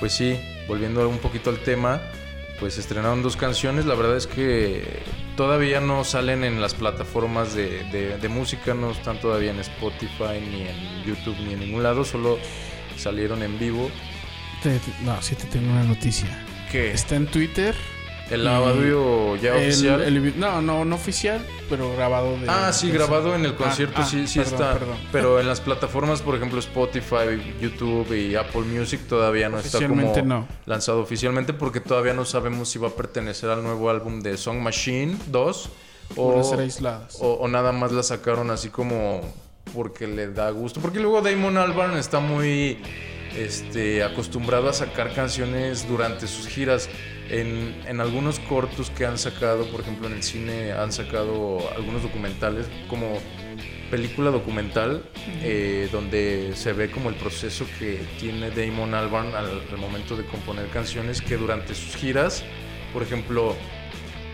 pues 0.00 0.12
sí, 0.12 0.38
volviendo 0.68 1.08
un 1.08 1.18
poquito 1.18 1.50
al 1.50 1.58
tema, 1.60 2.00
pues 2.60 2.78
estrenaron 2.78 3.22
dos 3.22 3.36
canciones. 3.36 3.86
La 3.86 3.94
verdad 3.94 4.16
es 4.16 4.26
que 4.26 5.02
todavía 5.36 5.80
no 5.80 6.04
salen 6.04 6.44
en 6.44 6.60
las 6.60 6.74
plataformas 6.74 7.54
de, 7.54 7.84
de- 7.90 8.18
de 8.18 8.28
música, 8.28 8.74
no 8.74 8.90
están 8.90 9.20
todavía 9.20 9.50
en 9.52 9.60
Spotify, 9.60 10.40
ni 10.50 10.62
en 10.62 11.04
YouTube, 11.04 11.36
ni 11.40 11.54
en 11.54 11.60
ningún 11.60 11.82
lado, 11.82 12.04
solo 12.04 12.38
salieron 12.96 13.42
en 13.42 13.58
vivo. 13.58 13.90
Te- 14.62 14.80
no, 15.02 15.20
sí 15.22 15.34
te 15.36 15.44
tengo 15.44 15.70
una 15.70 15.84
noticia. 15.84 16.44
Que 16.70 16.90
Está 16.92 17.16
en 17.16 17.26
Twitter. 17.28 17.74
El 18.30 18.46
audio 18.46 19.36
ya 19.36 19.56
el- 19.56 19.68
oficial. 19.68 20.02
el- 20.02 20.38
no, 20.38 20.60
no, 20.62 20.84
no 20.84 20.94
oficial, 20.96 21.44
pero 21.68 21.92
grabado 21.96 22.38
de. 22.38 22.46
Ah, 22.48 22.72
sí, 22.72 22.90
grabado 22.90 23.34
en 23.34 23.44
el 23.44 23.52
Ah, 23.52 23.56
concierto, 23.56 24.00
ah, 24.02 24.04
sí, 24.04 24.26
sí 24.26 24.38
perdón, 24.40 24.54
está. 24.54 24.72
perdón. 24.78 24.96
Pero 25.12 25.40
en 25.40 25.46
las 25.46 25.60
plataformas, 25.68 26.20
por 26.22 26.34
ejemplo, 26.36 26.58
Spotify, 26.58 27.54
YouTube 27.60 28.12
y 28.14 28.34
Apple 28.36 28.62
Music 28.62 29.00
todavía 29.08 29.48
no 29.48 29.58
está 29.58 29.78
como 29.86 30.14
no. 30.24 30.46
lanzado 30.66 31.00
oficialmente 31.00 31.52
porque 31.54 31.80
todavía 31.80 32.12
no 32.14 32.24
sabemos 32.24 32.68
si 32.68 32.78
va 32.78 32.88
a 32.88 32.92
pertenecer 32.92 33.50
al 33.50 33.62
nuevo 33.62 33.88
álbum 33.90 34.20
de 34.20 34.36
Song 34.36 34.58
Machine 34.58 35.16
2 35.28 35.70
Van 36.16 36.26
a 36.26 36.30
o, 36.30 36.42
ser 36.44 36.60
aisladas. 36.60 37.18
o, 37.20 37.34
o 37.34 37.48
nada 37.48 37.72
más 37.72 37.92
la 37.92 38.02
sacaron 38.02 38.50
así 38.50 38.68
como 38.70 39.20
porque 39.74 40.06
le 40.06 40.28
da 40.32 40.50
gusto. 40.50 40.80
Porque 40.80 40.98
luego 41.00 41.20
Damon 41.20 41.58
Albarn 41.58 41.96
está 41.98 42.18
muy 42.20 42.78
este, 43.36 44.02
acostumbrado 44.02 44.68
a 44.68 44.72
sacar 44.72 45.14
canciones 45.14 45.86
durante 45.88 46.26
sus 46.26 46.46
giras. 46.48 46.88
En, 47.30 47.76
en 47.86 48.00
algunos 48.00 48.40
cortos 48.40 48.90
que 48.90 49.04
han 49.04 49.18
sacado, 49.18 49.66
por 49.66 49.80
ejemplo 49.80 50.06
en 50.06 50.14
el 50.14 50.22
cine 50.22 50.72
han 50.72 50.92
sacado 50.92 51.58
algunos 51.76 52.02
documentales 52.02 52.66
como 52.88 53.18
película 53.90 54.30
documental 54.30 55.02
eh, 55.42 55.88
donde 55.90 56.52
se 56.54 56.72
ve 56.72 56.90
como 56.90 57.08
el 57.08 57.16
proceso 57.16 57.66
que 57.78 58.00
tiene 58.18 58.50
Damon 58.50 58.94
Albarn 58.94 59.34
al, 59.34 59.62
al 59.70 59.78
momento 59.78 60.16
de 60.16 60.24
componer 60.24 60.68
canciones 60.68 61.20
que 61.20 61.36
durante 61.36 61.74
sus 61.74 61.96
giras, 61.96 62.44
por 62.92 63.02
ejemplo, 63.02 63.56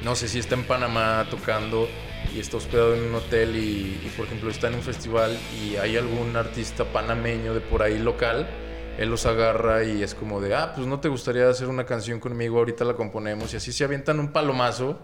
no 0.05 0.15
sé 0.15 0.29
si 0.29 0.39
está 0.39 0.55
en 0.55 0.65
Panamá 0.65 1.27
tocando 1.31 1.89
y 2.35 2.41
está 2.41 2.57
hospedado 2.57 2.95
en 2.95 3.05
un 3.05 3.15
hotel 3.15 3.57
y, 3.57 4.01
y, 4.05 4.13
por 4.17 4.27
ejemplo 4.27 4.51
está 4.51 4.69
en 4.69 4.75
un 4.75 4.83
festival 4.83 5.37
y 5.63 5.77
hay 5.77 5.97
algún 5.97 6.37
artista 6.37 6.85
panameño 6.85 7.55
de 7.55 7.61
por 7.61 7.83
ahí 7.83 7.99
local, 7.99 8.49
él 8.99 9.11
los 9.11 9.27
agarra 9.27 9.85
y 9.85 10.03
es 10.03 10.15
como 10.15 10.41
de, 10.41 10.55
ah, 10.55 10.73
pues 10.75 10.87
no 10.87 11.01
te 11.01 11.09
gustaría 11.09 11.49
hacer 11.49 11.69
una 11.69 11.85
canción 11.85 12.21
conmigo, 12.21 12.59
ahorita 12.59 12.85
la 12.85 12.95
componemos 12.95 13.53
y 13.55 13.57
así 13.57 13.73
se 13.73 13.85
avientan 13.85 14.21
un 14.21 14.33
palomazo 14.33 15.01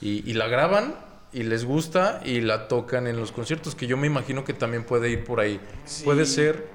y, 0.00 0.28
y 0.28 0.34
la 0.34 0.48
graban 0.48 0.94
y 1.32 1.42
les 1.42 1.64
gusta 1.64 2.20
y 2.24 2.40
la 2.40 2.68
tocan 2.68 3.06
en 3.06 3.16
los 3.16 3.32
conciertos, 3.32 3.74
que 3.74 3.86
yo 3.86 3.96
me 3.96 4.06
imagino 4.06 4.44
que 4.44 4.52
también 4.52 4.84
puede 4.84 5.10
ir 5.10 5.24
por 5.24 5.40
ahí. 5.40 5.60
Puede 6.04 6.26
ser 6.26 6.68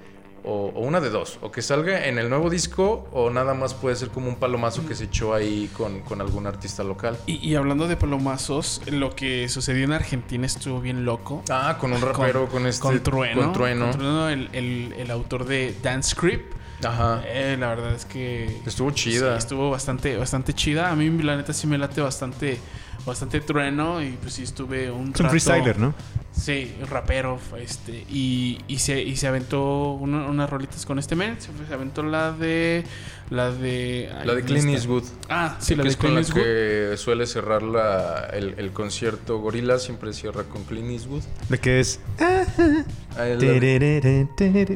o, 0.50 0.72
o 0.76 0.80
una 0.82 1.00
de 1.00 1.10
dos, 1.10 1.38
o 1.42 1.52
que 1.52 1.62
salga 1.62 2.06
en 2.08 2.18
el 2.18 2.30
nuevo 2.30 2.50
disco 2.50 3.08
o 3.12 3.30
nada 3.30 3.54
más 3.54 3.74
puede 3.76 3.96
ser 3.96 4.10
como 4.10 4.28
un 4.30 4.36
palomazo 4.38 4.86
que 4.88 4.96
se 4.96 5.06
echó 5.06 5.34
ahí 5.34 5.70
con, 5.78 6.00
con 6.02 6.22
algún 6.22 6.48
artista 6.48 6.84
local. 6.84 7.18
Y, 7.28 7.36
y 7.48 7.56
hablando 7.56 7.88
de 7.88 7.96
palomazos, 7.96 8.82
lo 8.92 9.16
que 9.16 9.48
sucedió 9.50 9.84
en 9.86 9.94
Argentina 9.94 10.46
estuvo 10.46 10.82
bien 10.82 11.06
loco. 11.06 11.44
Ah, 11.50 11.78
con 11.80 11.94
un 11.94 12.02
rapero, 12.02 12.48
con, 12.48 12.66
este... 12.66 12.82
Con 12.82 13.02
Trueno. 13.04 13.42
Con 13.42 13.54
Trueno. 13.54 13.86
Con 13.92 14.00
Trueno, 14.00 14.30
el, 14.30 14.50
el- 14.54 14.94
el 14.98 15.12
autor 15.12 15.46
de 15.46 15.76
Dance 15.84 16.12
Script. 16.12 16.56
Ajá. 16.84 17.22
Eh, 17.26 17.58
la 17.60 17.68
verdad 17.70 17.94
es 17.94 18.06
que... 18.06 18.62
Estuvo 18.66 18.92
chida. 18.92 19.34
Sí, 19.34 19.38
estuvo 19.40 19.70
bastante, 19.70 20.16
bastante 20.18 20.54
chida. 20.54 20.90
A 20.90 20.96
mí, 20.96 21.10
la 21.24 21.36
neta, 21.36 21.52
sí 21.54 21.68
me 21.68 21.78
late 21.78 22.00
bastante, 22.02 22.58
bastante 23.06 23.40
trueno. 23.42 24.02
Y 24.02 24.12
pues 24.22 24.34
sí, 24.34 24.44
estuve 24.44 24.90
un 24.92 25.12
Es 25.14 25.20
un 25.20 25.30
freestyler, 25.30 25.78
¿no? 25.80 25.94
Sí, 26.32 26.74
un 26.82 26.88
rapero. 26.88 27.40
Este, 27.60 28.06
y, 28.10 28.60
y, 28.68 28.78
se, 28.80 29.02
y 29.02 29.16
se 29.18 29.28
aventó 29.28 29.92
una- 29.94 30.28
unas 30.28 30.50
rolitas 30.50 30.86
con 30.86 30.98
este 31.00 31.16
men. 31.16 31.36
Se, 31.42 31.50
se 31.68 31.74
aventó 31.74 32.04
la 32.04 32.32
de... 32.32 32.84
La 33.30 33.52
de... 33.52 34.10
ay, 34.12 34.26
La 34.26 34.34
de 34.34 34.42
¿dónde 34.42 34.44
Clint? 34.62 34.70
Eastwood. 34.76 35.04
Ah, 35.30 35.56
sí, 35.60 35.76
la 35.76 35.84
que 35.84 35.90
de 35.90 35.92
es 35.92 35.98
con 35.98 36.10
Clint 36.12 36.16
la 36.16 36.20
Eastwood. 36.22 36.44
que 36.44 36.98
suele 36.98 37.28
cerrar 37.28 37.62
la- 37.62 38.28
el, 38.34 38.56
el 38.58 38.72
concierto 38.72 39.38
Gorila, 39.40 39.78
siempre 39.80 40.14
cierra 40.14 40.44
con 40.44 40.64
Clint 40.64 40.90
Eastwood. 40.90 41.22
De 41.50 41.58
que 41.60 41.80
es. 41.80 42.00
Ah, 42.20 43.28
es 43.28 43.42
la 43.44 43.52
de-. 43.60 44.28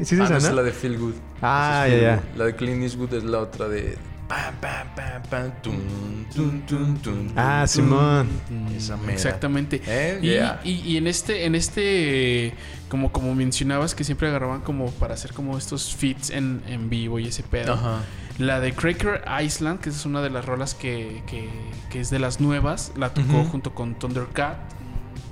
¿Sí 0.04 0.14
es 0.14 0.20
ah, 0.20 0.24
esa, 0.24 0.30
no, 0.34 0.36
es 0.38 0.52
la 0.52 0.62
de 0.62 0.72
Feel 0.72 0.98
Good. 0.98 1.14
Ah, 1.42 1.86
ya, 1.88 1.96
ya. 1.98 2.16
Good. 2.16 2.38
La 2.38 2.44
de 2.44 2.54
Clint 2.56 2.82
Eastwood 2.82 3.14
es 3.14 3.24
la 3.24 3.38
otra 3.40 3.68
de. 3.68 3.96
Pam, 4.28 4.54
pam, 4.58 4.86
pam, 4.96 5.22
pam, 5.30 5.52
tum, 5.62 6.24
tum, 6.34 6.60
tum, 6.66 6.96
tum, 6.96 7.28
Ah, 7.36 7.60
tum, 7.60 7.68
Simón. 7.68 8.28
tum. 8.48 8.74
Esa 8.74 8.96
mera. 8.96 9.12
Exactamente. 9.12 9.82
Eh, 9.86 10.18
Y, 10.22 10.26
yeah. 10.28 10.60
y- 10.64 10.80
y 10.80 10.96
en 10.96 11.06
este, 11.06 11.44
en 11.44 11.54
este, 11.54 12.54
como, 12.88 13.12
como 13.12 13.34
mencionabas, 13.34 13.94
que 13.94 14.02
siempre 14.02 14.28
agarraban 14.28 14.62
como 14.62 14.90
para 14.92 15.12
hacer 15.14 15.34
como 15.34 15.58
estos 15.58 15.94
feats 15.94 16.30
en, 16.30 16.62
en 16.66 16.88
vivo 16.88 17.18
y 17.18 17.26
ese 17.26 17.42
pedo. 17.42 17.74
Ajá. 17.74 17.98
La 18.38 18.60
de 18.60 18.72
Cracker 18.72 19.22
Island, 19.42 19.80
que 19.80 19.90
es 19.90 20.06
una 20.06 20.22
de 20.22 20.30
las 20.30 20.44
rolas 20.46 20.74
que, 20.74 21.22
que- 21.26 21.50
que 21.90 22.00
es 22.00 22.08
de 22.10 22.18
las 22.18 22.40
nuevas, 22.40 22.92
la 22.96 23.12
tocó 23.12 23.44
junto 23.44 23.74
con 23.74 23.94
Thundercat, 23.94 24.56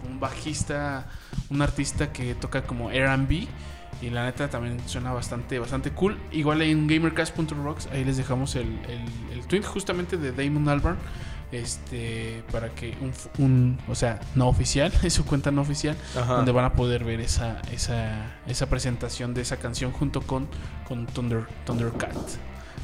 un, 0.07 0.12
un 0.12 0.20
bajista, 0.20 1.07
un 1.49 1.62
artista 1.62 2.12
que 2.12 2.34
toca 2.34 2.62
como 2.62 2.90
R&B. 2.90 3.49
Y 4.03 4.11
la 4.11 4.24
neta 4.24 4.50
también 4.50 4.78
suena 4.86 5.12
bastante, 5.12 5.59
bastante 5.61 5.92
cool. 5.92 6.18
Igual 6.32 6.61
en 6.62 6.86
gamercast.rocks, 6.88 7.86
ahí 7.92 8.05
les 8.05 8.16
dejamos 8.16 8.57
el, 8.57 8.66
el, 8.88 9.32
el 9.38 9.46
tweet 9.46 9.62
justamente 9.62 10.16
de 10.16 10.32
Damon 10.32 10.68
Albarn. 10.68 10.98
Este, 11.53 12.42
para 12.50 12.70
que 12.70 12.96
un, 13.03 13.12
un- 13.44 13.78
o 13.86 13.94
sea, 13.94 14.20
no 14.34 14.48
oficial, 14.48 14.90
es 15.03 15.12
su 15.12 15.24
cuenta 15.26 15.50
no 15.50 15.61
oficial, 15.61 15.96
Ajá. 16.18 16.34
donde 16.36 16.50
van 16.50 16.64
a 16.64 16.72
poder 16.72 17.05
ver 17.05 17.20
esa, 17.20 17.61
esa, 17.70 18.32
esa 18.46 18.66
presentación 18.70 19.34
de 19.34 19.42
esa 19.42 19.59
canción 19.59 19.92
junto 19.92 20.22
con, 20.22 20.48
con 20.88 21.07
Thunder, 21.07 21.44
Thundercat. 21.66 22.16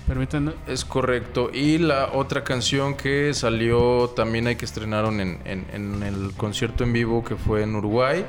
Permítanme. 0.06 0.52
Es 0.66 0.84
correcto. 0.84 1.50
Y 1.52 1.78
la 1.78 2.10
otra 2.12 2.44
canción 2.44 2.94
que 2.94 3.32
salió 3.34 4.10
también 4.14 4.46
hay 4.46 4.56
que 4.56 4.64
estrenaron 4.66 5.20
en, 5.20 5.40
en- 5.46 5.66
en 5.72 6.02
el 6.02 6.32
concierto 6.36 6.84
en 6.84 6.92
vivo 6.92 7.24
que 7.24 7.36
fue 7.36 7.62
en 7.62 7.74
Uruguay. 7.74 8.24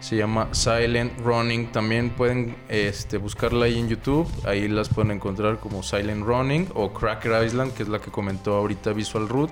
Se 0.00 0.16
llama 0.16 0.48
Silent 0.52 1.18
Running. 1.20 1.72
También 1.72 2.10
pueden 2.10 2.56
este, 2.68 3.18
buscarla 3.18 3.66
ahí 3.66 3.78
en 3.78 3.88
YouTube. 3.88 4.26
Ahí 4.46 4.66
las 4.66 4.88
pueden 4.88 5.10
encontrar 5.10 5.58
como 5.60 5.82
Silent 5.82 6.24
Running 6.24 6.68
o 6.74 6.92
Cracker 6.92 7.44
Island, 7.44 7.74
que 7.74 7.82
es 7.82 7.88
la 7.88 8.00
que 8.00 8.10
comentó 8.10 8.54
ahorita 8.56 8.92
Visual 8.92 9.28
Root. 9.28 9.50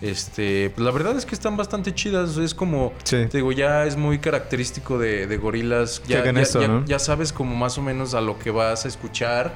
Este, 0.00 0.70
pues 0.70 0.84
la 0.84 0.90
verdad 0.90 1.16
es 1.16 1.24
que 1.24 1.34
están 1.34 1.56
bastante 1.56 1.94
chidas. 1.94 2.36
Es 2.36 2.54
como, 2.54 2.92
Sí. 3.04 3.26
te 3.30 3.38
digo, 3.38 3.52
ya 3.52 3.84
es 3.84 3.96
muy 3.96 4.18
característico 4.18 4.98
de, 4.98 5.26
de 5.26 5.36
gorilas. 5.36 6.02
Ya, 6.06 6.24
ya- 6.24 6.40
esto, 6.40 6.60
ya- 6.60 6.68
¿no? 6.68 6.84
ya 6.84 6.98
sabes 6.98 7.32
como 7.32 7.54
más 7.54 7.78
o 7.78 7.82
menos 7.82 8.14
a 8.14 8.20
lo 8.20 8.38
que 8.38 8.50
vas 8.50 8.84
a 8.84 8.88
escuchar. 8.88 9.52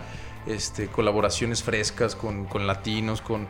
Este, 0.47 0.87
colaboraciones 0.87 1.63
frescas 1.63 2.15
con, 2.15 2.47
con 2.47 2.67
latinos, 2.67 3.21
con, 3.21 3.47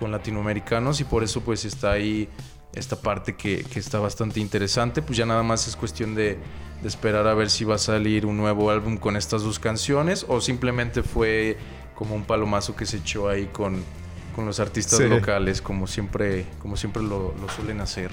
con 0.00 0.10
latinoamericanos. 0.10 1.00
Y 1.00 1.04
por 1.04 1.22
eso 1.22 1.40
pues 1.42 1.64
está 1.64 1.92
ahí 1.92 2.28
esta 2.74 2.96
parte 2.96 3.34
que, 3.36 3.64
que 3.64 3.78
está 3.78 3.98
bastante 3.98 4.40
interesante. 4.40 5.02
Pues 5.02 5.16
ya 5.18 5.26
nada 5.26 5.42
más 5.42 5.66
es 5.68 5.76
cuestión 5.76 6.14
de, 6.14 6.38
de 6.82 6.88
esperar 6.88 7.26
a 7.26 7.34
ver 7.34 7.50
si 7.50 7.64
va 7.64 7.74
a 7.76 7.78
salir 7.78 8.26
un 8.26 8.36
nuevo 8.36 8.70
álbum 8.70 8.96
con 8.96 9.16
estas 9.16 9.42
dos 9.42 9.58
canciones. 9.58 10.24
O 10.28 10.40
simplemente 10.40 11.02
fue 11.02 11.56
como 11.94 12.14
un 12.14 12.24
palomazo 12.24 12.76
que 12.76 12.86
se 12.86 12.98
echó 12.98 13.28
ahí 13.28 13.46
con, 13.52 13.82
con 14.34 14.46
los 14.46 14.60
artistas 14.60 14.98
Sí. 14.98 15.04
locales, 15.08 15.60
como 15.60 15.86
siempre, 15.86 16.46
como 16.60 16.76
siempre 16.76 17.02
lo, 17.02 17.34
lo 17.40 17.48
suelen 17.54 17.80
hacer. 17.80 18.10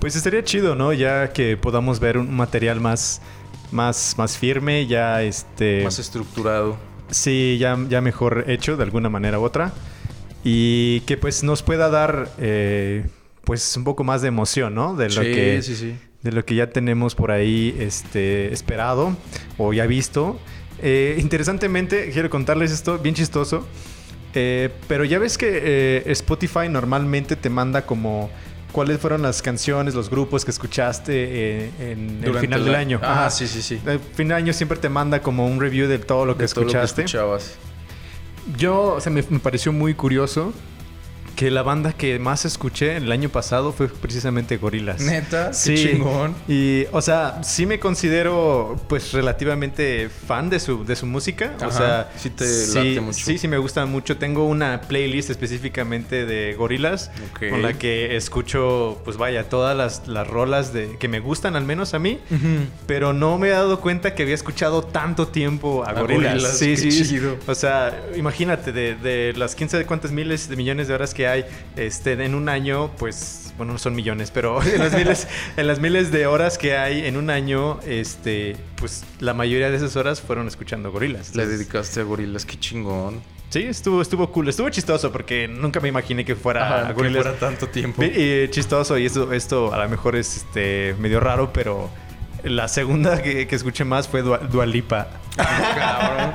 Pues 0.00 0.16
estaría 0.16 0.42
chido, 0.44 0.74
¿no? 0.74 0.92
Ya 0.92 1.32
que 1.32 1.56
podamos 1.56 2.00
ver 2.00 2.16
un 2.16 2.34
material 2.34 2.80
más, 2.80 3.20
más, 3.72 4.14
más 4.16 4.38
firme, 4.38 4.86
ya 4.86 5.22
este... 5.22 5.82
Más 5.84 5.98
estructurado. 5.98 6.76
Sí, 7.10 7.56
ya, 7.60 7.76
ya 7.88 8.00
mejor 8.00 8.44
hecho 8.48 8.76
de 8.76 8.84
alguna 8.84 9.08
manera 9.08 9.38
u 9.38 9.42
otra. 9.44 9.72
Y 10.42 11.00
que 11.00 11.16
pues 11.16 11.42
nos 11.42 11.62
pueda 11.62 11.90
dar 11.90 12.30
eh, 12.38 13.04
pues 13.46 13.74
un 13.78 13.84
poco 13.84 14.04
más 14.04 14.20
de 14.20 14.28
emoción, 14.28 14.74
¿no? 14.74 14.94
De 14.94 15.06
lo 15.08 15.22
sí, 15.22 15.32
que 15.32 15.62
sí, 15.62 15.74
sí. 15.76 15.96
de 16.22 16.32
lo 16.32 16.44
que 16.44 16.54
ya 16.56 16.68
tenemos 16.68 17.14
por 17.14 17.30
ahí 17.30 17.74
este, 17.78 18.52
esperado 18.52 19.16
o 19.56 19.72
ya 19.72 19.86
visto. 19.86 20.38
Eh, 20.82 21.16
interesantemente, 21.18 22.10
quiero 22.12 22.28
contarles 22.28 22.70
esto, 22.72 22.98
bien 22.98 23.14
chistoso. 23.14 23.66
eh, 24.34 24.68
pero 24.88 25.04
ya 25.04 25.18
ves 25.18 25.38
que 25.38 25.48
eh, 25.64 26.02
Spotify 26.12 26.68
normalmente 26.68 27.36
te 27.36 27.48
manda 27.48 27.86
como 27.86 28.28
cuáles 28.72 28.98
fueron 28.98 29.22
las 29.22 29.40
canciones, 29.40 29.94
los 29.94 30.10
grupos 30.10 30.44
que 30.44 30.50
escuchaste 30.50 31.70
en 31.92 32.20
el 32.22 32.34
final 32.34 32.58
el 32.60 32.64
del 32.66 32.74
año. 32.74 33.00
Ah, 33.02 33.12
Ajá. 33.12 33.30
sí, 33.30 33.46
sí, 33.46 33.62
sí. 33.62 33.80
Al 33.86 34.00
final 34.00 34.36
del 34.36 34.44
año 34.44 34.52
siempre 34.52 34.76
te 34.76 34.90
manda 34.90 35.22
como 35.22 35.46
un 35.46 35.58
review 35.60 35.88
de 35.88 35.98
todo 35.98 36.26
lo 36.26 36.36
que 36.36 36.42
De 36.42 36.48
todo 36.48 36.64
lo 36.64 36.66
que 36.66 36.72
escuchaste. 36.72 37.02
escuchabas. 37.04 37.54
Yo, 38.58 38.94
o 38.96 39.00
sea, 39.00 39.10
me, 39.12 39.24
me 39.30 39.38
pareció 39.38 39.72
muy 39.72 39.94
curioso 39.94 40.52
que 41.36 41.50
la 41.50 41.62
banda 41.62 41.92
que 41.92 42.18
más 42.18 42.44
escuché 42.46 42.96
el 42.96 43.12
año 43.12 43.28
pasado 43.28 43.72
fue 43.72 43.88
precisamente 43.88 44.56
Gorilas. 44.56 45.00
Neta, 45.02 45.52
Sí. 45.52 45.74
qué 45.74 45.90
chingón. 45.92 46.34
Y, 46.48 46.84
o 46.92 47.02
sea, 47.02 47.44
sí 47.44 47.66
me 47.66 47.78
considero, 47.78 48.80
pues, 48.88 49.12
relativamente 49.12 50.08
fan 50.08 50.48
de 50.50 50.58
su, 50.60 50.84
de 50.84 50.96
su 50.96 51.04
música. 51.06 51.54
o 51.60 51.64
Ajá, 51.64 51.70
sea, 51.72 52.12
sí 52.16 52.30
te 52.30 52.44
late 52.68 53.00
mucho. 53.02 53.24
Sí, 53.24 53.36
sí 53.38 53.48
me 53.48 53.58
gusta 53.58 53.84
mucho. 53.86 54.16
Tengo 54.16 54.46
una 54.46 54.80
playlist 54.80 55.28
específicamente 55.28 56.24
de 56.24 56.54
Gorilas 56.54 57.10
Ok. 57.32 57.50
con 57.50 57.60
la 57.62 57.74
que 57.74 58.16
escucho, 58.16 59.00
pues, 59.04 59.18
vaya, 59.18 59.48
todas 59.48 59.76
las, 59.76 60.08
las 60.08 60.26
rolas 60.26 60.72
de, 60.72 60.96
que 60.98 61.06
me 61.08 61.20
gustan, 61.20 61.54
al 61.54 61.64
menos 61.64 61.92
a 61.94 61.98
mí. 61.98 62.18
Pero 62.86 63.12
no 63.12 63.36
me 63.36 63.48
he 63.48 63.50
dado 63.50 63.80
cuenta 63.80 64.14
que 64.14 64.22
había 64.22 64.34
escuchado 64.34 64.82
tanto 64.84 65.28
tiempo 65.28 65.84
a 65.84 65.90
A 65.90 66.00
Gorilas. 66.00 66.32
Gorillaz, 66.32 66.58
Sí, 66.58 66.74
qué 66.76 66.90
sí. 66.90 67.06
chido. 67.06 67.36
O 67.46 67.54
sea, 67.54 68.02
imagínate, 68.16 68.72
de, 68.72 68.94
de 68.94 69.34
las 69.36 69.54
15 69.54 69.76
de 69.76 69.84
cuántas 69.84 70.12
miles 70.12 70.48
de 70.48 70.56
millones 70.56 70.88
de 70.88 70.94
horas 70.94 71.12
que 71.12 71.25
hay 71.26 71.44
este, 71.76 72.12
en 72.12 72.34
un 72.34 72.48
año, 72.48 72.90
pues, 72.98 73.52
bueno, 73.56 73.74
no 73.74 73.78
son 73.78 73.94
millones, 73.94 74.30
pero 74.30 74.62
en 74.64 74.78
las 74.78 74.92
miles, 74.94 75.28
en 75.56 75.66
las 75.66 75.80
miles 75.80 76.10
de 76.12 76.26
horas 76.26 76.58
que 76.58 76.76
hay 76.76 77.06
en 77.06 77.16
un 77.16 77.30
año, 77.30 77.80
este, 77.86 78.56
pues 78.76 79.04
la 79.20 79.34
mayoría 79.34 79.70
de 79.70 79.76
esas 79.76 79.96
horas 79.96 80.20
fueron 80.20 80.46
escuchando 80.48 80.90
gorilas. 80.92 81.34
Le 81.34 81.46
dedicaste 81.46 82.00
a 82.00 82.04
gorilas, 82.04 82.44
qué 82.44 82.58
chingón. 82.58 83.20
Sí, 83.48 83.62
estuvo, 83.62 84.02
estuvo 84.02 84.30
cool, 84.32 84.48
estuvo 84.48 84.68
chistoso 84.70 85.12
porque 85.12 85.46
nunca 85.46 85.78
me 85.80 85.88
imaginé 85.88 86.24
que 86.24 86.34
fuera 86.34 86.80
Ajá, 86.80 86.88
que 86.88 86.94
gorilas. 86.94 87.22
fuera 87.22 87.38
tanto 87.38 87.68
tiempo. 87.68 88.02
Y, 88.02 88.06
y 88.06 88.48
chistoso, 88.50 88.98
y 88.98 89.06
esto, 89.06 89.32
esto 89.32 89.72
a 89.72 89.78
lo 89.78 89.88
mejor 89.88 90.16
es 90.16 90.38
este, 90.38 90.96
medio 90.98 91.20
raro, 91.20 91.52
pero 91.52 91.88
la 92.50 92.68
segunda 92.68 93.20
que, 93.22 93.46
que 93.46 93.54
escuché 93.56 93.84
más 93.84 94.08
fue 94.08 94.22
Dua, 94.22 94.38
Dua 94.38 94.66
Lipa. 94.66 95.08
Cabrón. 95.36 96.34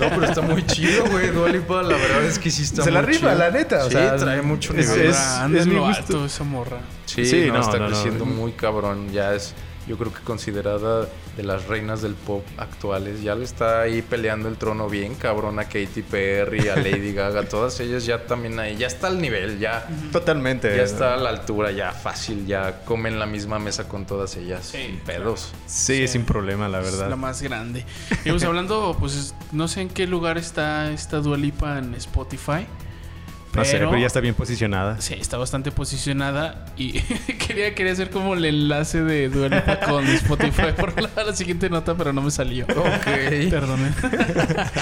No, 0.00 0.08
pero 0.10 0.24
está 0.24 0.40
muy 0.40 0.64
chido, 0.66 1.04
güey. 1.10 1.28
Dua 1.30 1.48
Lipa, 1.50 1.82
la 1.82 1.96
verdad 1.96 2.24
es 2.24 2.38
que 2.38 2.50
sí 2.50 2.62
está 2.62 2.82
Se 2.84 2.90
la 2.90 3.02
muy 3.02 3.12
rifa, 3.12 3.28
chido. 3.28 3.38
la 3.38 3.50
neta, 3.50 3.84
o 3.84 3.88
sí, 3.88 3.92
sea, 3.96 4.16
trae 4.16 4.42
mucho 4.42 4.72
es- 4.74 4.88
nivel. 4.88 5.10
es- 5.10 5.16
Anda 5.18 5.62
en 5.62 5.68
mi 5.68 5.76
gusto. 5.76 5.96
alto 6.02 6.24
esa 6.26 6.44
morra. 6.44 6.78
Sí, 7.06 7.24
Sí, 7.26 7.44
no, 7.48 7.54
no, 7.54 7.60
está 7.60 7.78
no, 7.78 7.84
no. 7.84 7.88
creciendo 7.90 8.24
muy 8.24 8.52
cabrón. 8.52 9.10
Ya 9.12 9.34
es, 9.34 9.54
yo 9.88 9.98
creo 9.98 10.12
que 10.12 10.20
considerada 10.20 11.08
de 11.36 11.42
las 11.42 11.66
reinas 11.66 12.02
del 12.02 12.14
pop 12.14 12.44
actuales. 12.58 13.22
Ya 13.22 13.34
le 13.34 13.44
está 13.44 13.80
ahí 13.82 14.02
peleando 14.02 14.48
el 14.48 14.56
trono 14.56 14.88
bien 14.88 15.14
cabrón 15.14 15.58
a 15.58 15.64
Katy 15.64 16.02
Perry, 16.08 16.68
a 16.68 16.76
Lady 16.76 17.12
Gaga. 17.12 17.44
Todas 17.48 17.78
ellas 17.80 18.04
ya 18.06 18.26
también 18.26 18.58
ahí. 18.60 18.76
Ya 18.76 18.86
está 18.86 19.08
al 19.08 19.20
nivel, 19.20 19.58
ya, 19.58 19.88
Totalmente. 20.12 20.76
ya 20.76 20.82
está 20.82 21.14
a 21.14 21.16
la 21.16 21.30
altura, 21.30 21.72
ya 21.72 21.92
fácil. 21.92 22.46
Ya 22.46 22.84
comen 22.84 23.18
la 23.18 23.26
misma 23.26 23.58
mesa 23.58 23.88
con 23.88 24.06
todas 24.06 24.36
ellas. 24.36 24.66
Sí, 24.70 24.78
sin 24.86 24.98
pedos. 25.00 25.52
Sí, 25.66 26.06
sin 26.08 26.24
problema, 26.24 26.68
la 26.68 26.80
Es 26.80 26.92
verdad. 26.92 27.10
la 27.10 27.16
más 27.16 27.42
grande. 27.42 27.84
Y 28.24 28.30
pues 28.30 28.44
hablando, 28.44 28.96
pues 29.00 29.34
no 29.52 29.68
sé 29.68 29.80
en 29.82 29.88
qué 29.88 30.06
lugar 30.06 30.38
está 30.38 30.90
esta 30.92 31.18
Dualipa 31.18 31.78
en 31.78 31.94
Spotify. 31.94 32.66
No 33.54 33.64
sé, 33.66 33.76
pero 33.78 33.98
ya 33.98 34.06
está 34.06 34.20
bien 34.20 34.34
posicionada. 34.34 34.98
Sí, 35.00 35.14
está 35.14 35.36
bastante 35.36 35.70
posicionada 35.72 36.64
y 36.76 37.00
quería, 37.46 37.74
quería 37.74 37.92
hacer 37.92 38.08
como 38.10 38.32
el 38.34 38.44
enlace 38.46 39.02
de 39.02 39.28
Dua 39.28 39.48
Lipa 39.48 39.78
con 39.80 40.06
Spotify 40.08 40.72
por 40.76 40.98
la, 41.00 41.24
la 41.24 41.34
siguiente 41.34 41.68
nota, 41.68 41.94
pero 41.94 42.12
no 42.14 42.22
me 42.22 42.30
salió. 42.30 42.64
Ok. 42.64 43.04
Perdón. 43.50 43.94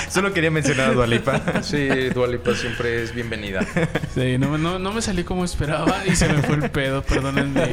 Solo 0.09 0.33
quería 0.33 0.51
mencionar 0.53 0.91
a 0.91 0.93
Dualipa. 0.93 1.63
Sí, 1.63 1.89
Dua 2.15 2.29
Lipa 2.29 2.55
siempre 2.55 3.03
es 3.03 3.13
bienvenida. 3.15 3.67
Sí, 4.15 4.39
no, 4.39 4.57
no, 4.57 4.79
no 4.79 4.93
me 4.93 5.03
salí 5.03 5.25
como 5.25 5.45
esperaba 5.45 6.07
y 6.07 6.15
se 6.15 6.29
me 6.29 6.41
fue 6.43 6.57
el 6.57 6.71
pedo, 6.71 7.03
perdónenme. 7.03 7.67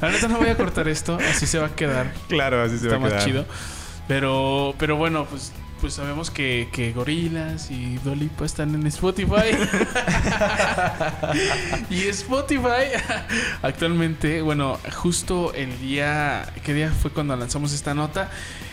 Neta 0.00 0.28
no 0.28 0.38
voy 0.38 0.48
a 0.48 0.56
cortar 0.56 0.86
esto, 0.88 1.18
así 1.30 1.46
se 1.46 1.58
va 1.58 1.66
a 1.66 1.74
quedar. 1.74 2.12
claro, 2.28 2.62
así 2.62 2.78
se 2.78 2.86
Está 2.86 2.90
va 2.90 2.96
a 2.96 3.00
más 3.00 3.12
quedar. 3.14 3.24
chido. 3.24 3.44
Pero, 4.06 4.74
pero 4.78 4.96
bueno, 4.96 5.26
pues, 5.28 5.52
pues 5.84 5.92
sabemos 5.92 6.30
que, 6.30 6.70
que 6.72 6.94
Gorilas 6.94 7.70
y 7.70 7.98
Dolipa 7.98 8.46
están 8.46 8.74
en 8.74 8.86
Spotify. 8.86 9.50
y 11.90 12.04
Spotify 12.04 12.96
actualmente, 13.62 14.40
bueno, 14.40 14.78
justo 14.94 15.52
el 15.52 15.78
día, 15.80 16.50
¿qué 16.64 16.72
día 16.72 16.90
fue 16.90 17.10
cuando 17.10 17.36
lanzamos 17.36 17.74
esta 17.74 17.92
nota? 17.92 18.30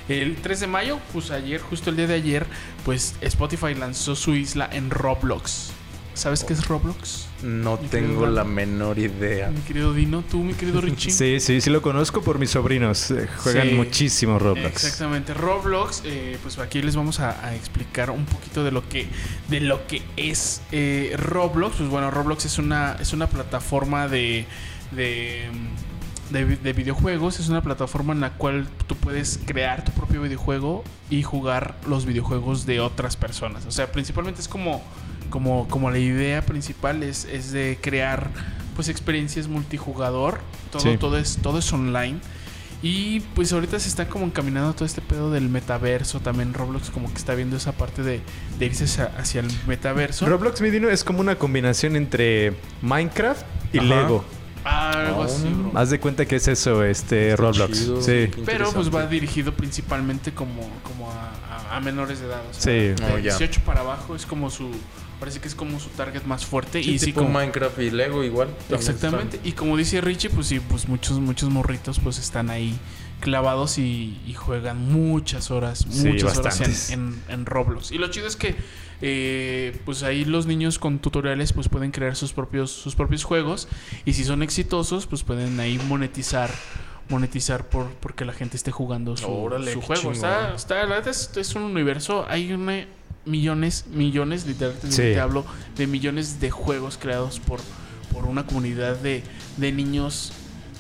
El 0.08 0.38
3 0.38 0.62
de 0.62 0.68
mayo, 0.68 1.00
pues 1.12 1.32
ayer, 1.32 1.60
justo 1.60 1.90
el 1.90 1.98
día 1.98 2.08
de 2.08 2.14
ayer, 2.14 2.46
pues 2.86 3.18
Spotify 3.20 3.76
lanzó 3.76 4.16
su 4.16 4.34
isla 4.34 4.70
en 4.72 4.90
Roblox. 4.90 5.72
¿Sabes 6.14 6.46
qué 6.46 6.54
es 6.54 6.66
Roblox? 6.66 7.28
No 7.44 7.78
Mi 7.82 7.88
tengo 7.88 8.08
querido 8.08 8.28
la 8.28 8.44
menor 8.44 9.00
idea. 9.00 9.50
Mi 9.50 9.62
querido 9.62 9.94
Dino, 9.94 10.22
tú, 10.30 10.44
mi 10.44 10.54
querido 10.54 10.80
Richie. 10.82 11.12
Sí, 11.12 11.40
sí, 11.40 11.60
sí 11.62 11.70
lo 11.70 11.82
conozco 11.82 12.22
por 12.22 12.38
mis 12.40 12.52
sobrinos. 12.52 13.10
Eh, 13.12 13.28
Juegan 13.40 13.70
Sí. 13.70 13.74
muchísimo 13.76 14.38
Roblox. 14.40 14.68
Exactamente, 14.84 15.34
Roblox, 15.34 16.04
eh, 16.06 16.38
pues 16.42 16.60
aquí 16.60 16.82
les 16.82 16.96
vamos 16.96 17.20
a, 17.20 17.44
a 17.46 17.56
explicar 17.56 18.12
un 18.12 18.26
poquito 18.26 18.64
de 18.64 18.72
lo 18.72 18.88
que, 18.88 19.08
de 19.50 19.60
lo 19.60 19.88
que 19.88 20.02
es 20.18 20.62
eh, 20.72 21.16
Roblox. 21.18 21.78
Pues 21.78 21.90
bueno, 21.90 22.12
Roblox 22.12 22.46
es 22.46 22.58
una, 22.60 22.98
es 23.00 23.14
una 23.14 23.28
plataforma 23.28 24.08
de, 24.08 24.46
de, 24.92 25.46
de, 26.30 26.46
de 26.58 26.74
videojuegos, 26.74 27.40
es 27.40 27.50
una 27.50 27.62
plataforma 27.64 28.14
en 28.14 28.22
la 28.22 28.34
cual 28.34 28.68
tú 28.88 28.96
puedes 28.96 29.40
crear 29.46 29.84
tu 29.84 29.92
propio 29.94 30.22
videojuego 30.22 30.84
y 31.10 31.24
jugar 31.24 31.76
los 31.88 32.06
videojuegos 32.06 32.66
de 32.66 32.80
otras 32.82 33.16
personas. 33.18 33.66
O 33.66 33.72
sea, 33.72 33.92
principalmente 33.92 34.42
es 34.42 34.48
como, 34.48 34.84
como, 35.32 35.68
como 35.68 35.90
la 35.90 35.98
idea 35.98 36.44
principal 36.46 37.02
es, 37.02 37.26
es 37.26 37.52
de 37.52 37.80
crear 37.82 38.30
pues 38.76 38.88
experiencias 38.90 39.48
multijugador. 39.48 40.40
Todo, 40.72 40.82
Sí. 40.84 40.98
todo, 41.00 41.18
es, 41.18 41.40
todo 41.42 41.58
es 41.58 41.74
online. 41.74 42.20
Y 42.84 43.20
pues 43.36 43.54
ahorita 43.54 43.80
se 43.80 43.88
está 43.90 44.08
como 44.08 44.26
encaminando 44.26 44.74
todo 44.74 44.86
este 44.86 45.02
pedo 45.02 45.30
del 45.32 45.50
metaverso. 45.50 46.20
También 46.20 46.54
Roblox 46.54 46.90
como 46.90 47.08
que 47.10 47.18
está 47.18 47.36
viendo 47.36 47.56
esa 47.58 47.74
parte 47.74 48.02
de, 48.02 48.22
de 48.58 48.66
irse 48.66 48.86
hacia, 48.86 49.06
hacia 49.18 49.42
el 49.42 49.48
metaverso. 49.68 50.26
Roblox 50.28 50.62
Midino 50.62 50.90
es 50.90 51.04
como 51.04 51.20
una 51.20 51.36
combinación 51.36 51.96
entre 51.96 52.54
Minecraft 52.82 53.44
y 53.74 53.78
Ajá. 53.80 53.88
Lego. 53.88 54.26
Ah, 54.66 54.92
algo 55.08 55.24
así, 55.24 55.48
bro. 55.48 55.72
Haz 55.80 55.90
de 55.92 56.00
cuenta 56.00 56.26
que 56.26 56.36
es 56.38 56.48
eso, 56.48 56.84
este 56.84 57.36
Roblox. 57.36 57.80
chido. 57.80 58.02
Sí. 58.02 58.30
Pero 58.46 58.72
pues 58.72 58.94
va 58.94 59.06
dirigido 59.06 59.54
principalmente 59.54 60.32
como, 60.34 60.62
como 60.84 61.12
a, 61.12 61.32
a- 61.72 61.78
a 61.78 61.80
menores 61.82 62.20
de 62.20 62.28
edad. 62.28 62.42
o 62.50 62.54
sea, 62.54 62.62
Sí. 62.62 62.70
de 62.70 62.96
Oh, 63.14 63.18
ya. 63.18 63.38
18 63.38 63.62
para 63.66 63.82
abajo 63.82 64.16
es 64.16 64.26
como 64.26 64.50
su... 64.50 64.70
Parece 65.22 65.40
que 65.40 65.48
es 65.48 65.56
como 65.56 65.80
su 65.80 65.88
target 65.92 66.24
más 66.24 66.46
fuerte. 66.46 66.84
Sí, 66.84 66.92
y 66.96 67.00
sí, 67.00 67.06
tipo 67.06 67.22
como... 67.22 67.32
Minecraft 67.40 67.80
y 67.80 67.92
Lego 67.92 68.24
igual. 68.26 68.50
Exactamente. 68.72 69.40
Y 69.44 69.54
como 69.54 69.78
dice 69.78 70.02
Richie, 70.02 70.30
pues 70.32 70.48
sí, 70.48 70.60
pues 70.60 70.90
muchos, 70.90 71.20
muchos 71.22 71.50
morritos 71.50 72.00
pues 72.00 72.18
están 72.20 72.50
ahí 72.50 72.78
clavados 73.22 73.78
y, 73.78 74.20
y 74.28 74.34
juegan 74.34 74.92
muchas 74.92 75.52
horas, 75.52 75.86
Sí, 75.90 76.08
muchas 76.10 76.38
bastantes. 76.38 76.60
horas 76.68 76.90
en, 76.90 77.22
en- 77.30 77.34
en 77.34 77.46
Roblox. 77.46 77.92
Y 77.92 78.00
lo 78.00 78.10
chido 78.10 78.26
es 78.28 78.36
que 78.36 78.56
eh, 79.04 79.80
pues 79.86 80.04
ahí 80.04 80.26
los 80.26 80.48
niños 80.48 80.78
con 80.80 81.00
tutoriales 81.00 81.54
pues 81.54 81.70
pueden 81.70 81.92
crear 81.92 82.16
sus 82.16 82.34
propios, 82.34 82.72
sus 82.72 82.96
propios 82.96 83.24
juegos. 83.24 83.68
Y 84.06 84.14
si 84.14 84.24
son 84.24 84.42
exitosos, 84.44 85.06
pues 85.06 85.24
pueden 85.24 85.60
ahí 85.60 85.80
monetizar 85.88 86.50
monetizar 87.10 87.68
por 87.68 87.88
porque 88.00 88.24
la 88.26 88.32
gente 88.34 88.56
esté 88.58 88.72
jugando 88.72 89.18
su, 89.18 89.28
Órale, 89.30 89.74
su 89.74 89.82
juego. 89.82 90.12
Está, 90.14 90.56
está, 90.56 90.76
la 90.86 90.96
verdad 90.96 91.10
es, 91.10 91.30
es 91.36 91.56
un 91.56 91.64
universo, 91.64 92.26
hay 92.30 92.54
una 92.54 92.86
millones, 93.26 93.86
millones, 93.92 94.46
literalmente 94.46 94.92
Sí. 94.92 95.02
te 95.14 95.20
hablo 95.20 95.46
de 95.78 95.88
millones 95.88 96.40
de 96.40 96.50
juegos 96.52 96.98
creados 96.98 97.40
por, 97.40 97.60
por 98.14 98.26
una 98.26 98.46
comunidad 98.46 98.96
de, 98.98 99.24
de 99.58 99.72
niños 99.72 100.34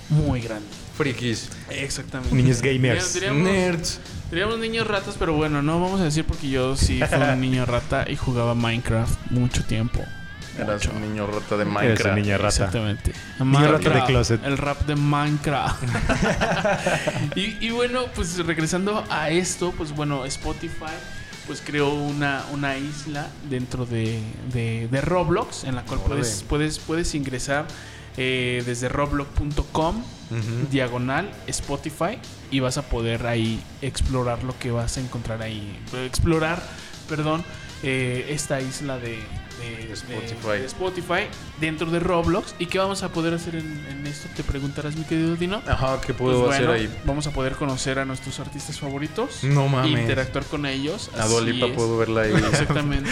muy 0.09 0.41
grande. 0.41 0.65
Frikis. 0.97 1.49
Exactamente. 1.69 2.35
Niños 2.35 2.61
gamers. 2.61 3.13
Diríamos, 3.13 3.43
Nerds. 3.43 3.99
diríamos 4.29 4.59
niños 4.59 4.85
ratas, 4.87 5.15
pero 5.17 5.33
bueno, 5.33 5.61
no 5.61 5.79
vamos 5.79 6.01
a 6.01 6.03
decir 6.03 6.25
porque 6.25 6.49
yo 6.49 6.75
sí 6.75 6.99
fui 7.07 7.17
un 7.21 7.41
niño 7.41 7.65
rata 7.65 8.05
y 8.09 8.15
jugaba 8.17 8.53
Minecraft 8.55 9.31
mucho 9.31 9.63
tiempo. 9.63 10.03
Eras 10.59 10.85
Mucho. 10.85 10.97
un 10.97 11.01
niño 11.09 11.25
rata 11.27 11.55
de 11.55 11.61
Eres 11.63 11.73
Minecraft. 11.73 12.05
un 12.17 12.21
niño 12.21 12.37
rata. 12.37 12.47
Exactamente. 12.49 13.13
Niño 13.39 13.71
rata 13.71 13.89
de 13.89 14.03
closet. 14.03 14.43
El 14.45 14.57
rap 14.57 14.81
de 14.85 14.95
Minecraft. 14.97 15.83
y, 17.35 17.65
y 17.65 17.71
bueno, 17.71 18.01
pues 18.13 18.37
regresando 18.45 19.03
a 19.09 19.29
esto, 19.29 19.71
pues 19.71 19.93
bueno, 19.95 20.25
Spotify 20.25 20.91
pues 21.51 21.61
creó 21.65 21.89
una, 21.93 22.45
una 22.53 22.77
isla 22.77 23.27
dentro 23.49 23.85
de, 23.85 24.21
de- 24.53 24.87
de 24.89 25.01
Roblox 25.01 25.65
en 25.65 25.75
la 25.75 25.83
cual 25.83 25.99
puedes, 26.07 26.45
puedes, 26.47 26.79
puedes 26.79 27.13
ingresar 27.13 27.65
eh, 28.15 28.63
desde 28.65 28.87
roblox.com 28.87 30.01
diagonal 30.71 31.29
Spotify 31.47 32.19
y 32.51 32.61
vas 32.61 32.77
a 32.77 32.83
poder 32.83 33.27
ahí 33.27 33.61
explorar 33.81 34.45
lo 34.45 34.57
que 34.57 34.71
vas 34.71 34.95
a 34.95 35.01
encontrar 35.01 35.41
ahí. 35.41 35.77
Explorar, 36.05 36.63
perdón, 37.09 37.43
eh, 37.83 38.27
esta 38.29 38.61
isla 38.61 38.97
de, 38.97 39.19
de- 39.61 39.87
de- 39.87 39.93
Spotify. 39.93 40.59
de 40.59 40.65
Spotify 40.65 41.21
dentro 41.59 41.89
de 41.91 41.99
Roblox. 41.99 42.55
¿Y 42.59 42.65
qué 42.67 42.79
vamos 42.79 43.03
a 43.03 43.09
poder 43.09 43.33
hacer 43.33 43.55
en, 43.55 43.85
en 43.89 44.07
esto? 44.07 44.27
Te 44.35 44.43
preguntarás, 44.43 44.95
mi 44.95 45.03
querido 45.05 45.35
Dino. 45.35 45.61
Ajá, 45.67 45.99
¿qué 46.01 46.13
Pues 46.13 46.17
puedo 46.35 46.49
hacer 46.51 46.67
bueno, 46.67 46.81
ahí? 46.81 46.89
Vamos 47.05 47.27
a 47.27 47.31
poder 47.31 47.53
conocer 47.53 47.99
a 47.99 48.05
nuestros 48.05 48.39
artistas 48.39 48.79
favoritos. 48.79 49.43
No 49.43 49.67
mames. 49.67 49.99
Interactuar 50.01 50.45
con 50.45 50.65
ellos. 50.65 51.09
A 51.17 51.23
así 51.23 51.29
Dua 51.31 51.41
Lipa 51.41 51.65
es. 51.67 51.73
puedo 51.73 51.97
verla 51.97 52.21
ahí. 52.21 52.33
Exactamente. 52.33 53.09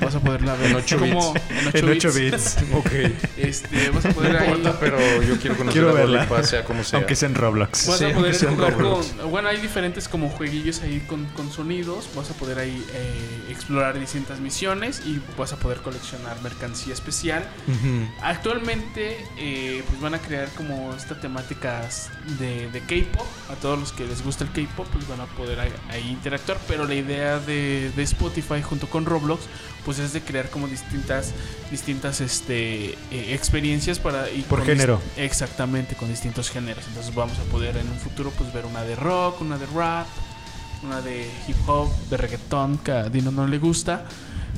Vas 0.00 0.14
a 0.14 0.20
poderla 0.20 0.54
ver 0.56 0.70
En 0.70 0.76
ocho 0.76 0.98
como 0.98 1.32
bits. 1.32 1.44
en 1.50 1.68
8 1.68 1.78
En 1.78 1.88
8 1.90 2.12
bits. 2.12 2.56
ok. 2.74 2.90
Este, 3.42 3.90
vas 3.90 4.04
a 4.06 4.10
poder 4.10 4.32
No 4.32 4.38
ahí 4.38 4.48
importa, 4.48 4.78
pero 4.80 4.98
yo 5.22 5.36
quiero 5.38 5.56
conocer 5.56 5.72
Quiero 5.72 5.88
a 5.88 5.92
Dua 5.92 6.00
verla. 6.00 6.22
Lipa, 6.22 6.42
sea 6.42 6.64
como 6.64 6.84
sea. 6.84 6.98
Aunque 6.98 7.16
sea 7.16 7.28
en 7.28 7.34
Roblox. 7.34 7.86
Vas 7.88 7.98
Sí, 7.98 8.04
a 8.04 8.12
poder 8.14 8.36
jugar 8.46 8.72
Roblox. 8.78 9.06
con. 9.08 9.30
Bueno, 9.30 9.48
hay 9.48 9.60
diferentes 9.60 10.08
como 10.08 10.28
jueguillos 10.30 10.80
ahí 10.82 11.00
con, 11.08 11.24
con 11.26 11.50
sonidos. 11.50 12.08
Vas 12.14 12.30
a 12.30 12.34
poder 12.34 12.58
ahí 12.58 12.84
eh, 12.94 13.50
explorar 13.50 13.98
distintas 13.98 14.40
misiones 14.40 15.02
y 15.04 15.20
vas 15.36 15.52
a 15.52 15.56
poder 15.56 15.78
coleccionar 15.92 16.40
mercancía 16.42 16.94
especial. 16.94 17.46
Ujú. 17.68 18.08
Actualmente, 18.22 19.26
eh, 19.36 19.84
pues 19.86 20.00
van 20.00 20.14
a 20.14 20.18
crear 20.18 20.48
como 20.50 20.94
estas 20.94 21.20
temáticas 21.20 22.10
de, 22.38 22.70
de 22.70 22.80
K-pop. 22.80 23.26
A 23.50 23.54
todos 23.56 23.78
los 23.78 23.92
que 23.92 24.06
les 24.06 24.24
gusta 24.24 24.44
el 24.44 24.50
K-pop, 24.50 24.86
pues 24.90 25.06
van 25.06 25.20
a 25.20 25.26
poder 25.26 25.60
ahí, 25.60 26.08
interactuar. 26.08 26.58
Pero 26.66 26.86
la 26.86 26.94
idea 26.94 27.38
de, 27.38 27.92
de 27.94 28.02
Spotify 28.02 28.62
junto 28.62 28.88
con 28.88 29.04
Roblox, 29.04 29.42
pues 29.84 29.98
es 29.98 30.12
de 30.12 30.22
crear 30.22 30.48
como 30.48 30.66
distintas, 30.66 31.32
distintas 31.70 32.20
este, 32.20 32.92
eh, 33.10 33.34
experiencias 33.34 33.98
para. 33.98 34.30
y 34.30 34.42
Por 34.42 34.64
género. 34.64 35.00
Exactamente, 35.16 35.94
con 35.94 36.08
distintos 36.08 36.50
géneros. 36.50 36.86
Entonces 36.88 37.14
vamos 37.14 37.38
a 37.38 37.42
poder 37.50 37.76
en 37.76 37.88
un 37.88 37.98
futuro 37.98 38.30
pues 38.38 38.52
ver 38.52 38.64
una 38.64 38.82
de 38.82 38.96
rock, 38.96 39.42
una 39.42 39.58
de 39.58 39.66
rap, 39.66 40.06
una 40.82 41.02
de 41.02 41.30
hip 41.46 41.56
hop, 41.68 41.90
de 42.08 42.16
reggaetón, 42.16 42.78
que 42.78 42.92
a 42.92 43.08
Dino 43.08 43.30
no 43.30 43.46
le 43.46 43.58
gusta. 43.58 44.06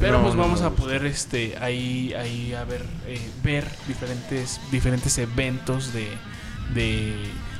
Pero 0.00 0.18
No, 0.18 0.24
pues 0.24 0.34
no 0.34 0.42
vamos 0.42 0.62
a 0.62 0.70
poder 0.70 1.06
este 1.06 1.56
ahí 1.60 2.12
ahí 2.14 2.52
a 2.52 2.64
ver 2.64 2.84
eh, 3.06 3.20
ver 3.42 3.66
diferentes 3.86 4.60
diferentes 4.70 5.16
eventos 5.18 5.92
de, 5.92 6.08
de 6.74 7.14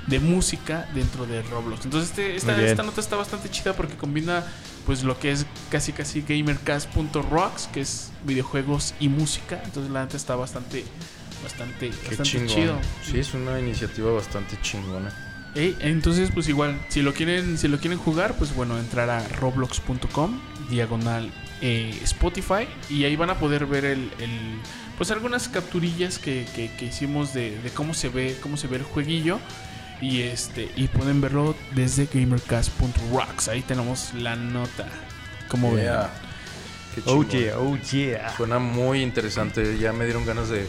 de 0.07 0.21
música 0.21 0.89
dentro 0.95 1.27
de 1.27 1.43
Roblox. 1.43 1.85
Entonces 1.85 2.11
este, 2.11 2.37
esta, 2.37 2.61
esta 2.63 2.83
nota 2.83 3.01
está 3.01 3.17
bastante 3.17 3.51
chida 3.51 3.73
porque 3.75 3.95
combina 3.97 4.45
pues 4.87 5.03
lo 5.03 5.19
que 5.19 5.33
es 5.33 5.47
casi 5.71 5.93
casi 5.93 6.23
gamercast.rocks, 6.23 7.69
que 7.73 7.81
es 7.81 8.11
videojuegos 8.25 8.95
y 9.01 9.09
música. 9.09 9.61
Entonces 9.65 9.91
la 9.91 10.03
neta 10.03 10.17
está 10.17 10.37
bastante 10.37 10.85
bastante 11.43 11.91
Qué 11.91 12.17
bastante 12.17 12.47
chido. 12.47 12.79
Sí, 13.03 13.19
es 13.19 13.35
una 13.35 13.59
iniciativa 13.59 14.13
bastante 14.13 14.59
chingona. 14.61 15.13
Entonces, 15.57 16.31
pues 16.35 16.49
igual, 16.49 16.85
si 16.89 17.01
lo 17.01 17.15
quieren, 17.15 17.59
si 17.59 17.69
lo 17.69 17.79
quieren 17.79 17.99
jugar, 17.99 18.35
pues 18.37 18.53
bueno, 18.57 18.77
entrar 18.77 19.09
a 19.09 19.27
roblox.com, 19.29 20.41
diagonal 20.69 21.31
eh, 21.61 21.99
Spotify, 22.03 22.67
y 22.91 23.05
ahí 23.05 23.17
van 23.17 23.31
a 23.31 23.39
poder 23.39 23.67
ver 23.67 23.85
el, 23.85 24.11
el- 24.19 24.59
pues 24.99 25.11
algunas 25.11 25.49
capturillas 25.49 26.19
que, 26.19 26.47
que- 26.55 26.71
que 26.77 26.85
hicimos 26.87 27.35
de, 27.35 27.59
de 27.61 27.71
cómo 27.71 27.95
se 27.95 28.09
ve, 28.09 28.37
cómo 28.43 28.57
se 28.57 28.67
ve 28.69 28.77
el 28.77 28.83
jueguillo. 28.85 29.39
Y 30.01 30.23
este, 30.23 30.71
y 30.77 30.89
pueden 30.89 31.21
verlo 31.21 31.57
desde 31.75 32.07
gamercast.rocks. 32.13 33.49
Ahí 33.49 33.63
tenemos 33.63 34.13
la 34.15 34.37
nota. 34.37 34.87
Como. 35.49 35.75
Yeah. 35.77 36.11
Qué 36.95 37.03
Oh 37.07 37.23
yeah, 37.25 37.59
oh 37.59 37.77
yeah. 37.91 38.37
Suena 38.37 38.59
muy 38.59 39.03
interesante. 39.03 39.79
Ya 39.79 39.93
me 39.93 40.05
dieron 40.05 40.25
ganas 40.27 40.49
de, 40.49 40.67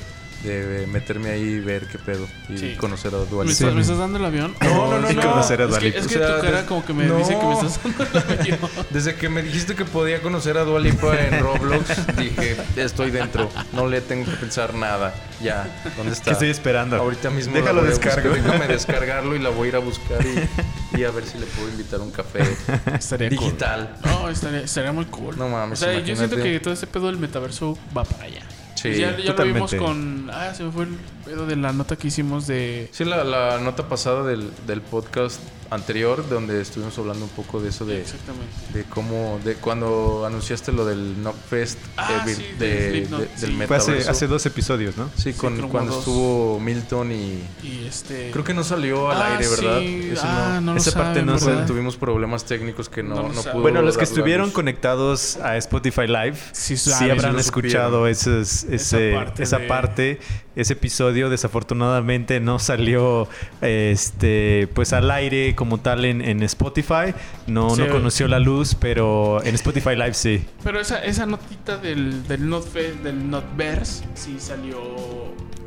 de 0.54 0.88
meterme 0.88 1.30
ahí 1.32 1.42
y 1.44 1.60
ver 1.60 1.88
qué 1.88 1.98
pedo. 1.98 2.28
Y 2.50 2.58
Sí. 2.58 2.76
conocer 2.76 3.14
a 3.16 3.18
Dua 3.20 3.44
¿Me, 3.46 3.52
estás, 3.52 3.74
me 3.74 3.82
estás 3.82 3.98
dando 3.98 4.18
el 4.18 4.26
avión? 4.26 4.56
No, 4.62 4.88
no, 4.92 5.00
no, 5.00 5.12
no. 5.12 5.22
conocer 5.22 5.62
a 5.62 5.66
Es 5.66 5.70
Dua 5.70 5.80
que, 5.80 5.88
es 5.90 6.06
O 6.06 6.08
que 6.08 6.14
sea, 6.16 6.36
tu 6.38 6.42
cara 6.42 6.58
des- 6.58 6.66
como 6.68 6.86
que 6.86 6.94
me 6.94 7.06
no. 7.06 7.18
dice 7.18 7.38
que 7.38 7.46
me 7.46 7.54
estás 7.54 7.80
dando 7.84 8.20
el 8.20 8.40
avión. 8.40 8.60
Desde 8.92 9.16
que 9.16 9.30
me 9.30 9.42
dijiste 9.44 9.76
que 9.76 9.86
podía 9.86 10.22
conocer 10.22 10.58
a 10.58 10.64
Dua 10.64 10.80
Lipa 10.80 11.16
en 11.20 11.40
Roblox, 11.40 12.16
dije, 12.18 12.58
estoy 12.76 13.12
dentro. 13.12 13.50
No 13.74 13.88
le 13.88 14.02
tengo 14.02 14.26
que 14.26 14.38
pensar 14.38 14.74
nada. 14.74 15.14
Ya, 15.42 15.68
¿dónde 15.98 16.14
está? 16.14 16.26
¿Qué 16.26 16.32
estoy 16.32 16.50
esperando? 16.50 16.96
Ahorita 16.96 17.30
mismo 17.30 17.54
Déjalo 17.56 17.84
descargo. 17.84 18.30
buscar. 18.30 18.44
Déjame 18.44 18.68
descargarlo 18.68 19.36
y 19.36 19.40
la 19.40 19.50
voy 19.50 19.66
a 19.66 19.70
ir 19.70 19.76
a 19.76 19.80
buscar 19.80 20.20
y, 20.26 21.00
y 21.00 21.04
a 21.04 21.12
ver 21.12 21.26
si 21.26 21.38
le 21.38 21.46
puedo 21.46 21.68
invitar 21.70 22.00
un 22.00 22.12
café 22.12 22.40
Estaría 22.98 23.30
cool. 23.30 23.40
digital. 23.40 23.96
No, 24.06 24.30
estaría, 24.30 24.62
estaría 24.62 24.92
muy 24.92 25.06
cool. 25.06 25.38
No 25.38 25.50
mames, 25.50 25.82
O 25.82 25.86
sea, 25.86 26.00
yo 26.00 26.16
siento 26.16 26.38
que 26.38 26.60
todo 26.60 26.74
este 26.74 26.88
pedo 26.88 27.08
del 27.08 27.18
metaverso 27.18 27.78
va 27.96 28.04
para 28.06 28.24
allá. 28.24 28.42
Sí, 28.76 28.90
Pues 28.90 28.98
ya, 29.00 29.18
ya 29.18 29.34
lo 29.34 29.44
vimos 29.46 29.74
con. 29.76 30.30
Ah, 30.32 30.54
se 30.54 30.64
me 30.64 30.72
fue 30.72 30.84
el 30.84 30.98
pedo 31.26 31.46
de 31.48 31.56
la 31.56 31.72
nota 31.74 31.96
que 31.96 32.08
hicimos 32.08 32.46
de. 32.46 32.90
Sí, 32.92 33.06
la, 33.06 33.24
la 33.24 33.60
nota 33.60 33.88
pasada 33.90 34.24
del, 34.24 34.52
del 34.68 34.82
podcast 34.82 35.40
anterior, 35.70 36.28
donde 36.30 36.62
estuvimos 36.62 36.98
hablando 36.98 37.26
un 37.26 37.32
poco 37.32 37.60
de 37.62 37.70
eso 37.70 37.86
de, 37.86 38.02
Exactamente. 38.02 38.54
de 38.74 38.84
cómo, 38.86 39.40
de 39.44 39.56
cuando 39.56 40.24
anunciaste 40.26 40.72
lo 40.72 40.86
del 40.86 41.16
Knockfest 41.18 41.78
Ah, 41.98 42.24
eh, 42.26 42.30
vir- 42.30 42.36
sí, 42.36 42.44
de- 42.60 42.68
del 42.92 43.10
de- 43.10 43.30
sí. 43.36 43.46
del 43.58 43.68
Fue 43.68 43.78
hace, 43.78 44.28
dos 44.28 44.46
episodios, 44.46 44.98
¿no? 44.98 45.10
Sí, 45.18 45.34
con, 45.34 45.70
cuando 45.70 45.92
dos. 45.92 46.00
estuvo 46.00 46.60
Milton 46.60 47.12
y... 47.12 47.44
Y 47.64 47.86
este. 47.88 48.32
Creo 48.32 48.44
que 48.44 48.54
no 48.54 48.64
salió 48.64 49.10
al 49.12 49.22
Ah, 49.22 49.38
aire, 49.38 49.48
¿verdad? 49.50 49.80
sí. 49.80 50.10
Ese 50.14 50.22
Ah, 50.24 50.60
no 50.62 50.74
lo 50.74 50.78
Esa 50.80 50.92
parte 50.94 51.20
saben, 51.22 51.26
no 51.26 51.40
¿verdad? 51.40 51.66
tuvimos 51.68 51.98
problemas 51.98 52.46
técnicos 52.46 52.90
que 52.90 53.04
no, 53.04 53.16
No 53.16 53.30
no 53.34 53.42
pudo 53.42 53.62
Bueno, 53.62 53.82
los 53.82 53.98
que 53.98 54.04
estuvieron 54.04 54.48
luz. 54.48 54.54
conectados 54.56 55.38
a 55.38 55.58
Spotify 55.58 56.08
Live 56.08 56.38
Sí, 56.52 56.78
sí, 56.78 56.90
saben, 56.92 57.12
habrán 57.12 57.40
escuchado 57.40 58.08
esos- 58.08 58.64
ese- 58.66 59.10
Esa 59.12 59.16
parte 59.26 59.44
esa 59.44 59.58
de- 59.58 59.68
parte, 59.68 60.20
ese 60.56 60.74
episodio. 60.74 61.30
Desafortunadamente 61.30 62.40
no 62.40 62.60
salió 62.60 63.28
este 63.62 64.68
pues 64.74 64.94
al 64.94 65.10
aire 65.12 65.56
como 65.56 65.80
tal 65.80 66.06
en, 66.06 66.22
en 66.22 66.44
Spotify. 66.44 67.14
No, 67.48 67.70
Sí. 67.76 67.82
no 67.82 67.90
conoció 67.90 68.28
la 68.28 68.40
luz, 68.40 68.76
pero 68.76 69.44
en 69.44 69.56
Spotify 69.56 69.96
Live 69.96 70.14
sí. 70.14 70.44
Pero 70.64 70.80
esa, 70.80 71.04
esa 71.04 71.26
notita 71.26 71.78
del, 71.78 72.28
del 72.28 72.48
Notfest, 72.48 72.98
del 73.04 73.30
Notverse, 73.30 74.04
sí 74.14 74.36
salió. 74.40 74.78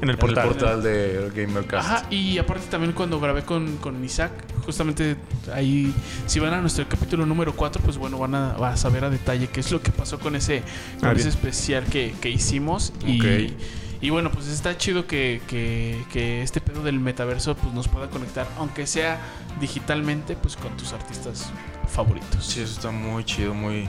En 0.01 0.05
el 0.05 0.11
En 0.11 0.11
el 0.11 0.17
portal. 0.19 0.49
portal 0.49 0.83
de 0.83 1.31
GamerCast. 1.35 1.89
Ajá, 1.89 2.07
y 2.09 2.39
aparte 2.39 2.67
también 2.71 2.93
cuando 2.93 3.19
grabé 3.19 3.43
con, 3.43 3.79
con 3.79 4.05
Isaac, 4.05 4.31
justamente 4.65 5.17
ahí, 5.53 5.93
si 6.27 6.39
van 6.39 6.55
a 6.55 6.61
nuestro 6.61 6.87
capítulo 6.89 7.27
número 7.27 7.53
4, 7.57 7.83
pues 7.85 7.97
bueno, 7.99 8.17
van 8.17 8.35
a, 8.37 8.53
van 8.53 8.75
a 8.75 8.77
saber 8.77 9.03
a 9.05 9.11
detalle 9.11 9.49
qué 9.49 9.59
es 9.59 9.73
lo 9.73 9.83
que 9.83 9.91
pasó 9.91 10.21
con 10.21 10.37
ese, 10.37 10.63
con 11.01 11.09
Ah, 11.09 11.13
ese 11.17 11.29
especial 11.31 11.85
que, 11.87 12.15
que 12.21 12.31
hicimos. 12.31 12.93
Y, 13.05 13.19
Ok. 13.21 13.53
Y 14.01 14.11
bueno, 14.11 14.31
pues 14.31 14.47
está 14.49 14.77
chido 14.77 15.07
que, 15.07 15.41
que, 15.49 16.05
que 16.13 16.43
este 16.43 16.61
pedo 16.61 16.83
del 16.83 17.01
metaverso 17.01 17.57
pues 17.57 17.73
nos 17.75 17.89
pueda 17.89 18.09
conectar, 18.09 18.47
aunque 18.59 18.87
sea 18.87 19.19
digitalmente, 19.61 20.37
pues 20.37 20.57
con 20.57 20.77
tus 20.77 20.93
artistas 20.93 21.51
favoritos. 21.89 22.45
Sí, 22.45 22.61
eso 22.61 22.73
está 22.75 22.91
muy 22.91 23.25
chido, 23.25 23.55
muy, 23.55 23.89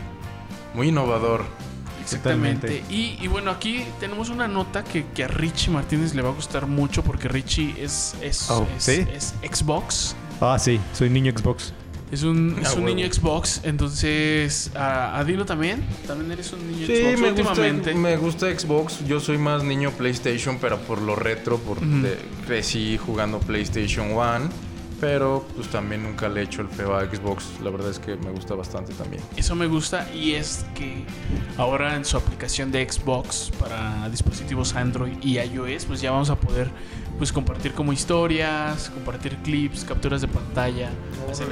muy 0.73 0.89
innovador. 0.89 1.43
Exactamente. 2.01 2.83
Y, 2.89 3.17
y 3.21 3.27
bueno, 3.27 3.51
aquí 3.51 3.85
tenemos 3.99 4.29
una 4.29 4.47
nota 4.47 4.83
que, 4.83 5.05
que 5.13 5.25
a 5.25 5.27
Richie 5.27 5.69
Martínez 5.71 6.15
le 6.15 6.23
va 6.23 6.29
a 6.29 6.33
gustar 6.33 6.65
mucho 6.65 7.03
porque 7.03 7.27
Richie 7.27 7.75
es, 7.77 8.15
es, 8.21 8.49
Oh, 8.49 8.65
es, 8.77 8.83
¿sí? 8.83 9.05
es 9.13 9.35
Xbox. 9.43 10.15
Ah, 10.41 10.57
sí, 10.57 10.79
soy 10.93 11.09
niño 11.11 11.31
Xbox. 11.37 11.73
Es 12.11 12.23
un, 12.23 12.57
es 12.61 12.73
un 12.75 12.85
niño 12.85 13.07
Xbox, 13.11 13.61
entonces 13.63 14.71
a, 14.75 15.17
a 15.19 15.23
Dino 15.23 15.45
también. 15.45 15.83
También 16.07 16.31
eres 16.31 16.51
un 16.53 16.65
niño 16.71 16.87
Sí, 16.87 16.95
Xbox 16.95 17.19
me 17.21 17.29
últimamente. 17.29 17.91
gusta, 17.93 17.99
me 18.09 18.17
gusta 18.17 18.59
Xbox. 18.59 19.05
Yo 19.07 19.19
soy 19.19 19.37
más 19.37 19.63
niño 19.63 19.91
PlayStation, 19.91 20.57
pero 20.59 20.77
por 20.79 21.01
lo 21.01 21.15
retro, 21.15 21.57
por 21.57 21.77
Ujú. 21.77 22.01
de- 22.01 22.17
crecí 22.45 22.97
jugando 22.97 23.39
PlayStation 23.39 24.11
1. 24.13 24.49
Pero 24.99 25.47
pues 25.55 25.69
también 25.69 26.03
nunca 26.03 26.27
le 26.27 26.41
he 26.41 26.43
hecho 26.43 26.61
el 26.61 26.67
feo 26.67 26.93
a 26.93 27.05
Xbox. 27.05 27.45
La 27.63 27.69
verdad 27.69 27.89
es 27.89 27.99
que 27.99 28.17
me 28.17 28.31
gusta 28.31 28.53
bastante 28.53 28.91
también. 28.95 29.23
Eso 29.37 29.55
me 29.55 29.65
gusta 29.65 30.09
y 30.13 30.33
es 30.33 30.65
que 30.75 31.05
ahora 31.57 31.95
en 31.95 32.03
su 32.03 32.17
aplicación 32.17 32.69
de 32.73 32.85
Xbox 32.91 33.49
para 33.57 34.09
dispositivos 34.09 34.75
Android 34.75 35.13
y 35.21 35.37
iOS, 35.39 35.85
pues 35.85 36.01
ya 36.01 36.11
vamos 36.11 36.29
a 36.29 36.35
poder 36.35 36.69
pues 37.19 37.31
compartir 37.31 37.73
como 37.73 37.93
historias, 37.93 38.89
compartir 38.89 39.35
clips, 39.43 39.83
capturas 39.85 40.21
de 40.21 40.27
pantalla, 40.27 40.89
hacer 41.29 41.49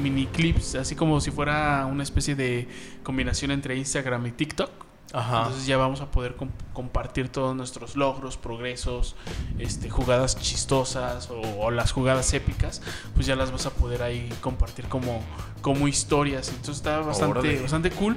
mini, 0.00 0.26
clips, 0.26 0.76
así 0.76 0.94
como 0.94 1.20
si 1.20 1.30
fuera 1.30 1.84
una 1.90 2.02
especie 2.02 2.34
de 2.34 2.66
combinación 3.02 3.50
entre 3.50 3.76
Instagram 3.76 4.26
y 4.28 4.30
TikTok. 4.30 4.70
Ajá. 5.12 5.38
Entonces 5.38 5.66
ya 5.66 5.76
vamos 5.76 6.00
a 6.00 6.12
poder 6.12 6.36
com- 6.36 6.50
compartir 6.72 7.28
todos 7.28 7.56
nuestros 7.56 7.96
logros, 7.96 8.36
progresos, 8.36 9.16
este, 9.58 9.90
jugadas 9.90 10.38
chistosas 10.38 11.28
o, 11.30 11.40
o 11.58 11.70
las 11.72 11.90
jugadas 11.90 12.32
épicas, 12.32 12.80
pues 13.14 13.26
ya 13.26 13.34
las 13.34 13.50
vas 13.50 13.66
a 13.66 13.70
poder 13.70 14.04
ahí 14.04 14.32
compartir 14.40 14.84
como, 14.86 15.20
como 15.62 15.88
historias. 15.88 16.50
Entonces 16.50 16.76
está 16.76 17.00
bastante, 17.00 17.38
Órale. 17.40 17.60
bastante 17.60 17.90
cool. 17.90 18.16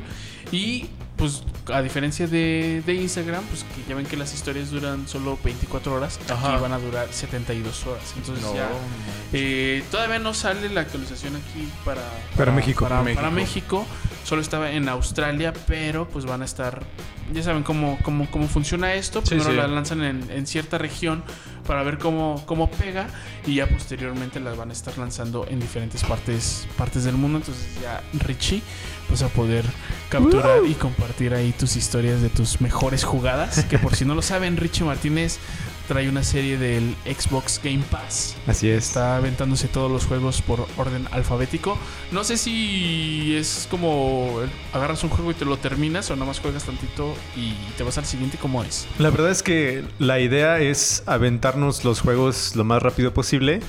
Y 0.51 0.85
pues 1.17 1.43
a 1.71 1.81
diferencia 1.81 2.27
de, 2.27 2.81
de 2.85 2.93
Instagram, 2.95 3.43
pues 3.45 3.63
que 3.63 3.83
ya 3.87 3.95
ven 3.95 4.05
que 4.05 4.17
las 4.17 4.33
historias 4.33 4.71
duran 4.71 5.07
solo 5.07 5.37
24 5.43 5.93
horas, 5.93 6.19
Ajá. 6.29 6.53
aquí 6.53 6.61
van 6.61 6.73
a 6.73 6.79
durar 6.79 7.07
72 7.11 7.85
horas. 7.87 8.13
Entonces 8.17 8.43
No, 8.43 8.55
ya... 8.55 8.69
eh, 9.31 9.83
todavía 9.91 10.19
no 10.19 10.33
sale 10.33 10.69
la 10.69 10.81
actualización 10.81 11.35
aquí 11.35 11.69
para, 11.85 12.01
Para 12.35 12.51
México. 12.51 12.85
Para, 12.87 13.01
México. 13.03 13.21
para 13.21 13.31
México, 13.33 13.85
solo 14.23 14.41
estaba 14.41 14.71
en 14.71 14.89
Australia, 14.89 15.53
pero 15.67 16.07
pues 16.09 16.25
van 16.25 16.41
a 16.41 16.45
estar, 16.45 16.83
ya 17.33 17.43
saben 17.43 17.63
cómo, 17.63 17.97
cómo, 18.03 18.29
cómo 18.29 18.47
funciona 18.47 18.93
esto. 18.93 19.21
Sí, 19.21 19.29
Primero 19.29 19.51
sí. 19.51 19.55
la 19.57 19.67
lanzan 19.67 20.03
en, 20.03 20.29
en 20.31 20.47
cierta 20.47 20.77
región 20.77 21.23
para 21.65 21.83
ver 21.83 21.97
cómo, 21.97 22.43
cómo 22.45 22.69
pega 22.69 23.07
y 23.45 23.55
ya 23.55 23.67
posteriormente 23.67 24.39
las 24.39 24.57
van 24.57 24.69
a 24.69 24.73
estar 24.73 24.97
lanzando 24.97 25.47
en 25.47 25.59
diferentes 25.59 26.03
partes, 26.03 26.67
partes 26.77 27.03
del 27.03 27.15
mundo. 27.15 27.39
Entonces 27.39 27.65
ya 27.81 28.01
Richie 28.25 28.61
vas 29.09 29.23
a 29.23 29.29
poder 29.29 29.65
capturar 30.09 30.65
y 30.67 30.73
compartir 30.73 31.33
ahí 31.33 31.51
tus 31.51 31.75
historias 31.75 32.21
de 32.21 32.29
tus 32.29 32.61
mejores 32.61 33.03
jugadas. 33.03 33.63
Que 33.65 33.79
por 33.79 33.95
si 33.95 34.05
no 34.05 34.15
lo 34.15 34.21
saben, 34.21 34.57
Richie 34.57 34.85
Martínez 34.85 35.39
trae 35.87 36.09
una 36.09 36.23
serie 36.23 36.57
del 36.57 36.95
Xbox 37.05 37.59
Game 37.63 37.83
Pass. 37.89 38.35
Así 38.47 38.69
es. 38.69 38.87
Está 38.87 39.17
aventándose 39.17 39.67
todos 39.67 39.91
los 39.91 40.05
juegos 40.05 40.41
por 40.41 40.65
orden 40.77 41.07
alfabético. 41.11 41.77
No 42.11 42.23
sé 42.23 42.37
si 42.37 43.35
es 43.35 43.67
como 43.69 44.39
agarras 44.73 45.03
un 45.03 45.09
juego 45.09 45.31
y 45.31 45.33
te 45.33 45.45
lo 45.45 45.57
terminas 45.57 46.09
o 46.11 46.15
nomás 46.15 46.39
juegas 46.39 46.63
tantito 46.63 47.13
y 47.35 47.53
te 47.77 47.83
vas 47.83 47.97
al 47.97 48.05
siguiente 48.05 48.37
como 48.37 48.63
es. 48.63 48.87
La 48.99 49.09
verdad 49.09 49.31
es 49.31 49.43
que 49.43 49.83
la 49.99 50.19
idea 50.19 50.59
es 50.59 51.03
aventarnos 51.05 51.83
los 51.83 52.01
juegos 52.01 52.55
lo 52.55 52.63
más 52.63 52.81
rápido 52.81 53.13
posible, 53.13 53.61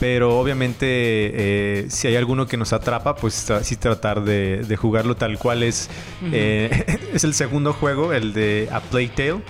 pero 0.00 0.38
obviamente 0.38 0.84
eh, 0.86 1.86
si 1.88 2.08
hay 2.08 2.16
alguno 2.16 2.46
que 2.46 2.56
nos 2.56 2.72
atrapa, 2.72 3.14
pues 3.16 3.48
tra- 3.48 3.62
sí 3.62 3.76
tratar 3.76 4.22
de, 4.24 4.58
de 4.58 4.76
jugarlo 4.76 5.16
tal 5.16 5.38
cual 5.38 5.62
es. 5.62 5.88
eh, 6.32 6.98
es 7.14 7.24
el 7.24 7.34
segundo 7.34 7.72
juego, 7.72 8.12
el 8.12 8.32
de 8.32 8.68
A 8.72 8.80
Plague 8.80 9.08
Tale, 9.14 9.40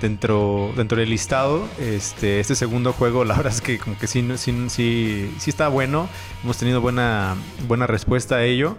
dentro, 0.00 0.72
dentro 0.76 0.98
del 0.98 1.10
listado. 1.10 1.66
Este, 1.80 2.40
este 2.40 2.54
segundo 2.54 2.92
juego, 2.92 3.24
la 3.24 3.34
verdad 3.36 3.52
es 3.52 3.60
que 3.60 3.78
como 3.78 3.98
que 3.98 4.06
sí, 4.06 4.26
sí, 4.36 4.66
sí, 4.68 5.34
sí 5.38 5.50
está 5.50 5.68
bueno. 5.68 6.08
Hemos 6.44 6.58
tenido 6.58 6.80
buena, 6.80 7.34
buena 7.66 7.86
respuesta 7.86 8.36
a 8.36 8.44
ello. 8.44 8.76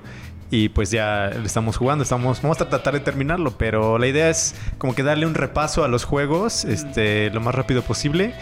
Y 0.50 0.70
pues 0.70 0.92
ya 0.92 1.30
lo 1.36 1.46
estamos 1.46 1.76
jugando, 1.76 2.04
estamos, 2.04 2.42
vamos 2.42 2.62
a 2.62 2.70
tratar 2.70 2.94
de 2.94 3.02
terminarlo, 3.02 3.58
pero 3.58 3.98
la 3.98 4.08
idea 4.08 4.30
es 4.30 4.56
como 4.78 4.96
que 4.96 5.04
darle 5.04 5.26
un 5.26 5.34
repaso 5.34 5.84
a 5.84 5.90
los 5.90 6.06
juegos 6.06 6.64
este, 6.64 7.30
lo 7.32 7.42
más 7.42 7.54
rápido 7.54 7.82
posible 7.82 8.34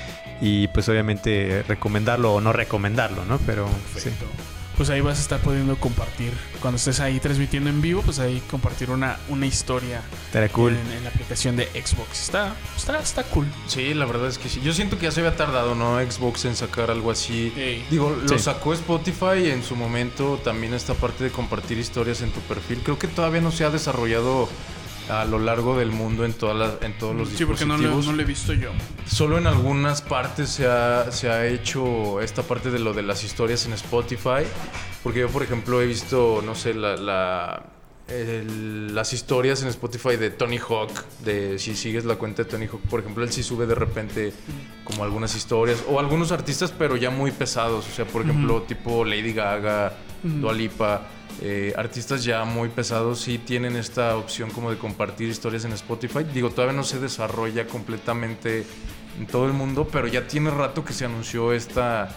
y 0.42 0.68
pues 0.70 0.88
obviamente 0.90 1.64
recomendarlo 1.68 2.34
o 2.36 2.42
no 2.42 2.54
recomendarlo, 2.54 3.26
¿no? 3.26 3.38
Pero 3.46 3.68
sí. 3.98 4.10
Pues 4.78 4.90
ahí 4.90 5.00
vas 5.00 5.20
a 5.20 5.22
estar 5.22 5.40
pudiendo 5.40 5.78
compartir. 5.78 6.34
Cuando 6.62 6.76
estés 6.76 7.00
ahí 7.00 7.22
transmitiendo 7.22 7.70
en 7.70 7.82
vivo, 7.82 8.02
pues 8.02 8.20
ahí 8.20 8.44
compartir 8.52 8.90
una, 8.92 9.18
una 9.30 9.46
historia 9.46 10.02
cool. 10.52 10.74
en, 10.74 10.92
en 10.98 11.04
la 11.06 11.12
aplicación 11.12 11.56
de 11.56 11.64
Xbox. 11.68 12.24
Está, 12.24 12.54
está, 12.76 13.00
está 13.00 13.24
cool. 13.24 13.48
Sí, 13.68 13.94
la 13.94 14.04
verdad 14.06 14.28
es 14.28 14.38
que 14.38 14.50
sí. 14.50 14.60
Yo 14.62 14.74
siento 14.74 14.98
que 14.98 15.06
ya 15.06 15.12
se 15.12 15.22
había 15.22 15.38
tardado, 15.38 15.76
¿no? 15.76 15.98
Xbox 16.02 16.44
en 16.44 16.58
sacar 16.58 16.92
algo 16.92 17.10
así. 17.10 17.54
Ey. 17.56 17.86
Digo, 17.90 18.10
lo 18.22 18.28
Sí. 18.28 18.38
sacó 18.44 18.74
Spotify 18.74 19.50
en 19.50 19.64
su 19.64 19.78
momento. 19.78 20.42
También 20.44 20.74
esta 20.74 20.94
parte 20.94 21.24
de 21.24 21.30
compartir 21.30 21.78
historias 21.78 22.22
en 22.22 22.32
tu 22.32 22.42
perfil. 22.42 22.82
Creo 22.84 23.00
que 23.00 23.08
todavía 23.08 23.40
no 23.40 23.54
se 23.54 23.64
ha 23.64 23.70
desarrollado 23.70 24.50
a 25.10 25.24
lo 25.26 25.38
largo 25.40 25.78
del 25.78 25.92
mundo 25.92 26.26
en, 26.26 26.34
todas 26.34 26.56
las, 26.58 26.82
en 26.82 26.98
todos 26.98 27.16
los 27.16 27.30
Sí, 27.30 27.46
porque 27.46 27.66
no 27.66 27.74
lo, 27.78 27.80
dispositivos. 27.84 28.06
no 28.08 28.14
lo 28.14 28.22
he 28.22 28.26
visto 28.26 28.54
yo. 28.54 28.70
Solo 29.08 29.38
en 29.38 29.48
algunas 29.48 30.02
partes 30.02 30.50
se 30.50 30.68
ha, 30.68 31.12
se 31.12 31.30
ha 31.30 31.46
hecho 31.48 32.22
esta 32.22 32.42
parte 32.44 32.72
de 32.72 32.80
lo 32.80 32.94
de 32.94 33.04
las 33.04 33.24
historias 33.24 33.66
en 33.66 33.74
Spotify. 33.74 34.44
Porque 35.04 35.20
yo, 35.20 35.30
por 35.30 35.44
ejemplo, 35.44 35.82
he 35.82 35.86
visto, 35.86 36.42
no 36.44 36.56
sé, 36.56 36.74
la, 36.74 36.96
la- 36.98 37.64
el- 38.08 38.94
las 38.96 39.14
historias 39.14 39.62
en 39.64 39.68
Spotify 39.70 40.16
de 40.18 40.30
Tony 40.32 40.58
Hawk. 40.58 40.92
De 41.24 41.60
si 41.60 41.76
sigues 41.76 42.06
la 42.06 42.16
cuenta 42.16 42.44
de 42.44 42.50
Tony 42.50 42.66
Hawk, 42.66 42.82
por 42.90 43.00
ejemplo, 43.02 43.24
él 43.24 43.32
sí 43.32 43.44
sube 43.44 43.66
de 43.68 43.76
repente 43.76 44.34
como 44.84 45.04
algunas 45.04 45.36
historias. 45.36 45.84
O 45.88 46.00
algunos 46.00 46.32
artistas, 46.32 46.74
pero 46.78 46.96
ya 46.98 47.10
muy 47.12 47.32
pesados. 47.32 47.86
O 47.88 47.92
sea, 47.96 48.06
por 48.06 48.24
ejemplo, 48.24 48.64
tipo 48.64 49.06
Lady 49.06 49.34
Gaga, 49.34 49.94
Dua 50.24 50.54
Lipa. 50.54 51.08
Eh, 51.42 51.74
artistas 51.76 52.24
ya 52.24 52.46
muy 52.46 52.70
pesados 52.70 53.20
sí 53.20 53.38
tienen 53.38 53.76
esta 53.76 54.16
opción 54.16 54.50
como 54.52 54.72
de 54.72 54.78
compartir 54.78 55.30
historias 55.30 55.66
en 55.66 55.74
Spotify. 55.74 56.24
Digo, 56.24 56.50
todavía 56.50 56.76
no 56.76 56.84
se 56.84 57.00
desarrolla 57.00 57.68
completamente 57.68 58.66
en 59.20 59.28
todo 59.28 59.46
el 59.46 59.54
mundo, 59.54 59.88
pero 59.92 60.08
ya 60.08 60.28
tiene 60.28 60.50
rato 60.50 60.86
que 60.86 60.94
se 60.94 61.06
anunció 61.06 61.52
esta, 61.54 62.10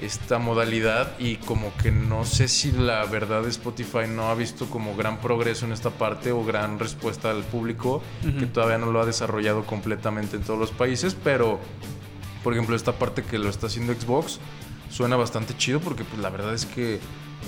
esta 0.00 0.38
modalidad 0.38 1.18
y 1.18 1.36
como 1.36 1.72
que 1.82 1.90
no 1.90 2.24
sé 2.24 2.48
si 2.48 2.72
la 2.72 3.04
verdad 3.06 3.46
Spotify 3.46 4.06
no 4.08 4.28
ha 4.28 4.34
visto 4.34 4.66
como 4.66 4.96
gran 4.96 5.18
progreso 5.18 5.66
en 5.66 5.72
esta 5.72 5.90
parte 5.90 6.32
o 6.32 6.44
gran 6.44 6.78
respuesta 6.78 7.30
al 7.30 7.44
público, 7.44 8.02
que 8.38 8.46
todavía 8.46 8.78
no 8.78 8.92
lo 8.92 9.00
ha 9.00 9.06
desarrollado 9.06 9.64
completamente 9.64 10.36
en 10.36 10.42
todos 10.42 10.58
los 10.58 10.70
países, 10.70 11.16
pero 11.22 11.58
por 12.44 12.52
ejemplo 12.52 12.76
esta 12.76 12.92
parte 12.92 13.22
que 13.22 13.38
lo 13.38 13.48
está 13.48 13.66
haciendo 13.66 13.92
Xbox 13.94 14.40
suena 14.90 15.16
bastante 15.16 15.56
chido 15.56 15.80
porque 15.80 16.04
pues 16.04 16.20
la 16.20 16.30
verdad 16.30 16.54
es 16.54 16.64
que 16.64 17.00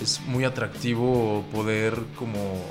es 0.02 0.20
muy 0.26 0.44
atractivo 0.44 1.44
poder 1.52 1.94
como 2.16 2.62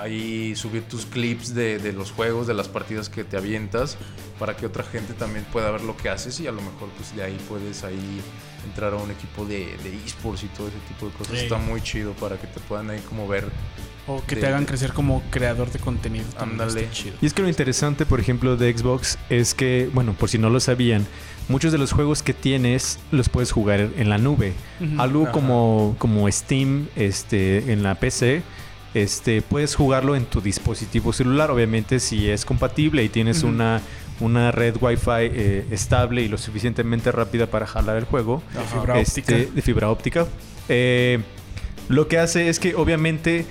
ahí 0.00 0.54
subir 0.56 0.82
tus 0.82 1.06
clips 1.06 1.54
de, 1.54 1.78
de 1.78 1.92
los 1.92 2.10
juegos, 2.12 2.46
de 2.46 2.54
las 2.54 2.68
partidas 2.68 3.08
que 3.08 3.24
te 3.24 3.36
avientas, 3.36 3.96
para 4.38 4.56
que 4.56 4.66
otra 4.66 4.84
gente 4.84 5.14
también 5.14 5.44
pueda 5.52 5.70
ver 5.70 5.82
lo 5.82 5.96
que 5.96 6.08
haces 6.10 6.38
y 6.40 6.46
a 6.46 6.52
lo 6.52 6.60
mejor 6.60 6.88
pues 6.96 7.14
de 7.16 7.22
ahí 7.22 7.38
puedes 7.48 7.82
ahí 7.84 8.20
entrar 8.66 8.92
a 8.92 8.96
un 8.96 9.10
equipo 9.10 9.44
de, 9.46 9.76
de 9.82 9.94
esports 10.04 10.42
y 10.44 10.46
todo 10.48 10.68
ese 10.68 10.76
tipo 10.88 11.06
de 11.06 11.12
cosas. 11.12 11.38
Sí. 11.38 11.44
Está 11.44 11.56
muy 11.58 11.80
chido 11.80 12.12
para 12.12 12.36
que 12.38 12.46
te 12.46 12.60
puedan 12.60 12.90
ahí 12.90 13.00
como 13.08 13.26
ver. 13.28 13.48
O 14.06 14.22
que 14.26 14.34
De- 14.34 14.42
te 14.42 14.46
hagan 14.48 14.66
crecer 14.66 14.92
como 14.92 15.22
creador 15.30 15.70
de 15.72 15.78
contenido. 15.78 16.26
Ándale. 16.38 16.88
Y 17.22 17.24
es 17.26 17.32
que 17.32 17.40
lo 17.40 17.48
interesante, 17.48 18.04
por 18.04 18.20
ejemplo, 18.20 18.56
de 18.58 18.76
Xbox 18.76 19.18
es 19.30 19.54
que, 19.54 19.88
bueno, 19.94 20.12
por 20.12 20.28
si 20.28 20.36
no 20.36 20.50
lo 20.50 20.60
sabían, 20.60 21.06
muchos 21.48 21.72
de 21.72 21.78
los 21.78 21.92
juegos 21.92 22.22
que 22.22 22.32
tienes 22.34 22.98
los 23.10 23.28
puedes 23.28 23.52
jugar 23.52 23.88
en 23.96 24.08
la 24.08 24.18
nube. 24.18 24.52
Algo 24.98 25.24
Ajá. 25.24 25.32
como, 25.32 25.96
como 25.98 26.30
Steam 26.30 26.88
este, 26.96 27.72
en 27.72 27.82
la 27.82 27.96
PC, 27.96 28.42
este, 28.94 29.42
puedes 29.42 29.74
jugarlo 29.74 30.16
en 30.16 30.24
tu 30.24 30.40
dispositivo 30.40 31.12
celular, 31.12 31.50
obviamente 31.50 32.00
si 32.00 32.30
es 32.30 32.44
compatible 32.44 33.02
y 33.02 33.08
tienes 33.08 33.42
una, 33.42 33.80
una 34.20 34.52
red 34.52 34.76
Wi-Fi 34.80 35.10
eh, 35.20 35.66
estable 35.70 36.22
y 36.22 36.28
lo 36.28 36.38
suficientemente 36.38 37.10
rápida 37.10 37.46
para 37.46 37.66
jalar 37.66 37.96
el 37.96 38.04
juego. 38.04 38.42
De 38.52 38.60
fibra 38.64 39.00
este, 39.00 39.20
óptica. 39.20 39.54
de 39.54 39.62
fibra 39.62 39.90
óptica. 39.90 40.26
Eh, 40.68 41.20
lo 41.88 42.08
que 42.08 42.18
hace 42.18 42.48
es 42.48 42.58
que 42.58 42.74
obviamente 42.74 43.44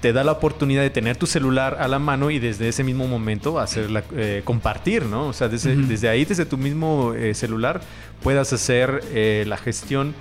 te 0.00 0.12
da 0.12 0.24
la 0.24 0.32
oportunidad 0.32 0.82
de 0.82 0.90
tener 0.90 1.16
tu 1.16 1.26
celular 1.26 1.78
a 1.80 1.88
la 1.88 1.98
mano 1.98 2.30
y 2.30 2.38
desde 2.38 2.68
ese 2.68 2.84
mismo 2.84 3.06
momento 3.06 3.58
hacerla, 3.58 4.04
eh, 4.16 4.42
compartir, 4.44 5.04
¿no? 5.04 5.28
O 5.28 5.32
sea, 5.32 5.48
desde, 5.48 6.08
ahí, 6.08 6.24
desde 6.24 6.46
tu 6.46 6.56
mismo 6.56 7.14
eh, 7.14 7.34
celular, 7.34 7.80
puedas 8.22 8.52
hacer 8.52 9.02
eh, 9.12 9.44
la 9.46 9.56
gestión 9.56 10.14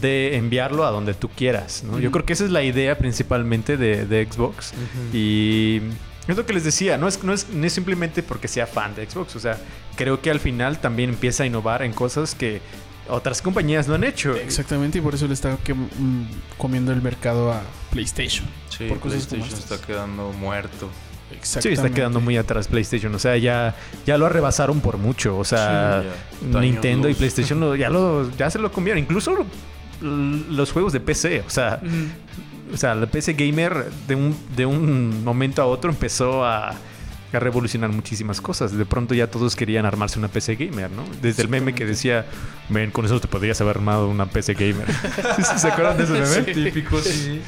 de 0.00 0.36
enviarlo 0.36 0.86
a 0.86 0.90
donde 0.90 1.14
tú 1.14 1.28
quieras, 1.28 1.84
¿no? 1.84 1.98
Yo 1.98 2.10
creo 2.10 2.24
que 2.24 2.32
esa 2.32 2.44
es 2.44 2.50
la 2.50 2.62
idea 2.62 2.96
principalmente 2.96 3.76
de, 3.76 4.06
de 4.06 4.26
Xbox. 4.30 4.72
Y 5.12 5.80
es 6.26 6.36
lo 6.36 6.46
que 6.46 6.52
les 6.52 6.64
decía, 6.64 6.96
no 6.96 7.08
es, 7.08 7.22
no, 7.24 7.32
es, 7.32 7.48
no 7.50 7.66
es 7.66 7.72
simplemente 7.72 8.22
porque 8.22 8.48
sea 8.48 8.66
fan 8.66 8.94
de 8.94 9.08
Xbox, 9.08 9.36
o 9.36 9.40
sea, 9.40 9.58
creo 9.96 10.20
que 10.20 10.30
al 10.30 10.40
final 10.40 10.78
también 10.78 11.10
empieza 11.10 11.42
a 11.42 11.46
innovar 11.46 11.82
en 11.82 11.92
cosas 11.92 12.34
que 12.34 12.60
otras 13.08 13.42
compañías 13.42 13.88
no 13.88 13.94
han 13.94 14.04
hecho. 14.04 14.34
Exactamente, 14.36 14.98
y 14.98 15.00
por 15.00 15.14
eso 15.14 15.26
le 15.26 15.34
está 15.34 15.56
que- 15.64 15.74
mm, 15.74 16.28
comiendo 16.56 16.92
el 16.92 17.02
mercado 17.02 17.52
a 17.52 17.60
PlayStation. 17.90 18.46
Sí, 18.68 18.84
por 18.88 18.98
cosas 19.00 19.26
como 19.26 19.42
PlayStation 19.42 19.48
estas. 19.48 19.58
está 19.72 19.86
quedando 19.86 20.32
muerto. 20.32 20.88
Sí, 21.30 21.36
Exactamente. 21.36 21.74
está 21.82 21.94
quedando 21.94 22.20
muy 22.20 22.36
atrás 22.38 22.68
PlayStation. 22.68 23.14
O 23.14 23.18
sea, 23.18 23.36
ya, 23.36 23.74
ya 24.06 24.16
lo 24.16 24.24
arrebasaron 24.26 24.80
por 24.80 24.96
mucho. 24.96 25.36
O 25.36 25.44
sea, 25.44 26.02
Sí, 26.40 26.46
ya. 26.52 26.60
Nintendo 26.60 27.08
y. 27.08 27.14
PlayStation 27.14 27.60
lo- 27.60 27.76
ya, 27.76 27.90
lo, 27.90 28.30
ya 28.38 28.48
se 28.50 28.58
lo 28.58 28.72
comieron. 28.72 28.98
Incluso 28.98 29.44
los 30.00 30.72
juegos 30.72 30.92
de 30.92 31.00
PC. 31.00 31.42
O 31.46 31.50
sea, 31.50 31.80
Ujú. 31.82 32.74
o 32.74 32.76
sea 32.76 32.94
la 32.94 33.06
PC 33.06 33.34
Gamer 33.34 33.90
de 34.06 34.14
un, 34.14 34.36
de 34.56 34.64
un 34.66 35.22
momento 35.24 35.60
a 35.62 35.66
otro 35.66 35.90
empezó 35.90 36.44
a, 36.44 36.74
a 37.32 37.38
revolucionar 37.38 37.90
muchísimas 37.90 38.40
cosas. 38.40 38.76
De 38.76 38.86
pronto 38.86 39.14
ya 39.14 39.26
todos 39.28 39.56
querían 39.56 39.86
armarse 39.86 40.18
una 40.18 40.28
PC 40.28 40.56
Gamer, 40.56 40.90
¿no? 40.90 41.04
Desde 41.20 41.42
el 41.42 41.48
meme 41.48 41.74
que 41.74 41.84
decía, 41.84 42.26
ven, 42.68 42.90
con 42.90 43.04
eso 43.04 43.20
te 43.20 43.28
podrías 43.28 43.60
haber 43.60 43.76
armado 43.76 44.08
una 44.08 44.26
PC 44.26 44.54
Gamer. 44.54 44.86
¿Se 45.56 45.68
acuerdan 45.68 45.98
de 45.98 46.04
ese 46.04 46.12
meme? 46.12 46.54
Sí. 46.54 46.64
Típico, 46.64 47.00
sí. 47.00 47.40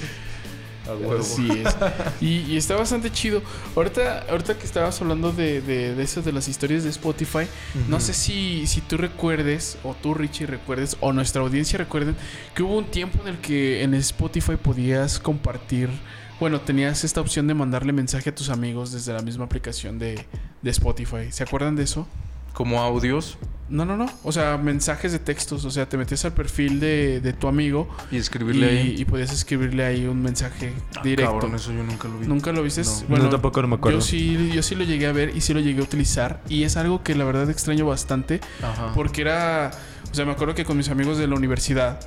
Así 1.18 1.48
es. 1.50 1.76
Y, 2.20 2.40
y 2.52 2.56
está 2.56 2.76
bastante 2.76 3.10
chido. 3.10 3.42
Ahorita, 3.76 4.26
ahorita 4.28 4.58
que 4.58 4.66
estabas 4.66 5.00
hablando 5.00 5.32
de, 5.32 5.60
de, 5.60 5.94
de 5.94 6.02
esas 6.02 6.24
de 6.24 6.32
las 6.32 6.48
historias 6.48 6.84
de 6.84 6.90
Spotify, 6.90 7.46
no 7.88 8.00
sé 8.00 8.12
si, 8.12 8.66
si 8.66 8.80
tú 8.80 8.96
recuerdes, 8.96 9.78
o 9.84 9.94
tú 9.94 10.14
Richie 10.14 10.46
recuerdes, 10.46 10.96
o 11.00 11.12
nuestra 11.12 11.42
audiencia 11.42 11.78
recuerden, 11.78 12.16
que 12.54 12.62
hubo 12.62 12.76
un 12.76 12.86
tiempo 12.86 13.20
en 13.22 13.28
el 13.28 13.38
que 13.38 13.82
en 13.82 13.94
Spotify 13.94 14.56
podías 14.56 15.18
compartir, 15.18 15.88
bueno, 16.40 16.60
tenías 16.60 17.04
esta 17.04 17.20
opción 17.20 17.46
de 17.46 17.54
mandarle 17.54 17.92
mensaje 17.92 18.30
a 18.30 18.34
tus 18.34 18.48
amigos 18.48 18.90
desde 18.92 19.12
la 19.12 19.20
misma 19.22 19.44
aplicación 19.44 19.98
de, 19.98 20.24
de 20.62 20.70
Spotify. 20.70 21.30
¿Se 21.30 21.42
acuerdan 21.44 21.76
de 21.76 21.84
eso? 21.84 22.06
Como 22.52 22.80
audios 22.82 23.38
No, 23.68 23.84
no, 23.84 23.96
no. 23.96 24.06
O 24.24 24.32
sea, 24.32 24.56
mensajes 24.58 25.12
de 25.12 25.20
textos. 25.20 25.64
O 25.64 25.70
sea, 25.70 25.88
te 25.88 25.96
metías 25.96 26.24
al 26.24 26.32
perfil 26.32 26.80
de, 26.80 27.20
de 27.20 27.32
tu 27.32 27.46
amigo 27.46 27.88
y 28.10 28.16
y, 28.16 28.18
escribirle 28.18 28.66
ahí. 28.68 28.94
y 28.98 29.04
podías 29.04 29.32
escribirle 29.32 29.84
ahí 29.84 30.04
un 30.06 30.20
mensaje 30.20 30.72
Ah, 30.96 31.00
directo. 31.04 31.32
cabrón, 31.32 31.54
eso 31.54 31.72
yo 31.72 31.84
nunca 31.84 32.08
lo 32.08 32.18
vi. 32.18 32.26
¿Nunca 32.26 32.50
lo 32.52 32.62
viste? 32.64 32.82
No. 33.08 33.18
No, 33.18 33.28
tampoco 33.28 33.62
no 33.62 33.68
me 33.68 33.76
acuerdo. 33.76 34.00
Yo 34.00 34.04
sí, 34.04 34.50
yo 34.52 34.62
sí 34.64 34.74
lo 34.74 34.82
llegué 34.82 35.06
a 35.06 35.12
ver 35.12 35.36
y 35.36 35.40
sí 35.42 35.54
lo 35.54 35.60
llegué 35.60 35.80
a 35.80 35.84
utilizar. 35.84 36.40
Y 36.48 36.64
es 36.64 36.76
algo 36.76 37.04
que 37.04 37.14
la 37.14 37.24
verdad 37.24 37.48
extraño 37.48 37.86
bastante. 37.86 38.40
Ajá. 38.62 38.92
Porque 38.94 39.20
era. 39.22 39.70
O 40.10 40.14
sea, 40.14 40.24
me 40.24 40.32
acuerdo 40.32 40.56
que 40.56 40.64
con 40.64 40.76
mis 40.76 40.88
amigos 40.88 41.18
de 41.18 41.28
la 41.28 41.36
universidad. 41.36 42.00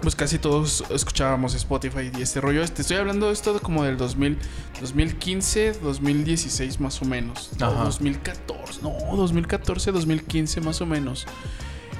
Pues 0.00 0.16
casi 0.16 0.38
todos 0.38 0.84
escuchábamos 0.90 1.54
Spotify 1.54 2.10
y 2.16 2.22
este 2.22 2.40
rollo. 2.40 2.66
Te 2.68 2.82
estoy 2.82 2.96
hablando 2.96 3.26
de 3.26 3.32
esto 3.32 3.60
como 3.60 3.84
del 3.84 3.96
2000, 3.96 4.38
2015, 4.80 5.72
2016 5.82 6.80
más 6.80 7.02
o 7.02 7.04
menos. 7.04 7.50
No, 7.58 7.66
Ajá. 7.66 7.84
2014, 7.84 8.80
no, 8.82 9.16
2014, 9.16 9.92
2015 9.92 10.60
más 10.60 10.80
o 10.80 10.86
menos. 10.86 11.26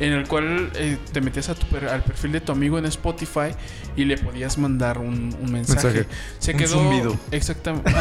En 0.00 0.12
el 0.14 0.26
cual 0.26 0.70
eh, 0.76 0.96
te 1.12 1.20
metías 1.20 1.50
a 1.50 1.54
tu 1.54 1.66
per- 1.66 1.88
al 1.88 2.02
perfil 2.02 2.32
de 2.32 2.40
tu 2.40 2.52
amigo 2.52 2.78
en 2.78 2.86
Spotify 2.86 3.54
y 3.96 4.04
le 4.06 4.16
podías 4.16 4.56
mandar 4.56 4.96
un, 4.98 5.36
un 5.40 5.52
mensaje. 5.52 5.86
Mensaje. 5.88 6.06
Se 6.38 6.52
Un 6.52 6.58
quedó. 6.58 6.68
zumbido. 6.68 7.16
Exactamente. 7.30 7.90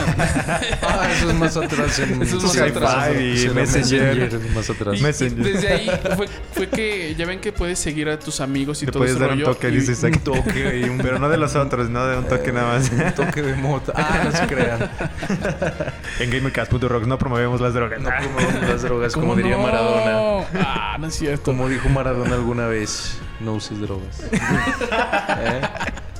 Ah, 0.81 1.07
eso 1.15 1.29
es 1.29 1.35
más 1.35 1.55
atrás 1.57 1.99
en 1.99 2.21
Eso 2.21 2.37
es 2.37 2.43
más 2.43 2.53
Skype 2.53 2.77
atrás. 2.77 3.09
y 3.15 3.49
Messenger. 3.49 4.19
es 4.33 4.55
más 4.55 4.69
atrás. 4.69 4.99
Y 4.99 5.03
Messenger. 5.03 5.43
desde 5.53 5.67
ahí 5.73 5.89
fue, 6.15 6.27
fue 6.53 6.67
que 6.69 7.15
ya 7.15 7.25
ven 7.25 7.39
que 7.41 7.51
puedes 7.51 7.77
seguir 7.79 8.09
a 8.09 8.17
tus 8.17 8.39
amigos 8.41 8.81
y 8.81 8.85
Te 8.85 8.91
todo 8.91 9.01
puedes 9.01 9.15
ese 9.15 9.23
dar 9.25 9.33
un 9.35 9.43
toque, 9.43 9.67
y- 9.69 9.71
dice 9.71 9.91
Isaac. 9.91 10.13
Un 10.15 10.19
toque 10.23 10.79
y 10.79 10.89
un 10.89 10.97
Pero 10.99 11.19
no 11.19 11.27
de 11.29 11.37
los 11.37 11.55
otros, 11.55 11.89
no 11.89 12.05
de 12.07 12.17
un 12.17 12.27
toque 12.27 12.51
nada 12.51 12.77
más. 12.79 12.89
Un 12.91 13.11
toque 13.13 13.41
de 13.41 13.55
mota. 13.55 13.91
Ah, 13.95 14.21
no 14.23 14.31
se 14.31 14.47
crean. 14.47 14.89
en 16.19 16.29
GamerCast.rocks 16.31 17.07
no 17.07 17.17
promovemos 17.17 17.59
las 17.61 17.73
drogas. 17.73 17.99
No 18.01 18.09
promovemos 18.09 18.69
las 18.69 18.81
drogas, 18.83 19.13
como 19.13 19.27
¿Cómo 19.27 19.35
diría 19.35 19.57
no? 19.57 19.63
Maradona. 19.63 20.47
Ah, 20.55 20.97
no 20.99 21.07
es 21.07 21.15
cierto. 21.15 21.43
Como 21.43 21.67
dijo 21.67 21.88
Maradona 21.89 22.35
alguna 22.35 22.67
vez, 22.67 23.17
no 23.39 23.53
uses 23.53 23.79
drogas. 23.79 24.21
¿Eh? 24.31 25.61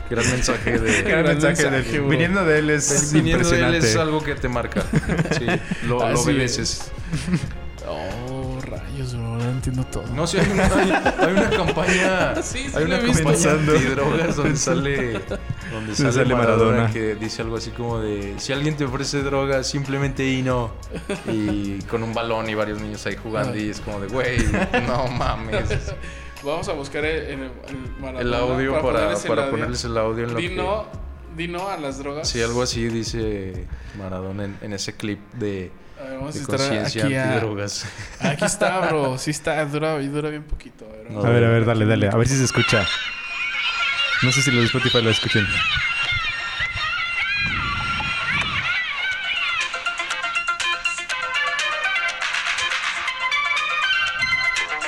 Gran 0.09 0.27
mensaje 0.31 0.79
de... 0.79 1.03
Gran 1.03 1.23
mensaje 1.23 1.69
mensaje, 1.69 1.91
de- 2.01 2.07
viniendo 2.07 2.43
de 2.43 2.59
él 2.59 2.69
es 2.71 3.13
Viniendo 3.13 3.47
de 3.47 3.55
él 3.57 3.61
impresionante. 3.61 3.89
es 3.91 3.95
algo 3.97 4.23
que 4.23 4.35
te 4.35 4.49
marca. 4.49 4.83
Sí, 5.37 5.45
lo, 5.87 5.99
lo 5.99 6.05
Así 6.05 6.23
obedeces. 6.31 6.91
Oh, 7.87 8.38
rayos, 9.13 9.21
bro. 9.21 9.33
Ahora 9.33 9.49
entiendo 9.51 9.83
todo. 9.85 10.03
No, 10.15 10.27
sí, 10.27 10.37
hay 10.37 10.49
una, 10.51 10.65
hay, 10.65 10.91
hay 10.91 11.31
una 11.33 11.49
campaña. 11.49 12.35
Sí, 12.43 12.59
sí 12.69 12.71
hay 12.75 12.83
una 12.85 12.99
campaña 12.99 13.23
Pensando. 13.29 13.71
antidrogas 13.73 14.35
donde 14.35 14.55
sale. 14.57 15.19
Donde 15.71 15.95
sale, 15.95 16.11
sale 16.11 16.35
Maradona, 16.35 16.71
Maradona. 16.71 16.93
que 16.93 17.15
dice 17.15 17.41
algo 17.41 17.57
así 17.57 17.71
como 17.71 17.99
de 17.99 18.35
si 18.39 18.53
alguien 18.53 18.75
te 18.77 18.85
ofrece 18.85 19.21
droga, 19.23 19.63
simplemente 19.63 20.27
y 20.27 20.41
no. 20.41 20.71
Y 21.27 21.79
con 21.83 22.03
un 22.03 22.13
balón 22.13 22.49
y 22.49 22.53
varios 22.55 22.81
niños 22.81 23.05
ahí 23.05 23.15
jugando. 23.21 23.55
Y 23.57 23.69
es 23.69 23.79
como 23.81 23.99
de 23.99 24.07
güey, 24.07 24.37
no 24.87 25.07
mames. 25.07 25.93
Vamos 26.43 26.69
a 26.69 26.73
buscar 26.73 27.03
el, 27.05 27.19
el- 27.27 27.43
el 27.43 27.51
Maradona 27.99 28.21
El 28.21 28.33
audio 28.33 28.71
para, 28.73 28.81
ponerles 28.83 29.23
el 29.23 29.27
para 29.29 29.41
audio. 29.43 29.51
ponerles 29.51 29.83
el 29.83 29.97
audio 29.97 30.23
en 30.23 30.33
lo 30.33 30.39
Di 30.39 30.49
que. 30.49 30.55
no, 30.55 30.85
di 31.35 31.47
no 31.49 31.67
a 31.67 31.77
las 31.77 31.97
drogas. 31.99 32.29
Sí, 32.29 32.41
algo 32.41 32.61
así 32.63 32.87
dice 32.87 33.67
Maradona 33.97 34.45
en, 34.45 34.57
en 34.61 34.73
ese 34.73 34.95
clip 34.95 35.19
de, 35.33 35.69
A 35.99 36.03
ver, 36.03 36.13
vamos 36.17 36.29
a 36.35 36.37
de 36.37 36.39
estar 36.41 36.57
conciencia 36.57 37.05
aquí. 37.05 37.15
a- 37.15 37.23
antidrogas. 37.33 37.85
Aquí 38.19 38.45
está, 38.45 38.79
bro. 38.79 39.17
Sí 39.19 39.31
está, 39.31 39.63
dura, 39.65 40.01
y 40.01 40.07
dura 40.07 40.29
bien 40.29 40.43
poquito. 40.43 40.85
A 40.85 40.95
ver, 40.97 41.11
No. 41.11 41.23
A 41.25 41.29
ver, 41.29 41.43
a 41.43 41.49
ver, 41.49 41.65
dale, 41.65 41.85
dale. 41.85 42.07
A 42.09 42.15
ver 42.15 42.27
si 42.27 42.37
se 42.37 42.43
escucha. 42.45 42.85
No 44.21 44.31
sé 44.31 44.41
si 44.41 44.51
los 44.51 44.61
de 44.61 44.65
Spotify 44.67 45.01
lo 45.01 45.09
escuchen. 45.11 45.45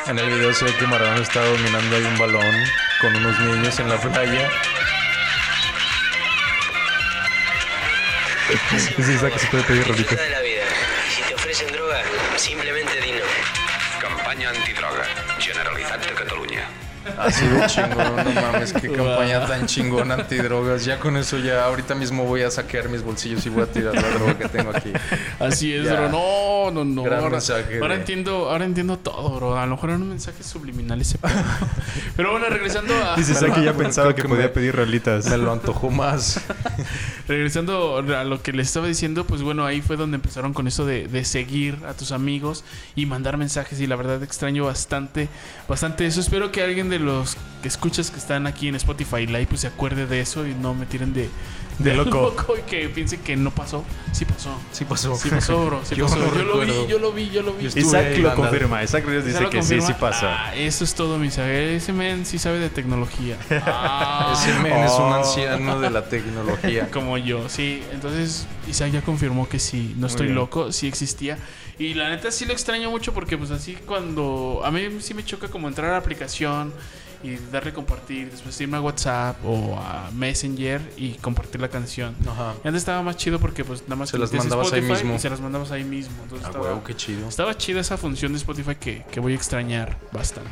En 0.08 0.20
el 0.20 0.30
video 0.30 0.54
se 0.54 0.66
ve 0.66 0.74
que 0.78 0.88
Maradona 0.88 1.22
está 1.22 1.42
dominando 1.46 1.96
ahí 1.96 2.04
un 2.04 2.18
balón 2.18 2.56
con 3.00 3.16
unos 3.16 3.40
niños 3.40 3.80
en 3.80 3.90
la 3.90 3.98
playa. 3.98 4.50
Dice 8.98 9.14
Isaac 9.14 9.34
que 9.34 9.40
se 9.40 9.48
puede 9.48 9.64
pedir 9.64 9.88
rolita. 9.88 10.16
Simplemente 12.52 13.00
di 13.00 13.12
no. 13.12 13.26
Campanya 14.02 14.50
antidroga. 14.50 15.06
Generalitat 15.40 16.06
de 16.06 16.14
Catalunya. 16.14 16.68
Así 17.18 17.48
de 17.48 17.66
chingón, 17.66 18.16
no 18.16 18.42
mames, 18.42 18.74
qué 18.74 18.92
campaña 18.92 19.48
tan 19.48 19.66
chingona 19.66 20.16
antidrogas. 20.16 20.84
Ya 20.86 21.00
con 21.00 21.18
eso 21.18 21.38
ya 21.40 21.64
ahorita 21.64 21.96
mismo 21.96 22.26
voy 22.26 22.44
a 22.44 22.52
saquear 22.52 22.90
mis 22.90 23.02
bolsillos 23.04 23.46
y 23.46 23.50
voy 23.50 23.64
a 23.64 23.68
tirar 23.68 23.96
la 23.96 24.10
droga 24.10 24.38
que 24.38 24.50
tengo 24.50 24.72
aquí. 24.76 24.92
Así 25.42 25.74
es, 25.74 25.86
Ya. 25.86 25.94
bro. 25.94 26.10
No, 26.10 26.72
no, 26.72 26.86
no. 26.86 27.04
Gran 27.04 27.20
ahora, 27.20 27.32
mensaje 27.32 27.80
ahora 27.80 27.94
de- 27.96 28.00
entiendo, 28.02 28.50
ahora 28.50 28.66
entiendo 28.66 28.98
todo, 28.98 29.36
bro. 29.38 29.58
A 29.58 29.66
lo 29.66 29.76
mejor 29.76 29.90
eran 29.92 30.08
mensajes 30.08 30.46
subliminales 30.46 31.10
ese 31.10 31.18
pedo. 31.18 31.34
Pero 32.16 32.32
bueno, 32.32 32.48
regresando 32.50 32.94
a. 32.96 33.16
Dice 33.16 33.32
Isaac 33.34 33.56
que 33.56 33.64
ya 33.64 33.74
pensaba 33.74 34.14
que 34.16 34.22
que 34.22 34.28
podía 34.28 34.44
me- 34.44 34.50
pedir 34.50 34.76
rolitas. 34.76 35.26
Me 35.30 35.38
lo 35.38 35.52
antojó 35.52 35.90
más. 35.90 36.40
Regresando 37.28 37.98
a 37.98 38.24
lo 38.24 38.42
que 38.42 38.52
les 38.52 38.68
estaba 38.68 38.88
diciendo, 38.88 39.26
pues 39.26 39.42
bueno, 39.42 39.66
ahí 39.66 39.82
fue 39.82 39.96
donde 39.96 40.16
empezaron 40.16 40.54
con 40.54 40.68
eso 40.68 40.86
de, 40.86 41.08
de 41.08 41.24
seguir 41.24 41.78
a 41.88 41.94
tus 41.94 42.12
amigos 42.12 42.64
y 42.96 43.06
mandar 43.06 43.38
mensajes. 43.38 43.80
Y 43.80 43.88
la 43.88 43.96
verdad 43.96 44.22
extraño 44.24 44.66
bastante, 44.66 45.30
bastante 45.68 46.06
eso. 46.06 46.20
Espero 46.20 46.52
que 46.52 46.62
alguien 46.64 46.90
de 46.90 47.00
los 47.00 47.38
que 47.62 47.68
escuchas 47.68 48.12
que 48.12 48.18
están 48.18 48.48
aquí 48.48 48.68
en 48.68 48.76
Spotify 48.76 49.28
Live 49.28 49.48
pues 49.48 49.62
se 49.62 49.68
acuerde 49.68 50.08
de 50.08 50.20
eso 50.22 50.46
y 50.48 50.54
no 50.54 50.74
me 50.74 50.86
tiren 50.86 51.14
de, 51.14 51.30
De 51.84 51.94
loco. 51.96 52.36
y 52.58 52.62
que 52.70 52.90
piensen 52.90 53.20
que 53.22 53.36
no 53.36 53.52
pasó. 53.52 53.84
Sí 54.12 54.26
pasó. 54.26 54.56
Sí 54.72 54.86
pasó. 54.86 55.16
Sí 55.16 55.30
pasó, 55.30 55.66
bro. 55.66 55.82
Sí 55.84 55.96
Yo 55.98 56.06
pasó. 56.06 56.18
no 56.18 56.34
yo 56.36 56.44
lo 56.44 56.60
vi, 56.60 56.88
yo 56.88 57.00
lo 57.00 57.12
vi, 57.12 57.30
yo 57.30 57.42
lo 57.42 57.54
vi. 57.54 57.66
Isaac 57.68 58.18
lo 58.18 58.36
confirma. 58.36 58.84
Isaac 58.84 59.06
Ríos 59.06 59.26
¿Ya 59.26 59.32
dice 59.32 59.46
que 59.50 59.62
sí, 59.64 59.76
confirma? 59.76 59.88
sí 59.88 59.94
pasa. 60.00 60.46
Ah, 60.48 60.56
eso 60.56 60.84
es 60.84 60.94
todo, 60.94 61.18
mi 61.18 61.28
Ese 61.28 61.94
men 61.94 62.26
sí 62.26 62.38
sabe 62.38 62.60
de 62.60 62.70
tecnología. 62.70 63.38
Ah. 63.66 64.34
Ese 64.38 64.54
men 64.60 64.74
es 64.84 64.92
un 64.94 65.02
Oh. 65.02 65.14
anciano 65.16 65.80
de 65.80 65.90
la 65.90 66.06
tecnología. 66.06 66.90
Como 66.92 67.18
yo, 67.18 67.50
sí. 67.50 67.82
Entonces 67.92 68.46
Isaac 68.70 68.92
ya 68.92 69.02
confirmó 69.02 69.48
que 69.50 69.60
sí, 69.60 69.96
no 69.98 70.08
estoy 70.08 70.30
loco, 70.30 70.72
sí 70.72 70.88
existía. 70.88 71.38
Y 71.80 71.96
la 71.96 72.10
neta 72.10 72.30
sí 72.32 72.46
lo 72.46 72.54
extraño 72.54 72.92
mucho 72.92 73.14
porque 73.14 73.38
pues 73.38 73.50
así 73.50 73.76
cuando... 73.86 74.62
A 74.64 74.70
mí 74.70 74.88
sí 75.00 75.14
me 75.16 75.26
choca 75.26 75.48
como 75.48 75.68
entrar 75.68 75.90
a 75.90 75.94
la 75.94 75.98
aplicación 75.98 76.72
y 77.24 77.38
darle 77.52 77.74
compartir, 77.74 78.32
después 78.32 78.60
irme 78.62 78.78
a 78.78 78.82
WhatsApp 78.82 79.38
o 79.46 79.78
a 79.78 80.10
Messenger 80.14 80.82
y 80.98 81.14
compartir 81.16 81.62
la 81.62 81.70
canción. 81.70 82.16
Ajá. 82.28 82.54
Y 82.64 82.68
antes 82.68 82.82
estaba 82.82 83.02
más 83.04 83.18
chido 83.18 83.40
porque 83.40 83.64
pues 83.64 83.84
nada 83.84 83.96
más 83.98 84.10
Se 84.10 84.18
las 84.18 84.32
mandabas 84.34 84.72
ahí 84.74 84.82
mismo. 84.82 85.16
y 85.16 85.20
se 85.20 85.30
las 85.30 85.40
mandabas 85.42 85.72
ahí 85.72 85.84
mismo. 85.84 86.16
Entonces 86.24 86.46
Ah, 86.46 86.50
estaba, 86.50 86.66
huevo, 86.66 86.84
qué 86.84 86.96
chido. 86.96 87.28
estaba 87.30 87.56
chida 87.58 87.80
esa 87.82 87.98
función 87.98 88.32
de 88.34 88.38
Spotify 88.40 88.76
que, 88.76 89.04
que 89.12 89.20
voy 89.20 89.34
a 89.34 89.36
extrañar 89.36 89.98
bastante. 90.12 90.50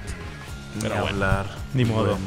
Pero 0.82 0.96
Ni 0.96 1.02
bueno. 1.02 1.14
hablar. 1.16 1.46
Ni 1.74 1.86
modo. 1.86 2.12
Bueno. 2.12 2.26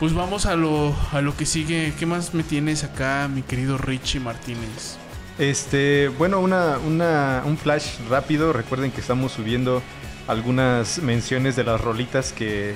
Pues 0.00 0.14
vamos 0.14 0.46
a 0.46 0.56
lo, 0.56 0.94
a 1.12 1.20
lo 1.20 1.36
que 1.36 1.44
sigue. 1.46 1.92
¿Qué 1.98 2.06
más 2.06 2.32
me 2.34 2.42
tienes 2.42 2.84
acá, 2.84 3.28
mi 3.32 3.42
querido 3.42 3.76
Richie 3.78 4.18
Martínez? 4.18 4.96
Este, 5.38 6.08
bueno, 6.18 6.40
una, 6.40 6.78
una, 6.78 7.42
un 7.44 7.56
flash 7.58 7.98
rápido. 8.08 8.52
Recuerden 8.52 8.90
que 8.92 9.00
estamos 9.00 9.32
subiendo 9.32 9.82
algunas 10.26 10.98
menciones 11.02 11.56
de 11.56 11.64
las 11.64 11.80
rolitas 11.80 12.32
que, 12.32 12.74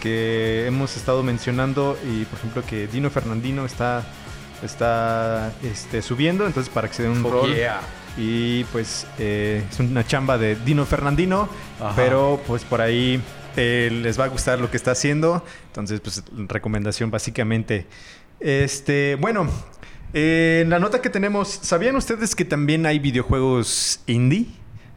que 0.00 0.64
hemos 0.66 0.96
estado 0.96 1.22
mencionando. 1.22 1.96
Y 2.10 2.24
por 2.24 2.38
ejemplo 2.38 2.62
que 2.66 2.86
Dino 2.88 3.10
Fernandino 3.10 3.64
está, 3.66 4.04
está 4.62 5.52
este, 5.62 6.02
subiendo. 6.02 6.46
Entonces 6.46 6.72
para 6.72 6.88
que 6.88 6.94
se 6.94 7.02
den 7.04 7.12
un 7.12 7.24
Oh, 7.26 7.30
rol. 7.30 7.54
yeah. 7.54 7.80
Y 8.16 8.64
pues 8.64 9.06
eh, 9.18 9.62
es 9.70 9.78
una 9.78 10.04
chamba 10.06 10.36
de 10.38 10.56
Dino 10.56 10.84
Fernandino. 10.84 11.48
Ajá. 11.80 11.92
Pero 11.94 12.40
pues 12.46 12.64
por 12.64 12.80
ahí 12.80 13.20
eh, 13.56 13.88
les 14.02 14.18
va 14.18 14.24
a 14.24 14.28
gustar 14.28 14.58
lo 14.58 14.70
que 14.70 14.76
está 14.76 14.90
haciendo. 14.92 15.44
Entonces, 15.68 16.00
pues 16.00 16.22
recomendación 16.48 17.10
básicamente. 17.10 17.86
Este, 18.40 19.16
bueno, 19.20 19.48
eh, 20.12 20.60
en 20.64 20.70
la 20.70 20.78
nota 20.80 21.00
que 21.00 21.10
tenemos, 21.10 21.48
¿sabían 21.62 21.94
ustedes 21.94 22.34
que 22.34 22.44
también 22.44 22.84
hay 22.86 22.98
videojuegos 22.98 24.00
indie? 24.06 24.46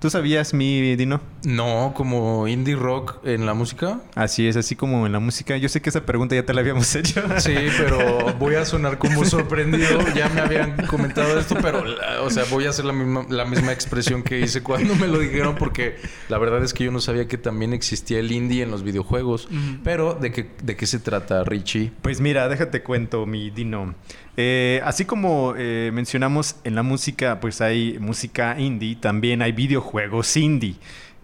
¿Tú 0.03 0.09
sabías, 0.09 0.53
mi 0.53 0.97
Dino? 0.97 1.21
No, 1.45 1.93
como 1.95 2.45
indie 2.49 2.75
rock 2.75 3.25
en 3.25 3.45
la 3.45 3.53
música. 3.53 4.01
Así 4.15 4.45
es, 4.45 4.57
así 4.57 4.75
como 4.75 5.05
en 5.05 5.13
la 5.13 5.21
música. 5.21 5.55
Yo 5.55 5.69
sé 5.69 5.81
que 5.81 5.89
esa 5.89 6.05
pregunta 6.05 6.35
ya 6.35 6.43
te 6.45 6.53
la 6.53 6.59
habíamos 6.59 6.93
hecho. 6.97 7.23
Sí, 7.39 7.55
pero 7.77 8.33
voy 8.37 8.55
a 8.55 8.65
sonar 8.65 8.97
como 8.97 9.23
sorprendido. 9.25 10.01
Ya 10.13 10.27
me 10.27 10.41
habían 10.41 10.75
comentado 10.87 11.39
esto, 11.39 11.55
pero, 11.61 11.85
o 12.21 12.29
sea, 12.29 12.43
voy 12.51 12.65
a 12.65 12.71
hacer 12.71 12.83
la 12.83 12.91
misma, 12.91 13.25
la 13.29 13.45
misma 13.45 13.71
expresión 13.71 14.23
que 14.23 14.41
hice 14.41 14.61
cuando 14.61 14.93
me 14.95 15.07
lo 15.07 15.19
dijeron, 15.19 15.55
porque 15.55 15.95
la 16.27 16.37
verdad 16.37 16.61
es 16.65 16.73
que 16.73 16.83
yo 16.83 16.91
no 16.91 16.99
sabía 16.99 17.29
que 17.29 17.37
también 17.37 17.71
existía 17.71 18.19
el 18.19 18.29
indie 18.33 18.61
en 18.61 18.71
los 18.71 18.83
videojuegos. 18.83 19.47
Pero, 19.85 20.15
¿de 20.15 20.33
qué, 20.33 20.51
¿de 20.63 20.75
qué 20.75 20.85
se 20.85 20.99
trata, 20.99 21.45
Richie? 21.45 21.93
Pues 22.01 22.19
mira, 22.19 22.49
déjate 22.49 22.83
cuento, 22.83 23.25
mi 23.25 23.51
Dino. 23.51 23.95
Eh, 24.35 24.81
así 24.83 25.05
como 25.05 25.53
eh, 25.55 25.91
mencionamos 25.93 26.55
en 26.63 26.73
la 26.73 26.81
música, 26.81 27.39
pues 27.39 27.61
hay 27.61 27.99
música 27.99 28.59
indie, 28.59 28.95
también 28.95 29.43
hay 29.43 29.51
videojuegos 29.51 29.92
indie. 30.35 30.75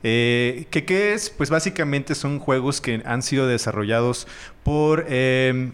Eh, 0.04 0.68
¿qué, 0.70 0.86
qué 0.86 1.14
es? 1.14 1.30
Pues 1.30 1.50
básicamente 1.50 2.16
son 2.16 2.40
juegos 2.40 2.80
que 2.82 3.02
han 3.06 3.22
sido 3.22 3.48
desarrollados 3.48 4.28
por, 4.64 5.06
eh, 5.10 5.72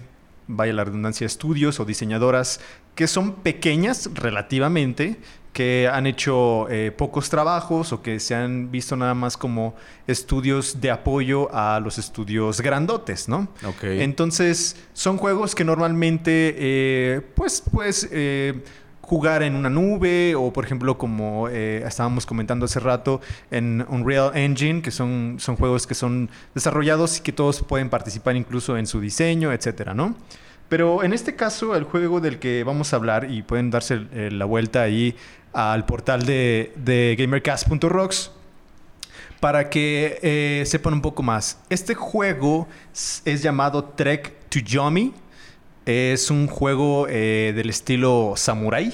vaya 0.47 0.73
la 0.73 0.83
redundancia, 0.83 1.25
estudios 1.25 1.79
o 1.79 1.85
diseñadoras 1.85 2.59
que 2.95 3.07
son 3.07 3.33
pequeñas 3.35 4.09
relativamente, 4.13 5.17
que 5.55 5.89
han 5.91 6.05
hecho 6.05 6.67
eh, 6.69 6.91
pocos 6.91 7.29
trabajos 7.29 7.93
o 7.93 8.01
que 8.01 8.19
se 8.19 8.35
han 8.35 8.71
visto 8.71 8.97
nada 8.97 9.13
más 9.13 9.37
como 9.37 9.73
estudios 10.05 10.81
de 10.81 10.91
apoyo 10.91 11.53
a 11.55 11.79
los 11.79 11.97
estudios 11.97 12.59
grandotes, 12.59 13.29
¿no? 13.29 13.47
Ok. 13.65 13.83
Entonces, 13.83 14.75
son 14.91 15.17
juegos 15.17 15.55
que 15.55 15.63
normalmente, 15.63 16.55
eh, 16.57 17.21
pues, 17.35 17.63
pues, 17.71 18.05
eh, 18.11 18.63
jugar 19.05 19.43
en 19.43 19.55
una 19.55 19.69
nube 19.69 20.33
o, 20.35 20.51
por 20.51 20.65
ejemplo, 20.65 20.97
como 20.97 21.47
eh, 21.47 21.83
estábamos 21.85 22.25
comentando 22.25 22.65
hace 22.65 22.79
rato, 22.79 23.21
en 23.51 23.85
Unreal 23.87 24.35
Engine, 24.35 24.81
que 24.81 24.89
son, 24.89 25.35
son 25.39 25.55
juegos 25.55 25.85
que 25.85 25.93
son 25.93 26.29
desarrollados 26.55 27.19
y 27.19 27.21
que 27.21 27.31
todos 27.31 27.61
pueden 27.61 27.89
participar 27.89 28.35
incluso 28.35 28.77
en 28.77 28.87
su 28.87 28.99
diseño, 28.99 29.53
etcétera, 29.53 29.93
¿no? 29.93 30.15
Pero 30.69 31.03
en 31.03 31.13
este 31.13 31.35
caso, 31.35 31.75
el 31.75 31.83
juego 31.83 32.19
del 32.19 32.39
que 32.39 32.63
vamos 32.63 32.93
a 32.93 32.95
hablar, 32.95 33.29
y 33.29 33.43
pueden 33.43 33.69
darse 33.69 34.07
eh, 34.11 34.29
la 34.31 34.45
vuelta 34.45 34.81
ahí 34.81 35.15
al 35.53 35.85
portal 35.85 36.25
de, 36.25 37.15
gamercast.rocks, 37.19 38.31
para 39.39 39.69
que 39.69 40.17
eh, 40.23 40.63
sepan 40.65 40.93
un 40.93 41.01
poco 41.01 41.21
más. 41.21 41.59
Este 41.69 41.93
juego 41.93 42.67
es 42.91 43.43
llamado 43.43 43.83
Trek 43.83 44.33
to 44.49 44.57
Yomi. 44.59 45.13
Es 45.85 46.31
un 46.31 46.47
juego 46.47 47.07
eh, 47.09 47.53
del 47.55 47.69
estilo 47.69 48.33
samurai, 48.35 48.91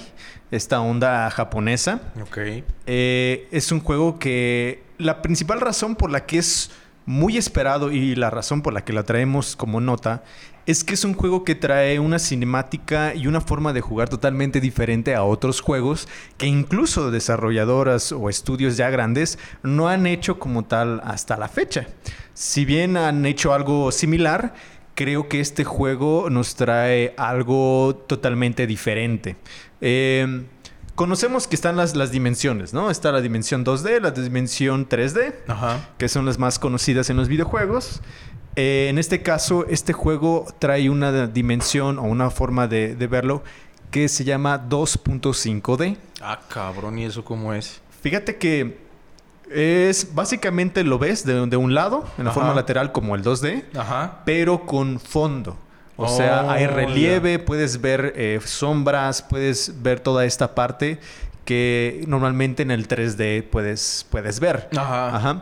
esta 0.51 0.81
onda 0.81 1.29
japonesa. 1.29 2.01
Ok. 2.21 2.37
Eh, 2.85 3.47
es 3.51 3.71
un 3.71 3.79
juego 3.79 4.19
que 4.19 4.83
la 4.97 5.21
principal 5.21 5.61
razón 5.61 5.95
por 5.95 6.11
la 6.11 6.25
que 6.25 6.37
es 6.37 6.71
muy 7.05 7.37
esperado 7.37 7.91
y 7.91 8.15
la 8.15 8.29
razón 8.29 8.61
por 8.61 8.73
la 8.73 8.83
que 8.83 8.93
la 8.93 9.03
traemos 9.03 9.55
como 9.55 9.81
nota 9.81 10.23
es 10.65 10.83
que 10.83 10.93
es 10.93 11.03
un 11.03 11.13
juego 11.13 11.43
que 11.43 11.55
trae 11.55 11.99
una 11.99 12.19
cinemática 12.19 13.15
y 13.15 13.25
una 13.25 13.41
forma 13.41 13.73
de 13.73 13.81
jugar 13.81 14.09
totalmente 14.09 14.61
diferente 14.61 15.15
a 15.15 15.23
otros 15.23 15.59
juegos 15.59 16.07
que 16.37 16.45
incluso 16.45 17.09
desarrolladoras 17.09 18.11
o 18.11 18.29
estudios 18.29 18.77
ya 18.77 18.89
grandes 18.89 19.39
no 19.63 19.87
han 19.87 20.05
hecho 20.05 20.37
como 20.39 20.65
tal 20.65 21.01
hasta 21.03 21.37
la 21.37 21.47
fecha. 21.47 21.87
Si 22.33 22.65
bien 22.65 22.95
han 22.95 23.25
hecho 23.25 23.53
algo 23.53 23.91
similar, 23.91 24.53
creo 24.95 25.27
que 25.29 25.39
este 25.39 25.63
juego 25.63 26.29
nos 26.29 26.55
trae 26.55 27.13
algo 27.17 27.95
totalmente 28.07 28.67
diferente. 28.67 29.35
Eh, 29.81 30.43
conocemos 30.95 31.47
que 31.47 31.55
están 31.55 31.75
las, 31.77 31.95
las 31.95 32.11
dimensiones, 32.11 32.73
¿no? 32.73 32.91
Está 32.91 33.11
la 33.11 33.21
dimensión 33.21 33.65
2D, 33.65 33.99
la 34.01 34.11
dimensión 34.11 34.87
3D, 34.87 35.33
Ajá. 35.47 35.89
que 35.97 36.07
son 36.09 36.25
las 36.25 36.37
más 36.37 36.59
conocidas 36.59 37.09
en 37.09 37.17
los 37.17 37.27
videojuegos. 37.27 38.01
Eh, 38.55 38.87
en 38.89 38.97
este 38.97 39.21
caso, 39.23 39.65
este 39.69 39.93
juego 39.93 40.45
trae 40.59 40.89
una 40.89 41.27
dimensión 41.27 41.97
o 41.99 42.03
una 42.03 42.29
forma 42.29 42.67
de, 42.67 42.95
de 42.95 43.07
verlo 43.07 43.43
que 43.91 44.07
se 44.09 44.23
llama 44.23 44.67
2.5D. 44.69 45.97
Ah, 46.21 46.39
cabrón, 46.47 46.99
¿y 46.99 47.05
eso 47.05 47.23
cómo 47.23 47.53
es? 47.53 47.81
Fíjate 48.01 48.37
que 48.37 48.77
es 49.53 50.13
básicamente 50.13 50.83
lo 50.83 50.97
ves 50.99 51.25
de, 51.25 51.45
de 51.47 51.57
un 51.57 51.73
lado, 51.73 52.05
en 52.17 52.25
la 52.25 52.31
Ajá. 52.31 52.39
forma 52.39 52.53
lateral 52.55 52.91
como 52.91 53.15
el 53.15 53.23
2D, 53.23 53.63
Ajá. 53.77 54.19
pero 54.25 54.65
con 54.65 54.99
fondo. 54.99 55.57
O 55.97 56.05
Oh, 56.05 56.07
sea, 56.07 56.49
hay 56.51 56.61
ya. 56.61 56.67
relieve, 56.69 57.37
puedes 57.37 57.79
ver 57.81 58.13
eh, 58.15 58.39
sombras, 58.43 59.21
puedes 59.21 59.83
ver 59.83 59.99
toda 59.99 60.25
esta 60.25 60.55
parte 60.55 60.99
que 61.45 62.03
normalmente 62.07 62.63
en 62.63 62.71
el 62.71 62.87
3D 62.87 63.43
puedes, 63.49 64.05
puedes 64.09 64.39
ver. 64.39 64.69
Ajá. 64.75 65.15
Ajá. 65.15 65.41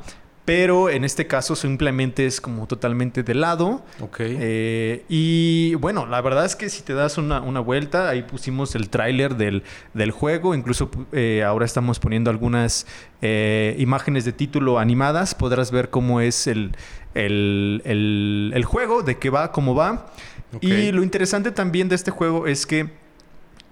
Pero 0.49 0.89
en 0.89 1.03
este 1.03 1.27
caso 1.27 1.55
simplemente 1.55 2.25
es 2.25 2.41
como 2.41 2.65
totalmente 2.65 3.21
de 3.21 3.35
lado. 3.35 3.85
Ok. 4.01 4.17
Eh, 4.21 5.05
y 5.07 5.75
bueno, 5.75 6.07
la 6.07 6.21
verdad 6.21 6.43
es 6.45 6.55
que 6.55 6.69
si 6.69 6.81
te 6.81 6.93
das 6.93 7.19
una, 7.19 7.39
una 7.41 7.59
vuelta, 7.59 8.09
ahí 8.09 8.23
pusimos 8.23 8.73
el 8.73 8.89
tráiler 8.89 9.35
del, 9.35 9.61
del 9.93 10.09
juego. 10.09 10.55
Incluso 10.55 10.89
eh, 11.11 11.43
ahora 11.45 11.65
estamos 11.65 11.99
poniendo 11.99 12.31
algunas 12.31 12.87
eh, 13.21 13.75
imágenes 13.77 14.25
de 14.25 14.31
título 14.31 14.79
animadas. 14.79 15.35
Podrás 15.35 15.69
ver 15.69 15.91
cómo 15.91 16.19
es 16.19 16.47
el, 16.47 16.75
el, 17.13 17.83
el- 17.85 18.51
el 18.55 18.65
juego, 18.65 19.03
de 19.03 19.19
qué 19.19 19.29
va, 19.29 19.51
cómo 19.51 19.75
va. 19.75 20.11
Ok. 20.53 20.63
Y 20.63 20.91
lo 20.91 21.03
interesante 21.03 21.51
también 21.51 21.89
de 21.89 21.95
este 21.95 22.09
juego 22.09 22.47
es 22.47 22.65
que 22.65 22.89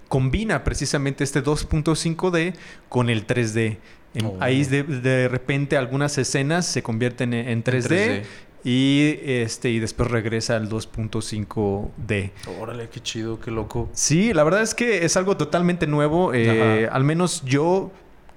combina 0.06 0.62
precisamente 0.64 1.24
este 1.24 1.42
2.5D 1.42 2.54
con 2.88 3.10
el 3.10 3.26
3D. 3.26 3.78
En- 4.18 4.26
Oh. 4.26 4.36
Ahí 4.40 4.64
de, 4.64 4.82
de 4.82 5.28
repente 5.28 5.76
algunas 5.76 6.18
escenas 6.18 6.66
se 6.66 6.82
convierten 6.82 7.32
en, 7.34 7.48
en 7.48 7.64
3D, 7.64 7.88
3D. 7.88 8.22
y 8.64 9.18
este 9.24 9.70
y 9.70 9.78
después 9.78 10.10
regresa 10.10 10.56
al 10.56 10.68
2.5D. 10.68 12.30
Órale, 12.60 12.88
qué 12.88 13.00
chido, 13.00 13.40
qué 13.40 13.50
loco. 13.50 13.88
Sí, 13.92 14.32
la 14.32 14.44
verdad 14.44 14.62
es 14.62 14.74
que 14.74 15.04
es 15.04 15.16
algo 15.16 15.36
totalmente 15.36 15.86
nuevo. 15.86 16.32
eh, 16.34 16.88
al 16.90 17.04
menos 17.04 17.42
yo 17.44 17.90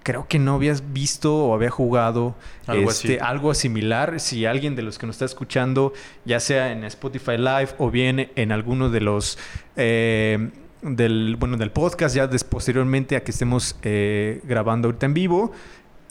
creo 0.04 0.28
que 0.28 0.40
no 0.40 0.56
habías 0.56 0.94
visto 0.94 1.36
o 1.46 1.54
había 1.54 1.70
jugado 1.70 2.36
Algo 2.66 2.90
este, 2.90 3.16
así. 3.16 3.18
algo 3.22 3.54
similar. 3.54 4.20
Si 4.20 4.46
alguien 4.48 4.76
de 4.76 4.82
los 4.82 4.98
que 4.98 5.06
nos 5.06 5.16
está 5.16 5.26
escuchando, 5.26 5.94
ya 6.26 6.40
sea 6.40 6.72
en 6.72 6.84
Spotify 6.86 7.38
Live 7.38 7.70
o 7.78 7.92
bien 7.92 8.32
en 8.36 8.52
alguno 8.52 8.90
de 8.90 9.00
los 9.02 9.38
eh, 9.76 10.50
del 10.82 11.36
bueno 11.40 11.58
del 11.58 11.72
podcast, 11.72 12.16
ya 12.16 12.28
des- 12.28 12.44
posteriormente 12.44 13.16
a 13.16 13.24
que 13.24 13.32
estemos 13.32 13.76
eh, 13.84 14.42
grabando 14.44 14.88
ahorita 14.88 15.06
en 15.06 15.14
vivo. 15.14 15.52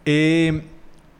eh, 0.04 0.62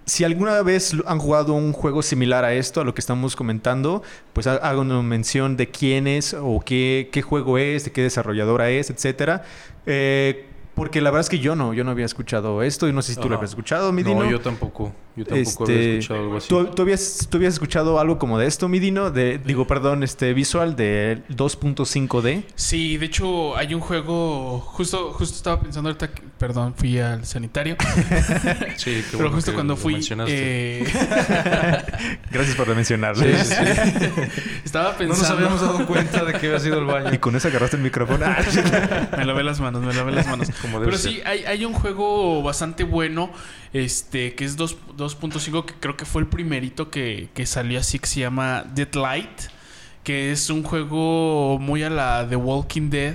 si 0.06 0.24
alguna 0.24 0.60
vez 0.62 0.96
han 1.06 1.20
jugado 1.20 1.52
un 1.54 1.72
juego 1.72 2.02
similar 2.02 2.44
a 2.44 2.52
esto, 2.52 2.80
a 2.80 2.84
lo 2.84 2.94
que 2.94 3.00
estamos 3.00 3.36
comentando, 3.36 4.02
pues 4.32 4.46
una 4.48 5.02
mención 5.02 5.56
de 5.56 5.68
quién 5.70 6.08
es 6.08 6.34
o 6.34 6.60
qué, 6.64 7.10
qué 7.12 7.22
juego 7.22 7.58
es, 7.58 7.84
de 7.84 7.92
qué 7.92 8.02
desarrolladora 8.02 8.70
es, 8.70 8.90
etcétera. 8.90 9.44
Eh, 9.86 10.46
porque 10.74 11.00
la 11.00 11.10
verdad 11.10 11.20
es 11.20 11.28
que 11.28 11.38
yo 11.38 11.54
no, 11.54 11.74
yo 11.74 11.84
no 11.84 11.92
había 11.92 12.06
escuchado 12.06 12.62
esto 12.64 12.88
y 12.88 12.92
no 12.92 13.02
sé 13.02 13.14
si 13.14 13.20
tú 13.20 13.28
lo 13.28 13.36
habías 13.36 13.50
escuchado, 13.52 13.92
mi 13.92 14.02
Dino. 14.02 14.24
No, 14.24 14.30
yo 14.30 14.40
tampoco. 14.40 14.92
Yo 15.16 15.24
tampoco 15.26 15.64
Este, 15.64 15.72
había 15.74 15.90
escuchado 15.98 16.20
algo 16.20 16.36
así. 16.36 16.48
¿tú, 16.48 16.64
tú 16.66 16.82
habías, 16.82 17.28
tú 17.30 17.36
habías 17.38 17.54
escuchado 17.54 17.98
algo 18.00 18.18
como 18.18 18.38
de 18.38 18.46
esto, 18.46 18.68
mi 18.68 18.78
Dino? 18.78 19.10
De, 19.10 19.38
digo, 19.38 19.66
perdón, 19.66 20.02
este 20.02 20.32
visual 20.34 20.76
de 20.76 21.22
2.5D. 21.30 22.44
Sí, 22.54 22.96
de 22.96 23.06
hecho 23.06 23.56
hay 23.56 23.74
un 23.74 23.80
juego, 23.80 24.60
justo, 24.60 25.12
justo 25.12 25.36
estaba 25.36 25.60
pensando 25.60 25.88
ahorita, 25.90 26.12
que- 26.12 26.22
perdón, 26.38 26.74
fui 26.76 26.98
al 26.98 27.26
sanitario, 27.26 27.76
Sí, 28.76 28.84
qué 28.92 29.04
pero 29.10 29.18
bueno 29.18 29.34
justo 29.34 29.50
que 29.50 29.54
cuando 29.56 29.76
fui, 29.76 29.94
mencionaste. 29.94 30.82
eh, 30.82 30.84
Gracias 32.30 32.56
por 32.56 32.74
mencionarlo. 32.74 33.22
Sí, 33.22 33.32
sí, 33.44 33.54
sí. 33.54 34.40
estaba 34.64 34.92
No 34.92 34.98
pensando... 34.98 35.22
nos 35.22 35.30
habíamos 35.30 35.60
dado 35.60 35.86
cuenta 35.86 36.24
de 36.24 36.32
que 36.34 36.46
había 36.46 36.60
sido 36.60 36.78
el 36.78 36.84
baño. 36.86 37.12
Y 37.12 37.18
con 37.18 37.34
eso 37.36 37.48
agarraste 37.48 37.76
el 37.76 37.82
micrófono. 37.82 38.24
Me 39.16 39.24
lavé 39.24 39.42
las 39.42 39.60
manos, 39.60 39.82
me 39.82 39.92
lavé 39.92 40.12
las 40.12 40.26
manos. 40.28 40.48
Como 40.62 40.78
debe 40.80 40.92
Pero 40.92 40.98
ser. 40.98 41.12
sí, 41.12 41.20
hay, 41.24 41.44
hay 41.44 41.64
un 41.64 41.72
juego 41.74 42.42
bastante 42.42 42.84
bueno, 42.84 43.30
este, 43.72 44.34
que 44.34 44.44
es 44.44 44.56
2 44.56 44.76
2.5, 45.00 45.64
que 45.64 45.74
creo 45.74 45.96
que 45.96 46.04
fue 46.04 46.22
el 46.22 46.28
primerito 46.28 46.90
que, 46.90 47.30
que 47.34 47.46
salió 47.46 47.80
así, 47.80 47.98
que 47.98 48.06
se 48.06 48.20
llama 48.20 48.64
Dead 48.74 48.94
Light, 48.94 49.50
que 50.04 50.30
es 50.30 50.50
un 50.50 50.62
juego 50.62 51.58
muy 51.58 51.82
a 51.82 51.90
la 51.90 52.26
The 52.28 52.36
Walking 52.36 52.90
Dead. 52.90 53.14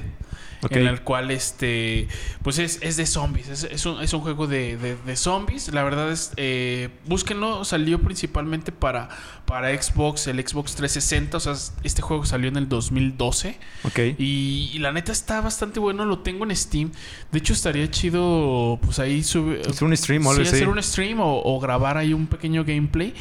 En 0.69 0.87
el 0.87 1.01
cual 1.01 1.31
este 1.31 2.07
pues 2.41 2.59
es, 2.59 2.79
es 2.81 2.97
de 2.97 3.05
zombies 3.05 3.47
es, 3.49 3.63
es 3.63 3.85
un, 3.85 4.01
es 4.01 4.13
un 4.13 4.21
juego 4.21 4.47
de, 4.47 4.77
de- 4.77 4.95
de 4.95 5.15
zombies 5.15 5.71
la 5.73 5.83
verdad 5.83 6.11
es 6.11 6.31
eh, 6.37 6.89
búsquenlo 7.05 7.63
salió 7.65 7.99
principalmente 8.01 8.71
para 8.71 9.09
para 9.45 9.69
Xbox 9.79 10.27
el 10.27 10.37
Xbox 10.45 10.75
360 10.75 11.37
o 11.37 11.39
sea 11.39 11.53
este 11.83 12.01
juego 12.01 12.25
salió 12.25 12.47
en 12.49 12.57
el 12.57 12.67
2012 12.69 13.57
ok. 13.83 13.99
y, 14.17 14.71
y 14.73 14.79
la 14.79 14.91
neta 14.91 15.11
está 15.11 15.41
bastante 15.41 15.79
bueno, 15.79 16.05
lo 16.05 16.19
tengo 16.19 16.45
en 16.45 16.55
Steam. 16.55 16.91
De 17.31 17.39
hecho, 17.39 17.53
estaría 17.53 17.89
chido, 17.91 18.79
pues 18.81 18.99
ahí 18.99 19.23
sube. 19.23 19.61
Hacer 19.67 19.83
un 19.83 19.95
stream 19.95 20.23
sí, 20.23 20.41
hacer 20.41 20.67
un 20.69 20.81
stream 20.81 21.19
o, 21.19 21.41
o 21.43 21.59
grabar 21.59 21.97
ahí 21.97 22.13
un 22.13 22.27
pequeño 22.27 22.63
gameplay. 22.63 23.13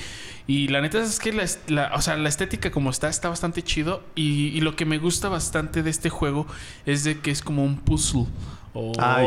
Y 0.47 0.69
la 0.69 0.83
neta 0.83 1.03
es 1.03 1.19
que 1.19 1.33
la, 1.69 1.93
o 1.95 2.03
sea, 2.03 2.17
la 2.17 2.29
estética 2.29 2.71
como 2.71 2.91
está, 2.91 3.09
está 3.09 3.29
bastante 3.29 3.63
chido. 3.63 4.03
Y, 4.15 4.49
y 4.49 4.61
lo 4.61 4.77
que 4.77 4.85
me 4.85 4.99
gusta 4.99 5.29
bastante 5.29 5.83
de 5.83 5.91
este 5.91 6.11
juego 6.11 6.47
es 6.85 7.05
de 7.05 7.21
que 7.21 7.31
es 7.31 7.43
como 7.43 7.65
un 7.65 7.79
puzzle. 7.79 8.27
O 8.75 8.93
Ah, 8.99 9.23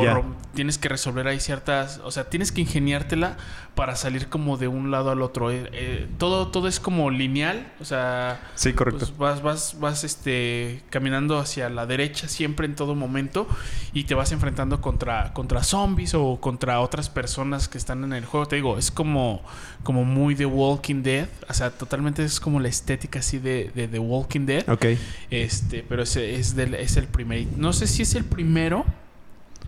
tienes 0.53 0.77
que 0.77 0.89
resolver 0.89 1.27
ahí 1.27 1.39
ciertas. 1.39 2.01
O 2.03 2.11
sea, 2.11 2.29
tienes 2.29 2.51
que 2.51 2.61
ingeniártela 2.61 3.37
para 3.75 3.95
salir 3.95 4.27
como 4.27 4.57
de 4.57 4.67
un 4.67 4.91
lado 4.91 5.09
al 5.09 5.21
otro. 5.21 5.51
Eh, 5.51 5.69
eh, 5.71 6.07
todo, 6.17 6.49
todo 6.49 6.67
es 6.67 6.81
como 6.81 7.09
lineal. 7.11 7.71
O 7.79 7.85
sea. 7.85 8.41
Sí, 8.55 8.73
correcto. 8.73 9.05
Pues 9.05 9.17
vas, 9.17 9.41
vas, 9.41 9.79
vas 9.79 10.03
este, 10.03 10.83
caminando 10.89 11.37
hacia 11.39 11.69
la 11.69 11.85
derecha 11.85 12.27
siempre 12.27 12.65
en 12.65 12.75
todo 12.75 12.93
momento 12.93 13.47
y 13.93 14.03
te 14.03 14.15
vas 14.15 14.33
enfrentando 14.33 14.81
contra, 14.81 15.31
contra 15.33 15.63
zombies 15.63 16.13
o 16.13 16.41
contra 16.41 16.81
otras 16.81 17.09
personas 17.09 17.69
que 17.69 17.77
están 17.77 18.03
en 18.03 18.11
el 18.11 18.25
juego. 18.25 18.47
Te 18.47 18.57
digo, 18.57 18.77
es 18.77 18.91
como, 18.91 19.41
como 19.83 20.03
muy 20.03 20.35
The 20.35 20.45
Walking 20.45 21.03
Dead. 21.03 21.29
O 21.47 21.53
sea, 21.53 21.69
totalmente 21.69 22.23
es 22.23 22.41
como 22.41 22.59
la 22.59 22.67
estética 22.67 23.19
así 23.19 23.39
de, 23.39 23.71
de 23.73 23.87
The 23.87 23.99
Walking 23.99 24.45
Dead. 24.45 24.67
Ok. 24.67 24.87
Este, 25.29 25.85
pero 25.87 26.03
ese 26.03 26.35
es, 26.35 26.55
del, 26.55 26.73
es 26.73 26.97
el 26.97 27.07
primerito. 27.07 27.51
No 27.55 27.71
sé 27.71 27.87
si 27.87 28.01
es 28.01 28.15
el 28.15 28.25
primero, 28.25 28.85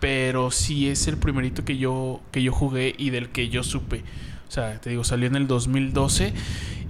pero 0.00 0.50
sí 0.50 0.88
es 0.88 1.06
el 1.06 1.16
primerito 1.16 1.64
que 1.64 1.76
yo, 1.76 2.20
que 2.32 2.42
yo 2.42 2.52
jugué 2.52 2.94
y 2.96 3.10
del 3.10 3.28
que 3.28 3.48
yo 3.48 3.62
supe. 3.62 4.02
O 4.48 4.52
sea, 4.52 4.80
te 4.80 4.90
digo, 4.90 5.04
salió 5.04 5.28
en 5.28 5.36
el 5.36 5.46
2012 5.46 6.32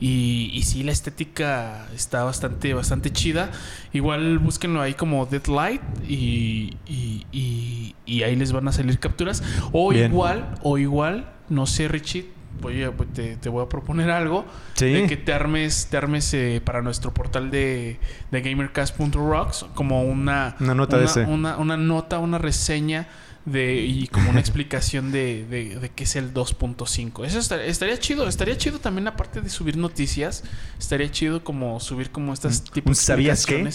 y, 0.01 0.51
y 0.55 0.63
sí, 0.63 0.83
la 0.83 0.93
estética 0.93 1.89
está 1.95 2.25
bastante, 2.25 2.73
bastante 2.73 3.11
chida. 3.11 3.51
Igual 3.93 4.39
búsquenlo 4.39 4.81
ahí 4.81 4.95
como 4.95 5.27
Deadlight 5.27 5.83
y, 6.09 6.79
y, 6.87 7.27
y, 7.33 7.95
y 8.07 8.23
ahí 8.23 8.35
les 8.35 8.53
van 8.53 8.67
a 8.69 8.73
salir 8.73 8.99
capturas. 8.99 9.43
O 9.73 9.91
Bien. 9.91 10.11
igual, 10.11 10.55
o 10.63 10.79
igual, 10.79 11.31
no 11.51 11.67
sé, 11.67 11.87
Richie, 11.89 12.31
voy 12.61 12.83
a- 12.85 12.93
pues, 12.93 13.13
te, 13.13 13.37
te 13.37 13.49
voy 13.49 13.65
a 13.65 13.69
proponer 13.69 14.11
algo. 14.11 14.45
Sí. 14.75 14.93
De 14.93 15.07
que 15.07 15.17
te 15.17 15.33
armes, 15.33 15.89
te 15.91 15.97
armes 15.97 16.33
eh, 16.35 16.61
para 16.65 16.83
nuestro 16.83 17.13
portal 17.13 17.51
de, 17.51 17.99
de 18.31 18.41
gamercast.rocks 18.43 19.67
como 19.75 20.03
una... 20.05 20.57
Una 20.61 20.75
nota 20.75 20.97
de 20.97 21.03
una, 21.05 21.11
ese. 21.11 21.25
Una, 21.25 21.57
una 21.57 21.77
nota, 21.77 22.19
una 22.19 22.39
reseña 22.39 23.09
de 23.47 23.77
y 23.87 24.07
como 24.09 24.31
una 24.31 24.41
explicación 24.41 25.13
de, 25.13 25.47
de, 25.47 25.77
de 25.79 25.89
qué 25.89 26.05
es 26.05 26.15
el 26.17 26.35
2.5. 26.35 27.25
Eso 27.25 27.39
estaría, 27.39 27.67
estaría 27.67 27.99
chido. 27.99 28.29
Estaría 28.29 28.57
chido 28.59 28.79
también 28.81 29.09
aparte 29.09 29.41
de 29.41 29.49
subir 29.49 29.77
noticias. 29.77 30.45
Estaría 30.79 31.11
chido 31.11 31.43
como 31.43 31.81
subir 31.81 32.11
como 32.11 32.33
estas 32.35 32.61
Un- 32.61 32.65
tipos 32.73 32.91
un 32.91 32.95
¿sabías 33.05 33.47
qué? 33.47 33.71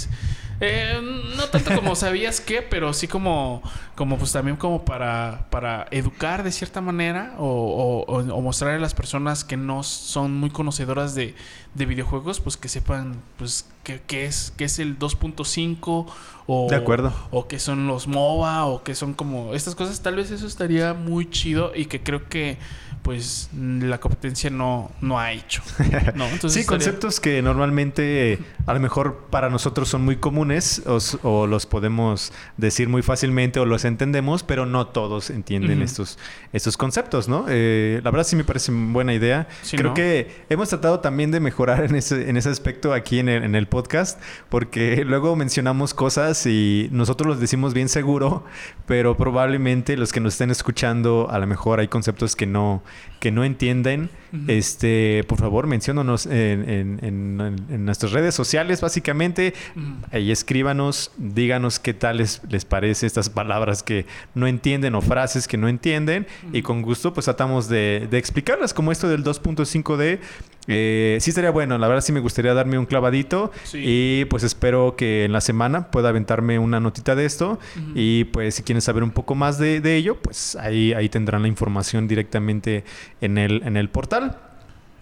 Eh, 0.61 1.01
no 1.35 1.43
tanto 1.47 1.75
como 1.75 1.95
sabías 1.95 2.39
qué, 2.39 2.61
pero 2.61 2.93
sí 2.93 3.07
como, 3.09 3.61
como 3.95 4.17
pues 4.17 4.31
también 4.31 4.55
como 4.55 4.85
para, 4.85 5.47
para 5.49 5.85
educar 5.91 6.43
de 6.43 6.51
cierta 6.53 6.79
manera 6.79 7.33
o, 7.37 7.45
o, 7.45 8.03
o- 8.05 8.33
o 8.35 8.41
mostrar 8.41 8.75
a 8.75 8.79
las 8.79 8.93
personas 8.93 9.43
que 9.43 9.57
no 9.57 9.83
son 9.83 10.33
muy 10.37 10.51
conocedoras 10.51 11.13
de, 11.13 11.35
de 11.73 11.85
videojuegos, 11.85 12.39
pues 12.39 12.55
que 12.55 12.69
sepan 12.69 13.17
pues 13.37 13.65
qué, 13.83 14.01
qué 14.07 14.25
es, 14.25 14.53
qué 14.55 14.63
es 14.65 14.79
el 14.79 14.97
2.5 14.97 16.05
o, 16.47 16.69
De 16.69 16.75
acuerdo. 16.75 17.11
o 17.31 17.47
qué 17.47 17.59
son 17.59 17.87
los 17.87 18.07
MOBA 18.07 18.65
o 18.65 18.83
qué 18.83 18.95
son 18.95 19.13
como 19.13 19.53
estas 19.53 19.75
cosas. 19.75 20.01
Tal 20.01 20.15
vez 20.15 20.31
eso 20.31 20.45
estaría 20.47 20.93
muy 20.93 21.29
chido 21.29 21.71
y 21.75 21.85
que 21.85 22.01
creo 22.03 22.27
que 22.29 22.57
pues 23.01 23.49
la 23.53 23.99
competencia 23.99 24.49
no, 24.49 24.89
no 24.99 25.19
ha 25.19 25.31
hecho. 25.31 25.61
No, 26.15 26.25
entonces 26.25 26.53
sí, 26.53 26.59
estaría- 26.61 26.65
conceptos 26.67 27.19
que 27.19 27.41
normalmente 27.43 28.39
a 28.65 28.73
lo 28.73 28.79
mejor 28.79 29.25
para 29.29 29.49
nosotros 29.51 29.89
son 29.89 30.03
muy 30.03 30.15
comunes 30.15 30.81
o, 31.21 31.45
los 31.45 31.65
podemos 31.67 32.33
decir 32.57 32.89
muy 32.89 33.03
fácilmente 33.03 33.59
o 33.59 33.65
los 33.65 33.85
entendemos, 33.85 34.41
pero 34.41 34.65
no 34.65 34.87
todos 34.87 35.29
entienden 35.29 35.83
estos, 35.83 36.17
estos 36.51 36.77
conceptos, 36.77 37.27
¿no? 37.27 37.45
Eh, 37.47 38.01
la 38.03 38.09
verdad 38.09 38.25
sí 38.25 38.35
me 38.35 38.43
parece 38.43 38.71
buena 38.71 39.13
idea. 39.13 39.47
Sí, 39.61 39.77
Creo 39.77 39.89
¿no? 39.89 39.93
que 39.93 40.43
hemos 40.49 40.69
tratado 40.69 40.99
también 40.99 41.29
de 41.29 41.39
mejorar 41.39 41.83
en 41.85 41.95
ese, 41.95 42.27
en 42.27 42.37
ese 42.37 42.49
aspecto 42.49 42.91
aquí 42.93 43.19
en 43.19 43.29
el, 43.29 43.43
en 43.43 43.53
el 43.53 43.67
podcast, 43.67 44.19
porque 44.49 45.03
luego 45.05 45.35
mencionamos 45.35 45.93
cosas 45.93 46.34
y 46.45 46.89
nosotros 46.91 47.27
los 47.27 47.39
decimos 47.39 47.73
bien 47.73 47.89
seguro, 47.89 48.43
pero 48.85 49.15
probablemente 49.15 49.95
los 49.97 50.11
que 50.11 50.19
nos 50.19 50.33
estén 50.33 50.51
escuchando 50.51 51.27
a 51.29 51.39
lo 51.39 51.47
mejor 51.47 51.79
hay 51.79 51.87
conceptos 51.87 52.35
que 52.35 52.45
no, 52.45 52.83
que 53.25 53.31
no 53.31 53.43
entienden. 53.43 54.11
Este, 54.47 55.23
por 55.27 55.39
favor, 55.39 55.65
menciónanos 55.65 56.25
en, 56.27 56.69
en- 56.69 56.99
en- 57.01 57.55
en 57.69 57.85
nuestras 57.85 58.11
redes 58.11 58.35
sociales, 58.35 58.81
básicamente. 58.81 59.53
Mm. 59.73 59.93
Ahí 60.11 60.29
escríbanos, 60.29 61.11
díganos 61.17 61.79
qué 61.79 61.93
tal 61.95 62.17
les, 62.17 62.41
les 62.49 62.65
parece 62.65 63.07
estas 63.07 63.29
palabras 63.31 63.81
que 63.81 64.05
no 64.35 64.45
entienden 64.45 64.93
o 64.93 65.01
frases 65.01 65.47
que 65.47 65.57
no 65.57 65.67
entienden. 65.69 66.27
Y 66.53 66.61
con 66.61 66.83
gusto, 66.83 67.13
pues 67.13 67.25
tratamos 67.25 67.67
de, 67.67 68.07
de 68.11 68.17
explicarlas, 68.19 68.73
como 68.75 68.91
esto 68.91 69.07
del 69.09 69.23
2.5D. 69.23 70.19
Eh, 70.67 71.19
sí 71.21 71.29
estaría 71.29 71.51
bueno, 71.51 71.77
la 71.77 71.87
verdad 71.87 72.01
sí 72.01 72.11
me 72.11 72.19
gustaría 72.19 72.53
darme 72.53 72.77
un 72.77 72.85
clavadito. 72.87 73.51
Sí. 73.63 73.81
Y 73.85 74.25
pues 74.25 74.43
espero 74.43 74.95
que 74.97 75.23
en 75.25 75.31
la 75.31 75.39
semana 75.41 75.91
pueda 75.91 76.09
aventarme 76.09 76.59
una 76.59 76.79
notita 76.79 77.15
de 77.15 77.25
esto. 77.25 77.57
Y 77.95 78.25
pues 78.25 78.55
si 78.55 78.63
quieren 78.63 78.81
saber 78.81 79.01
un 79.03 79.11
poco 79.11 79.33
más 79.33 79.57
de, 79.59 79.79
de 79.79 79.95
ello, 79.95 80.17
pues 80.21 80.55
ahí, 80.57 80.91
ahí 80.93 81.07
tendrán 81.07 81.41
la 81.43 81.47
información 81.47 82.07
directamente 82.07 82.83
en 83.21 83.37
el, 83.37 83.61
en 83.65 83.77
el 83.77 83.89
portal. 83.89 84.37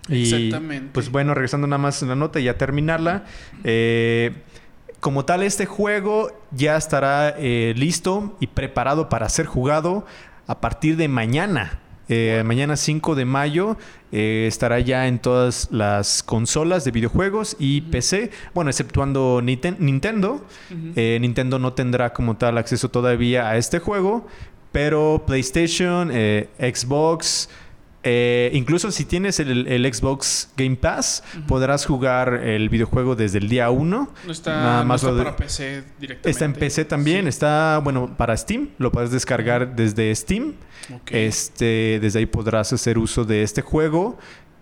Y, 0.09 0.23
Exactamente. 0.23 0.89
Pues 0.91 1.09
bueno, 1.09 1.33
regresando 1.33 1.65
nada 1.67 1.77
más 1.77 2.03
a 2.03 2.05
la 2.05 2.15
nota 2.15 2.39
y 2.39 2.43
ya 2.45 2.57
terminarla. 2.57 3.23
eh, 3.63 4.31
como 4.99 5.25
tal, 5.25 5.43
este 5.43 5.65
juego 5.65 6.31
ya 6.51 6.77
estará 6.77 7.35
eh, 7.37 7.73
listo 7.75 8.37
y 8.39 8.47
preparado 8.47 9.09
para 9.09 9.27
ser 9.27 9.45
jugado 9.45 10.05
a 10.47 10.61
partir 10.61 10.95
de 10.95 11.09
mañana. 11.09 11.79
Eh, 12.09 12.41
mañana 12.45 12.75
5 12.77 13.15
de 13.15 13.25
mayo 13.25 13.75
eh, 14.13 14.45
estará 14.47 14.79
ya 14.79 15.07
en 15.07 15.19
todas 15.19 15.69
las 15.71 16.21
consolas 16.23 16.83
de 16.85 16.91
videojuegos 16.91 17.55
y 17.59 17.81
PC. 17.81 18.31
Bueno, 18.53 18.69
exceptuando 18.69 19.41
Niten- 19.41 19.77
Nintendo. 19.79 20.45
Eh, 20.95 21.17
Nintendo 21.21 21.59
no 21.59 21.73
tendrá 21.73 22.13
como 22.13 22.37
tal 22.37 22.57
acceso 22.57 22.89
todavía 22.89 23.49
a 23.49 23.57
este 23.57 23.79
juego, 23.79 24.25
pero 24.71 25.23
PlayStation, 25.27 26.11
Xbox, 26.59 27.49
eh, 28.03 28.49
incluso 28.53 28.91
si 28.91 29.05
tienes 29.05 29.39
el, 29.39 29.67
el 29.67 29.93
Xbox 29.93 30.49
Game 30.57 30.75
Pass, 30.75 31.23
podrás 31.47 31.85
jugar 31.85 32.33
el 32.33 32.67
videojuego 32.69 33.15
desde 33.15 33.37
el 33.39 33.47
día 33.49 33.69
1. 33.69 34.09
No 34.25 34.31
está, 34.31 34.51
Nada 34.55 34.79
no 34.79 34.85
más 34.85 35.01
está 35.01 35.11
lo 35.11 35.17
de- 35.17 35.23
para 35.23 35.35
PC 35.37 35.83
directamente. 35.99 36.29
Está 36.29 36.45
en 36.45 36.53
PC 36.53 36.85
también, 36.85 37.21
Sí. 37.23 37.29
está, 37.29 37.79
bueno, 37.83 38.15
para 38.17 38.35
Steam, 38.35 38.69
lo 38.77 38.91
puedes 38.91 39.11
descargar 39.11 39.75
desde 39.75 40.13
Steam. 40.15 40.53
Este, 41.07 41.99
desde 42.01 42.19
ahí 42.19 42.25
podrás 42.25 42.73
hacer 42.73 42.97
uso 42.97 43.23
de 43.23 43.43
este 43.43 43.61
juego 43.61 44.17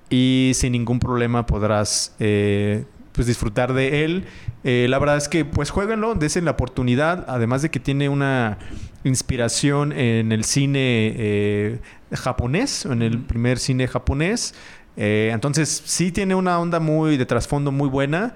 y 0.10 0.52
sin 0.56 0.74
ningún 0.74 1.00
problema 1.00 1.46
podrás 1.46 2.16
eh, 2.20 2.86
pues 3.12 3.28
disfrutar 3.28 3.74
de 3.74 4.04
él. 4.06 4.26
Eh, 4.64 4.88
la 4.90 5.00
verdad 5.00 5.18
es 5.18 5.28
que 5.28 5.46
pues 5.46 5.70
jueguenlo, 5.70 6.16
desen 6.16 6.46
la 6.46 6.52
oportunidad, 6.52 7.26
además 7.28 7.62
de 7.62 7.70
que 7.70 7.80
tiene 7.80 8.10
una 8.10 8.58
inspiración 9.04 9.92
en 9.92 10.32
el 10.32 10.44
cine 10.44 11.14
eh, 11.18 11.80
japonés, 12.14 12.86
en 12.86 13.02
el 13.02 13.20
primer 13.20 13.60
cine 13.60 13.88
japonés. 13.88 14.54
Eh, 14.98 15.32
entonces 15.34 15.82
sí 15.86 16.12
tiene 16.12 16.36
una 16.36 16.60
onda 16.60 16.80
muy 16.80 17.18
de 17.18 17.26
trasfondo 17.26 17.72
muy 17.72 17.90
buena. 17.90 18.36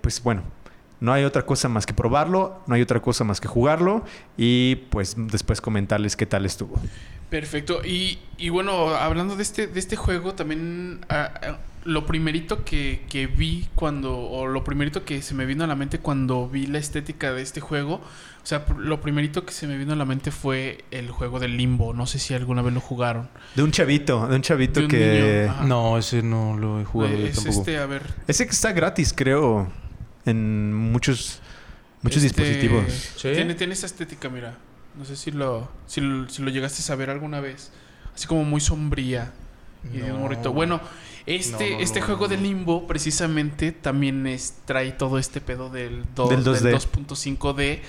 Pues 0.00 0.22
bueno, 0.22 0.42
no 1.00 1.12
hay 1.12 1.24
otra 1.24 1.46
cosa 1.46 1.68
más 1.68 1.86
que 1.86 1.94
probarlo, 1.94 2.60
no 2.66 2.74
hay 2.74 2.82
otra 2.82 3.00
cosa 3.00 3.24
más 3.24 3.40
que 3.40 3.48
jugarlo 3.48 4.04
y 4.36 4.76
pues 4.90 5.14
después 5.16 5.60
comentarles 5.60 6.16
qué 6.16 6.26
tal 6.26 6.44
estuvo. 6.44 6.78
Perfecto. 7.30 7.80
Y, 7.84 8.18
y 8.36 8.48
bueno, 8.48 8.88
hablando 8.88 9.36
de 9.36 9.42
este, 9.42 9.66
de 9.68 9.78
este 9.78 9.96
juego, 9.96 10.34
también 10.34 11.00
ah, 11.08 11.32
ah, 11.42 11.58
lo 11.84 12.06
primerito 12.06 12.64
que, 12.64 13.04
que 13.08 13.26
vi 13.26 13.68
cuando, 13.74 14.18
o 14.18 14.46
lo 14.46 14.64
primerito 14.64 15.04
que 15.04 15.22
se 15.22 15.34
me 15.34 15.46
vino 15.46 15.64
a 15.64 15.66
la 15.66 15.76
mente 15.76 15.98
cuando 15.98 16.48
vi 16.48 16.66
la 16.66 16.78
estética 16.78 17.32
de 17.32 17.42
este 17.42 17.60
juego, 17.60 18.00
o 18.42 18.46
sea, 18.46 18.64
lo 18.78 19.00
primerito 19.00 19.44
que 19.44 19.52
se 19.52 19.66
me 19.66 19.76
vino 19.76 19.92
a 19.92 19.96
la 19.96 20.04
mente 20.04 20.30
fue 20.30 20.84
el 20.90 21.10
juego 21.10 21.40
del 21.40 21.56
limbo. 21.56 21.92
No 21.92 22.06
sé 22.06 22.18
si 22.18 22.34
alguna 22.34 22.62
vez 22.62 22.72
lo 22.72 22.80
jugaron. 22.80 23.28
De 23.54 23.62
un 23.62 23.70
chavito, 23.70 24.26
de 24.28 24.36
un 24.36 24.42
chavito 24.42 24.80
De 24.80 24.86
un 24.86 24.90
que... 24.90 25.48
niño. 25.48 25.66
No, 25.66 25.98
ese 25.98 26.22
no 26.22 26.56
lo 26.56 26.80
he 26.80 26.84
jugado 26.84 27.16
yo 27.16 27.26
es 27.26 27.36
tampoco. 27.36 27.60
este, 27.60 27.78
a 27.78 27.86
ver. 27.86 28.02
Ese 28.26 28.46
que 28.46 28.52
está 28.52 28.72
gratis, 28.72 29.12
creo, 29.14 29.70
en 30.24 30.72
muchos, 30.72 31.40
muchos 32.02 32.22
este, 32.22 32.42
dispositivos. 32.42 32.92
¿Sí? 33.16 33.32
Tiene, 33.32 33.54
tiene 33.54 33.74
esa 33.74 33.86
estética, 33.86 34.28
mira. 34.28 34.56
No 34.98 35.04
sé 35.04 35.16
si 35.16 35.30
lo, 35.30 35.70
si 35.86 36.00
lo, 36.00 36.28
si 36.28 36.42
lo 36.42 36.50
llegaste 36.50 36.90
a 36.92 36.96
ver 36.96 37.10
alguna 37.10 37.40
vez. 37.40 37.70
Así 38.14 38.26
como 38.26 38.44
muy 38.44 38.60
sombría. 38.60 39.32
Y 39.94 39.98
de 39.98 40.12
un 40.12 40.20
morrito. 40.20 40.52
Bueno, 40.52 40.80
este, 41.36 41.70
No, 41.70 41.76
no, 41.76 41.82
este 41.82 42.00
no, 42.00 42.06
juego 42.06 42.22
no, 42.24 42.28
de. 42.28 42.36
Limbo 42.38 42.86
precisamente 42.86 43.72
también 43.72 44.26
es, 44.26 44.54
trae 44.64 44.92
todo 44.92 45.18
este 45.18 45.40
pedo 45.40 45.70
del, 45.70 46.04
do- 46.14 46.28
Del 46.28 46.44
del 46.44 46.54
2D. 46.54 46.72
2.5D. 46.74 47.80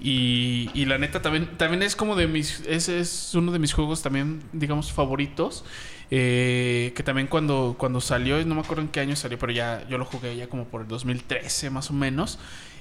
Y, 0.00 0.70
y 0.74 0.84
la 0.84 0.96
neta 0.98 1.20
también, 1.22 1.56
también 1.58 1.82
es 1.82 1.96
como 1.96 2.14
de 2.14 2.28
mis... 2.28 2.60
Ese 2.68 3.00
es 3.00 3.34
uno 3.34 3.50
de 3.50 3.58
mis 3.58 3.72
juegos 3.72 4.00
también, 4.02 4.42
digamos, 4.52 4.92
favoritos. 4.92 5.64
Eh, 6.10 6.92
que 6.96 7.02
también 7.02 7.26
cuando, 7.26 7.74
cuando 7.78 8.00
salió, 8.00 8.42
no 8.46 8.54
me 8.54 8.60
acuerdo 8.62 8.82
en 8.82 8.88
qué 8.88 9.00
año 9.00 9.14
salió, 9.16 9.38
pero 9.38 9.52
ya 9.52 9.86
yo 9.90 9.98
lo 9.98 10.04
jugué 10.04 10.36
ya 10.36 10.48
como 10.48 10.64
por 10.66 10.82
el 10.82 10.88
2013 10.88 11.70
más 11.70 11.90
o 11.90 11.94
menos. 11.94 12.38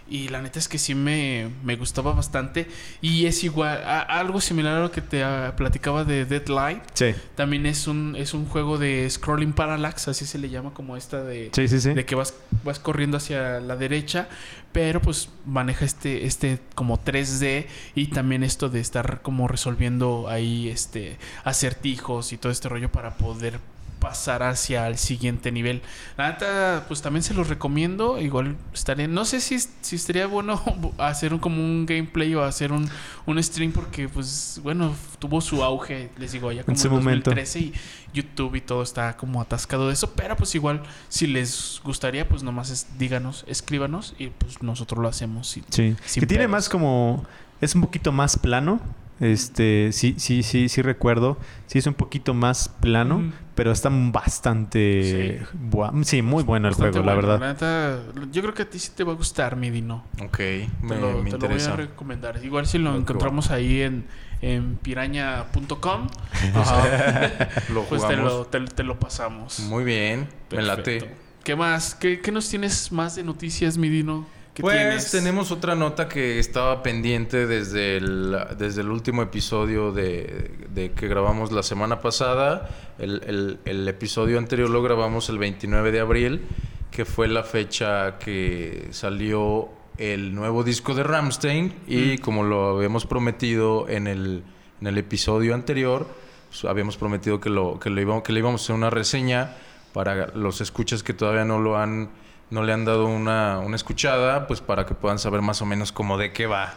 Y 0.09 0.29
la 0.29 0.41
neta 0.41 0.59
es 0.59 0.67
que 0.67 0.77
sí 0.77 0.95
me, 0.95 1.49
me 1.63 1.75
gustaba 1.75 2.13
bastante. 2.13 2.67
Y 3.01 3.25
es 3.25 3.43
igual, 3.43 3.83
a- 3.83 4.01
algo 4.01 4.39
similar 4.41 4.75
a 4.77 4.81
lo 4.81 4.91
que 4.91 5.01
te 5.01 5.23
ah, 5.23 5.53
platicaba 5.57 6.03
de 6.03 6.25
Deadlight. 6.25 6.81
Sí, 6.93 7.13
También 7.35 7.65
es 7.65 7.87
un, 7.87 8.15
es 8.17 8.33
un 8.33 8.45
juego 8.45 8.77
de 8.77 9.09
scrolling 9.09 9.53
parallax, 9.53 10.07
así 10.07 10.25
se 10.25 10.37
le 10.37 10.49
llama 10.49 10.73
como 10.73 10.95
esta 10.97 11.23
de, 11.23 11.49
sí, 11.53 11.67
sí. 11.67 11.79
sí. 11.81 11.93
de 11.93 12.05
que 12.05 12.15
vas, 12.15 12.33
vas 12.63 12.79
corriendo 12.79 13.17
hacia 13.17 13.59
la 13.59 13.75
derecha, 13.75 14.27
pero 14.71 15.01
pues 15.01 15.29
maneja 15.45 15.85
este, 15.85 16.25
este 16.25 16.59
como 16.75 17.03
3D 17.03 17.65
y 17.95 18.07
también 18.07 18.43
esto 18.43 18.69
de 18.69 18.79
estar 18.79 19.21
como 19.21 19.47
resolviendo 19.47 20.27
ahí 20.29 20.67
este 20.69 21.17
acertijos 21.43 22.31
y 22.33 22.37
todo 22.37 22.51
este 22.51 22.69
rollo 22.69 22.91
para 22.91 23.15
poder 23.17 23.59
pasar 24.07 24.43
hacia 24.43 24.87
el 24.87 24.97
siguiente 24.97 25.51
nivel. 25.51 25.81
La 26.17 26.29
neta, 26.29 26.85
pues 26.87 27.01
también 27.01 27.23
se 27.23 27.33
los 27.33 27.47
recomiendo. 27.49 28.19
Igual 28.19 28.55
estaría, 28.73 29.07
no 29.07 29.25
sé 29.25 29.41
si, 29.41 29.57
si 29.81 29.95
estaría 29.95 30.27
bueno 30.27 30.61
hacer 30.97 31.33
un, 31.33 31.39
como 31.39 31.61
un 31.63 31.85
gameplay 31.85 32.33
o 32.35 32.43
hacer 32.43 32.71
un, 32.71 32.89
un 33.25 33.43
stream 33.43 33.71
porque 33.71 34.07
pues 34.09 34.59
bueno, 34.63 34.93
tuvo 35.19 35.41
su 35.41 35.63
auge, 35.63 36.09
les 36.17 36.31
digo, 36.31 36.51
ya 36.51 36.63
como 36.63 36.77
su 36.77 36.87
en 36.87 36.93
momento. 36.93 37.31
2013 37.31 37.59
y 37.59 37.73
YouTube 38.13 38.55
y 38.55 38.61
todo 38.61 38.81
está 38.83 39.15
como 39.17 39.41
atascado 39.41 39.87
de 39.87 39.93
eso, 39.93 40.11
pero 40.13 40.35
pues 40.35 40.55
igual 40.55 40.81
si 41.09 41.27
les 41.27 41.81
gustaría, 41.83 42.27
pues 42.27 42.43
nomás 42.43 42.69
es- 42.69 42.87
díganos, 42.97 43.43
escríbanos 43.47 44.15
y 44.17 44.27
pues 44.27 44.61
nosotros 44.63 45.01
lo 45.01 45.07
hacemos. 45.07 45.55
y- 45.57 45.63
Sí. 45.69 45.95
Sin 46.05 46.21
que 46.21 46.27
tiene 46.27 46.43
pedos. 46.43 46.51
más 46.51 46.69
como... 46.69 47.25
Es 47.59 47.73
un 47.73 47.81
poquito 47.81 48.11
más 48.11 48.37
plano. 48.37 48.79
Este, 49.19 49.89
sí, 49.91 50.13
sí, 50.19 50.43
sí, 50.43 50.69
sí 50.69 50.81
recuerdo. 50.83 51.39
Sí 51.65 51.79
es 51.79 51.87
un 51.87 51.95
poquito 51.95 52.35
más 52.35 52.69
plano. 52.69 53.31
Pero 53.57 53.71
está 53.71 53.89
bastante... 53.91 55.39
Sí. 55.49 55.57
bua- 55.71 56.03
sí 56.03 56.21
muy 56.21 56.43
bueno 56.43 56.67
el 56.67 56.73
Bastante 56.75 56.99
juego, 56.99 57.05
la 57.07 57.15
bueno. 57.15 57.27
verdad. 57.27 57.53
neta, 57.53 57.99
yo 58.31 58.41
creo 58.43 58.53
que 58.53 58.61
a 58.61 58.69
ti 58.69 58.77
sí 58.79 58.91
te 58.95 59.03
va 59.03 59.13
a 59.13 59.15
gustar, 59.15 59.55
mi 59.55 59.69
Dino. 59.71 60.03
Ok, 60.23 60.37
Te, 60.37 60.69
me, 60.83 60.95
lo, 60.97 61.07
me 61.23 61.31
te 61.31 61.37
lo 61.37 61.47
voy 61.49 61.57
interesa. 61.57 61.73
a 61.73 61.77
recomendar. 61.77 62.39
Igual 62.43 62.67
si 62.67 62.77
lo 62.77 62.91
Ok, 62.91 63.01
encontramos 63.01 63.49
ahí 63.51 63.81
en, 63.81 64.05
en 64.41 64.75
piraña.com, 64.75 66.07
pues 67.89 68.07
te 68.07 68.15
lo, 68.15 68.45
te, 68.45 68.59
te 68.61 68.83
lo 68.83 68.99
pasamos. 68.99 69.59
Muy 69.61 69.83
bien, 69.83 70.29
me 70.51 70.61
late. 70.61 70.99
Perfecto. 70.99 71.07
¿Qué 71.43 71.55
más? 71.55 71.95
¿Qué, 71.95 72.19
qué 72.21 72.31
nos 72.31 72.47
tienes 72.49 72.91
más 72.91 73.15
de 73.15 73.23
noticias, 73.23 73.77
mi 73.77 73.89
Dino? 73.89 74.25
¿Qué 74.57 74.63
Pues 74.63 74.75
tienes? 74.75 75.11
tenemos 75.11 75.51
otra 75.51 75.75
nota 75.75 76.09
que 76.09 76.39
estaba 76.39 76.81
pendiente 76.81 77.45
desde 77.45 77.97
el, 77.97 78.35
desde 78.57 78.81
el 78.81 78.89
último 78.89 79.21
episodio 79.21 79.91
de, 79.91 80.49
de 80.73 80.93
que 80.93 81.07
grabamos 81.07 81.51
la 81.51 81.61
semana 81.61 82.01
pasada. 82.01 82.67
El, 82.97 83.21
el- 83.27 83.59
el 83.65 83.87
episodio 83.87 84.39
anterior 84.39 84.67
lo 84.71 84.81
grabamos 84.81 85.29
el 85.29 85.37
29 85.37 85.91
de 85.91 85.99
abril, 85.99 86.41
que 86.89 87.05
fue 87.05 87.27
la 87.27 87.43
fecha 87.43 88.17
que 88.17 88.87
salió 88.89 89.69
el 89.99 90.33
nuevo 90.33 90.63
disco 90.63 90.95
de 90.95 91.03
Ramstein. 91.03 91.73
Y 91.85 92.17
como 92.17 92.43
lo 92.43 92.77
habíamos 92.77 93.05
prometido 93.05 93.87
en 93.87 94.07
el, 94.07 94.41
en 94.81 94.87
el 94.87 94.97
episodio 94.97 95.53
anterior, 95.53 96.07
pues, 96.49 96.65
habíamos 96.65 96.97
prometido 96.97 97.39
que, 97.39 97.51
lo, 97.51 97.79
que, 97.79 97.91
lo 97.91 98.01
íbamos, 98.01 98.23
que 98.23 98.33
le 98.33 98.39
íbamos 98.39 98.61
a 98.61 98.63
hacer 98.63 98.75
una 98.75 98.89
reseña 98.89 99.55
para 99.93 100.29
los 100.33 100.61
escuchas 100.61 101.03
que 101.03 101.13
todavía 101.13 101.45
no 101.45 101.59
lo 101.59 101.77
han 101.77 102.09
no 102.49 102.63
le 102.63 102.73
han 102.73 102.85
dado 102.85 103.07
una, 103.07 103.59
una 103.59 103.75
escuchada, 103.75 104.47
pues 104.47 104.61
para 104.61 104.85
que 104.85 104.93
puedan 104.93 105.19
saber 105.19 105.41
más 105.41 105.61
o 105.61 105.65
menos 105.65 105.91
como 105.91 106.17
de 106.17 106.31
qué 106.31 106.47
va. 106.47 106.73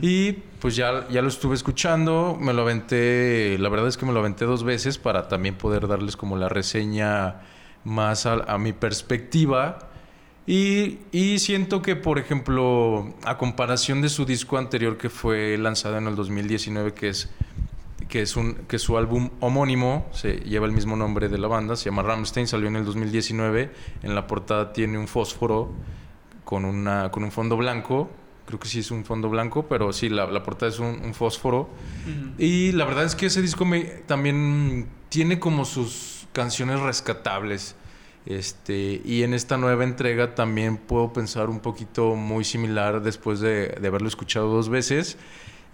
Y 0.00 0.32
pues 0.60 0.76
ya, 0.76 1.08
ya 1.08 1.22
lo 1.22 1.28
estuve 1.28 1.56
escuchando, 1.56 2.38
me 2.40 2.52
lo 2.52 2.62
aventé, 2.62 3.56
la 3.58 3.68
verdad 3.68 3.88
es 3.88 3.96
que 3.96 4.06
me 4.06 4.12
lo 4.12 4.20
aventé 4.20 4.44
dos 4.44 4.62
veces 4.62 4.96
para 4.96 5.26
también 5.26 5.56
poder 5.56 5.88
darles 5.88 6.16
como 6.16 6.36
la 6.36 6.48
reseña 6.48 7.40
más 7.82 8.26
a, 8.26 8.34
a 8.34 8.58
mi 8.58 8.72
perspectiva. 8.72 9.78
Y, 10.46 10.98
y 11.10 11.40
siento 11.40 11.82
que, 11.82 11.96
por 11.96 12.20
ejemplo, 12.20 13.12
a 13.24 13.38
comparación 13.38 14.02
de 14.02 14.08
su 14.08 14.24
disco 14.24 14.56
anterior 14.56 14.98
que 14.98 15.08
fue 15.08 15.58
lanzado 15.58 15.98
en 15.98 16.06
el 16.06 16.14
2019, 16.14 16.94
que 16.94 17.08
es 17.08 17.30
que 18.12 18.20
es, 18.20 18.36
un, 18.36 18.66
que 18.68 18.78
su 18.78 18.98
álbum 18.98 19.30
homónimo, 19.40 20.06
se 20.12 20.34
lleva 20.40 20.66
el 20.66 20.72
mismo 20.72 20.96
nombre 20.96 21.30
de 21.30 21.38
la 21.38 21.48
banda, 21.48 21.76
se 21.76 21.86
llama 21.86 22.02
Rammstein, 22.02 22.46
salió 22.46 22.68
en 22.68 22.76
el 22.76 22.84
2019. 22.84 23.72
En 24.02 24.14
la 24.14 24.26
portada 24.26 24.74
tiene 24.74 24.98
un 24.98 25.08
fósforo 25.08 25.72
con, 26.44 26.66
una, 26.66 27.10
con 27.10 27.24
un 27.24 27.32
fondo 27.32 27.56
blanco. 27.56 28.10
Creo 28.44 28.60
que 28.60 28.68
sí 28.68 28.80
es 28.80 28.90
un 28.90 29.06
fondo 29.06 29.30
blanco, 29.30 29.66
pero 29.66 29.94
sí, 29.94 30.10
la, 30.10 30.26
la 30.26 30.42
portada 30.42 30.70
es 30.70 30.78
un, 30.78 31.00
un 31.02 31.14
fósforo. 31.14 31.70
Y 32.36 32.72
la 32.72 32.84
verdad 32.84 33.04
es 33.04 33.16
que 33.16 33.24
ese 33.24 33.40
disco 33.40 33.64
me, 33.64 33.80
también 33.80 34.88
tiene 35.08 35.38
como 35.38 35.64
sus 35.64 36.28
canciones 36.34 36.80
rescatables. 36.80 37.76
Este, 38.26 39.00
y 39.06 39.22
en 39.22 39.32
esta 39.32 39.56
nueva 39.56 39.84
entrega 39.84 40.34
también 40.34 40.76
puedo 40.76 41.14
pensar 41.14 41.48
un 41.48 41.60
poquito 41.60 42.14
muy 42.14 42.44
similar 42.44 43.00
después 43.00 43.40
de, 43.40 43.68
de 43.68 43.88
haberlo 43.88 44.08
escuchado 44.08 44.52
dos 44.52 44.68
veces. 44.68 45.16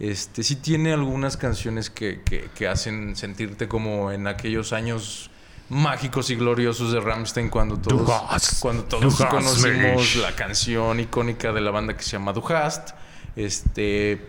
Este, 0.00 0.42
sí 0.44 0.56
tiene 0.56 0.92
algunas 0.92 1.36
canciones 1.36 1.90
que, 1.90 2.20
que- 2.22 2.48
que 2.54 2.68
hacen 2.68 3.16
sentirte 3.16 3.66
como 3.68 4.12
en 4.12 4.26
aquellos 4.28 4.72
años 4.72 5.30
mágicos 5.70 6.30
y 6.30 6.36
gloriosos 6.36 6.92
de 6.92 7.00
Rammstein 7.00 7.50
cuando 7.50 7.76
todos, 7.78 8.06
Du 8.06 8.12
hast- 8.12 8.60
cuando 8.60 8.84
todos 8.84 9.20
hast 9.20 9.30
conocimos 9.30 10.16
la 10.16 10.34
canción 10.36 10.98
icónica 11.00 11.52
de 11.52 11.60
la 11.60 11.70
banda 11.70 11.96
que 11.96 12.02
se 12.02 12.10
llama 12.12 12.32
Du 12.32 12.42
Hast. 12.48 12.90
Este, 13.36 14.20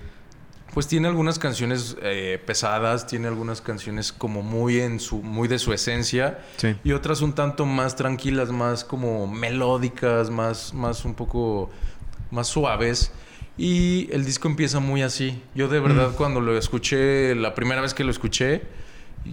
pues 0.73 0.87
tiene 0.87 1.07
algunas 1.07 1.39
canciones 1.39 1.95
eh, 2.01 2.41
pesadas, 2.45 3.07
tiene 3.07 3.27
algunas 3.27 3.61
canciones 3.61 4.11
como 4.11 4.41
muy 4.41 4.79
en 4.81 4.99
su, 4.99 5.17
muy 5.21 5.47
de 5.47 5.59
su 5.59 5.71
esencia 5.73 6.39
Sí. 6.57 6.75
y 6.83 6.91
otras 6.91 7.21
un 7.21 7.33
tanto 7.33 7.65
más 7.65 7.95
tranquilas, 7.95 8.49
más 8.49 8.83
como 8.83 9.25
melódicas, 9.27 10.29
más, 10.29 10.73
más 10.73 11.05
un 11.05 11.13
poco 11.15 11.69
más 12.31 12.47
suaves. 12.47 13.11
Y 13.61 14.07
el 14.13 14.23
disco 14.23 14.47
empieza 14.47 14.79
muy 14.79 15.01
así. 15.01 15.37
Yo 15.53 15.67
de 15.67 15.81
Mm. 15.81 15.83
verdad 15.83 16.11
cuando 16.15 16.39
lo 16.39 16.57
escuché, 16.57 17.35
la 17.35 17.53
primera 17.55 17.81
vez 17.81 17.93
que 17.93 18.05
lo 18.05 18.11
escuché, 18.11 18.61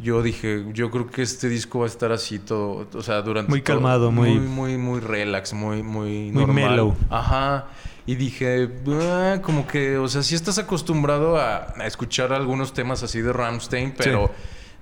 yo 0.03 0.21
dije, 0.21 0.65
yo 0.73 0.91
creo 0.91 1.07
que 1.07 1.23
este 1.23 1.49
disco 1.49 1.79
va 1.79 1.85
a 1.85 1.89
estar 1.89 2.11
así 2.11 2.41
todo, 2.41 2.89
o 2.93 3.03
sea, 3.03 3.23
durante 3.23 3.49
Muy 3.51 3.63
todo- 3.63 3.77
calmado, 3.77 4.11
muy- 4.11 4.35
muy 4.35 4.49
muy 4.49 4.77
muy 4.79 5.01
relax, 5.01 5.53
muy 5.53 5.85
muy 5.85 6.33
Muy 6.33 6.45
normal. 6.45 6.71
mellow. 6.71 6.97
Ajá. 7.09 7.67
Y 8.05 8.17
dije, 8.17 8.69
"Ah", 8.89 9.39
como 9.43 9.65
que, 9.69 9.97
o 9.97 10.09
sea, 10.09 10.25
sí 10.25 10.35
estás 10.35 10.59
acostumbrado 10.59 11.37
a, 11.37 11.73
a 11.77 11.87
escuchar 11.87 12.33
algunos 12.33 12.73
temas 12.75 13.05
así 13.05 13.21
de 13.21 13.33
Ramstein, 13.33 13.95
pero 13.97 14.33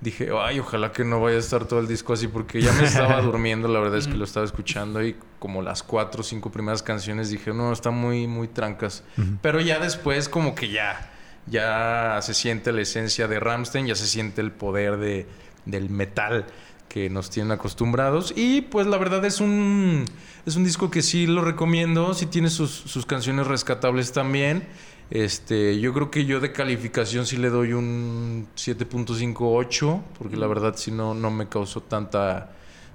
dije, 0.05 0.29
ay, 0.39 0.61
ojalá 0.61 0.93
que 0.93 1.03
no 1.03 1.21
vaya 1.21 1.37
a 1.37 1.41
estar 1.41 1.65
todo 1.67 1.81
el 1.81 1.89
disco 1.89 2.13
así, 2.13 2.29
porque 2.29 2.61
ya 2.61 2.73
me 2.73 2.85
estaba 2.85 3.21
durmiendo, 3.23 3.67
la 3.69 3.81
verdad 3.81 3.99
es 3.99 4.07
que 4.07 4.15
lo 4.15 4.25
estaba 4.25 4.45
escuchando 4.45 5.03
y 5.03 5.17
como 5.39 5.63
las 5.63 5.83
cuatro 5.83 6.21
o 6.21 6.25
cinco 6.25 6.53
primeras 6.53 6.83
canciones 6.83 7.31
dije, 7.31 7.53
no, 7.53 7.73
está 7.73 7.91
muy, 7.91 8.29
muy 8.29 8.47
trancas. 8.47 9.03
Pero 9.41 9.61
ya 9.61 9.79
después 9.79 10.29
como 10.29 10.55
que 10.55 10.69
ya, 10.69 11.11
ya 11.47 12.19
se 12.21 12.35
siente 12.35 12.71
la 12.71 12.83
esencia 12.83 13.27
de 13.27 13.41
Ramstein, 13.41 13.87
ya 13.87 13.95
se 13.95 14.07
siente 14.07 14.43
el 14.43 14.53
poder 14.53 14.99
de, 14.99 15.27
del 15.65 15.89
metal 15.89 16.45
que 16.89 17.09
nos 17.09 17.31
tienen 17.31 17.53
acostumbrados. 17.53 18.35
Y 18.37 18.61
pues 18.61 18.87
la 18.87 18.99
verdad 18.99 19.25
es 19.25 19.41
un, 19.41 20.05
es 20.45 20.55
un 20.55 20.65
disco 20.65 20.91
que 20.91 21.01
sí 21.01 21.27
lo 21.27 21.43
recomiendo, 21.43 22.13
sí 22.13 22.27
tiene 22.27 22.51
sus, 22.51 22.71
sus 22.71 23.07
canciones 23.07 23.47
rescatables 23.47 24.13
también. 24.13 24.69
Este, 25.11 25.79
yo 25.81 25.93
creo 25.93 26.11
que 26.11 26.25
yo 26.25 26.41
de 26.41 26.53
calificación 26.53 27.27
sí 27.27 27.37
le 27.37 27.51
doy 27.51 27.73
un 27.73 28.49
7.58, 28.57 30.03
porque 30.19 30.37
la 30.37 30.47
verdad 30.47 30.75
sí 30.77 30.91
no, 30.91 31.15
no 31.15 31.31
me 31.31 31.49
causó 31.49 31.83
tanta, 31.83 32.53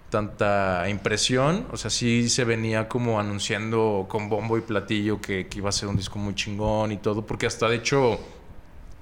tanta 0.09 0.89
impresión. 0.89 1.67
O 1.71 1.77
sea, 1.77 1.89
sí 1.89 2.29
se 2.29 2.43
venía 2.43 2.87
como 2.87 3.19
anunciando 3.19 4.07
con 4.09 4.27
bombo 4.27 4.57
y 4.57 4.61
platillo 4.61 5.21
que, 5.21 5.47
que 5.47 5.59
iba 5.59 5.69
a 5.69 5.71
ser 5.71 5.87
un 5.87 5.97
disco 5.97 6.19
muy 6.19 6.35
chingón 6.35 6.91
y 6.91 6.97
todo, 6.97 7.25
porque 7.25 7.45
hasta 7.45 7.69
de 7.69 7.77
hecho 7.77 8.19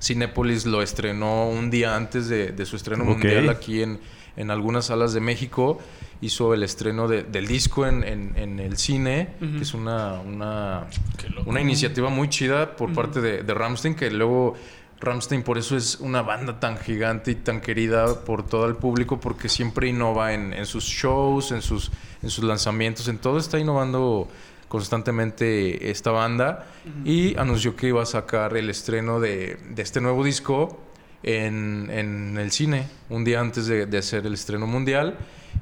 Cinépolis 0.02 0.66
lo 0.66 0.82
estrenó 0.82 1.50
un 1.50 1.70
día 1.70 1.96
antes 1.96 2.28
de, 2.28 2.52
de 2.52 2.66
su 2.66 2.76
estreno 2.76 3.04
mundial 3.04 3.50
aquí 3.50 3.82
en, 3.82 4.00
en 4.36 4.52
algunas 4.52 4.86
salas 4.86 5.14
de 5.14 5.22
México. 5.22 5.80
Hizo 6.22 6.54
el 6.54 6.64
estreno 6.64 7.08
de- 7.08 7.24
del 7.24 7.46
disco 7.48 7.86
en, 7.86 8.04
en- 8.04 8.34
en 8.38 8.60
el 8.60 8.78
cine, 8.78 9.36
que 9.40 9.62
es 9.62 9.74
una, 9.74 10.14
una, 10.20 10.88
una 11.46 11.62
iniciativa 11.62 12.10
muy 12.10 12.28
chida 12.30 12.76
por 12.76 12.94
parte 12.94 13.22
de, 13.22 13.44
de 13.44 13.54
Ramstein, 13.54 13.94
que 13.96 14.10
luego 14.10 14.56
Ramstein 15.00 15.44
por 15.44 15.60
eso 15.60 15.78
es 15.78 15.98
una 16.00 16.24
banda 16.24 16.60
tan 16.60 16.78
gigante 16.80 17.30
y 17.32 17.36
tan 17.36 17.62
querida 17.62 18.22
por 18.26 18.42
todo 18.48 18.66
el 18.66 18.76
público, 18.76 19.20
porque 19.20 19.48
siempre 19.48 19.90
innova 19.90 20.34
en, 20.34 20.54
en 20.54 20.66
sus 20.66 20.86
shows, 20.86 21.52
en 21.52 21.62
sus, 21.62 21.92
en 22.24 22.32
sus 22.32 22.44
lanzamientos, 22.44 23.08
en 23.08 23.20
todo 23.20 23.38
está 23.38 23.60
innovando 23.60 24.28
constantemente 24.68 25.90
esta 25.92 26.12
banda. 26.12 26.66
Y 27.06 27.38
anunció 27.38 27.76
que 27.76 27.88
iba 27.90 28.02
a 28.02 28.06
sacar 28.06 28.58
el 28.58 28.70
estreno 28.70 29.20
de, 29.20 29.58
de 29.70 29.82
este 29.84 30.02
nuevo 30.02 30.24
disco 30.24 30.82
en, 31.24 31.90
en 31.92 32.38
el 32.38 32.52
cine 32.52 32.88
un 33.10 33.24
día 33.24 33.40
antes 33.42 33.68
de, 33.68 33.86
de 33.86 33.98
hacer 33.98 34.26
el 34.26 34.34
estreno 34.34 34.66
mundial 34.68 35.18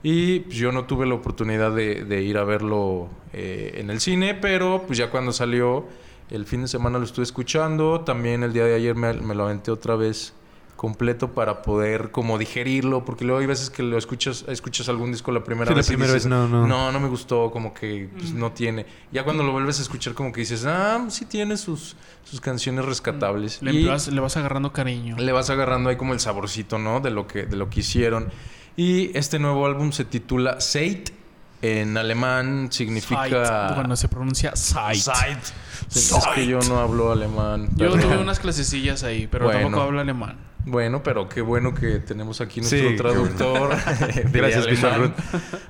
y 0.07 0.41
pues, 0.41 0.55
yo 0.57 0.71
no 0.71 0.85
tuve 0.85 1.07
la 1.07 1.15
oportunidad 1.15 1.71
de, 1.73 2.05
de 2.05 2.21
ir 2.21 2.37
a 2.37 2.43
verlo 2.43 3.09
eh, 3.33 3.77
en 3.77 3.89
el 3.89 3.99
cine 3.99 4.35
pero 4.35 4.83
pues 4.85 4.99
ya 4.99 5.09
cuando 5.09 5.31
salió 5.31 5.87
el 6.29 6.45
fin 6.45 6.61
de 6.61 6.67
semana 6.67 6.99
lo 6.99 7.05
estuve 7.05 7.23
escuchando 7.23 8.01
también 8.01 8.43
el 8.43 8.53
día 8.53 8.65
de 8.65 8.75
ayer 8.75 8.93
me, 8.95 9.13
me 9.13 9.33
lo 9.33 9.45
aventé 9.45 9.71
otra 9.71 9.95
vez 9.95 10.33
completo 10.75 11.31
para 11.31 11.61
poder 11.61 12.11
como 12.11 12.37
digerirlo 12.37 13.05
porque 13.05 13.23
luego 13.25 13.39
hay 13.39 13.47
veces 13.47 13.69
que 13.69 13.81
lo 13.81 13.97
escuchas 13.97 14.43
escuchas 14.49 14.89
algún 14.89 15.11
disco 15.11 15.31
la 15.31 15.43
primera 15.43 15.67
Sí, 15.67 15.71
la 15.73 15.77
vez 15.77 15.87
y 15.87 15.89
primera 15.91 16.13
dices, 16.13 16.29
vez 16.29 16.37
no, 16.37 16.47
no. 16.49 16.67
no 16.67 16.91
no 16.91 16.99
me 16.99 17.07
gustó 17.07 17.49
como 17.49 17.73
que 17.73 18.09
pues, 18.15 18.33
no 18.33 18.51
tiene 18.51 18.85
ya 19.11 19.23
cuando 19.23 19.41
lo 19.43 19.53
vuelves 19.53 19.79
a 19.79 19.83
escuchar 19.83 20.13
como 20.13 20.31
que 20.33 20.41
dices 20.41 20.65
ah 20.67 21.05
sí 21.09 21.25
tiene 21.25 21.55
sus 21.57 21.95
sus 22.25 22.41
canciones 22.41 22.83
rescatables 22.85 23.61
Le, 23.63 23.71
Y- 23.73 23.85
vas, 23.87 24.07
le 24.09 24.19
vas 24.19 24.35
agarrando 24.37 24.71
cariño. 24.73 25.15
le 25.17 25.31
vas 25.31 25.49
agarrando 25.49 25.89
ahí 25.89 25.95
como 25.95 26.13
el 26.13 26.19
saborcito, 26.19 26.77
¿no? 26.77 26.99
De 26.99 27.09
lo 27.11 27.25
que, 27.27 27.45
de 27.45 27.55
lo 27.55 27.69
que 27.69 27.79
hicieron. 27.81 28.29
Y 28.77 29.15
este 29.17 29.39
nuevo 29.39 29.65
álbum 29.65 29.91
se 29.91 30.05
titula 30.05 30.59
Zeit. 30.59 31.09
En 31.61 31.97
alemán 31.97 32.67
significa. 32.71 33.45
Sight. 33.45 33.75
Bueno, 33.75 33.95
se 33.95 34.07
pronuncia 34.07 34.55
Sight. 34.55 35.01
Zeit. 35.01 35.39
Es 35.95 36.13
que 36.35 36.45
yo 36.45 36.59
no 36.67 36.79
hablo 36.79 37.11
alemán. 37.11 37.69
Yo 37.75 37.91
perdón. 37.91 38.01
tuve 38.01 38.17
unas 38.17 38.39
clasecillas 38.39 39.03
ahí, 39.03 39.27
pero 39.27 39.45
Bueno. 39.45 39.61
tampoco 39.61 39.83
hablo 39.83 40.01
alemán. 40.01 40.37
Bueno, 40.65 41.01
pero 41.01 41.29
qué 41.29 41.41
bueno 41.41 41.73
que 41.73 41.99
tenemos 41.99 42.41
aquí 42.41 42.59
nuestro 42.59 42.89
Sí, 42.89 42.95
traductor. 42.95 43.69
de 44.15 44.23
Gracias, 44.31 44.83
alemán. 44.83 45.13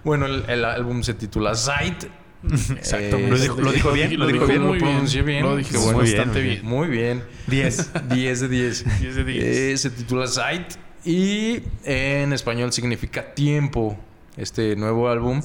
Bueno, 0.03 0.25
el, 0.25 0.43
el 0.49 0.65
álbum 0.65 1.03
se 1.03 1.13
titula 1.13 1.53
Zeit. 1.55 2.05
Exacto. 2.43 3.17
Eh, 3.17 3.27
¿Lo 3.29 3.37
dijo- 3.37 3.61
lo 3.61 3.71
dijo 3.71 3.91
bien? 3.91 4.19
¿Lo 4.19 4.27
dijo 4.27 4.45
bien? 4.47 4.63
¿Lo 4.63 4.77
pronuncié 4.77 5.21
bien? 5.21 5.43
Lo 5.43 5.55
dijiste 5.55 5.77
bueno. 5.77 5.99
Muy 5.99 6.05
bien, 6.07 6.17
bastante 6.17 6.39
muy 6.41 6.49
bien. 6.49 6.65
Muy 6.65 6.87
bien. 6.87 7.23
10. 7.47 8.09
10 8.09 8.39
de 8.41 8.47
10. 8.49 8.99
10 9.01 9.15
de 9.15 9.23
10. 9.23 9.43
Eh, 9.43 9.77
se 9.77 9.89
titula 9.91 10.27
Zeit 10.27 10.73
y 11.05 11.61
en 11.83 12.33
español 12.33 12.73
significa 12.73 13.33
tiempo. 13.33 13.97
Este 14.37 14.75
nuevo 14.75 15.07
álbum. 15.09 15.41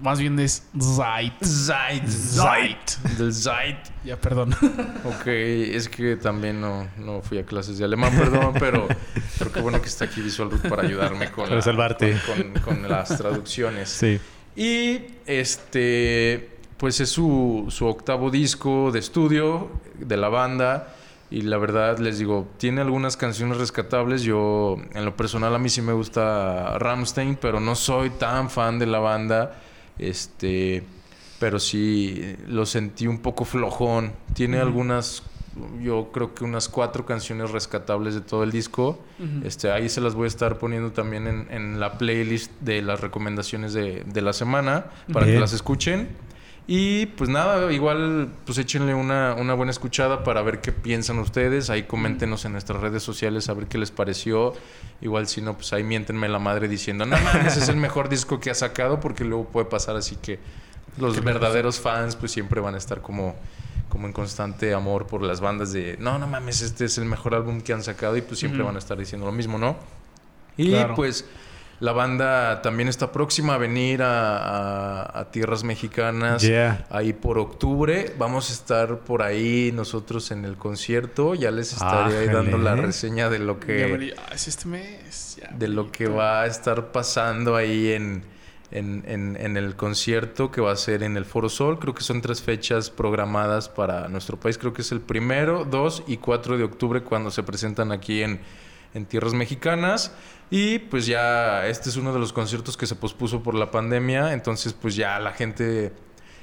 Más 0.00 0.18
bien 0.18 0.38
es 0.40 0.64
Zeit. 0.80 1.34
Zeit. 1.44 2.06
Zeit. 2.08 2.90
Del 3.18 3.32
Zeit. 3.32 3.76
Ya, 4.04 4.16
perdón. 4.20 4.54
Ok, 5.04 5.26
es 5.26 5.88
que 5.88 6.16
también 6.16 6.60
no, 6.60 6.88
no 6.98 7.20
fui 7.22 7.38
a 7.38 7.44
clases 7.44 7.76
de 7.78 7.84
alemán, 7.84 8.12
perdón, 8.16 8.54
pero, 8.58 8.88
pero 9.38 9.52
qué 9.52 9.60
bueno 9.60 9.80
que 9.82 9.88
está 9.88 10.06
aquí 10.06 10.20
Visual 10.22 10.50
Root 10.50 10.68
para 10.68 10.82
ayudarme 10.82 11.30
con, 11.30 11.44
Para 11.44 11.56
la- 11.56 11.62
salvarte. 11.62 12.16
con, 12.26 12.52
con- 12.54 12.62
con 12.80 12.88
las 12.90 13.16
traducciones. 13.16 13.90
Sí. 13.90 14.18
Y 14.56 15.00
este, 15.26 16.50
pues 16.78 16.98
es 17.00 17.10
su, 17.10 17.66
su 17.68 17.86
octavo 17.86 18.30
disco 18.30 18.90
de 18.92 18.98
estudio 18.98 19.70
de 19.98 20.16
la 20.16 20.28
banda. 20.28 20.96
Y 21.32 21.40
la 21.42 21.56
verdad, 21.56 21.98
les 21.98 22.18
digo, 22.18 22.46
tiene 22.58 22.82
algunas 22.82 23.16
canciones 23.16 23.56
rescatables. 23.56 24.22
Yo, 24.22 24.76
en 24.92 25.06
lo 25.06 25.16
personal, 25.16 25.54
a 25.54 25.58
mí 25.58 25.70
sí 25.70 25.80
me 25.80 25.94
gusta 25.94 26.78
Ramstein, 26.78 27.36
pero 27.40 27.58
no 27.58 27.74
soy 27.74 28.10
tan 28.10 28.50
fan 28.50 28.78
de 28.78 28.84
la 28.84 28.98
banda. 28.98 29.58
Este, 29.98 30.84
pero 31.38 31.58
sí 31.58 32.36
lo 32.46 32.66
sentí 32.66 33.06
un 33.06 33.20
poco 33.20 33.46
flojón. 33.46 34.12
Tiene 34.34 34.58
algunas, 34.58 35.22
yo 35.80 36.10
creo 36.12 36.34
que 36.34 36.44
unas 36.44 36.68
cuatro 36.68 37.06
canciones 37.06 37.50
rescatables 37.50 38.14
de 38.14 38.20
todo 38.20 38.42
el 38.44 38.50
disco. 38.52 39.00
este, 39.42 39.70
ahí 39.70 39.88
se 39.88 40.02
las 40.02 40.14
voy 40.14 40.24
a 40.24 40.28
estar 40.28 40.58
poniendo 40.58 40.92
también 40.92 41.26
en, 41.26 41.46
en 41.50 41.80
la 41.80 41.96
playlist 41.96 42.52
de 42.60 42.82
las 42.82 43.00
recomendaciones 43.00 43.72
de, 43.72 44.04
de 44.04 44.20
la 44.20 44.34
semana 44.34 44.86
para 45.10 45.24
Bien. 45.24 45.36
que 45.36 45.40
las 45.40 45.54
escuchen. 45.54 46.08
Y 46.66 47.06
pues 47.06 47.28
nada, 47.28 47.72
igual 47.72 48.28
pues 48.46 48.56
échenle 48.58 48.94
una, 48.94 49.34
una 49.34 49.54
buena 49.54 49.72
escuchada 49.72 50.22
para 50.22 50.42
ver 50.42 50.60
qué 50.60 50.70
piensan 50.70 51.18
ustedes. 51.18 51.70
Ahí 51.70 51.82
coméntenos 51.84 52.44
en 52.44 52.52
nuestras 52.52 52.80
redes 52.80 53.02
sociales 53.02 53.48
a 53.48 53.54
ver 53.54 53.66
qué 53.66 53.78
les 53.78 53.90
pareció. 53.90 54.54
Igual 55.00 55.26
si 55.26 55.40
no, 55.42 55.54
pues 55.54 55.72
ahí 55.72 55.82
miéntenme 55.82 56.28
la 56.28 56.38
madre 56.38 56.68
diciendo, 56.68 57.04
no 57.04 57.16
mames, 57.18 57.56
es 57.56 57.68
el 57.68 57.76
mejor 57.76 58.08
disco 58.08 58.38
que 58.38 58.50
ha 58.50 58.54
sacado 58.54 59.00
porque 59.00 59.24
luego 59.24 59.46
puede 59.48 59.66
pasar 59.66 59.96
así 59.96 60.16
que 60.16 60.38
los 60.98 61.22
verdaderos 61.24 61.80
fans 61.80 62.14
pues 62.16 62.30
siempre 62.30 62.60
van 62.60 62.74
a 62.76 62.78
estar 62.78 63.00
como, 63.02 63.34
como 63.88 64.06
en 64.06 64.12
constante 64.12 64.72
amor 64.72 65.06
por 65.08 65.22
las 65.22 65.40
bandas 65.40 65.72
de, 65.72 65.96
no, 65.98 66.18
no 66.18 66.28
mames, 66.28 66.62
este 66.62 66.84
es 66.84 66.96
el 66.98 67.06
mejor 67.06 67.34
álbum 67.34 67.60
que 67.60 67.72
han 67.72 67.82
sacado 67.82 68.16
y 68.16 68.22
pues 68.22 68.38
siempre 68.38 68.62
van 68.62 68.76
a 68.76 68.78
estar 68.78 68.96
diciendo 68.96 69.26
lo 69.26 69.32
mismo, 69.32 69.58
¿no? 69.58 69.76
Y 70.56 70.68
Claro. 70.70 70.94
pues 70.94 71.24
la 71.82 71.90
banda 71.92 72.62
también 72.62 72.88
está 72.88 73.10
próxima 73.10 73.54
a 73.54 73.58
venir 73.58 74.02
a, 74.04 74.36
a- 74.38 75.18
a 75.20 75.30
tierras 75.32 75.64
mexicanas. 75.64 76.42
Yeah. 76.42 76.86
Ahí 76.90 77.12
por 77.12 77.38
octubre 77.38 78.14
vamos 78.18 78.50
a 78.50 78.52
estar 78.52 78.98
por 79.00 79.22
ahí 79.22 79.72
nosotros 79.74 80.30
en 80.30 80.44
el 80.44 80.56
concierto. 80.56 81.34
Ya 81.34 81.50
les 81.50 81.72
estaré 81.72 82.18
ahí 82.18 82.28
dando 82.28 82.56
la 82.56 82.76
reseña 82.76 83.28
de 83.28 83.40
lo 83.40 83.58
que 83.58 84.14
ah, 84.16 84.32
es 84.34 84.46
este 84.46 84.68
mes. 84.68 85.38
ya 85.42 85.50
de 85.52 85.66
lo 85.66 85.90
que 85.90 86.06
va 86.06 86.42
a 86.42 86.46
estar 86.46 86.92
pasando 86.92 87.56
ahí 87.56 87.90
en, 87.92 88.22
en, 88.70 89.02
en- 89.08 89.36
en 89.40 89.56
el 89.56 89.74
concierto 89.74 90.52
que 90.52 90.60
va 90.60 90.70
a 90.70 90.76
ser 90.76 91.02
en 91.02 91.16
el 91.16 91.24
Foro 91.24 91.48
Sol. 91.48 91.80
Creo 91.80 91.94
que 91.94 92.04
son 92.04 92.20
tres 92.22 92.42
fechas 92.42 92.90
programadas 92.90 93.68
para 93.68 94.06
nuestro 94.06 94.38
país. 94.38 94.56
Creo 94.56 94.72
que 94.72 94.82
es 94.82 94.92
el 94.92 95.00
primero, 95.00 95.64
2 95.64 96.04
y 96.06 96.18
4 96.18 96.58
de 96.58 96.62
octubre 96.64 97.02
cuando 97.02 97.32
se 97.32 97.42
presentan 97.42 97.90
aquí 97.90 98.22
en, 98.22 98.40
en 98.94 99.04
tierras 99.06 99.34
mexicanas. 99.34 100.12
Y 100.54 100.80
pues 100.80 101.06
ya 101.06 101.66
este 101.66 101.88
es 101.88 101.96
uno 101.96 102.12
de 102.12 102.18
los 102.18 102.34
conciertos 102.34 102.76
que 102.76 102.86
se 102.86 102.94
pospuso 102.94 103.42
por 103.42 103.54
la 103.54 103.70
pandemia. 103.70 104.34
Entonces 104.34 104.74
pues 104.74 104.94
ya 104.94 105.18
la 105.18 105.32
gente 105.32 105.94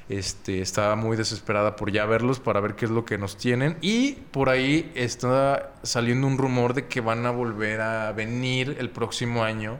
este, 0.08 0.60
está 0.60 0.96
muy 0.96 1.16
desesperada 1.16 1.76
por 1.76 1.92
ya 1.92 2.06
verlos 2.06 2.40
para 2.40 2.58
ver 2.58 2.74
qué 2.74 2.86
es 2.86 2.90
lo 2.90 3.04
que 3.04 3.18
nos 3.18 3.36
tienen. 3.36 3.76
Y 3.82 4.14
por 4.32 4.48
ahí 4.48 4.90
está 4.96 5.74
saliendo 5.84 6.26
un 6.26 6.38
rumor 6.38 6.74
de 6.74 6.88
que 6.88 7.00
van 7.00 7.24
a 7.24 7.30
volver 7.30 7.80
a 7.82 8.10
venir 8.10 8.76
el 8.80 8.90
próximo 8.90 9.44
año, 9.44 9.78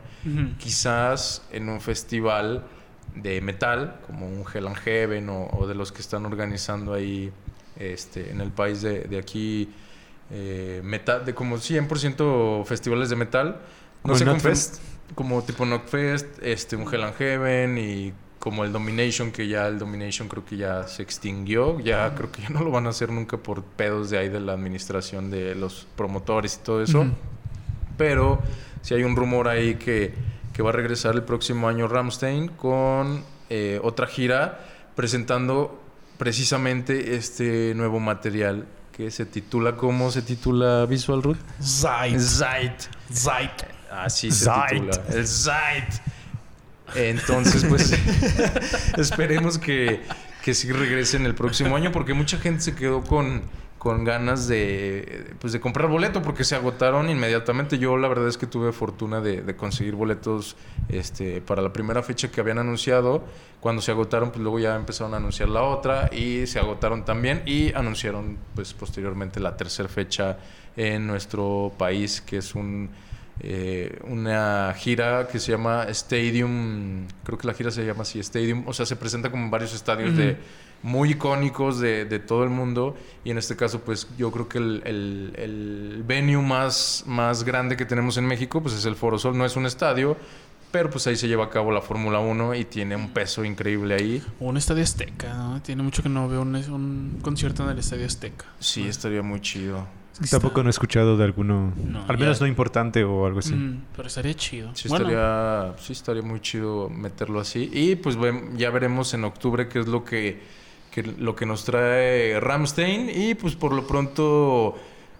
quizás 0.58 1.42
en 1.50 1.68
un 1.68 1.80
festival 1.80 2.66
de 3.16 3.40
metal, 3.40 3.98
como 4.06 4.28
un 4.28 4.44
Hell 4.54 4.68
and 4.68 4.76
Heaven 4.76 5.28
o, 5.28 5.48
o 5.48 5.66
de 5.66 5.74
los 5.74 5.90
que 5.90 6.02
están 6.02 6.24
organizando 6.24 6.94
ahí 6.94 7.32
este, 7.76 8.30
en 8.30 8.40
el 8.40 8.52
país 8.52 8.80
de, 8.82 9.00
de 9.00 9.18
aquí. 9.18 9.68
eh, 10.32 10.80
metal, 10.84 11.24
de 11.24 11.34
como 11.34 11.56
100% 11.56 12.64
festivales 12.64 13.10
de 13.10 13.16
metal. 13.16 13.60
¿Como 14.02 14.14
el 14.14 14.20
confirm- 14.22 14.26
Notfest? 14.32 14.76
Como 15.14 15.42
tipo 15.42 15.64
Knockfest, 15.64 16.26
este, 16.42 16.76
un 16.76 16.92
Hell 16.92 17.02
and 17.02 17.16
Heaven 17.16 17.78
y 17.78 18.12
como 18.38 18.64
el 18.64 18.72
Domination, 18.72 19.32
que 19.32 19.48
ya 19.48 19.66
el 19.66 19.78
Domination 19.78 20.28
creo 20.28 20.44
que 20.44 20.56
ya 20.56 20.86
se 20.86 21.02
extinguió. 21.02 21.80
Ya 21.80 22.14
creo 22.14 22.30
que 22.32 22.42
ya 22.42 22.48
no 22.50 22.60
lo 22.62 22.70
van 22.70 22.86
a 22.86 22.90
hacer 22.90 23.10
nunca 23.10 23.36
por 23.36 23.62
pedos 23.62 24.08
de 24.10 24.18
ahí 24.18 24.28
de 24.28 24.40
la 24.40 24.52
administración 24.52 25.30
de 25.30 25.54
los 25.54 25.86
promotores 25.96 26.58
y 26.60 26.64
todo 26.64 26.82
eso. 26.82 27.06
Pero 27.98 28.38
si 28.82 28.94
hay 28.94 29.02
un 29.02 29.16
rumor 29.16 29.48
ahí 29.48 29.74
que, 29.74 30.14
que 30.54 30.62
va 30.62 30.70
a 30.70 30.72
regresar 30.72 31.14
el 31.16 31.22
próximo 31.24 31.68
año 31.68 31.86
Ramstein 31.88 32.48
con 32.48 33.22
eh, 33.50 33.78
otra 33.82 34.06
gira 34.06 34.60
presentando 34.94 35.82
precisamente 36.16 37.16
este 37.16 37.74
nuevo 37.74 37.98
material 38.00 38.66
que 38.92 39.10
se 39.10 39.26
titula, 39.26 39.76
¿cómo 39.76 40.10
se 40.10 40.22
titula 40.22 40.86
Visual 40.86 41.22
Root? 41.22 41.38
Zeit. 41.60 42.18
Zeit. 42.18 42.82
Zeit. 43.12 43.50
Así 43.90 44.30
se 44.30 44.44
Zeit. 44.44 44.70
titula. 44.70 45.02
El 45.12 45.26
Zeit. 45.26 45.94
Entonces, 46.94 47.64
pues, 47.64 47.92
esperemos 48.98 49.58
que, 49.58 50.00
que 50.42 50.54
sí 50.54 50.72
regresen 50.72 51.26
el 51.26 51.34
próximo 51.34 51.76
año, 51.76 51.92
porque 51.92 52.14
mucha 52.14 52.38
gente 52.38 52.62
se 52.62 52.74
quedó 52.74 53.02
con, 53.02 53.42
con 53.78 54.04
ganas 54.04 54.48
de, 54.48 55.34
pues, 55.40 55.52
de 55.52 55.60
comprar 55.60 55.88
boleto, 55.88 56.22
porque 56.22 56.44
se 56.44 56.56
agotaron 56.56 57.08
inmediatamente. 57.08 57.78
Yo 57.78 57.96
la 57.96 58.08
verdad 58.08 58.28
es 58.28 58.36
que 58.36 58.46
tuve 58.46 58.72
fortuna 58.72 59.20
de, 59.20 59.42
de 59.42 59.56
conseguir 59.56 59.94
boletos 59.94 60.56
este, 60.88 61.40
para 61.40 61.62
la 61.62 61.72
primera 61.72 62.02
fecha 62.02 62.30
que 62.30 62.40
habían 62.40 62.58
anunciado. 62.58 63.24
Cuando 63.60 63.82
se 63.82 63.92
agotaron, 63.92 64.30
pues 64.30 64.40
luego 64.40 64.58
ya 64.58 64.74
empezaron 64.74 65.14
a 65.14 65.18
anunciar 65.18 65.48
la 65.48 65.62
otra 65.62 66.10
y 66.12 66.46
se 66.46 66.58
agotaron 66.58 67.04
también 67.04 67.42
y 67.46 67.72
anunciaron, 67.74 68.38
pues, 68.54 68.72
posteriormente 68.74 69.38
la 69.38 69.56
tercera 69.56 69.88
fecha 69.88 70.38
en 70.76 71.06
nuestro 71.06 71.72
país, 71.78 72.20
que 72.20 72.38
es 72.38 72.54
un 72.54 72.90
eh, 73.40 73.98
una 74.04 74.74
gira 74.76 75.26
que 75.28 75.38
se 75.38 75.52
llama 75.52 75.84
Stadium, 75.88 77.06
creo 77.24 77.38
que 77.38 77.46
la 77.46 77.54
gira 77.54 77.70
se 77.70 77.84
llama 77.84 78.02
así, 78.02 78.18
Stadium, 78.20 78.64
o 78.66 78.72
sea, 78.72 78.86
se 78.86 78.96
presenta 78.96 79.30
como 79.30 79.44
en 79.44 79.50
varios 79.50 79.74
estadios 79.74 80.16
de 80.16 80.36
muy 80.82 81.10
icónicos 81.10 81.78
de, 81.80 82.04
de 82.06 82.18
todo 82.20 82.42
el 82.44 82.50
mundo 82.50 82.96
y 83.24 83.30
en 83.30 83.38
este 83.38 83.54
caso 83.56 83.80
pues 83.80 84.08
yo 84.16 84.30
creo 84.30 84.48
que 84.48 84.58
el, 84.58 84.82
el- 84.86 85.32
el 85.36 86.02
venue 86.06 86.40
más, 86.42 87.04
más 87.06 87.44
grande 87.44 87.76
que 87.76 87.84
tenemos 87.84 88.16
en 88.16 88.26
México 88.26 88.62
pues 88.62 88.74
es 88.74 88.84
el 88.86 88.96
Foro 88.96 89.18
Sol, 89.18 89.36
no 89.36 89.44
es 89.44 89.56
un 89.56 89.66
estadio, 89.66 90.16
pero 90.72 90.88
pues 90.88 91.06
ahí 91.06 91.16
se 91.16 91.28
lleva 91.28 91.44
a 91.46 91.50
cabo 91.50 91.70
la 91.72 91.80
Fórmula 91.82 92.20
1 92.20 92.54
y 92.54 92.64
tiene 92.64 92.94
un 92.96 93.10
peso 93.10 93.44
increíble 93.44 93.94
ahí. 93.94 94.22
Un 94.38 94.56
estadio 94.56 94.82
Azteca, 94.84 95.34
¿no? 95.34 95.60
Tiene 95.60 95.82
mucho 95.82 96.02
que 96.02 96.08
no 96.08 96.28
veo 96.28 96.42
un, 96.42 96.54
un 96.54 97.18
concierto 97.22 97.64
en 97.64 97.70
el 97.70 97.78
estadio 97.80 98.06
Azteca. 98.06 98.44
Sí, 98.60 98.86
estaría 98.86 99.20
muy 99.20 99.40
chido. 99.40 99.86
Tampoco 100.30 100.62
no 100.62 100.68
he 100.68 100.70
escuchado 100.70 101.16
de 101.16 101.24
alguno, 101.24 101.72
No, 101.86 102.04
al 102.06 102.18
menos 102.18 102.38
ya. 102.38 102.44
no 102.44 102.48
importante 102.48 103.04
o 103.04 103.24
algo 103.26 103.38
así. 103.38 103.54
Mm, 103.54 103.84
pero 103.96 104.08
estaría 104.08 104.34
chido. 104.34 104.70
Sí 104.74 104.88
Bueno, 104.88 105.06
estaría, 105.08 105.74
sí 105.78 105.92
estaría 105.92 106.22
muy 106.22 106.40
chido 106.40 106.88
meterlo 106.90 107.40
así. 107.40 107.70
Y 107.72 107.96
pues 107.96 108.18
ya 108.56 108.70
veremos 108.70 109.14
en 109.14 109.24
octubre 109.24 109.68
qué 109.68 109.78
es 109.80 109.86
lo 109.86 110.04
que, 110.04 110.40
que- 110.90 111.02
lo 111.04 111.34
que 111.34 111.46
nos 111.46 111.64
trae 111.64 112.38
Ramstein. 112.38 113.10
Y 113.14 113.34
pues 113.34 113.54
por 113.56 113.72
lo 113.72 113.86
pronto, 113.86 114.76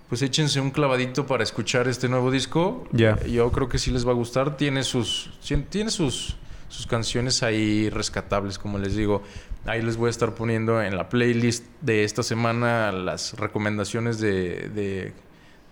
pues 0.09 0.21
échense 0.23 0.61
un 0.61 0.71
clavadito 0.71 1.27
para 1.27 1.45
escuchar 1.45 1.89
este 1.89 2.09
nuevo 2.09 2.31
disco. 2.31 2.87
Ya. 2.93 3.19
Yo 3.25 3.51
creo 3.53 3.69
que 3.71 3.79
sí 3.79 3.91
les 3.91 4.07
va 4.07 4.11
a 4.11 4.15
gustar. 4.15 4.57
Tiene 4.59 4.83
sus, 4.83 5.31
tiene 5.71 5.91
sus, 5.91 6.37
sus 6.71 6.87
canciones 6.87 7.43
ahí 7.43 7.91
rescatables, 7.91 8.59
como 8.59 8.79
les 8.79 8.97
digo. 8.97 9.23
Ahí 9.67 9.83
les 9.83 9.97
voy 9.97 10.07
a 10.07 10.11
estar 10.11 10.35
poniendo 10.35 10.81
en 10.81 10.97
la 10.97 11.09
playlist 11.09 11.67
de 11.83 12.05
esta 12.05 12.23
semana 12.23 12.93
las 12.93 13.35
recomendaciones 13.35 14.21
de, 14.21 14.71
de, 14.71 15.13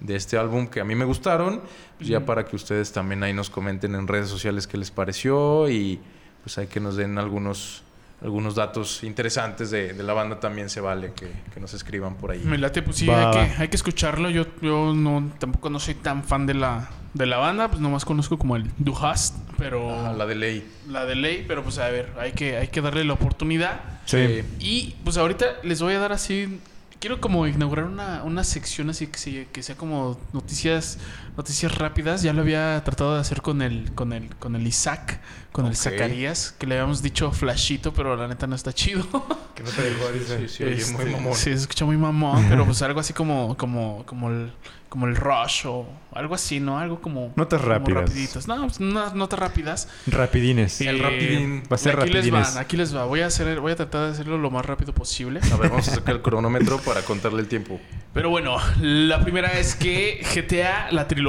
de 0.01 0.17
este 0.17 0.37
álbum 0.37 0.67
que 0.67 0.81
a 0.81 0.85
mí 0.85 0.95
me 0.95 1.05
gustaron. 1.05 1.63
Pues 1.97 2.11
ya 2.11 2.27
para 2.27 2.45
que 2.45 2.57
ustedes 2.57 2.93
también 2.93 3.23
ahí 3.23 3.33
nos 3.33 3.49
comenten 3.49 3.95
en 3.95 4.07
redes 4.07 4.29
sociales 4.29 4.67
qué 4.67 4.77
les 4.77 4.91
pareció 4.91 5.71
y 5.71 6.01
pues 6.43 6.59
hay 6.59 6.67
que 6.67 6.81
nos 6.81 6.97
den 6.97 7.17
algunos, 7.17 7.85
algunos 8.21 8.57
datos 8.57 9.05
interesantes 9.05 9.71
de, 9.71 9.93
de 9.93 10.03
la 10.03 10.13
banda 10.13 10.41
también 10.41 10.69
se 10.69 10.81
vale 10.81 11.13
que, 11.15 11.31
que 11.55 11.61
nos 11.61 11.73
escriban 11.75 12.17
por 12.17 12.33
ahí. 12.33 12.41
Me 12.45 12.59
late, 12.59 12.83
pues 12.83 12.97
sí, 12.97 13.09
hay, 13.09 13.31
que, 13.31 13.63
hay 13.63 13.69
que 13.69 13.77
escucharlo. 13.77 14.29
Yo, 14.31 14.47
yo 14.61 14.93
no, 14.95 15.31
tampoco 15.39 15.71
no 15.71 15.79
soy 15.79 15.95
tan 15.95 16.25
fan 16.25 16.45
de 16.47 16.55
la, 16.55 16.89
de 17.15 17.27
la 17.27 17.37
banda, 17.37 17.69
pues 17.69 17.81
nomás 17.81 18.05
conozco 18.05 18.37
como 18.39 18.57
el 18.57 18.71
Du 18.79 18.97
Hast, 18.97 19.37
pero 19.57 19.95
Ajá, 19.95 20.13
la 20.15 20.27
de 20.27 20.35
ley. 20.35 20.69
la 20.89 21.07
de 21.07 21.15
ley, 21.15 21.45
pero 21.47 21.63
pues 21.63 21.79
a 21.79 21.89
ver, 21.91 22.13
hay 22.19 22.33
que, 22.33 22.57
hay 22.57 22.69
que 22.69 22.81
darle 22.81 23.05
la 23.05 23.13
oportunidad. 23.13 23.81
Sí. 24.05 24.43
Y 24.59 24.97
pues 25.05 25.17
ahorita 25.17 25.47
les 25.63 25.81
voy 25.81 25.95
a 25.95 26.01
dar 26.01 26.13
así. 26.13 26.61
Quiero 26.99 27.21
como 27.21 27.47
inaugurar 27.47 27.85
una, 27.85 28.25
una 28.25 28.43
sección 28.43 28.91
así 28.91 29.07
que, 29.07 29.47
que 29.53 29.63
sea 29.63 29.77
como 29.77 30.19
noticias 30.33 30.99
noticias 31.39 31.79
rápidas. 31.79 32.23
Ya 32.23 32.33
lo 32.35 32.43
había 32.43 32.83
tratado 32.85 33.15
de 33.15 33.21
hacer 33.21 33.41
con 33.41 33.63
el 33.63 33.93
con 33.95 34.13
el 34.13 34.35
con 34.37 34.55
el 34.57 34.67
Isaac, 34.67 35.21
con 35.53 35.65
el 35.67 35.73
Ok. 35.73 35.79
Zacarías, 35.79 36.55
que 36.59 36.67
le 36.67 36.75
habíamos 36.75 37.01
dicho 37.01 37.33
flashito, 37.33 37.95
pero 37.95 38.15
la 38.17 38.29
neta 38.29 38.47
no 38.47 38.55
está 38.57 38.73
chido. 38.73 39.07
Que 39.59 39.65
no 39.65 39.71
te 39.71 39.83
dejó 39.83 40.05
Sí, 40.15 40.49
sí, 40.49 40.63
oye, 40.63 40.75
Este, 40.77 40.93
muy 40.93 41.07
mamón. 41.13 41.35
Sí, 41.35 41.43
se 41.51 41.53
escucha 41.55 41.85
muy 41.85 41.97
mamón, 41.97 42.47
pero 42.49 42.65
pues 42.65 42.81
algo 42.83 43.01
así 43.01 43.13
como 43.13 43.57
como 43.57 44.05
como 44.07 44.31
el 44.31 44.53
como 44.89 45.07
el 45.07 45.17
rush 45.17 45.67
o 45.67 45.87
algo 46.13 46.35
así, 46.35 46.61
¿no? 46.61 46.79
Algo 46.79 47.01
como 47.01 47.33
Notas 47.37 47.61
como 47.61 47.73
rápidas. 47.73 48.05
rapiditas. 48.09 48.49
No, 48.49 48.57
pues, 48.67 48.79
unas 48.81 49.15
notas 49.15 49.39
rápidas. 49.39 49.89
Rapidines. 50.07 50.81
El 50.81 51.01
rapidín. 51.01 51.63
Va 51.71 51.75
a 51.75 51.79
ser 51.79 51.99
aquí 52.01 52.11
les 52.11 52.25
rapidines. 52.25 52.57
va, 52.57 52.61
aquí 52.61 52.77
les 52.77 52.97
va. 52.97 53.05
Voy 53.05 53.21
a 53.21 53.27
hacer, 53.27 53.61
voy 53.61 53.73
a 53.73 53.77
tratar 53.77 54.07
de 54.07 54.13
hacerlo 54.13 54.39
lo 54.39 54.51
más 54.51 54.65
rápido 54.65 54.95
posible. 54.95 55.41
A 55.53 55.57
ver, 55.57 55.69
vamos 55.71 55.89
a 55.89 55.95
sacar 55.97 56.15
el 56.15 56.23
cronómetro 56.23 56.79
para 56.79 57.03
contarle 57.03 57.41
el 57.43 57.49
tiempo. 57.49 57.79
Pero 58.15 58.31
bueno, 58.31 58.57
la 58.81 59.21
primera 59.21 59.49
es 59.59 59.75
que 59.75 60.25
GTA, 60.35 60.91
la 60.93 61.07
trilogía 61.09 61.28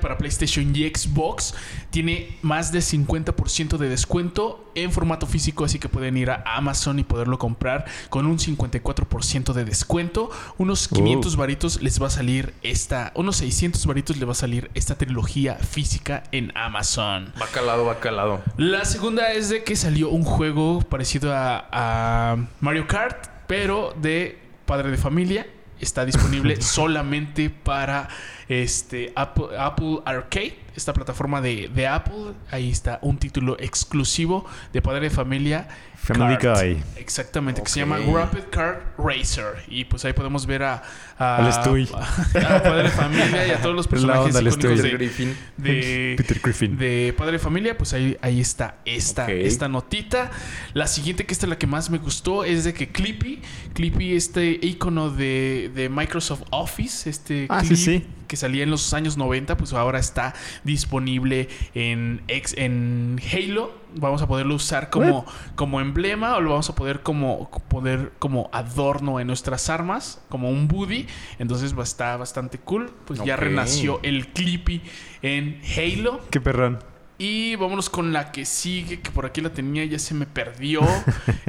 para 0.00 0.18
PlayStation 0.18 0.74
y 0.74 0.88
Xbox, 0.88 1.54
tiene 1.90 2.38
más 2.42 2.72
de 2.72 2.80
50% 2.80 3.76
de 3.76 3.88
descuento 3.88 4.70
en 4.74 4.92
formato 4.92 5.26
físico, 5.26 5.64
así 5.64 5.78
que 5.78 5.88
pueden 5.88 6.16
ir 6.16 6.30
a 6.30 6.42
Amazon 6.46 6.98
y 6.98 7.04
poderlo 7.04 7.38
comprar 7.38 7.86
con 8.10 8.26
un 8.26 8.38
54% 8.38 9.52
de 9.52 9.64
descuento. 9.64 10.30
Unos 10.58 10.88
500 10.88 11.36
varitos 11.36 11.82
les 11.82 12.00
va 12.00 12.08
a 12.08 12.10
salir 12.10 12.54
esta, 12.62 13.12
unos 13.14 13.36
600 13.36 13.84
varitos 13.86 14.16
les 14.16 14.28
va 14.28 14.32
a 14.32 14.34
salir 14.34 14.70
esta 14.74 14.96
trilogía 14.96 15.54
física 15.54 16.24
en 16.32 16.52
Amazon. 16.56 17.32
Va 17.40 17.46
calado, 17.46 17.84
va 17.84 18.00
calado. 18.00 18.42
La 18.56 18.84
segunda 18.84 19.32
es 19.32 19.48
de 19.48 19.64
que 19.64 19.76
salió 19.76 20.10
un 20.10 20.24
juego 20.24 20.80
parecido 20.80 21.34
a, 21.34 21.68
a 21.72 22.36
Mario 22.60 22.86
Kart, 22.86 23.28
pero 23.46 23.94
de 24.00 24.38
padre 24.66 24.90
de 24.90 24.98
familia. 24.98 25.46
Está 25.80 26.04
disponible 26.04 26.60
solamente 26.60 27.50
para 27.50 28.08
este 28.48 29.12
Apple, 29.14 29.46
Apple 29.58 29.98
Arcade, 30.04 30.58
esta 30.74 30.92
plataforma 30.92 31.40
de, 31.40 31.68
de 31.74 31.86
Apple. 31.86 32.32
Ahí 32.50 32.70
está 32.70 32.98
un 33.02 33.18
título 33.18 33.56
exclusivo 33.58 34.46
de 34.72 34.80
padre 34.80 35.00
de 35.02 35.10
familia. 35.10 35.68
Family 35.96 36.38
Kart. 36.38 36.62
Guy. 36.62 36.82
Exactamente, 36.96 37.60
que 37.60 37.68
se 37.68 37.80
llama 37.80 37.98
Rapid 37.98 38.44
Kart 38.50 38.80
Racer. 38.96 39.64
Y 39.66 39.84
pues 39.84 40.04
ahí 40.04 40.12
podemos 40.12 40.46
ver 40.46 40.62
a, 40.62 40.82
a, 41.18 41.36
Al 41.36 41.52
Stewie. 41.52 41.88
a, 41.92 42.56
a 42.56 42.62
padre 42.62 42.82
de 42.84 42.88
familia 42.90 43.46
y 43.48 43.50
a 43.50 43.60
todos 43.60 43.74
los 43.74 43.88
personajes 43.88 44.34
onda, 44.34 44.48
icónicos 44.48 44.82
de, 44.82 44.90
Griffin. 44.90 45.36
de, 45.56 46.14
Peter 46.16 46.40
Griffin. 46.42 46.78
de 46.78 47.14
Padre 47.18 47.32
de 47.32 47.38
Familia, 47.40 47.76
pues 47.76 47.92
ahí, 47.92 48.16
ahí 48.22 48.40
está 48.40 48.76
esta, 48.84 49.30
esta 49.30 49.68
notita. 49.68 50.30
La 50.72 50.86
siguiente, 50.86 51.26
que 51.26 51.32
esta 51.32 51.46
es 51.46 51.50
la 51.50 51.58
que 51.58 51.66
más 51.66 51.90
me 51.90 51.98
gustó, 51.98 52.44
es 52.44 52.64
de 52.64 52.72
que 52.72 52.90
Clippy, 52.90 53.42
Clippy, 53.74 54.14
este 54.14 54.58
icono 54.62 55.10
de, 55.10 55.70
de 55.74 55.88
Microsoft 55.88 56.42
Office, 56.50 57.10
este 57.10 57.46
Ah, 57.50 57.64
sí, 57.64 57.76
sí. 57.76 58.06
Que 58.28 58.36
salía 58.36 58.62
en 58.62 58.70
los 58.70 58.94
años 58.94 59.16
90, 59.16 59.56
pues 59.56 59.72
ahora 59.72 59.98
está 59.98 60.34
disponible 60.62 61.48
en, 61.74 62.22
ex, 62.28 62.54
en 62.56 63.20
Halo. 63.32 63.76
Vamos 63.96 64.22
a 64.22 64.28
poderlo 64.28 64.54
usar 64.54 64.90
como, 64.90 65.26
como 65.56 65.80
emblema 65.80 66.36
o 66.36 66.40
lo 66.40 66.50
vamos 66.50 66.68
a 66.68 66.74
poder 66.74 67.02
como, 67.02 67.50
poder 67.68 68.12
como 68.18 68.50
adorno 68.52 69.18
en 69.18 69.26
nuestras 69.26 69.70
armas, 69.70 70.22
como 70.28 70.50
un 70.50 70.68
buddy. 70.68 71.06
Entonces 71.38 71.74
va 71.74 71.80
a 71.80 71.84
estar 71.84 72.18
bastante 72.18 72.58
cool. 72.58 72.92
Pues 73.06 73.22
ya 73.24 73.36
renació 73.36 73.98
el 74.02 74.28
Clippy 74.28 74.82
en 75.22 75.60
Halo. 75.76 76.20
Qué 76.30 76.40
perrón. 76.40 76.78
Y 77.20 77.56
vámonos 77.56 77.90
con 77.90 78.12
la 78.12 78.30
que 78.30 78.44
sigue, 78.44 79.00
que 79.00 79.10
por 79.10 79.26
aquí 79.26 79.40
la 79.40 79.50
tenía, 79.50 79.84
ya 79.84 79.98
se 79.98 80.14
me 80.14 80.26
perdió. 80.26 80.80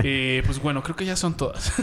Eh, 0.01 0.43
pues 0.45 0.59
bueno, 0.61 0.81
creo 0.81 0.95
que 0.95 1.03
ya 1.05 1.17
son 1.17 1.35
todas. 1.35 1.73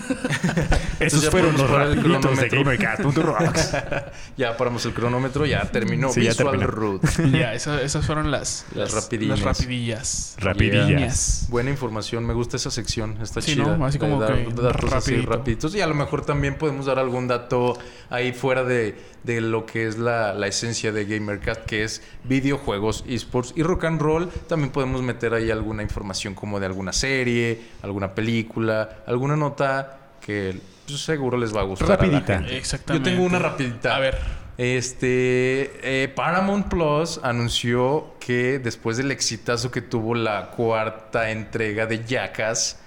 Esos 1.00 1.20
ya 1.22 1.30
fueron 1.30 1.54
los 1.54 1.68
rapiditos 1.68 2.34
de. 2.38 2.48
Ya 4.38 4.56
paramos 4.56 4.86
el 4.86 4.94
cronómetro, 4.94 5.44
ya 5.44 5.70
terminó 5.70 6.10
Sí, 6.10 6.20
Visual. 6.20 6.60
Root. 6.62 7.02
ya, 7.30 7.52
esa- 7.52 7.82
esas 7.82 8.06
fueron 8.06 8.30
las, 8.30 8.64
Las 8.74 8.94
rapidillas. 8.94 9.40
Las 9.40 9.58
rapidillas. 9.58 10.36
Rapidillas. 10.38 11.46
Buena 11.50 11.68
información, 11.70 12.24
me 12.24 12.32
gusta 12.32 12.56
esa 12.56 12.70
sección, 12.70 13.18
está 13.22 13.42
Sí, 13.42 13.52
chida. 13.54 13.76
¿no? 13.76 13.84
Así 13.84 13.98
como 13.98 14.18
dar 14.18 14.34
que 14.34 14.50
datos 14.54 14.92
así 14.94 15.10
rapidito. 15.12 15.30
rapiditos. 15.32 15.74
Y 15.74 15.82
a 15.82 15.86
lo 15.86 15.94
mejor 15.94 16.24
también 16.24 16.56
podemos 16.56 16.86
dar 16.86 16.98
algún 16.98 17.28
dato 17.28 17.78
ahí 18.08 18.32
fuera 18.32 18.64
de, 18.64 18.96
de 19.24 19.42
lo 19.42 19.66
que 19.66 19.86
es 19.86 19.98
la, 19.98 20.32
la 20.32 20.46
esencia 20.46 20.90
de 20.90 21.04
GamerCast, 21.04 21.66
que 21.66 21.84
es 21.84 22.02
videojuegos, 22.24 23.04
esports 23.06 23.52
y 23.56 23.62
rock 23.62 23.75
and 23.84 24.00
roll. 24.00 24.28
También 24.48 24.70
podemos 24.70 25.02
meter 25.02 25.34
ahí 25.34 25.50
alguna 25.50 25.82
información 25.82 26.34
como 26.34 26.60
de 26.60 26.66
alguna 26.66 26.92
serie, 26.92 27.60
alguna 27.82 28.14
película, 28.14 28.98
alguna 29.06 29.36
nota 29.36 29.98
que 30.20 30.58
pues, 30.86 31.00
seguro 31.00 31.36
les 31.38 31.54
va 31.54 31.60
a 31.60 31.64
gustar. 31.64 31.86
a 31.86 31.90
la 31.90 31.96
Rapidita. 31.96 32.38
gente. 32.38 32.56
Exactamente. 32.56 33.10
Yo 33.10 33.16
tengo 33.16 33.26
una 33.26 33.38
rapidita. 33.38 33.96
A 33.96 33.98
ver. 33.98 34.18
Este 34.58 36.04
eh, 36.04 36.08
Paramount 36.08 36.68
Plus 36.68 37.20
anunció 37.22 38.14
que 38.18 38.58
después 38.58 38.96
del 38.96 39.10
exitazo 39.10 39.70
que 39.70 39.82
tuvo 39.82 40.14
la 40.14 40.50
cuarta 40.50 41.30
entrega 41.30 41.84
de 41.84 42.02
Jackass, 42.06 42.78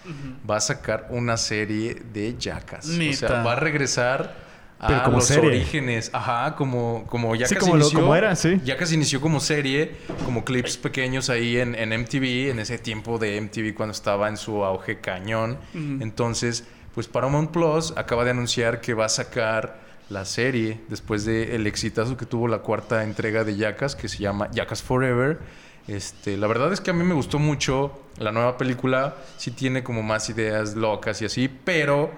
va 0.50 0.58
a 0.58 0.62
sacar 0.62 1.08
una 1.12 1.38
serie 1.38 1.96
de 2.12 2.36
Jackass. 2.40 2.90
O 2.90 3.14
sea, 3.14 3.44
va 3.44 3.54
a 3.54 3.56
regresar 3.56 4.49
a 4.80 4.88
Pero 4.88 5.04
como 5.04 5.18
los 5.18 5.26
serie. 5.28 5.50
orígenes. 5.50 6.10
Ajá, 6.14 6.56
como, 6.56 7.06
como 7.08 7.28
como 7.30 7.36
lo- 7.76 7.82
inició. 7.82 8.00
como 8.00 8.16
era, 8.16 8.36
sí. 8.36 8.60
Jackass 8.64 8.94
inició 8.94 9.20
como 9.20 9.40
serie, 9.42 9.92
como 10.26 10.46
clips 10.46 10.78
pequeños 10.78 11.30
ahí 11.30 11.58
en, 11.58 11.76
en 11.76 11.90
MTV, 11.90 12.50
en 12.52 12.60
ese 12.60 12.78
tiempo 12.78 13.18
de 13.20 13.40
MTV 13.42 13.76
cuando 13.76 13.92
estaba 13.92 14.30
en 14.30 14.38
su 14.38 14.64
auge 14.64 15.00
cañón. 15.00 15.58
Entonces, 16.00 16.64
pues 16.94 17.08
Paramount 17.08 17.52
Plus 17.52 17.94
acaba 17.98 18.24
de 18.24 18.32
anunciar 18.32 18.82
que 18.82 18.94
va 18.94 19.06
a 19.06 19.10
sacar 19.10 19.80
la 20.10 20.26
serie 20.26 20.80
después 20.88 21.24
del 21.26 21.68
exitazo 21.68 22.18
que 22.18 22.26
tuvo 22.26 22.48
la 22.48 22.60
cuarta 22.60 23.04
entrega 23.04 23.44
de 23.44 23.58
Jackass, 23.58 23.96
que 23.96 24.08
se 24.08 24.18
llama 24.18 24.50
Jackass 24.52 24.82
Forever. 24.82 25.40
Este, 25.88 26.38
la 26.38 26.48
verdad 26.48 26.72
es 26.74 26.82
que 26.82 26.92
a 26.92 26.94
mí 26.94 27.04
me 27.04 27.14
gustó 27.14 27.38
mucho 27.40 28.00
la 28.18 28.32
nueva 28.32 28.58
película. 28.58 29.16
Sí 29.38 29.52
tiene 29.52 29.84
como 29.84 30.04
más 30.04 30.30
ideas 30.30 30.76
locas 30.76 31.22
y 31.22 31.26
así, 31.26 31.48
pero 31.48 32.12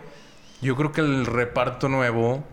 yo 0.62 0.76
creo 0.76 0.92
que 0.92 1.02
el 1.02 1.26
reparto 1.26 1.90
nuevo 1.90 2.44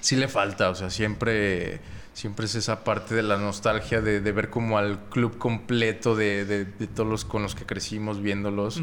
sí 0.00 0.16
le 0.16 0.28
falta. 0.28 0.70
O 0.70 0.74
sea, 0.74 0.90
siempre, 0.90 1.80
siempre 2.12 2.46
es 2.46 2.54
esa 2.54 2.84
parte 2.84 3.14
de 3.14 3.22
la 3.22 3.36
nostalgia 3.36 4.00
de, 4.00 4.20
de 4.20 4.32
ver 4.32 4.50
como 4.50 4.78
al 4.78 4.98
club 5.10 5.38
completo 5.38 6.14
de, 6.16 6.44
de- 6.44 6.64
de 6.64 6.86
todos 6.86 7.08
los 7.08 7.24
con 7.24 7.42
los 7.42 7.54
que 7.54 7.64
crecimos 7.64 8.20
viéndolos. 8.22 8.80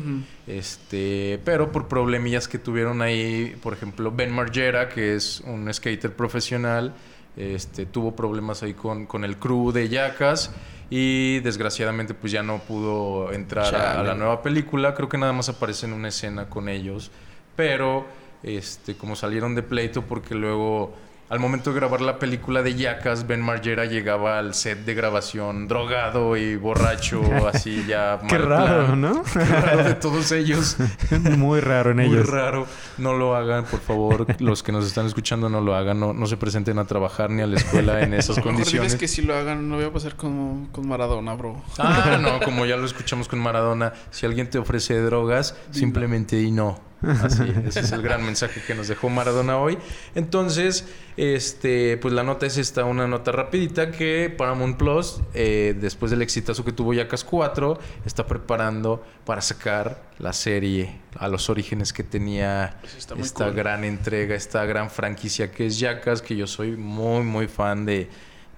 Este, 0.48 1.40
pero 1.44 1.72
por 1.72 1.88
problemillas 1.88 2.48
que 2.48 2.58
tuvieron 2.60 3.02
ahí, 3.02 3.58
por 3.62 3.74
ejemplo, 3.74 4.12
Ben 4.12 4.32
Margera, 4.32 4.90
que 4.90 5.16
es 5.16 5.42
un 5.46 5.72
skater 5.74 6.14
profesional, 6.16 6.94
este, 7.36 7.86
tuvo 7.86 8.16
problemas 8.16 8.64
ahí 8.64 8.74
con, 8.74 9.06
con 9.06 9.26
el 9.26 9.38
crew 9.38 9.72
de 9.74 9.90
Yacas 9.90 10.52
y 10.90 11.40
desgraciadamente 11.40 12.14
pues 12.14 12.32
ya 12.32 12.44
no 12.44 12.60
pudo 12.60 13.34
entrar 13.34 13.76
a, 13.76 14.00
a 14.00 14.04
la 14.04 14.16
nueva 14.16 14.42
película. 14.42 14.94
Creo 14.94 15.10
que 15.10 15.18
nada 15.18 15.34
más 15.34 15.50
aparece 15.50 15.86
en 15.88 15.94
una 15.94 16.08
escena 16.10 16.48
con 16.50 16.70
ellos, 16.70 17.12
pero 17.58 18.06
este, 18.44 18.96
como 18.96 19.16
salieron 19.16 19.56
de 19.56 19.64
pleito 19.64 20.02
porque 20.04 20.36
luego 20.36 20.94
al 21.28 21.40
momento 21.40 21.72
de 21.74 21.80
grabar 21.80 22.02
la 22.02 22.20
película 22.20 22.62
de 22.62 22.76
Yacas, 22.76 23.26
Ben 23.26 23.42
Margera 23.42 23.86
llegaba 23.86 24.38
al 24.38 24.54
set 24.54 24.86
de 24.86 24.94
grabación 24.94 25.68
drogado 25.68 26.38
y 26.38 26.56
borracho, 26.56 27.20
así 27.52 27.84
ya 27.88 28.20
Qué 28.30 28.38
raro, 28.38 28.86
plan. 28.86 29.02
¿no? 29.02 29.24
Qué 29.24 29.40
raro 29.44 29.84
de 29.86 29.96
todos 29.96 30.32
ellos. 30.32 30.78
Muy 31.36 31.62
raro 31.62 31.90
en 31.90 31.98
Muy 31.98 32.06
ellos. 32.06 32.30
raro. 32.30 32.68
No 33.00 33.14
lo 33.14 33.36
hagan, 33.36 33.66
por 33.66 33.80
favor. 33.80 34.28
Los 34.40 34.62
que 34.62 34.72
nos 34.72 34.86
están 34.86 35.08
escuchando 35.08 35.50
no 35.50 35.62
lo 35.62 35.74
hagan. 35.76 36.00
No, 36.00 36.14
no 36.14 36.28
se 36.28 36.38
presenten 36.38 36.78
a 36.78 36.86
trabajar 36.86 37.32
ni 37.32 37.42
a 37.42 37.48
la 37.48 37.56
escuela 37.56 38.02
en 38.02 38.14
esas 38.14 38.40
condiciones. 38.40 38.92
diles 38.92 38.96
que 38.96 39.08
si 39.08 39.24
lo 39.24 39.36
hagan, 39.36 39.68
no 39.68 39.78
voy 39.78 39.86
a 39.86 39.92
pasar 39.92 40.16
con, 40.16 40.68
con 40.68 40.88
Maradona, 40.88 41.34
bro. 41.34 41.60
Ah, 41.80 42.20
no, 42.22 42.40
como 42.42 42.68
ya 42.68 42.78
lo 42.78 42.86
escuchamos 42.86 43.28
con 43.28 43.40
Maradona. 43.40 43.94
Si 44.12 44.28
alguien 44.28 44.48
te 44.52 44.60
ofrece 44.60 45.02
drogas, 45.02 45.56
simplemente 45.72 46.36
di 46.36 46.52
no. 46.52 46.80
Así, 47.24 47.44
ese 47.68 47.82
es 47.82 47.92
el 47.92 48.02
gran 48.02 48.24
mensaje 48.26 48.62
que 48.66 48.74
nos 48.76 48.88
dejó 48.88 49.10
Maradona 49.10 49.58
hoy. 49.58 49.78
Entonces, 50.16 50.88
este, 51.18 51.98
pues 51.98 52.14
la 52.14 52.24
nota 52.24 52.46
es 52.46 52.58
esta, 52.58 52.86
una 52.86 53.08
nota 53.08 53.32
rapidita 53.32 53.92
que 53.92 54.34
Paramount 54.36 54.78
Plus, 54.78 55.22
eh, 55.34 55.76
después 55.80 56.12
del 56.12 56.22
exitazo 56.22 56.64
que 56.66 56.72
tuvo 56.72 56.94
Yacas 56.94 57.24
4, 57.24 57.80
está 58.06 58.26
preparando 58.28 59.04
para 59.26 59.42
sacar 59.42 60.04
la 60.20 60.34
serie 60.34 60.96
a 61.18 61.28
los 61.28 61.50
orígenes 61.50 61.94
que 61.94 62.04
tenía 62.04 62.78
Pues 62.82 63.08
esta 63.20 63.46
cool. 63.46 63.54
gran 63.56 63.84
entrega, 63.84 64.36
esta 64.36 64.66
gran 64.66 64.90
franquicia 64.90 65.52
que 65.52 65.68
es 65.68 65.80
Yacas, 65.80 66.22
que 66.22 66.36
yo 66.36 66.48
soy 66.48 66.72
muy, 66.76 67.24
muy 67.24 67.48
fan 67.48 67.86
de, 67.86 68.10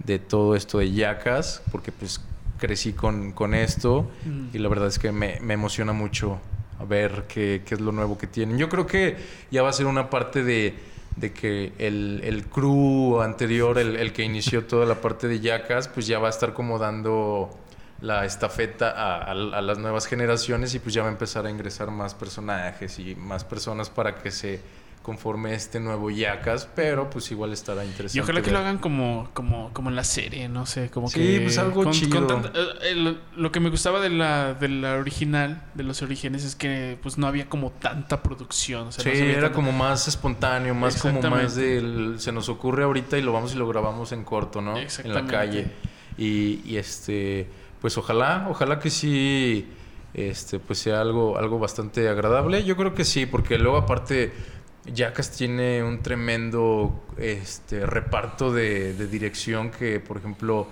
de 0.04 0.20
todo 0.20 0.56
esto 0.56 0.78
de 0.80 0.92
Yacas, 0.92 1.62
porque 1.72 1.92
pues 1.92 2.22
crecí 2.60 2.94
con, 2.94 3.34
con 3.34 3.54
esto 3.54 4.10
Mm. 4.26 4.48
y 4.56 4.58
la 4.58 4.68
verdad 4.70 4.88
es 4.88 4.98
que 4.98 5.12
me, 5.12 5.40
me 5.42 5.54
emociona 5.54 5.94
mucho 5.94 6.40
a 6.80 6.86
ver 6.86 7.26
qué, 7.28 7.64
qué 7.66 7.76
es 7.76 7.82
lo 7.82 7.92
nuevo 7.92 8.18
que 8.18 8.28
tienen. 8.28 8.58
Yo 8.58 8.70
creo 8.70 8.86
que 8.86 9.18
ya 9.52 9.64
va 9.64 9.70
a 9.70 9.74
ser 9.74 9.86
una 9.88 10.10
parte 10.10 10.44
de, 10.44 10.76
de 11.16 11.34
que 11.34 11.74
el, 11.80 12.22
el 12.24 12.46
crew 12.46 13.22
anterior, 13.22 13.78
el, 13.80 13.96
el 13.96 14.14
que 14.14 14.24
inició 14.24 14.66
toda 14.66 14.86
la 14.86 14.96
parte 14.96 15.28
de 15.28 15.40
Yacas, 15.40 15.88
pues 15.88 16.06
ya 16.08 16.20
va 16.20 16.28
a 16.28 16.32
estar 16.32 16.54
como 16.54 16.78
dando 16.80 17.50
la 18.02 18.26
estafeta 18.26 18.92
a, 18.92 19.24
a- 19.24 19.32
a 19.32 19.62
las 19.62 19.80
nuevas 19.80 20.06
generaciones 20.06 20.76
y 20.76 20.80
pues 20.80 20.94
ya 20.94 21.02
va 21.02 21.08
a 21.10 21.12
empezar 21.12 21.46
a 21.48 21.50
ingresar 21.50 21.90
más 21.90 22.14
personajes 22.14 23.00
y 23.00 23.16
más 23.16 23.44
personas 23.44 23.90
para 23.90 24.16
que 24.18 24.30
se 24.30 24.60
conforme 25.08 25.54
este 25.56 25.80
nuevo 25.80 26.12
Yacas, 26.12 26.68
pero 26.76 27.10
pues 27.10 27.32
igual 27.32 27.54
estará 27.54 27.86
interesante. 27.86 28.18
Y 28.18 28.22
ojalá 28.22 28.42
que 28.42 28.48
ver. 28.48 28.54
lo 28.56 28.60
hagan 28.60 28.78
como, 28.78 29.30
como, 29.34 29.72
como 29.72 29.90
en 29.90 29.96
la 29.96 30.04
serie, 30.04 30.50
no 30.50 30.66
sé, 30.66 30.90
como 30.90 31.08
Sí, 31.08 31.18
que... 31.22 31.40
pues 31.44 31.58
algo 31.58 31.90
chido. 31.92 32.28
tanta- 32.28 32.50
eh, 32.54 32.92
el- 32.92 33.18
lo 33.38 33.50
que 33.54 33.62
me 33.62 33.70
gustaba 33.70 34.02
de 34.02 34.10
la, 34.10 34.54
de 34.54 34.68
la 34.68 34.96
original, 34.96 35.64
de 35.76 35.84
los 35.84 36.02
orígenes, 36.02 36.44
es 36.44 36.56
que 36.58 37.00
pues 37.02 37.18
no 37.18 37.26
había 37.26 37.48
como 37.48 37.72
tanta 37.72 38.22
producción. 38.22 38.90
O 38.90 38.92
sea, 38.92 39.02
Sí, 39.02 39.18
no 39.22 39.28
era 39.30 39.54
como 39.54 39.72
más 39.72 40.10
espontáneo, 40.10 40.76
más 40.76 41.02
como 41.02 41.22
más 41.22 41.56
del... 41.56 42.16
Se 42.20 42.34
nos 42.34 42.50
ocurre 42.50 42.84
ahorita 42.84 43.18
y 43.18 43.22
lo 43.22 43.32
vamos 43.32 43.56
y 43.56 43.58
lo 43.58 43.66
grabamos 43.66 44.12
en 44.12 44.26
corto, 44.26 44.62
¿no? 44.62 44.76
En 44.78 45.14
la 45.14 45.26
calle. 45.26 45.68
Y, 46.18 46.60
y, 46.66 46.76
este, 46.76 47.48
pues 47.80 47.98
ojalá, 47.98 48.48
ojalá 48.50 48.78
que 48.80 48.90
sí, 48.90 49.70
este, 50.14 50.60
pues 50.60 50.80
sea 50.80 51.00
algo, 51.00 51.38
algo 51.38 51.60
bastante 51.60 52.10
agradable. 52.10 52.66
Yo 52.66 52.76
creo 52.76 52.94
que 52.94 53.06
sí, 53.06 53.26
porque 53.26 53.58
luego 53.58 53.78
aparte 53.78 54.34
Jackass 54.94 55.32
tiene 55.32 55.84
un 55.84 56.02
tremendo 56.02 57.06
este, 57.18 57.86
reparto 57.86 58.52
de, 58.54 58.94
de 58.94 59.08
dirección 59.08 59.70
que, 59.72 60.00
por 60.00 60.18
ejemplo, 60.18 60.68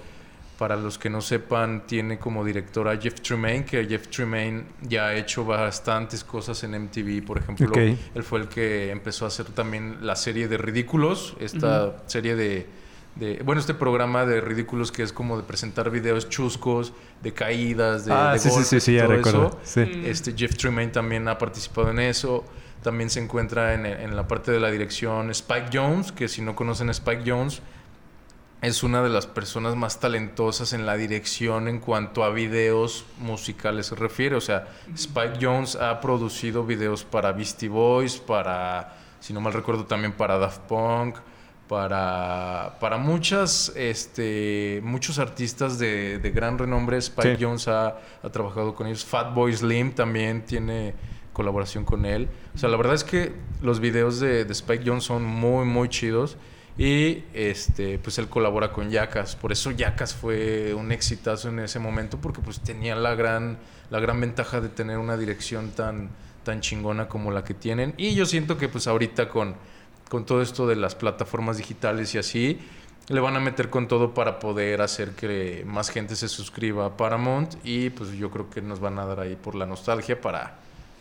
para 0.57 0.77
los 0.77 0.97
que 0.97 1.09
no 1.09 1.19
sepan, 1.19 1.85
tiene 1.85 2.17
como 2.17 2.45
director 2.45 2.87
a 2.87 2.95
Jeff 2.97 3.19
Tremaine, 3.21 3.65
que 3.65 3.85
Jeff 3.85 4.07
Tremaine 4.07 4.63
ya 4.83 5.07
ha 5.07 5.15
hecho 5.15 5.43
bastantes 5.43 6.23
cosas 6.23 6.63
en 6.63 6.71
MTV. 6.81 7.25
Por 7.25 7.37
ejemplo, 7.39 7.73
él 7.75 8.23
fue 8.23 8.39
el 8.39 8.47
que 8.47 8.89
empezó 8.89 9.25
a 9.25 9.27
hacer 9.27 9.47
también 9.47 9.97
la 10.01 10.15
serie 10.15 10.47
de 10.47 10.57
Ridículos, 10.57 11.35
esta 11.41 11.97
serie 12.07 12.37
de, 12.37 12.67
de- 13.15 13.41
Bueno, 13.43 13.59
este 13.59 13.73
programa 13.73 14.25
de 14.25 14.39
Ridículos 14.39 14.93
que 14.93 15.03
es 15.03 15.11
como 15.11 15.35
de 15.35 15.43
presentar 15.43 15.89
videos 15.89 16.29
chuscos, 16.29 16.93
de 17.21 17.33
caídas, 17.33 18.05
de, 18.05 18.13
ah, 18.13 18.31
de 18.31 18.39
sí, 18.39 18.49
sí, 18.49 18.55
sí, 18.55 18.61
golpes 18.61 18.83
sí, 18.85 18.91
y 18.91 18.95
ya 18.95 19.03
todo 19.03 19.13
recuerdo. 19.17 19.59
eso. 19.61 19.83
Sí. 19.85 20.03
Este 20.05 20.33
Jeff 20.37 20.55
Tremaine 20.55 20.91
también 20.93 21.27
ha 21.27 21.37
participado 21.37 21.89
en 21.91 21.99
eso. 21.99 22.45
También 22.85 23.09
se 23.09 23.19
encuentra 23.19 23.73
en, 23.73 23.87
en 23.87 24.15
la 24.15 24.27
parte 24.27 24.51
de 24.51 24.59
la 24.59 24.69
dirección 24.69 25.31
Spike 25.31 25.69
Jones, 25.73 26.11
que 26.11 26.27
si 26.27 26.43
no 26.43 26.55
conocen 26.55 26.89
a 26.89 26.91
Spike 26.91 27.23
Jones, 27.25 27.63
es 28.61 28.83
una 28.83 29.01
de 29.01 29.09
las 29.09 29.25
personas 29.25 29.75
más 29.75 29.99
talentosas 29.99 30.71
en 30.71 30.85
la 30.85 30.95
dirección 30.95 31.67
en 31.67 31.79
cuanto 31.79 32.23
a 32.23 32.29
videos 32.29 33.05
musicales 33.17 33.87
se 33.87 33.95
refiere. 33.95 34.35
O 34.35 34.41
sea, 34.41 34.67
Spike 34.93 35.39
Jones 35.41 35.75
ha 35.75 35.99
producido 35.99 36.63
videos 36.63 37.03
para 37.03 37.31
Beastie 37.31 37.69
Boys, 37.69 38.17
para, 38.17 38.95
si 39.19 39.33
no 39.33 39.41
mal 39.41 39.53
recuerdo, 39.53 39.85
también 39.85 40.13
para 40.13 40.37
Daft 40.37 40.61
Punk, 40.67 41.15
para, 41.67 42.77
para 42.79 42.97
muchas, 42.99 43.73
este, 43.75 44.79
muchos 44.83 45.17
artistas 45.17 45.79
de, 45.79 46.19
de 46.19 46.29
gran 46.29 46.59
renombre. 46.59 46.97
Spike 46.97 47.37
Sí. 47.37 47.43
Jones 47.43 47.67
ha, 47.67 47.97
ha 48.21 48.29
trabajado 48.29 48.75
con 48.75 48.85
ellos. 48.85 49.03
Fatboy 49.03 49.55
Slim 49.55 49.93
también 49.93 50.45
tiene 50.45 50.93
colaboración 51.35 51.85
con 51.85 52.05
él. 52.05 52.29
O 52.55 52.57
sea, 52.57 52.69
la 52.69 52.77
verdad 52.77 52.95
es 52.95 53.03
que 53.03 53.33
los 53.61 53.79
videos 53.79 54.19
de, 54.19 54.41
Spike 54.41 54.83
Jones 54.83 55.03
son 55.03 55.23
muy, 55.23 55.65
muy 55.65 55.89
chidos. 55.89 56.37
Y 56.77 57.23
este, 57.33 57.99
pues 57.99 58.17
él 58.17 58.27
colabora 58.27 58.71
con 58.71 58.89
Yacas. 58.89 59.35
Por 59.35 59.51
eso 59.51 59.71
Yacas 59.71 60.15
fue 60.15 60.73
un 60.73 60.91
exitazo 60.91 61.49
en 61.49 61.59
ese 61.59 61.79
momento, 61.79 62.17
porque 62.19 62.41
pues 62.41 62.59
tenía 62.59 62.95
la 62.95 63.15
gran, 63.15 63.59
la 63.89 63.99
gran 63.99 64.19
ventaja 64.19 64.59
de 64.59 64.69
tener 64.69 64.97
una 64.97 65.15
dirección 65.15 65.71
tan, 65.71 66.09
tan 66.43 66.61
chingona 66.61 67.07
como 67.07 67.31
la 67.31 67.43
que 67.43 67.53
tienen. 67.53 67.93
Y 67.97 68.15
yo 68.15 68.25
siento 68.25 68.57
que 68.57 68.67
pues 68.67 68.87
ahorita 68.87 69.29
con, 69.29 69.55
con 70.09 70.25
todo 70.25 70.41
esto 70.41 70.67
de 70.67 70.75
las 70.75 70.95
plataformas 70.95 71.57
digitales 71.57 72.13
y 72.15 72.17
así, 72.17 72.59
le 73.07 73.19
van 73.19 73.35
a 73.35 73.39
meter 73.39 73.69
con 73.69 73.87
todo 73.87 74.13
para 74.13 74.39
poder 74.39 74.81
hacer 74.81 75.11
que 75.11 75.63
más 75.65 75.89
gente 75.89 76.15
se 76.15 76.27
suscriba 76.27 76.85
a 76.87 76.97
Paramount. 76.97 77.55
Y 77.63 77.89
pues 77.89 78.11
yo 78.11 78.31
creo 78.31 78.49
que 78.49 78.61
nos 78.61 78.79
van 78.79 78.99
a 78.99 79.05
dar 79.05 79.19
ahí 79.21 79.35
por 79.35 79.55
la 79.55 79.65
nostalgia 79.65 80.19
para, 80.19 80.59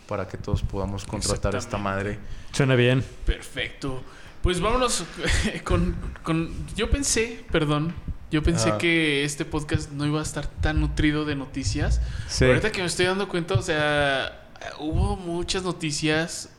para 0.08 0.28
que 0.28 0.36
todos 0.36 0.62
podamos 0.62 1.04
contratar 1.04 1.54
a 1.54 1.58
esta 1.58 1.78
madre. 1.78 2.18
Suena 2.52 2.74
bien. 2.74 3.04
Perfecto. 3.24 4.02
Pues 4.42 4.60
vámonos 4.60 5.04
con, 5.64 5.96
con- 6.22 6.50
Yo 6.76 6.90
pensé, 6.90 7.44
perdón, 7.50 7.94
yo 8.30 8.42
pensé 8.42 8.70
Ah. 8.70 8.78
que 8.78 9.24
este 9.24 9.44
podcast 9.44 9.90
no 9.92 10.04
iba 10.06 10.20
a 10.20 10.22
estar 10.22 10.46
tan 10.46 10.80
nutrido 10.80 11.24
de 11.24 11.34
noticias. 11.36 12.00
Sí. 12.28 12.40
Pero 12.40 12.52
ahorita 12.52 12.72
que 12.72 12.80
me 12.80 12.86
estoy 12.86 13.06
dando 13.06 13.28
cuenta, 13.28 13.54
o 13.54 13.62
sea, 13.62 14.48
hubo 14.80 15.16
muchas 15.16 15.62
noticias. 15.62 16.50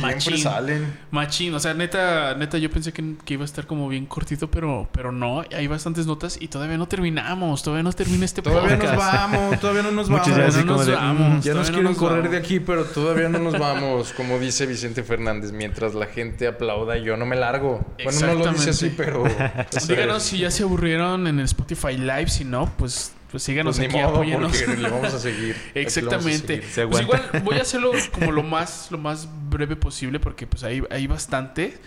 Machín. 0.00 0.38
salen. 0.38 0.98
Machín, 1.10 1.54
o 1.54 1.60
sea, 1.60 1.74
neta, 1.74 2.34
neta, 2.34 2.58
yo 2.58 2.70
pensé 2.70 2.92
que, 2.92 3.14
que 3.24 3.34
iba 3.34 3.42
a 3.42 3.46
estar 3.46 3.66
como 3.66 3.88
bien 3.88 4.06
cortito, 4.06 4.50
pero, 4.50 4.88
pero 4.92 5.12
no, 5.12 5.44
hay 5.54 5.66
bastantes 5.66 6.06
notas 6.06 6.38
y 6.40 6.48
todavía 6.48 6.76
no 6.78 6.86
terminamos, 6.88 7.62
todavía 7.62 7.82
no 7.82 7.92
termina 7.92 8.24
este 8.24 8.42
Todavía 8.42 8.76
nos 8.76 8.86
podcast. 8.90 9.12
vamos, 9.12 9.60
todavía 9.60 9.82
no 9.82 9.90
nos 9.90 10.08
vamos. 10.08 10.28
no 10.28 10.64
nos 10.64 10.86
de, 10.86 10.92
vamos, 10.92 11.38
mm, 11.38 11.40
Ya 11.40 11.54
nos 11.54 11.70
quieren 11.70 11.94
correr 11.94 12.18
vamos. 12.18 12.32
de 12.32 12.38
aquí, 12.38 12.60
pero 12.60 12.84
todavía 12.84 13.28
no 13.28 13.38
nos 13.38 13.58
vamos. 13.58 14.12
Como 14.12 14.38
dice 14.38 14.66
Vicente 14.66 15.02
Fernández, 15.02 15.52
mientras 15.52 15.94
la 15.94 16.06
gente 16.06 16.46
aplauda, 16.46 16.96
yo 16.98 17.16
no 17.16 17.26
me 17.26 17.36
largo. 17.36 17.84
Bueno, 18.02 18.20
no 18.20 18.34
lo 18.34 18.52
dice 18.52 18.70
así, 18.70 18.92
pero. 18.96 19.24
Díganos 19.88 20.22
si 20.22 20.38
ya 20.38 20.50
se 20.50 20.62
aburrieron 20.62 21.26
en 21.26 21.38
el 21.38 21.44
Spotify 21.46 21.96
Live, 21.96 22.28
si 22.28 22.44
no, 22.44 22.70
pues, 22.76 23.12
pues 23.30 23.42
síganos 23.42 23.76
Pues 23.76 23.88
aquí, 23.88 23.96
modo, 23.98 24.24
le 24.24 24.88
vamos 24.88 25.14
a 25.14 25.18
seguir. 25.18 25.56
A 25.74 25.78
Exactamente. 25.78 26.62
seguir. 26.62 26.88
Pues 26.90 27.02
igual 27.02 27.22
voy 27.44 27.58
a 27.58 27.62
hacerlo 27.62 27.92
como 28.12 28.32
lo 28.32 28.42
más, 28.42 28.88
lo 28.90 28.98
más 28.98 29.28
breve 29.50 29.76
posible 29.76 30.18
porque 30.20 30.46
pues 30.46 30.64
hay, 30.64 30.82
hay 30.90 31.06
bastante. 31.06 31.78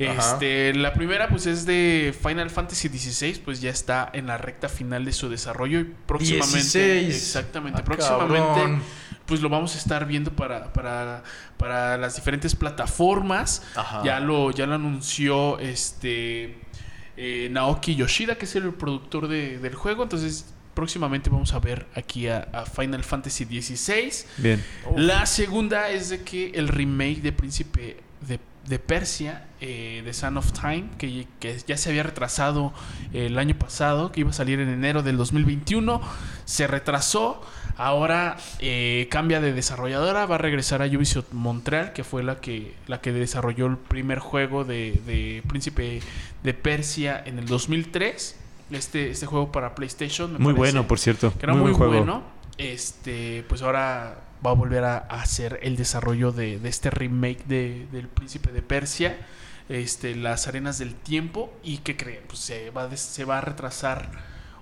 Ajá. 0.00 0.32
Este, 0.34 0.74
la 0.74 0.92
primera 0.94 1.28
pues 1.28 1.46
es 1.46 1.66
de 1.66 2.14
Final 2.22 2.50
Fantasy 2.50 2.88
XVI, 2.88 3.40
pues 3.44 3.60
ya 3.60 3.70
está 3.70 4.08
en 4.12 4.28
la 4.28 4.38
recta 4.38 4.68
final 4.68 5.04
de 5.04 5.12
su 5.12 5.28
desarrollo 5.28 5.80
y 5.80 5.84
próximamente 6.06 7.00
16. 7.02 7.14
exactamente, 7.16 7.80
Ah, 7.80 7.84
próximamente 7.84 8.38
cabrón. 8.60 8.82
pues 9.26 9.40
lo 9.40 9.48
vamos 9.48 9.74
a 9.74 9.78
estar 9.78 10.06
viendo 10.06 10.30
para, 10.30 10.72
para, 10.72 11.24
para 11.56 11.96
las 11.98 12.14
diferentes 12.14 12.54
plataformas. 12.54 13.62
Ajá. 13.74 14.02
Ya 14.04 14.20
lo 14.20 14.50
ya 14.52 14.66
lo 14.66 14.74
anunció 14.76 15.58
este 15.58 16.58
eh, 17.16 17.48
Naoki 17.50 17.96
Yoshida, 17.96 18.36
que 18.36 18.44
es 18.44 18.54
el 18.54 18.72
productor 18.74 19.26
de- 19.26 19.58
del 19.58 19.74
juego, 19.74 20.04
entonces 20.04 20.54
próximamente 20.78 21.28
vamos 21.28 21.54
a 21.54 21.58
ver 21.58 21.86
aquí 21.96 22.28
a, 22.28 22.48
a 22.52 22.64
Final 22.64 23.02
Fantasy 23.02 23.44
XVI. 23.46 24.12
Bien. 24.36 24.64
La 24.94 25.26
segunda 25.26 25.90
es 25.90 26.08
de 26.08 26.22
que 26.22 26.52
el 26.54 26.68
remake 26.68 27.20
de 27.20 27.32
Príncipe 27.32 27.96
de, 28.20 28.38
de 28.64 28.78
Persia, 28.78 29.48
eh, 29.60 30.02
de 30.04 30.12
Son 30.12 30.36
of 30.36 30.52
Time, 30.52 30.84
que, 30.96 31.26
que 31.40 31.58
ya 31.66 31.76
se 31.76 31.88
había 31.88 32.04
retrasado 32.04 32.72
el 33.12 33.40
año 33.40 33.58
pasado, 33.58 34.12
que 34.12 34.20
iba 34.20 34.30
a 34.30 34.32
salir 34.32 34.60
en 34.60 34.68
enero 34.68 35.02
del 35.02 35.16
2021, 35.16 36.00
se 36.44 36.68
retrasó. 36.68 37.42
Ahora 37.76 38.36
eh, 38.60 39.08
cambia 39.10 39.40
de 39.40 39.52
desarrolladora, 39.52 40.26
va 40.26 40.36
a 40.36 40.38
regresar 40.38 40.80
a 40.80 40.86
Ubisoft 40.86 41.32
Montreal, 41.32 41.92
que 41.92 42.04
fue 42.04 42.22
la 42.22 42.40
que, 42.40 42.76
la 42.86 43.00
que 43.00 43.12
desarrolló 43.12 43.66
el 43.66 43.78
primer 43.78 44.20
juego 44.20 44.64
de, 44.64 45.00
de 45.04 45.42
Príncipe 45.48 46.02
de 46.44 46.54
Persia 46.54 47.20
en 47.26 47.40
el 47.40 47.46
2003. 47.46 48.36
Este, 48.70 49.10
este 49.10 49.26
juego 49.26 49.50
para 49.52 49.74
PlayStation. 49.74 50.32
me 50.32 50.38
Muy 50.38 50.52
parece 50.54 50.72
bueno, 50.74 50.88
por 50.88 50.98
cierto. 50.98 51.32
que 51.38 51.46
era 51.46 51.52
muy 51.54 51.62
muy, 51.62 51.70
buen 51.72 51.90
juego. 51.90 52.04
bueno. 52.04 52.22
Este, 52.58 53.44
pues 53.48 53.62
ahora 53.62 54.20
va 54.44 54.50
a 54.50 54.54
volver 54.54 54.84
a, 54.84 54.98
hacer 54.98 55.58
el 55.62 55.76
desarrollo 55.76 56.32
de, 56.32 56.58
de 56.58 56.68
este 56.68 56.90
remake 56.90 57.44
de, 57.46 57.86
del 57.92 58.08
Príncipe 58.08 58.52
de 58.52 58.62
Persia, 58.62 59.16
este, 59.68 60.14
las 60.16 60.48
arenas 60.48 60.78
del 60.78 60.94
tiempo 60.94 61.52
y 61.62 61.78
que 61.78 61.96
creen, 61.96 62.20
pues 62.26 62.40
se 62.40 62.70
va, 62.70 62.88
des- 62.88 63.00
se 63.00 63.24
va 63.24 63.38
a 63.38 63.40
retrasar 63.40 64.10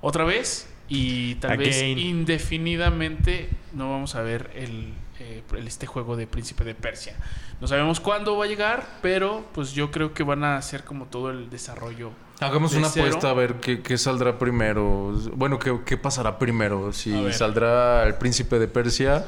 otra 0.02 0.24
vez 0.24 0.68
y 0.88 1.34
tal 1.36 1.56
vez 1.58 1.82
indefinidamente 1.82 3.48
no 3.72 3.90
vamos 3.90 4.14
a 4.14 4.22
ver 4.22 4.50
el, 4.54 4.92
eh, 5.20 5.42
el- 5.56 5.66
este 5.66 5.86
juego 5.86 6.16
de 6.16 6.26
Príncipe 6.26 6.64
de 6.64 6.74
Persia. 6.74 7.16
No 7.60 7.66
sabemos 7.66 8.00
cuándo 8.00 8.36
va 8.36 8.44
a 8.44 8.48
llegar, 8.48 8.86
pero 9.02 9.44
pues 9.54 9.72
yo 9.72 9.90
creo 9.90 10.12
que 10.14 10.22
van 10.22 10.44
a 10.44 10.56
hacer 10.56 10.84
como 10.84 11.06
todo 11.06 11.30
el 11.30 11.50
desarrollo. 11.50 12.10
Hagamos 12.40 12.74
una 12.74 12.88
cero. 12.88 13.06
apuesta 13.06 13.30
a 13.30 13.34
ver 13.34 13.54
qué, 13.54 13.80
qué 13.82 13.96
saldrá 13.98 14.38
primero. 14.38 15.12
Bueno, 15.34 15.58
qué, 15.58 15.78
qué 15.84 15.96
pasará 15.96 16.38
primero. 16.38 16.92
Si 16.92 17.32
saldrá 17.32 18.04
el 18.06 18.14
príncipe 18.16 18.58
de 18.58 18.68
Persia 18.68 19.24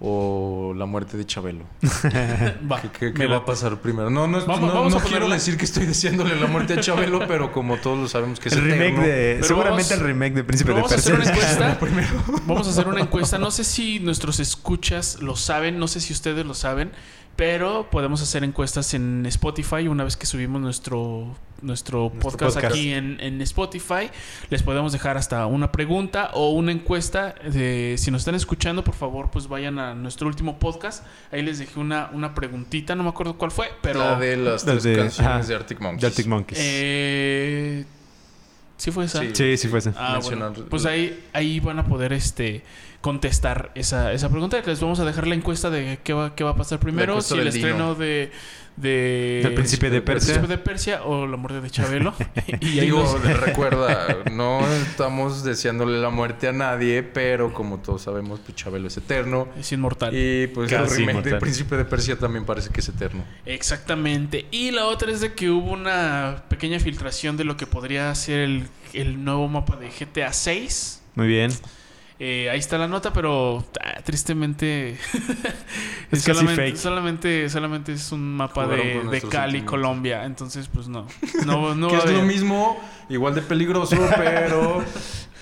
o 0.00 0.74
la 0.76 0.86
muerte 0.86 1.16
de 1.16 1.24
Chabelo. 1.24 1.64
Va, 2.70 2.80
¿Qué, 2.82 2.88
qué- 2.90 3.06
me 3.06 3.12
qué 3.14 3.26
va 3.26 3.36
a 3.38 3.44
pasar 3.44 3.76
primero? 3.80 4.10
No, 4.10 4.26
no, 4.26 4.44
Vamos- 4.44 4.60
no, 4.60 4.74
vamos 4.74 4.92
no 4.94 5.00
quiero 5.00 5.28
decir 5.28 5.56
que 5.56 5.64
estoy 5.64 5.86
deseándole 5.86 6.34
la 6.38 6.46
muerte 6.46 6.74
a 6.74 6.80
Chabelo, 6.80 7.20
pero 7.28 7.52
como 7.52 7.76
todos 7.78 7.98
lo 7.98 8.08
sabemos 8.08 8.38
que 8.40 8.48
es 8.48 8.54
El 8.56 8.64
remake 8.64 8.82
eterno. 8.88 9.02
de. 9.06 9.32
Pero 9.36 9.46
seguramente 9.46 9.94
vamos- 9.94 10.00
el 10.02 10.06
remake 10.06 10.34
de 10.34 10.44
Príncipe 10.44 10.70
de 10.70 10.74
vamos 10.76 10.92
a 10.92 10.94
hacer 10.96 11.14
Persia. 11.14 11.32
una 11.32 11.70
encuesta. 11.72 12.42
Vamos 12.46 12.66
a 12.66 12.70
hacer 12.70 12.88
una 12.88 13.00
encuesta. 13.00 13.38
No 13.38 13.50
sé 13.50 13.64
si 13.64 14.00
nuestros 14.00 14.40
escuchas 14.40 15.22
lo 15.22 15.36
saben, 15.36 15.78
no 15.78 15.88
sé 15.88 16.00
si 16.00 16.12
ustedes 16.12 16.44
lo 16.44 16.54
saben, 16.54 16.90
pero 17.36 17.88
podemos 17.90 18.22
hacer 18.22 18.44
encuestas 18.44 18.94
en 18.94 19.26
Spotify 19.26 19.88
una 19.88 20.04
vez 20.04 20.16
que 20.16 20.26
subimos 20.26 20.60
nuestro, 20.60 21.34
nuestro, 21.62 22.10
podcast, 22.20 22.54
podcast. 22.54 22.66
aquí 22.74 22.92
en, 22.92 23.18
en 23.20 23.40
Spotify. 23.42 24.10
Les 24.50 24.62
podemos 24.62 24.92
dejar 24.92 25.16
hasta 25.16 25.46
una 25.46 25.72
pregunta 25.72 26.30
o 26.34 26.50
una 26.50 26.70
encuesta. 26.72 27.34
De, 27.50 27.96
si 27.98 28.10
nos 28.10 28.20
están 28.22 28.34
escuchando, 28.36 28.84
por 28.84 28.94
favor, 28.94 29.30
pues 29.30 29.48
vayan 29.48 29.78
a 29.78 29.94
nuestro 29.94 30.26
último 30.28 30.58
podcast. 30.58 31.04
Ahí 31.32 31.42
les 31.42 31.58
dejé 31.58 31.80
una, 31.80 32.10
una 32.12 32.34
preguntita, 32.34 32.94
no 32.94 33.02
me 33.02 33.08
acuerdo 33.08 33.36
cuál 33.36 33.50
fue, 33.50 33.68
pero... 33.82 33.98
la 33.98 34.18
de 34.18 34.36
las 34.36 34.64
Las 34.64 34.64
tres 34.64 34.82
de- 34.84 34.96
canciones 34.96 35.30
ajá. 35.40 35.46
de 35.48 35.54
Arctic 35.56 35.80
Monkeys. 35.80 36.00
De 36.02 36.06
Arctic 36.06 36.26
Monkeys. 36.26 36.58
Eh, 36.62 37.84
¿Sí 38.76 38.90
fue 38.90 39.04
esa? 39.04 39.20
Sí. 39.20 39.30
sí, 39.32 39.56
sí 39.56 39.68
fue 39.68 39.78
ese. 39.78 39.92
Ah, 39.96 40.20
bueno. 40.22 40.52
Pues 40.68 40.84
ahí, 40.86 41.24
ahí 41.32 41.60
van 41.60 41.78
a 41.78 41.86
poder 41.86 42.12
este 42.12 42.62
contestar 43.00 43.70
esa, 43.74 44.12
esa 44.12 44.30
pregunta. 44.30 44.60
Les 44.64 44.80
vamos 44.80 44.98
a 44.98 45.04
dejar 45.04 45.26
la 45.26 45.34
encuesta 45.34 45.70
de 45.70 45.98
qué 46.02 46.12
va, 46.12 46.34
qué 46.34 46.42
va 46.42 46.50
a 46.50 46.56
pasar 46.56 46.80
primero. 46.80 47.20
Si 47.20 47.34
el 47.34 47.40
Dino. 47.40 47.54
estreno 47.54 47.94
de, 47.94 48.32
de 48.76 49.40
Del 49.44 49.54
Príncipe 49.54 49.90
de 49.90 50.02
Persia. 50.02 50.34
Príncipe 50.34 50.56
de 50.56 50.62
Persia 50.62 51.02
o 51.04 51.26
la 51.26 51.36
muerte 51.36 51.60
de 51.60 51.70
Chabelo. 51.70 52.14
y 52.60 52.78
ahí 52.78 52.86
Digo, 52.86 53.02
nos- 53.02 53.40
recuerda, 53.40 54.08
no 54.32 54.60
estamos 54.82 55.44
deseándole 55.44 55.98
la 56.00 56.10
muerte 56.10 56.48
a 56.48 56.52
nadie, 56.52 57.02
pero 57.02 57.52
como 57.52 57.78
todos 57.78 58.02
sabemos, 58.02 58.40
pues 58.40 58.56
Chabelo 58.56 58.88
es 58.88 58.96
eterno. 58.96 59.48
es 59.58 59.70
inmortal. 59.72 60.14
Y 60.14 60.48
pues 60.48 60.72
el. 60.72 61.38
Príncipe 61.38 61.76
de 61.76 61.84
Persia 61.84 62.16
también 62.18 62.44
parece 62.44 62.70
que 62.70 62.80
es 62.80 62.88
eterno. 62.88 63.24
Exactamente. 63.46 64.46
Y 64.50 64.70
la 64.70 64.86
otra 64.86 65.10
es 65.12 65.20
de 65.20 65.34
que 65.34 65.50
hubo 65.50 65.72
una 65.72 66.44
pequeña 66.48 66.78
filtración 66.80 67.36
de 67.36 67.44
lo 67.44 67.56
que 67.56 67.66
podría 67.66 68.14
ser 68.14 68.40
el, 68.40 68.68
el 68.92 69.24
nuevo 69.24 69.48
mapa 69.48 69.76
de 69.76 69.88
GTA 69.88 70.32
6. 70.32 71.02
Muy 71.14 71.26
bien. 71.28 71.50
Eh, 72.20 72.48
ahí 72.48 72.60
está 72.60 72.78
la 72.78 72.86
nota, 72.86 73.12
pero 73.12 73.64
ah, 73.82 74.00
tristemente 74.04 74.96
Es 76.12 76.22
solamente, 76.22 76.62
fake. 76.62 76.76
solamente, 76.76 77.48
solamente 77.48 77.92
es 77.92 78.12
un 78.12 78.36
mapa 78.36 78.68
de, 78.68 79.02
de 79.10 79.20
Cali. 79.22 79.62
Colombia. 79.62 80.24
Entonces, 80.24 80.68
pues 80.72 80.86
no. 80.86 81.06
No, 81.44 81.74
no 81.74 81.88
que 81.88 81.96
es 81.96 82.10
lo 82.10 82.22
mismo, 82.22 82.80
igual 83.08 83.34
de 83.34 83.42
peligroso, 83.42 83.96
pero, 84.16 84.84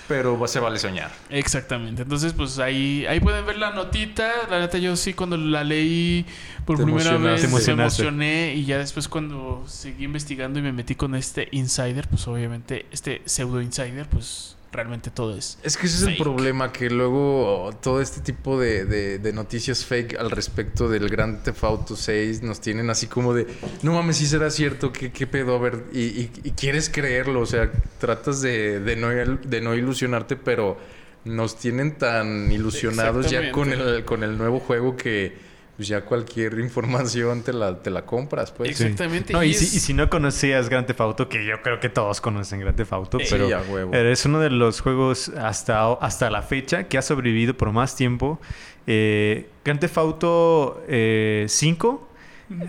pero 0.07 0.47
se 0.47 0.59
vale 0.59 0.79
soñar. 0.79 1.11
Exactamente. 1.29 2.01
Entonces, 2.01 2.33
pues 2.33 2.57
ahí, 2.57 3.05
ahí 3.05 3.19
pueden 3.19 3.45
ver 3.45 3.57
la 3.57 3.71
notita. 3.71 4.31
La 4.49 4.59
neta, 4.59 4.79
yo 4.79 4.95
sí 4.95 5.13
cuando 5.13 5.37
la 5.37 5.63
leí 5.63 6.25
por 6.65 6.77
Te 6.77 6.83
primera 6.83 7.17
vez 7.17 7.47
me 7.51 7.73
emocioné. 7.73 8.55
Y 8.55 8.65
ya 8.65 8.79
después 8.79 9.07
cuando 9.07 9.63
seguí 9.67 10.05
investigando 10.05 10.57
y 10.57 10.63
me 10.63 10.71
metí 10.71 10.95
con 10.95 11.13
este 11.13 11.49
insider, 11.51 12.07
pues 12.07 12.27
obviamente 12.27 12.87
este 12.91 13.21
pseudo 13.25 13.61
insider, 13.61 14.07
pues 14.07 14.55
realmente 14.73 15.09
todo 15.11 15.37
es. 15.37 15.57
Es 15.63 15.77
que 15.77 15.85
ese 15.87 15.95
es 15.97 16.03
el 16.03 16.17
problema, 16.17 16.71
que 16.73 16.89
luego 16.89 17.69
todo 17.81 18.01
este 18.01 18.19
tipo 18.21 18.59
de, 18.59 18.83
de- 18.85 19.19
de 19.19 19.31
noticias 19.33 19.85
fake 19.85 20.17
al 20.19 20.31
respecto 20.31 20.89
del 20.89 21.07
Grand 21.09 21.43
Theft 21.43 21.63
Auto 21.63 21.95
6 21.95 22.41
nos 22.43 22.59
tienen 22.59 22.89
así 22.89 23.07
como 23.07 23.33
de, 23.33 23.47
no 23.83 23.93
mames, 23.93 24.17
si 24.17 24.25
será 24.25 24.49
cierto, 24.49 24.91
¿qué, 24.91 25.11
qué 25.11 25.27
pedo? 25.27 25.55
A 25.55 25.59
ver, 25.59 25.85
y, 25.93 25.99
y- 26.01 26.31
y 26.43 26.51
quieres 26.51 26.89
creerlo, 26.89 27.39
o 27.41 27.45
sea, 27.45 27.71
tratas 27.99 28.41
de, 28.41 28.79
de 28.81 28.95
no, 28.95 29.09
de 29.09 29.61
no 29.61 29.75
ilusionarte, 29.75 30.35
pero 30.35 30.77
nos 31.25 31.57
tienen 31.57 31.97
tan 31.97 32.51
ilusionados 32.51 33.29
ya 33.31 33.51
con 33.51 33.71
el, 33.71 34.03
con 34.03 34.23
el 34.23 34.37
nuevo 34.37 34.59
juego 34.59 34.97
que 34.97 35.52
pues, 35.75 35.87
ya 35.87 36.01
cualquier 36.05 36.59
información 36.59 37.41
te 37.43 37.53
la, 37.53 37.81
te 37.81 37.89
la 37.89 38.05
compras, 38.05 38.51
pues. 38.51 38.77
Sí. 38.77 38.83
Exactamente. 38.83 39.33
No, 39.33 39.43
y 39.43 39.49
y, 39.49 39.53
si, 39.53 39.65
es- 39.65 39.73
y 39.75 39.79
si 39.79 39.93
no 39.93 40.09
conocías 40.09 40.69
Grand 40.69 40.85
Theft 40.87 41.01
Auto, 41.01 41.29
que 41.29 41.45
yo 41.45 41.61
creo 41.61 41.79
que 41.79 41.89
todos 41.89 42.21
conocen 42.21 42.59
Grand 42.59 42.75
Theft 42.75 42.93
Auto, 42.93 43.17
pero 43.29 43.45
a 43.55 43.61
huevo. 43.61 43.93
es 43.93 44.25
uno 44.25 44.39
de 44.39 44.49
los 44.49 44.81
juegos 44.81 45.29
hasta, 45.29 45.91
hasta 45.93 46.29
la 46.29 46.41
fecha 46.41 46.85
que 46.85 46.97
ha 46.97 47.01
sobrevivido 47.01 47.55
por 47.55 47.71
más 47.71 47.95
tiempo. 47.95 48.39
Eh, 48.87 49.49
Grand 49.63 49.79
Theft 49.79 49.97
Auto 49.97 50.83
eh, 50.87 51.45
5, 51.47 52.09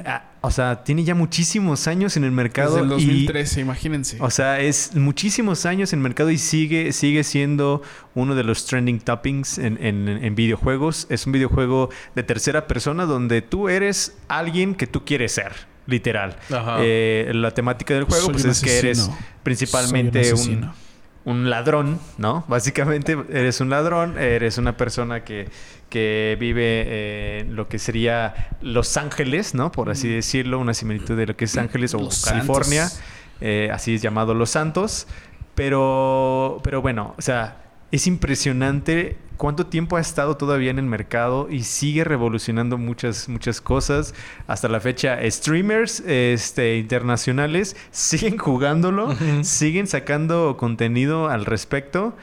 ah, 0.06 0.24
o 0.44 0.50
sea, 0.50 0.84
tiene 0.84 1.04
ya 1.04 1.14
muchísimos 1.14 1.86
años 1.86 2.16
en 2.16 2.24
el 2.24 2.30
mercado. 2.30 2.76
Desde 2.76 2.86
el 2.94 3.00
y- 3.00 3.04
2013, 3.06 3.60
imagínense. 3.60 4.16
o 4.20 4.30
sea, 4.30 4.60
es 4.60 4.94
muchísimos 4.94 5.66
años 5.66 5.92
en 5.92 5.98
el 6.00 6.02
mercado 6.02 6.30
y 6.30 6.38
sigue, 6.38 6.92
sigue 6.92 7.24
siendo 7.24 7.82
uno 8.14 8.34
de 8.34 8.44
los 8.44 8.66
trending 8.66 9.00
toppings 9.00 9.58
en, 9.58 9.78
en- 9.84 10.08
en 10.08 10.34
videojuegos. 10.34 11.06
Es 11.10 11.26
un 11.26 11.32
videojuego 11.32 11.90
de 12.14 12.22
tercera 12.22 12.66
persona 12.66 13.04
donde 13.06 13.42
tú 13.42 13.68
eres 13.68 14.16
alguien 14.28 14.74
que 14.74 14.86
tú 14.86 15.04
quieres 15.04 15.32
ser, 15.32 15.52
literal. 15.86 16.36
Ajá. 16.50 16.76
Eh, 16.80 17.30
la 17.34 17.50
temática 17.52 17.94
del 17.94 18.04
juego 18.04 18.24
Soy 18.26 18.32
pues, 18.34 18.44
es 18.44 18.60
que 18.60 18.78
eres 18.78 19.10
principalmente 19.42 20.24
Soy 20.36 20.54
un. 20.54 20.70
Un 21.24 21.48
ladrón, 21.51 21.98
¿no? 22.18 22.44
Básicamente 22.48 23.16
eres 23.30 23.60
un 23.60 23.70
ladrón, 23.70 24.18
eres 24.18 24.59
una 24.59 24.76
persona 24.76 25.24
que, 25.24 25.48
que 25.88 26.36
vive 26.38 26.84
eh, 26.86 27.38
en 27.40 27.56
lo 27.56 27.68
que 27.68 27.78
sería 27.78 28.48
Los 28.60 28.96
Ángeles, 28.96 29.55
¿no? 29.55 29.72
Por 29.72 29.90
así 29.90 30.09
decirlo, 30.09 30.59
una 30.59 30.74
similitud 30.74 31.16
de 31.16 31.26
lo 31.26 31.36
que 31.36 31.46
es 31.46 31.56
Ángeles 31.56 31.94
o 31.94 31.98
Los 31.98 32.24
California. 32.24 32.90
Eh, 33.40 33.70
así 33.72 33.94
es 33.94 34.02
llamado 34.02 34.34
Los 34.34 34.51
Santos. 34.51 35.06
Pero, 35.55 36.60
pero 36.64 36.82
bueno, 36.82 37.14
o 37.16 37.22
sea, 37.22 37.63
es 37.90 38.06
impresionante 38.06 39.16
cuánto 39.36 39.66
tiempo 39.66 39.97
ha 39.97 40.01
estado 40.01 40.36
todavía 40.36 40.70
en 40.70 40.78
el 40.78 40.86
mercado 40.86 41.48
y 41.51 41.65
sigue 41.65 42.05
revolucionando 42.05 42.78
muchas, 42.78 43.28
muchas 43.28 43.61
cosas. 43.61 44.15
Hasta 44.47 44.69
la 44.69 44.81
fecha, 44.81 45.19
streamers 45.31 46.01
este, 46.01 46.77
internacionales 46.77 47.77
siguen 47.90 48.39
jugándolo, 48.39 49.15
siguen 49.43 49.86
sacando 49.86 50.56
contenido 50.56 51.28
al 51.28 51.44
respecto. 51.44 52.16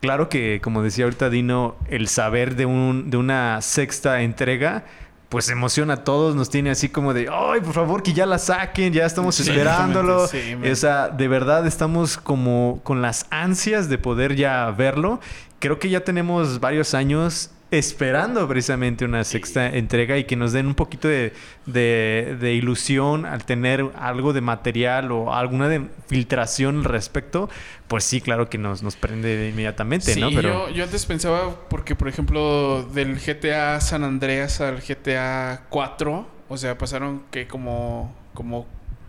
Claro 0.00 0.28
que, 0.28 0.60
como 0.62 0.82
decía 0.82 1.04
ahorita 1.04 1.28
Dino, 1.28 1.76
el 1.88 2.06
saber 2.06 2.54
de, 2.54 2.66
un, 2.66 3.10
de 3.10 3.16
una 3.16 3.60
sexta 3.62 4.22
entrega, 4.22 4.84
pues 5.28 5.48
emociona 5.50 5.94
a 5.94 6.04
todos, 6.04 6.34
nos 6.34 6.48
tiene 6.48 6.70
así 6.70 6.88
como 6.88 7.12
de, 7.12 7.28
ay, 7.30 7.60
por 7.60 7.74
favor, 7.74 8.02
que 8.02 8.12
ya 8.14 8.24
la 8.24 8.38
saquen, 8.38 8.92
ya 8.92 9.04
estamos 9.04 9.34
Sí, 9.34 9.42
esperándolo. 9.42 10.26
sí, 10.26 10.54
o 10.54 10.74
sea, 10.74 11.08
de 11.08 11.28
verdad 11.28 11.66
estamos 11.66 12.16
como 12.16 12.80
con 12.82 13.02
las 13.02 13.26
ansias 13.30 13.88
de 13.90 13.98
poder 13.98 14.36
ya 14.36 14.70
verlo. 14.70 15.20
Creo 15.58 15.78
que 15.78 15.90
ya 15.90 16.00
tenemos 16.00 16.60
varios 16.60 16.94
años 16.94 17.50
esperando 17.70 18.48
precisamente 18.48 19.04
una 19.04 19.24
sexta 19.24 19.68
entrega 19.68 20.16
y 20.16 20.24
que 20.24 20.36
nos 20.36 20.52
den 20.52 20.66
un 20.66 20.74
poquito 20.74 21.06
de, 21.08 21.32
de- 21.66 22.36
de 22.40 22.54
ilusión 22.54 23.26
al 23.26 23.44
tener 23.44 23.84
algo 23.98 24.32
de 24.32 24.40
material 24.40 25.12
o 25.12 25.34
alguna 25.34 25.68
de 25.68 25.82
filtración 26.06 26.78
al 26.78 26.84
respecto, 26.84 27.50
pues 27.86 28.04
sí, 28.04 28.20
claro 28.20 28.48
que 28.48 28.56
nos, 28.58 28.82
nos 28.82 28.96
prende 28.96 29.50
inmediatamente, 29.50 30.14
Sí, 30.14 30.20
¿no? 30.20 30.30
Pero 30.30 30.68
yo, 30.68 30.74
yo 30.74 30.84
antes 30.84 31.04
pensaba, 31.04 31.54
porque 31.68 31.94
por 31.94 32.08
ejemplo, 32.08 32.82
del 32.84 33.18
GTA 33.18 33.80
San 33.80 34.02
Andreas 34.04 34.60
al 34.60 34.80
GTA 34.80 35.66
4, 35.68 36.26
o 36.48 36.56
sea, 36.56 36.78
pasaron 36.78 37.22
que 37.30 37.46
como, 37.46 38.14
como, 38.32 38.66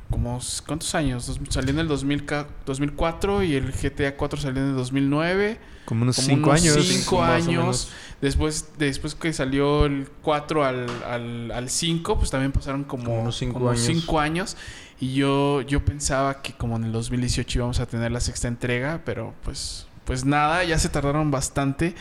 como, 0.10 0.40
¿cuántos 0.66 0.94
años? 0.96 1.28
Dos- 1.28 1.40
Salió 1.50 1.72
en 1.72 1.80
el 1.80 1.88
2000 1.88 2.26
ca- 2.26 2.48
2004 2.66 3.44
y 3.44 3.56
el 3.56 3.72
GTA 3.72 4.16
4 4.18 4.40
salió 4.40 4.62
en 4.64 4.70
el 4.70 4.76
2009. 4.76 5.60
como 5.86 6.04
unos 6.04 6.18
Como 6.18 6.28
cinco 6.28 6.50
unos 6.52 6.62
años. 6.62 6.76
cinco 6.76 7.00
Cinco 7.00 7.18
más 7.22 7.30
o 7.30 7.34
años. 7.34 7.48
menos. 7.62 7.90
Después, 8.22 8.70
después 8.78 9.16
que 9.16 9.32
salió 9.34 9.86
el 9.86 10.08
4 10.22 10.64
al, 10.66 10.88
al, 11.06 11.52
al 11.52 11.70
5, 11.70 12.18
pues 12.20 12.30
también 12.30 12.52
pasaron 12.52 12.84
como, 12.84 13.06
Como 13.06 13.22
unos 13.22 13.38
cinco 13.38 13.54
como 13.54 13.70
años. 13.70 13.82
cinco 13.86 14.20
años. 14.20 14.58
Y 15.00 15.14
yo, 15.14 15.62
yo 15.62 15.84
pensaba 15.86 16.42
que 16.42 16.54
como 16.54 16.76
en 16.76 16.84
el 16.84 16.92
2018 16.92 17.60
íbamos 17.60 17.80
a 17.80 17.86
tener 17.86 18.12
la 18.12 18.20
sexta 18.20 18.48
entrega, 18.50 19.02
pero 19.06 19.34
pues, 19.44 19.88
pues 20.06 20.26
nada, 20.26 20.64
ya 20.66 20.78
se 20.78 20.90
tardaron 20.90 21.32
bastante. 21.32 21.96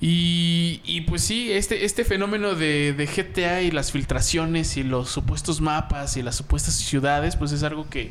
Y, 0.00 0.80
y 0.84 1.02
pues 1.02 1.22
sí, 1.22 1.52
este, 1.52 1.84
este 1.84 2.04
fenómeno 2.04 2.54
de, 2.54 2.94
de 2.94 3.06
GTA 3.06 3.60
y 3.62 3.70
las 3.70 3.92
filtraciones 3.92 4.78
y 4.78 4.82
los 4.82 5.10
supuestos 5.10 5.60
mapas 5.60 6.16
y 6.16 6.22
las 6.22 6.36
supuestas 6.36 6.74
ciudades, 6.74 7.36
pues 7.36 7.52
es 7.52 7.62
algo 7.62 7.88
que, 7.90 8.10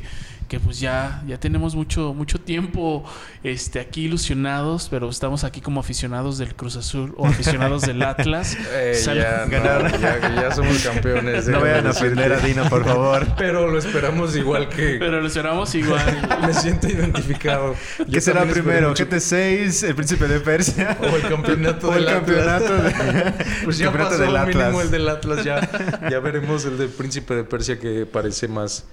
que 0.50 0.58
pues 0.58 0.80
ya, 0.80 1.22
ya 1.28 1.38
tenemos 1.38 1.76
mucho, 1.76 2.12
mucho 2.12 2.40
tiempo 2.40 3.04
este, 3.44 3.78
aquí 3.78 4.06
ilusionados, 4.06 4.88
pero 4.90 5.08
estamos 5.08 5.44
aquí 5.44 5.60
como 5.60 5.78
aficionados 5.78 6.38
del 6.38 6.56
Cruz 6.56 6.74
Azul 6.74 7.14
o 7.16 7.28
aficionados 7.28 7.82
del 7.82 8.02
Atlas. 8.02 8.56
Eh, 8.72 9.00
ya, 9.04 9.46
no, 9.46 9.98
ya, 9.98 10.34
ya 10.34 10.52
somos 10.54 10.78
campeones. 10.82 11.46
No 11.46 11.52
déjame 11.58 11.70
vayan 11.70 11.86
a 11.86 11.90
ofender 11.90 12.32
a 12.32 12.38
Dino, 12.40 12.68
por 12.68 12.84
favor. 12.84 13.26
Pero 13.38 13.68
lo 13.70 13.78
esperamos 13.78 14.34
igual 14.36 14.68
que... 14.68 14.96
Pero 14.98 15.20
lo 15.20 15.26
esperamos 15.26 15.74
igual. 15.74 16.02
Me 16.46 16.52
siento 16.54 16.88
identificado. 16.88 17.74
¿Qué 17.98 18.04
Yo 18.08 18.20
será 18.20 18.44
primero? 18.44 18.88
mucho- 18.88 19.04
¿GT6, 19.06 19.86
el 19.88 19.94
príncipe 19.94 20.26
de 20.28 20.40
Persia? 20.40 20.96
O 21.00 21.16
el 21.16 21.22
campeonato 21.22 21.90
O 21.90 21.94
el 21.94 22.04
del 22.04 22.14
campeonato 22.14 22.74
Atlas. 22.74 22.94
de- 23.14 23.44
Pues 23.64 23.76
el 23.76 23.84
ya 23.84 23.84
campeonato 23.86 24.18
pasó 24.18 24.32
del 24.32 24.46
mínimo 24.56 24.80
el 24.80 24.90
del 24.90 25.08
Atlas. 25.08 25.44
Ya, 25.44 26.08
ya 26.10 26.18
veremos 26.20 26.64
el 26.64 26.76
del 26.78 26.88
príncipe 26.88 27.34
de 27.34 27.44
Persia 27.44 27.78
que 27.78 28.06
parece 28.06 28.48
más, 28.48 28.84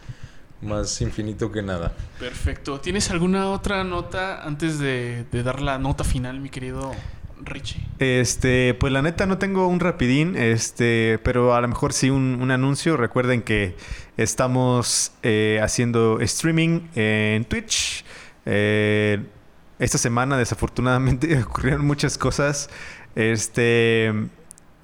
más 0.62 1.02
infinito 1.02 1.52
que 1.52 1.62
nada. 1.62 1.94
Perfecto. 2.20 2.80
¿Tienes 2.80 3.10
alguna 3.12 3.50
otra 3.52 3.84
nota 3.84 4.44
antes 4.44 4.80
de, 4.80 5.26
de 5.32 5.44
dar 5.44 5.62
la 5.62 5.78
nota 5.78 6.04
final, 6.04 6.40
mi 6.40 6.50
querido 6.50 6.92
Richie? 7.42 7.82
Este, 8.00 8.74
pues 8.74 8.92
la 8.94 9.02
neta 9.02 9.26
no 9.26 9.38
tengo 9.38 9.68
un 9.68 9.80
rapidín, 9.80 10.36
este, 10.36 11.20
pero 11.24 11.56
a 11.56 11.62
lo 11.62 11.68
mejor 11.68 11.94
sí 11.94 12.10
un, 12.10 12.40
un 12.42 12.52
anuncio. 12.52 12.98
Recuerden 12.98 13.42
que 13.42 13.76
estamos 14.18 15.12
eh, 15.24 15.60
haciendo 15.62 16.20
streaming 16.22 16.88
en 16.96 17.46
Twitch. 17.46 18.04
Eh, 18.46 19.24
esta 19.80 19.98
semana 19.98 20.38
desafortunadamente 20.38 21.40
ocurrieron 21.44 21.86
muchas 21.86 22.18
cosas. 22.18 22.70
Este, 23.16 24.14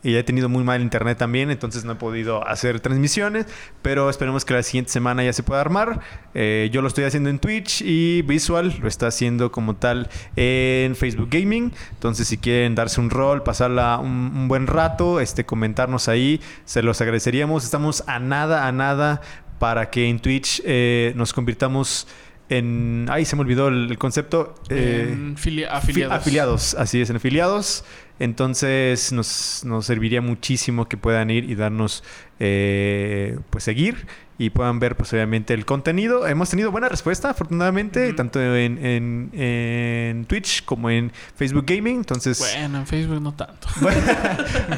y 0.03 0.15
he 0.15 0.23
tenido 0.23 0.49
muy 0.49 0.63
mal 0.63 0.81
internet 0.81 1.17
también, 1.17 1.49
entonces 1.49 1.85
no 1.85 1.93
he 1.93 1.95
podido 1.95 2.45
hacer 2.47 2.79
transmisiones, 2.79 3.45
pero 3.81 4.09
esperemos 4.09 4.45
que 4.45 4.53
la 4.53 4.63
siguiente 4.63 4.91
semana 4.91 5.23
ya 5.23 5.33
se 5.33 5.43
pueda 5.43 5.61
armar. 5.61 6.01
Eh, 6.33 6.69
yo 6.71 6.81
lo 6.81 6.87
estoy 6.87 7.05
haciendo 7.05 7.29
en 7.29 7.39
Twitch 7.39 7.81
y 7.81 8.21
Visual 8.23 8.75
lo 8.81 8.87
está 8.87 9.07
haciendo 9.07 9.51
como 9.51 9.75
tal 9.75 10.09
en 10.35 10.95
Facebook 10.95 11.29
Gaming. 11.31 11.71
Entonces, 11.91 12.27
si 12.27 12.37
quieren 12.37 12.75
darse 12.75 12.99
un 12.99 13.09
rol, 13.09 13.43
pasarla 13.43 13.97
un, 13.97 14.31
un 14.35 14.47
buen 14.47 14.67
rato, 14.67 15.19
este, 15.19 15.45
comentarnos 15.45 16.07
ahí, 16.07 16.41
se 16.65 16.83
los 16.83 16.99
agradeceríamos. 17.01 17.63
Estamos 17.63 18.03
a 18.07 18.19
nada, 18.19 18.67
a 18.67 18.71
nada 18.71 19.21
para 19.63 19.89
que 19.89 20.09
en 20.09 20.19
Twitch 20.19 20.61
eh, 20.65 21.13
nos 21.15 21.31
convirtamos 21.31 22.05
en... 22.49 23.07
Ay, 23.09 23.23
se 23.25 23.35
me 23.35 23.43
olvidó 23.43 23.69
el, 23.69 23.97
concepto. 23.97 24.55
Eh, 24.69 25.33
afiliados. 25.69 26.13
afiliados, 26.13 26.73
así 26.75 27.01
es, 27.01 27.09
en 27.09 27.15
afiliados. 27.15 27.85
Entonces 28.19 29.11
nos, 29.11 29.63
nos 29.65 29.85
serviría 29.85 30.21
muchísimo 30.21 30.87
que 30.87 30.97
puedan 30.97 31.29
ir 31.29 31.49
y 31.49 31.55
darnos, 31.55 32.03
eh, 32.39 33.37
pues 33.49 33.63
seguir 33.63 34.05
y 34.37 34.49
puedan 34.49 34.79
ver, 34.79 34.95
pues 34.95 35.13
obviamente, 35.13 35.53
el 35.53 35.65
contenido. 35.65 36.27
Hemos 36.27 36.49
tenido 36.49 36.71
buena 36.71 36.89
respuesta, 36.89 37.29
afortunadamente, 37.29 38.13
tanto 38.13 38.39
en, 38.41 38.83
en- 38.83 39.29
en 39.33 40.25
Twitch 40.25 40.63
como 40.65 40.89
en 40.89 41.11
Facebook 41.35 41.65
Gaming. 41.67 41.97
Entonces, 41.97 42.39
Bueno, 42.39 42.79
en 42.79 42.87
Facebook 42.87 43.21
no 43.21 43.33
tanto. 43.33 43.67
bueno, 43.81 44.01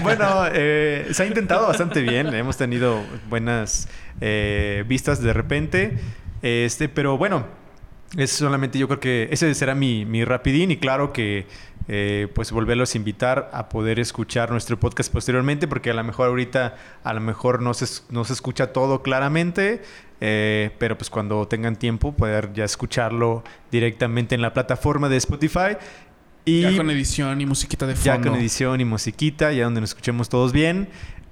bueno, 0.04 0.28
eh, 0.54 1.08
se 1.12 1.24
ha 1.24 1.26
intentado 1.26 1.68
bastante 1.68 2.02
bien. 2.02 2.34
Hemos 2.34 2.58
tenido 2.58 3.02
buenas 3.30 3.88
eh, 4.22 4.84
vistas 4.88 5.22
de 5.22 5.34
repente. 5.34 5.98
Este, 6.42 6.90
pero 6.90 7.18
bueno, 7.18 7.46
es 8.18 8.32
solamente 8.32 8.78
yo 8.78 8.88
creo 8.88 9.00
que 9.00 9.30
ese 9.32 9.54
será 9.56 9.74
mi, 9.74 10.06
mi 10.06 10.26
rapidín. 10.26 10.70
Y 10.72 10.78
claro 10.78 11.14
que, 11.14 11.48
eh, 11.88 12.28
pues 12.34 12.52
volverlos 12.52 12.96
a 12.96 12.98
invitar 12.98 13.50
a 13.54 13.70
poder 13.70 14.00
escuchar 14.00 14.52
nuestro 14.52 14.80
podcast 14.80 15.12
posteriormente, 15.12 15.68
porque 15.68 15.92
a 15.92 15.94
lo 15.94 16.04
mejor 16.04 16.30
ahorita 16.30 16.76
a 17.04 17.14
lo 17.14 17.22
mejor 17.22 17.62
no 17.62 17.74
se, 17.74 17.86
no 18.10 18.24
se 18.26 18.34
escucha 18.34 18.74
todo 18.74 19.04
claramente, 19.04 19.84
eh, 20.22 20.72
pero 20.80 20.98
pues 20.98 21.10
cuando 21.10 21.48
tengan 21.48 21.76
tiempo 21.76 22.14
poder 22.14 22.54
ya 22.54 22.64
escucharlo 22.66 23.44
directamente 23.72 24.34
en 24.36 24.42
la 24.42 24.54
plataforma 24.54 25.10
de 25.10 25.18
Spotify. 25.18 25.78
Y 26.48 26.62
Ya 26.62 26.78
con 26.78 26.90
edición 26.92 27.42
y 27.42 27.46
musiquita 27.48 27.88
de 27.88 27.96
fondo. 27.96 28.06
ya 28.06 28.22
con 28.22 28.36
edición 28.40 28.80
y 28.80 28.86
musiquita, 28.86 29.52
ya 29.52 29.64
donde 29.64 29.82
nos 29.82 29.90
escuchemos 29.92 30.30
todos 30.30 30.52
bien. 30.54 30.88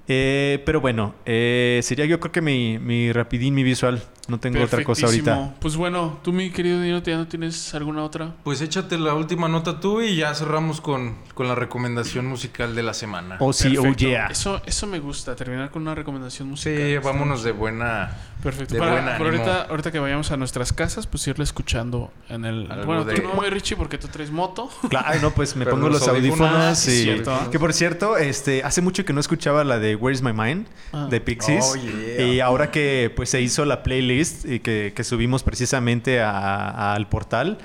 Eh, 0.08 0.62
pero 0.66 0.82
bueno, 0.82 1.16
eh, 1.26 1.80
sería 1.84 2.06
yo 2.06 2.20
creo 2.20 2.32
que 2.32 2.42
mi, 2.42 2.78
mi 2.78 3.12
rapidín, 3.12 3.56
mi 3.56 3.64
visual. 3.64 4.04
No 4.28 4.40
tengo 4.40 4.64
otra 4.64 4.84
cosa 4.86 5.08
ahorita. 5.08 5.56
Pues 5.60 5.76
bueno, 5.76 6.20
tú, 6.24 6.32
mi 6.32 6.50
querido 6.50 6.82
Dino, 6.82 7.04
¿ya 7.04 7.18
no 7.18 7.28
tienes 7.28 7.74
alguna 7.76 8.04
otra? 8.04 8.34
Pues 8.44 8.62
échate 8.62 8.98
la 8.98 9.14
última 9.16 9.50
nota 9.50 9.82
tú 9.82 10.02
y 10.02 10.16
ya 10.16 10.34
cerramos 10.34 10.80
con, 10.80 11.18
con 11.34 11.50
la 11.50 11.56
recomendación 11.56 12.26
musical 12.28 12.74
de 12.74 12.84
la 12.84 12.94
semana. 12.94 13.36
Oh, 13.40 13.52
sí, 13.52 13.76
oh, 13.78 13.82
Perfecto. 13.82 14.06
yeah. 14.06 14.28
Eso, 14.28 14.62
eso 14.66 14.88
me 14.88 15.00
gusta, 15.00 15.36
terminar 15.36 15.72
con 15.72 15.82
una 15.82 15.94
recomendación 15.94 16.50
musical. 16.50 16.82
Sí, 16.82 16.98
vámonos 16.98 17.44
de 17.44 17.52
buena. 17.52 18.18
Perfecto. 18.44 18.74
de 18.74 18.80
Para, 18.80 18.92
buen 18.92 19.04
para 19.06 19.16
ánimo. 19.16 19.30
ahorita, 19.44 19.62
ahorita 19.70 19.92
que 19.92 20.00
vayamos 20.00 20.30
a 20.32 20.38
nuestras 20.38 20.74
casas, 20.74 21.08
pues 21.08 21.26
irle 21.28 21.44
escuchando 21.44 22.12
en 22.30 22.46
el... 22.46 22.70
Algo 22.72 22.86
Bueno, 22.86 23.06
de- 23.06 23.16
tú 23.16 23.24
no, 23.24 23.42
Richie, 23.50 23.76
porque 23.78 23.98
tú 23.98 24.08
traes 24.10 24.30
moto. 24.32 24.70
Claro, 24.90 25.20
no, 25.22 25.32
pues 25.32 25.56
me 25.56 25.64
Pero 25.66 25.78
pongo 25.78 25.90
los 25.90 26.02
los 26.02 26.10
audífonos. 26.10 26.42
audífonos, 26.52 26.88
y- 26.88 27.04
cierto. 27.04 27.50
Que 27.52 27.60
por 27.60 27.74
cierto, 27.74 28.18
este, 28.18 28.64
hace 28.64 28.82
mucho 28.82 29.06
que 29.06 29.14
no 29.14 29.20
escuchaba 29.20 29.64
la 29.64 29.80
de 29.80 29.96
Where's 29.96 30.22
My 30.22 30.34
Mind 30.34 30.68
Ah. 30.92 31.08
de 31.10 31.22
Pixies. 31.22 31.66
Oh, 31.66 31.76
yeah. 31.76 32.22
Y 32.28 32.40
ahora 32.42 32.70
que 32.70 33.12
pues 33.16 33.30
se 33.30 33.42
hizo 33.42 33.64
la 33.66 33.82
playlist 33.84 34.46
y 34.46 34.60
que, 34.60 34.94
que 34.96 35.04
subimos 35.04 35.44
precisamente 35.44 36.22
a- 36.22 36.94
al 36.94 37.08
portal, 37.08 37.58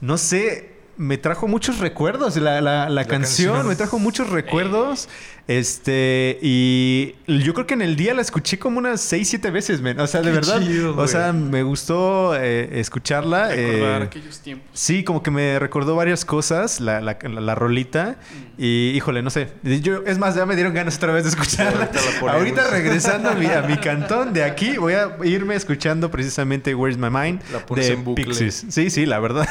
no 0.00 0.16
sé, 0.18 0.72
me 0.98 1.18
trajo 1.18 1.46
muchos 1.46 1.78
recuerdos 1.78 2.36
la, 2.36 2.60
la- 2.62 2.88
la 2.88 3.04
canción, 3.04 3.48
canción. 3.52 3.68
me 3.68 3.76
trajo 3.76 3.98
muchos 3.98 4.30
recuerdos. 4.30 5.08
Este, 5.48 6.38
y 6.42 7.14
yo 7.28 7.54
creo 7.54 7.66
que 7.66 7.74
en 7.74 7.82
el 7.82 7.94
día 7.94 8.14
la 8.14 8.22
escuché 8.22 8.58
como 8.58 8.78
unas 8.78 9.00
6, 9.00 9.28
7 9.28 9.50
veces, 9.52 9.80
men. 9.80 9.98
O 10.00 10.06
sea, 10.06 10.20
de 10.20 10.30
Qué 10.30 10.34
verdad. 10.34 10.60
chido, 10.60 10.96
o 10.96 11.06
sea, 11.06 11.32
me 11.32 11.62
gustó 11.62 12.34
eh, 12.36 12.80
escucharla. 12.80 13.48
Recordar 13.50 14.02
eh, 14.02 14.04
aquellos 14.06 14.40
tiempos. 14.40 14.68
Sí, 14.72 15.04
como 15.04 15.22
que 15.22 15.30
me 15.30 15.58
recordó 15.60 15.94
varias 15.94 16.24
cosas, 16.24 16.80
la, 16.80 17.00
la, 17.00 17.16
la- 17.22 17.40
la 17.40 17.54
rolita. 17.54 18.16
Y 18.58 18.90
híjole, 18.94 19.22
no 19.22 19.30
sé. 19.30 19.48
Yo, 19.62 20.02
es 20.06 20.18
más, 20.18 20.34
ya 20.34 20.46
me 20.46 20.54
dieron 20.56 20.74
ganas 20.74 20.96
otra 20.96 21.12
vez 21.12 21.24
de 21.24 21.30
escucharla. 21.30 21.90
Ahorita 22.28 22.68
regresando 22.70 23.30
a 23.30 23.34
mi, 23.34 23.46
a 23.46 23.62
mi 23.62 23.76
cantón 23.76 24.32
de 24.32 24.42
aquí, 24.42 24.78
voy 24.78 24.94
a 24.94 25.16
irme 25.24 25.54
escuchando 25.54 26.10
precisamente 26.10 26.74
Where's 26.74 26.98
My 26.98 27.10
Mind 27.10 27.40
La 27.52 27.64
de 27.76 27.92
en 27.92 28.02
bucle. 28.04 28.24
Pixies. 28.24 28.66
Sí, 28.70 28.90
sí, 28.90 29.06
la 29.06 29.20
verdad. 29.20 29.46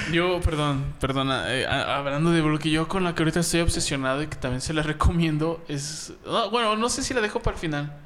Yo, 0.12 0.40
perdón, 0.42 0.84
perdona, 1.00 1.44
eh, 1.48 1.66
hablando 1.66 2.30
de 2.30 2.40
lo 2.42 2.58
que 2.58 2.70
yo 2.70 2.86
con 2.88 3.02
la 3.04 3.14
que 3.14 3.22
ahorita 3.22 3.40
estoy 3.40 3.60
obsesionado 3.60 4.22
y 4.22 4.26
que 4.26 4.36
también 4.36 4.60
se 4.60 4.72
la 4.74 4.82
recomiendo 4.82 5.39
es... 5.68 6.12
bueno, 6.50 6.76
no 6.76 6.88
sé 6.88 7.02
si 7.02 7.14
la 7.14 7.20
dejo 7.20 7.40
para 7.40 7.54
el 7.56 7.60
final. 7.60 7.96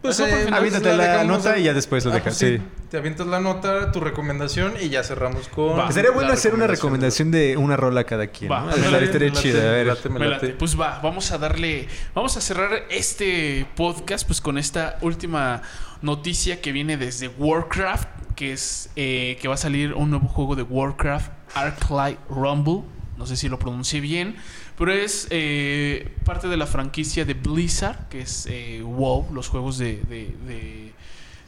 Pues 0.00 0.16
La 0.20 0.26
dejo 0.26 0.36
para 0.36 0.38
el 0.38 0.42
eh, 0.42 0.46
final. 0.46 0.60
aviéntate 0.60 0.96
la 0.96 1.12
dejamos 1.12 1.44
nota 1.44 1.58
y 1.58 1.62
ya 1.64 1.74
después 1.74 2.04
lo 2.04 2.12
Ah, 2.12 2.14
dejas, 2.14 2.38
pues 2.38 2.52
sí. 2.60 2.62
Te 2.88 2.96
avientas 2.98 3.26
la 3.26 3.40
nota, 3.40 3.90
tu 3.90 3.98
recomendación 4.00 4.74
y 4.80 4.88
ya 4.90 5.02
cerramos 5.02 5.48
con. 5.48 5.76
Va. 5.76 5.90
Sería 5.90 6.12
bueno 6.12 6.28
la 6.28 6.34
hacer 6.34 6.54
una 6.54 6.68
recomendación 6.68 7.32
de 7.32 7.56
una 7.56 7.76
rola 7.76 8.04
cada 8.04 8.28
quien. 8.28 8.50
Va, 8.50 8.60
¿no? 8.60 8.66
me 8.66 8.72
Estaría- 8.74 8.90
late, 8.92 9.04
estaría 9.06 9.28
me 9.30 9.34
late, 9.34 9.48
chida, 9.48 9.58
a 9.60 9.70
ver. 9.72 9.86
me 9.86 9.92
late, 9.94 10.08
me 10.08 10.18
Me 10.20 10.28
late. 10.28 10.46
late. 10.46 10.58
Pues 10.58 10.80
va, 10.80 11.00
vamos 11.02 11.32
a 11.32 11.38
darle, 11.38 11.88
vamos 12.14 12.36
a 12.36 12.40
cerrar 12.40 12.70
este 12.90 13.66
podcast 13.74 14.24
pues 14.26 14.40
con 14.40 14.56
esta 14.56 14.98
última 15.00 15.62
noticia 16.00 16.60
que 16.60 16.70
viene 16.70 16.96
desde 16.96 17.26
Warcraft, 17.26 18.08
que 18.36 18.52
es 18.52 18.90
eh, 18.94 19.36
que 19.42 19.48
va 19.48 19.54
a 19.54 19.58
salir 19.58 19.94
un 19.94 20.10
nuevo 20.10 20.28
juego 20.28 20.54
de 20.54 20.62
Warcraft, 20.62 21.32
Arclight 21.54 22.20
Rumble. 22.30 22.82
No 23.16 23.26
sé 23.26 23.36
si 23.36 23.48
lo 23.48 23.58
pronuncié 23.58 23.98
bien, 24.00 24.36
pero 24.78 24.92
es 24.92 25.26
eh, 25.30 26.14
parte 26.24 26.46
de 26.46 26.56
la 26.56 26.66
franquicia 26.66 27.24
de 27.24 27.34
Blizzard, 27.34 28.08
que 28.08 28.20
es 28.20 28.46
eh, 28.48 28.80
WoW, 28.82 29.26
los 29.32 29.48
juegos 29.48 29.76
de, 29.76 30.92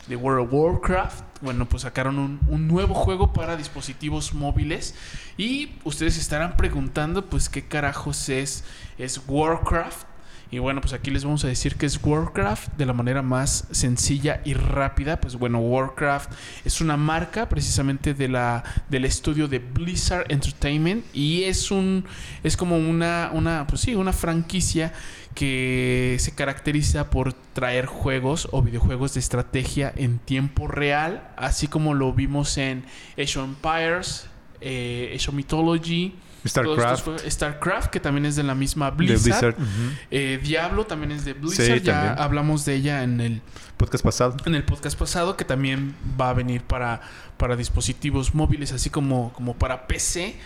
World 0.09 0.47
of 0.47 0.53
Warcraft. 0.53 1.25
Bueno, 1.41 1.67
pues 1.69 1.85
sacaron 1.85 2.19
un, 2.19 2.41
un 2.49 2.67
nuevo 2.67 2.95
juego 2.95 3.33
para 3.33 3.57
dispositivos 3.57 4.35
móviles. 4.35 4.97
Y 5.37 5.77
ustedes 5.85 6.19
estarán 6.19 6.57
preguntando, 6.57 7.27
pues, 7.27 7.49
¿qué 7.49 7.63
carajos 7.67 8.29
es, 8.29 8.65
es 8.99 9.23
Warcraft? 9.29 10.10
Y 10.53 10.59
bueno, 10.59 10.81
pues 10.81 10.93
aquí 10.93 11.13
les 11.13 11.25
vamos 11.25 11.45
a 11.45 11.49
decir 11.49 11.77
que 11.77 11.87
es 11.87 12.01
Warcraft 12.03 12.77
de 12.77 12.85
la 12.85 12.93
manera 12.93 13.23
más 13.23 13.69
sencilla 13.71 14.41
y 14.45 14.55
rápida. 14.55 15.21
Pues 15.21 15.37
bueno, 15.37 15.61
Warcraft 15.61 16.33
es 16.65 16.81
una 16.81 16.97
marca 16.97 17.49
precisamente 17.49 18.15
de 18.15 18.27
la, 18.27 18.65
del 18.89 19.05
estudio 19.05 19.47
de 19.47 19.61
Blizzard 19.61 20.27
Entertainment. 20.29 21.05
Y 21.15 21.45
es 21.45 21.71
un. 21.71 22.05
es 22.43 22.57
como 22.57 22.77
una. 22.77 23.31
una. 23.33 23.67
Pues 23.69 23.83
sí, 23.83 23.95
una 23.95 24.13
franquicia 24.13 24.93
que 25.35 26.17
se 26.19 26.35
caracteriza 26.35 27.11
por 27.11 27.33
traer 27.33 27.87
juegos 27.87 28.49
o 28.51 28.61
videojuegos 28.61 29.15
de 29.15 29.21
estrategia 29.21 29.93
en 29.95 30.19
tiempo 30.19 30.67
real. 30.67 31.31
Así 31.37 31.69
como 31.69 31.95
lo 31.95 32.13
vimos 32.13 32.59
en 32.59 32.85
Age 33.13 33.39
of 33.39 33.45
Empires, 33.45 34.27
eh, 34.61 35.13
Age 35.15 35.29
of 35.29 35.35
Mythology. 35.35 36.15
StarCraft. 36.47 37.27
StarCraft, 37.29 37.91
que 37.91 38.01
también 38.01 38.27
es 38.27 38.37
de 38.37 38.43
la 38.43 38.55
misma 38.55 38.91
De 38.91 38.97
Blizzard. 38.97 39.57
Eh, 40.11 40.41
Diablo 40.43 40.87
también 40.87 41.13
es 41.13 41.25
de 41.25 41.35
Blizzard. 41.35 41.79
Sí, 41.79 41.85
ya 41.85 41.93
también. 41.93 42.15
hablamos 42.19 42.65
de 42.65 42.75
ella 42.75 43.03
en 43.03 43.21
el, 43.21 43.43
Podcast 43.77 44.05
pasado. 44.05 44.37
en 44.45 44.55
el 44.55 44.65
podcast 44.65 44.99
pasado, 44.99 45.37
que 45.37 45.45
también 45.45 45.95
va 46.21 46.31
a 46.31 46.35
venir 46.35 46.63
para, 46.63 47.01
para 47.37 47.57
dispositivos 47.57 48.35
móviles, 48.35 48.73
así 48.73 48.91
como, 48.91 49.33
como 49.33 49.55
para 49.55 49.87
PC. 49.87 50.37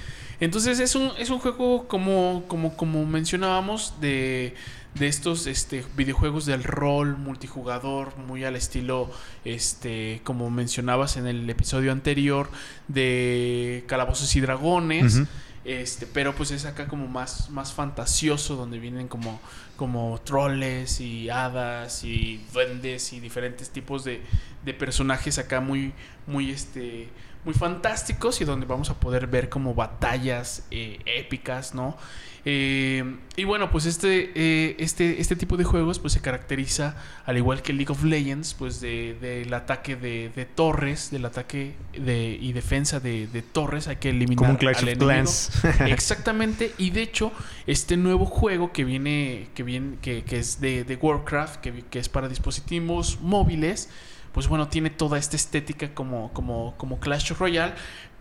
Entonces 0.40 0.80
es 0.80 0.94
un, 0.94 1.10
es 1.18 1.30
un 1.30 1.38
juego 1.38 1.86
como, 1.88 2.44
como, 2.48 2.76
como 2.76 3.04
mencionábamos 3.06 3.94
de, 4.00 4.54
de 4.94 5.08
estos 5.08 5.46
este, 5.46 5.84
videojuegos 5.96 6.46
del 6.46 6.62
rol 6.64 7.16
multijugador, 7.16 8.16
muy 8.18 8.44
al 8.44 8.56
estilo, 8.56 9.10
este, 9.44 10.20
como 10.24 10.50
mencionabas 10.50 11.16
en 11.16 11.26
el 11.26 11.48
episodio 11.50 11.92
anterior, 11.92 12.48
de 12.88 13.84
Calabozos 13.86 14.34
y 14.36 14.40
Dragones. 14.40 15.16
Ujú. 15.16 15.26
Este, 15.64 16.06
pero 16.06 16.34
pues 16.34 16.50
es 16.50 16.66
acá 16.66 16.86
como 16.88 17.06
más, 17.08 17.48
más 17.48 17.72
fantasioso, 17.72 18.54
donde 18.54 18.78
vienen 18.78 19.08
como, 19.08 19.40
como 19.76 20.20
troles 20.22 21.00
y 21.00 21.30
hadas 21.30 22.04
y 22.04 22.44
duendes 22.52 23.12
y 23.14 23.20
diferentes 23.20 23.70
tipos 23.70 24.04
de, 24.04 24.20
de 24.64 24.74
personajes 24.74 25.38
acá 25.38 25.60
muy, 25.60 25.94
muy, 26.26 26.50
este, 26.50 27.08
muy 27.44 27.54
fantásticos 27.54 28.40
y 28.40 28.44
donde 28.44 28.66
vamos 28.66 28.90
a 28.90 28.94
poder 28.94 29.26
ver 29.26 29.48
como 29.48 29.74
batallas 29.74 30.66
eh, 30.70 30.98
épicas, 31.06 31.74
¿no? 31.74 31.96
Eh, 32.46 33.16
y 33.36 33.44
bueno, 33.44 33.70
pues 33.70 33.86
este, 33.86 34.30
eh, 34.34 34.76
este, 34.78 35.20
este 35.20 35.34
tipo 35.34 35.56
de 35.56 35.64
juegos 35.64 35.98
pues 35.98 36.12
se 36.12 36.20
caracteriza, 36.20 36.94
al 37.24 37.38
igual 37.38 37.62
que 37.62 37.72
League 37.72 37.90
of 37.90 38.04
Legends, 38.04 38.52
pues 38.54 38.80
de- 38.82 39.14
del 39.20 39.52
ataque 39.54 39.96
de, 39.96 40.30
de 40.36 40.44
torres, 40.44 41.10
del 41.10 41.24
ataque 41.24 41.74
de, 41.98 42.38
y 42.40 42.52
defensa 42.52 43.00
de, 43.00 43.26
de 43.28 43.40
torres, 43.42 43.88
hay 43.88 43.96
que 43.96 44.10
eliminar 44.10 44.36
Como 44.36 44.50
un 44.52 44.56
Clash 44.58 44.76
al 44.76 44.82
of 44.84 44.88
enemigo. 44.90 45.06
Clans. 45.06 45.50
Exactamente, 45.86 46.72
y 46.76 46.90
de 46.90 47.02
hecho, 47.02 47.32
este 47.66 47.96
nuevo 47.96 48.26
juego 48.26 48.72
que 48.72 48.84
viene, 48.84 49.48
que 49.54 49.62
viene, 49.62 49.96
que, 50.02 50.22
que 50.24 50.38
es 50.38 50.60
de, 50.60 50.84
de 50.84 50.96
Warcraft, 50.96 51.60
que, 51.62 51.84
que 51.90 51.98
es 51.98 52.08
para 52.10 52.28
dispositivos 52.28 53.20
móviles, 53.22 53.88
pues 54.32 54.48
bueno, 54.48 54.66
tiene 54.68 54.90
toda 54.90 55.16
esta 55.16 55.36
estética 55.36 55.94
como, 55.94 56.32
como, 56.32 56.74
como 56.76 56.98
Clash 56.98 57.30
Royale, 57.38 57.72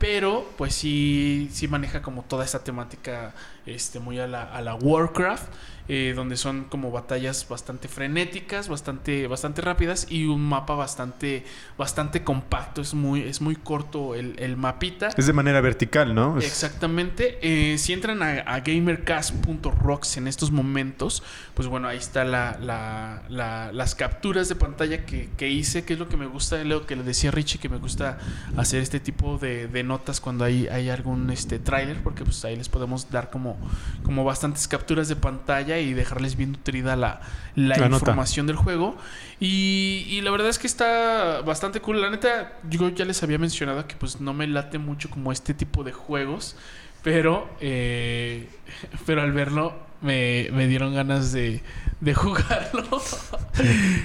pero 0.04 0.46
pues 0.58 0.76
sí, 0.76 1.48
sí 1.54 1.70
maneja 1.70 2.02
como 2.02 2.24
toda 2.24 2.44
esta 2.44 2.62
temática 2.62 3.34
este, 3.66 4.00
muy 4.02 4.20
a 4.20 4.28
la, 4.28 4.44
a 4.44 4.62
la 4.62 4.76
Warcraft, 4.76 5.46
eh, 5.88 6.14
donde 6.16 6.36
son 6.38 6.66
como 6.66 6.92
batallas 6.92 7.46
bastante 7.50 7.88
frenéticas, 7.90 8.68
bastante, 8.70 9.28
bastante 9.28 9.62
rápidas 9.62 10.08
y 10.10 10.26
un 10.26 10.42
mapa 10.42 10.76
bastante, 10.76 11.46
bastante 11.78 12.24
compacto, 12.24 12.82
es 12.82 12.94
muy, 12.94 13.22
es 13.22 13.40
muy 13.42 13.56
corto 13.56 14.16
el, 14.16 14.36
el 14.40 14.56
mapita. 14.58 15.10
Es 15.18 15.26
de 15.28 15.34
manera 15.34 15.60
vertical, 15.62 16.14
¿no? 16.16 16.38
Exactamente. 16.40 17.38
Eh, 17.42 17.78
si 17.78 17.92
entran 17.94 18.22
a, 18.24 18.32
a 18.42 18.60
gamercast.rocks 18.62 20.18
en 20.18 20.28
estos 20.28 20.52
momentos, 20.52 21.24
pues 21.54 21.68
bueno, 21.68 21.88
ahí 21.88 21.98
está 21.98 22.24
la, 22.26 22.58
la- 22.62 23.24
la- 23.30 23.72
las 23.74 23.96
capturas 23.96 24.50
de 24.50 24.56
pantalla 24.56 25.06
que, 25.06 25.30
que 25.38 25.50
hice, 25.50 25.84
que 25.86 25.94
es 25.94 26.00
lo 26.00 26.08
que 26.10 26.18
me 26.18 26.26
gusta, 26.28 26.64
lo 26.64 26.86
que 26.86 26.96
le 26.96 27.04
decía 27.04 27.32
Richie, 27.32 27.60
que 27.60 27.70
me 27.70 27.78
gusta 27.78 28.18
hacer 28.58 28.82
este 28.82 29.00
tipo 29.00 29.38
de, 29.38 29.68
de 29.68 29.84
notas 29.94 30.20
cuando 30.20 30.44
hay, 30.46 30.68
hay 30.68 30.90
algún 30.90 31.30
este 31.30 31.60
tráiler, 31.60 31.98
porque 32.04 32.24
pues 32.24 32.44
ahí 32.46 32.56
les 32.56 32.70
podemos 32.70 33.10
dar 33.12 33.30
como, 33.30 33.58
como 34.04 34.24
bastantes 34.24 34.68
capturas 34.68 35.08
de 35.08 35.16
pantalla 35.16 35.78
y 35.80 35.94
dejarles 35.94 36.36
bien 36.36 36.52
nutrida 36.54 36.96
la, 36.96 37.22
la 37.56 37.78
La 37.78 37.90
nota. 37.90 37.98
información 38.04 38.48
del 38.48 38.56
juego. 38.58 38.96
Y, 39.40 40.06
y 40.10 40.22
la 40.22 40.32
verdad 40.32 40.50
es 40.50 40.60
que 40.60 40.68
está 40.68 41.42
bastante 41.42 41.80
cool. 41.80 42.02
La 42.02 42.10
neta, 42.10 42.54
yo 42.70 42.90
ya 42.90 43.06
les 43.06 43.22
había 43.24 43.38
mencionado 43.38 43.88
que 43.88 43.96
pues 43.96 44.20
no 44.22 44.34
me 44.34 44.48
late 44.48 44.78
mucho 44.80 45.10
como 45.10 45.32
este 45.32 45.54
tipo 45.54 45.84
de 45.84 45.92
juegos. 45.92 46.56
Pero, 47.04 47.50
eh, 47.60 48.48
pero 49.06 49.22
al 49.22 49.32
verlo 49.34 49.74
me, 50.02 50.50
me 50.54 50.68
dieron 50.68 50.94
ganas 50.94 51.32
de, 51.34 51.62
de 52.04 52.14
jugarlo. 52.14 52.84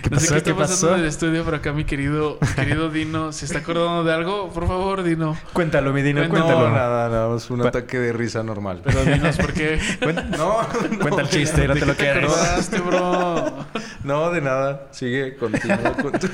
¿Qué 0.03 0.11
no 0.11 0.21
sé 0.21 0.29
qué 0.29 0.37
está 0.37 0.51
¿Qué 0.51 0.55
pasando 0.55 0.59
pasó? 0.59 0.95
en 0.95 1.01
el 1.01 1.07
estudio, 1.07 1.43
pero 1.45 1.57
acá 1.57 1.73
mi 1.73 1.85
querido, 1.85 2.39
querido 2.55 2.91
Dino, 2.91 3.33
¿se 3.33 3.47
está 3.47 3.59
acordando 3.61 4.05
de 4.05 4.13
algo? 4.13 4.51
Por 4.51 4.67
favor, 4.69 5.03
Dino. 5.03 5.37
Cuéntalo, 5.53 5.93
mi 5.93 6.03
Dino, 6.03 6.23
No, 6.23 6.29
cuéntalo. 6.29 6.69
No, 6.69 6.75
nada, 6.77 7.09
nada. 7.09 7.37
Es 7.37 7.49
un 7.51 7.61
Cu- 7.61 7.67
ataque 7.67 7.99
de 7.99 8.13
risa 8.13 8.43
normal. 8.43 8.83
Pero 8.85 9.05
dinos 9.05 9.37
por 9.39 9.53
qué. 9.53 9.81
Cuen- 10.01 10.29
No, 10.39 10.59
Cuenta 11.01 11.23
el 11.23 11.29
chiste, 11.29 11.67
no 11.67 11.75
te 11.75 11.87
lo 11.87 11.95
¿Te 11.95 12.05
quieres. 12.05 12.25
acordaste, 12.31 12.79
bro? 12.81 13.65
No, 14.05 14.31
de 14.31 14.41
nada. 14.43 14.89
Sigue, 14.93 15.37
continúa 15.37 15.93
con 16.01 16.13
tu... 16.13 16.29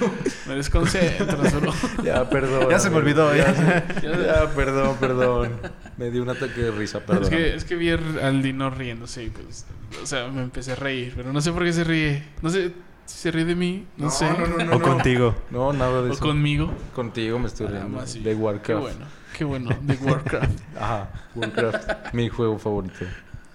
Me 0.46 0.56
desconcentras, 0.56 1.60
bro. 1.60 1.72
Ya, 2.02 2.28
perdón. 2.28 2.68
Ya 2.68 2.78
se 2.78 2.90
me 2.90 2.96
olvidó, 2.96 3.34
Ya, 3.34 3.54
ya. 3.54 3.54
se- 4.00 4.02
ya, 4.26 4.50
perdón, 4.54 4.96
perdón. 5.00 5.52
Me 5.96 6.10
dio 6.10 6.22
un 6.22 6.30
ataque 6.30 6.60
de 6.60 6.70
risa, 6.72 7.00
perdón. 7.00 7.22
Es 7.24 7.30
que, 7.30 7.54
es 7.54 7.64
que 7.64 7.76
vi 7.76 7.90
al 7.90 8.42
Dino 8.42 8.68
riéndose 8.70 9.24
y 9.24 9.30
pues, 9.30 9.64
o 10.02 10.06
sea, 10.06 10.26
me 10.26 10.42
empecé 10.42 10.72
a 10.72 10.74
reír, 10.74 11.12
pero 11.16 11.32
no 11.32 11.40
sé 11.40 11.52
por 11.54 11.64
qué 11.64 11.72
se 11.72 11.84
ríe. 11.84 12.22
No 12.42 12.50
sé 12.50 12.72
si 13.06 13.18
se 13.18 13.30
ríe 13.30 13.44
de 13.44 13.54
mí, 13.54 13.86
no, 13.96 14.10
sé. 14.10 14.30
no, 14.30 14.46
no, 14.46 14.64
no, 14.64 14.76
O 14.76 14.78
no. 14.78 14.80
contigo. 14.82 15.34
No, 15.50 15.72
nada 15.72 16.02
de 16.02 16.10
O 16.10 16.12
eso. 16.12 16.20
conmigo. 16.22 16.72
Contigo 16.94 17.38
me 17.38 17.46
estoy 17.46 17.66
Ah, 17.66 17.70
riendo. 17.70 17.88
más 18.00 18.10
sí. 18.12 18.20
De 18.20 18.30
Qué 18.30 18.36
Warcraft. 18.36 18.80
bueno, 18.82 19.06
qué 19.36 19.44
bueno, 19.44 19.70
de 19.82 19.94
Warcraft. 19.94 20.60
Ajá, 20.80 21.10
Warcraft. 21.34 22.12
mi 22.14 22.28
juego 22.28 22.58
favorito. 22.58 23.04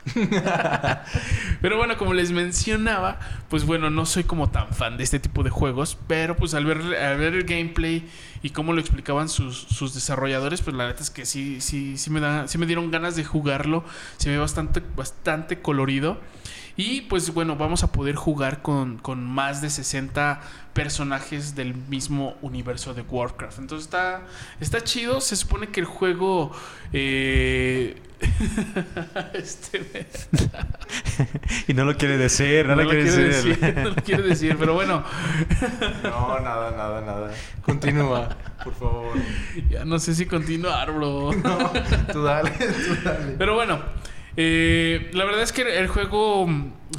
Pero 1.61 1.77
bueno, 1.77 1.97
como 1.97 2.13
les 2.13 2.31
mencionaba, 2.31 3.19
pues 3.49 3.65
bueno, 3.65 3.89
no 3.89 4.05
soy 4.05 4.23
como 4.23 4.49
tan 4.49 4.69
fan 4.73 4.97
de 4.97 5.03
este 5.03 5.19
tipo 5.19 5.43
de 5.43 5.49
juegos, 5.49 5.97
pero 6.07 6.35
pues 6.35 6.53
al 6.53 6.65
ver, 6.65 6.77
al 6.95 7.17
ver 7.17 7.33
el 7.35 7.43
gameplay 7.43 8.07
y 8.41 8.51
cómo 8.51 8.73
lo 8.73 8.79
explicaban 8.79 9.29
sus, 9.29 9.57
sus 9.57 9.93
desarrolladores, 9.93 10.61
pues 10.61 10.75
la 10.75 10.87
neta 10.87 11.03
es 11.03 11.09
que 11.09 11.25
sí, 11.25 11.61
sí, 11.61 11.97
sí 11.97 12.09
me 12.09 12.19
da, 12.19 12.47
sí 12.47 12.57
me 12.57 12.65
dieron 12.65 12.91
ganas 12.91 13.15
de 13.15 13.23
jugarlo. 13.25 13.83
Se 14.17 14.29
ve 14.29 14.37
bastante, 14.37 14.81
bastante 14.95 15.61
colorido. 15.61 16.19
Y 16.77 17.01
pues 17.01 17.33
bueno, 17.33 17.57
vamos 17.57 17.83
a 17.83 17.91
poder 17.91 18.15
jugar 18.15 18.61
con, 18.61 18.99
con 18.99 19.21
más 19.25 19.61
de 19.61 19.69
60 19.69 20.39
personajes 20.73 21.53
del 21.55 21.75
mismo 21.75 22.37
universo 22.41 22.93
de 22.93 23.01
Warcraft. 23.01 23.59
Entonces 23.59 23.85
está, 23.87 24.21
está 24.61 24.81
chido. 24.81 25.19
Se 25.19 25.35
supone 25.35 25.67
que 25.67 25.81
el 25.81 25.85
juego... 25.85 26.51
eh, 26.93 28.01
este, 29.33 30.07
Y 31.67 31.73
no 31.73 31.85
lo 31.85 31.97
quiere 31.97 32.17
decir, 32.17 32.65
no, 32.65 32.75
no 32.75 32.83
lo 32.83 32.83
lo 32.83 32.89
quiere 32.89 33.03
quiere 33.03 33.23
decir. 33.27 33.59
decir, 33.59 33.77
no 33.77 33.89
lo 33.89 33.95
quiere 33.95 34.23
decir, 34.23 34.55
pero 34.57 34.73
bueno, 34.73 35.03
No, 36.03 36.39
nada, 36.39 36.71
nada, 36.71 37.01
nada. 37.01 37.31
Continúa, 37.61 38.28
por 38.63 38.73
favor. 38.73 39.13
ya 39.69 39.85
no 39.85 39.99
sé 39.99 40.15
si 40.15 40.25
continuar, 40.25 40.91
bro. 40.91 41.31
Tú 42.11 42.23
dale, 42.23 42.51
tú 42.51 42.95
dale. 43.03 43.35
Pero 43.37 43.55
bueno, 43.55 43.79
eh, 44.37 45.09
la 45.13 45.25
verdad 45.25 45.41
es 45.41 45.51
que 45.51 45.63
el 45.79 45.87
juego, 45.87 46.47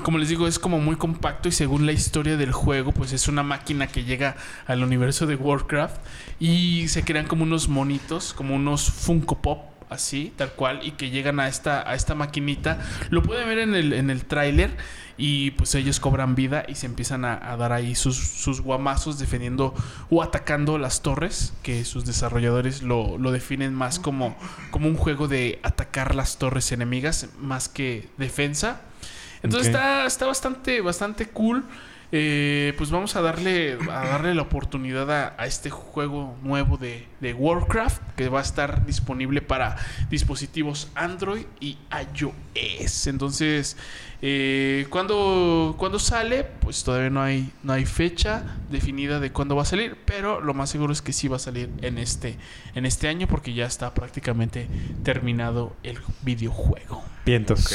como 0.03 0.19
les 0.19 0.29
digo, 0.29 0.47
es 0.47 0.59
como 0.59 0.79
muy 0.79 0.97
compacto 0.97 1.49
y 1.49 1.53
según 1.53 1.87
la 1.87 1.93
historia 1.93 2.37
del 2.37 2.53
juego, 2.53 2.93
pues 2.93 3.13
es 3.13 3.29
una 3.29 3.43
máquina 3.43 3.87
que 3.87 4.05
llega 4.05 4.37
al 4.67 4.83
universo 4.83 5.27
de 5.27 5.37
Warcraft 5.37 5.97
y 6.39 6.89
se 6.89 7.05
crean 7.05 7.27
como 7.27 7.45
unos 7.45 7.69
monitos, 7.69 8.35
como 8.35 8.55
unos 8.55 8.91
Funko 8.91 9.41
Pop. 9.41 9.70
Así, 9.91 10.33
tal 10.37 10.53
cual, 10.53 10.81
y 10.83 10.93
que 10.93 11.11
llegan 11.11 11.41
a 11.41 11.49
esta, 11.49 11.89
a 11.89 11.95
esta 11.95 12.15
maquinita. 12.15 12.79
Lo 13.11 13.23
pueden 13.23 13.49
ver 13.49 13.59
en 13.59 13.75
el, 13.75 13.93
en 13.93 14.09
el 14.09 14.25
tráiler. 14.25 14.77
Y 15.23 15.51
pues 15.51 15.75
ellos 15.75 16.01
cobran 16.01 16.35
vida 16.35 16.65
y 16.67 16.77
se 16.77 16.87
empiezan 16.87 17.27
a, 17.27 17.53
a 17.53 17.59
dar 17.59 17.75
ahí 17.75 17.95
sus, 17.95 18.17
sus 18.17 18.63
guamazos 18.63 19.19
defendiendo 19.19 19.75
o 20.09 20.23
atacando 20.23 20.79
las 20.79 21.03
torres, 21.03 21.53
que 21.63 21.85
sus 21.85 22.07
desarrolladores 22.07 22.83
lo, 22.83 23.19
lo 23.19 23.31
definen 23.31 23.75
más 23.75 23.99
como, 23.99 24.35
como 24.71 24.89
un 24.89 24.97
juego 24.97 25.29
de 25.29 25.61
atacar 25.63 26.15
las 26.15 26.39
torres 26.39 26.73
enemigas 26.73 27.29
más 27.39 27.69
que 27.69 28.09
defensa. 28.17 28.81
Entonces 29.43 29.69
está, 29.69 30.07
está 30.07 30.27
bastante, 30.27 30.81
bastante 30.81 31.27
cool. 31.27 31.65
Eh, 32.13 32.75
pues 32.77 32.91
vamos 32.91 33.15
a 33.15 33.21
darle, 33.21 33.79
a 33.89 34.07
darle 34.07 34.35
la 34.35 34.43
oportunidad 34.43 35.11
a, 35.11 35.35
a 35.39 35.47
este 35.47 35.71
juego 35.71 36.37
nuevo 36.43 36.77
de, 36.77 37.07
de 37.21 37.35
Warcraft 37.35 38.03
que 38.17 38.29
va 38.29 38.41
a 38.41 38.43
estar 38.43 38.85
disponible 38.85 39.43
para 39.43 39.77
dispositivos 40.11 40.89
Android 40.97 41.47
y 41.61 41.79
iOS. 42.17 43.07
Entonces, 43.07 43.77
eh, 44.23 44.87
¿cuándo, 44.91 45.77
cuándo 45.79 45.99
sale? 45.99 46.45
Pues 46.45 46.83
todavía 46.83 47.11
no 47.11 47.23
hay, 47.23 47.53
no 47.63 47.73
hay 47.73 47.87
fecha 47.87 48.57
definida 48.71 49.21
de 49.21 49.31
cuándo 49.31 49.55
va 49.55 49.63
a 49.63 49.67
salir, 49.67 49.97
pero 50.05 50.41
lo 50.41 50.53
más 50.53 50.71
seguro 50.71 50.93
es 50.93 51.03
que 51.03 51.13
sí 51.13 51.29
va 51.29 51.37
a 51.37 51.41
salir 51.41 51.71
en 51.81 51.97
este, 51.97 52.37
en 52.75 52.87
este 52.87 53.09
año 53.09 53.29
porque 53.29 53.55
ya 53.55 53.67
está 53.67 53.95
prácticamente 53.95 54.69
terminado 55.05 55.77
el 55.85 55.99
videojuego. 56.23 57.05
Vientos. 57.25 57.69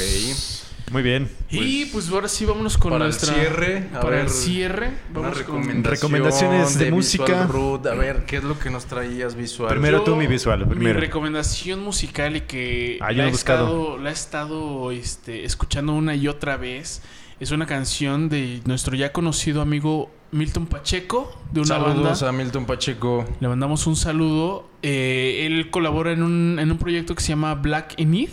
Muy 0.91 1.01
bien. 1.01 1.29
y 1.49 1.85
pues 1.85 2.09
ahora 2.09 2.27
sí 2.27 2.45
vámonos 2.45 2.77
con 2.77 2.91
para 2.91 3.05
el 3.07 3.13
cierre, 3.13 3.89
a 3.93 3.99
para 4.01 4.21
el 4.21 4.29
cierre 4.29 4.91
vamos 5.11 5.41
con 5.41 5.83
Recomendaciones 5.83 6.77
de 6.77 6.91
música. 6.91 7.25
Visual 7.25 7.47
Root. 7.49 7.87
A 7.87 7.95
ver, 7.95 8.25
¿qué 8.25 8.37
es 8.37 8.43
lo 8.43 8.57
que 8.59 8.69
nos 8.69 8.85
traías 8.85 9.35
visual? 9.35 9.69
Primero 9.69 9.99
Yo, 9.99 10.03
tú, 10.03 10.15
mi 10.15 10.27
visual, 10.27 10.67
primero. 10.67 10.93
Mi 10.93 10.99
recomendación 10.99 11.83
musical 11.83 12.35
y 12.35 12.41
que 12.41 12.99
Ah, 13.01 13.11
la, 13.11 13.25
he 13.25 13.29
estado, 13.29 13.97
la 13.97 14.09
he 14.11 14.13
estado 14.13 14.91
este, 14.91 15.43
escuchando 15.45 15.93
una 15.93 16.15
y 16.15 16.27
otra 16.27 16.55
vez. 16.57 17.01
Es 17.39 17.51
una 17.51 17.65
canción 17.65 18.29
de 18.29 18.61
nuestro 18.65 18.95
ya 18.95 19.11
conocido 19.11 19.61
amigo 19.61 20.09
Milton 20.31 20.67
Pacheco, 20.67 21.35
de 21.51 21.59
una 21.61 21.67
Saludos 21.67 22.21
banda. 22.21 22.29
a 22.29 22.31
Milton 22.31 22.65
Pacheco. 22.65 23.25
Le 23.39 23.47
mandamos 23.47 23.87
un 23.87 23.95
saludo. 23.95 24.69
Eh, 24.83 25.45
él 25.47 25.69
colabora 25.71 26.11
en 26.11 26.21
un, 26.23 26.59
en 26.59 26.71
un 26.71 26.77
proyecto 26.77 27.15
que 27.15 27.21
se 27.23 27.29
llama 27.29 27.55
Black 27.55 27.95
Inith. 27.97 28.31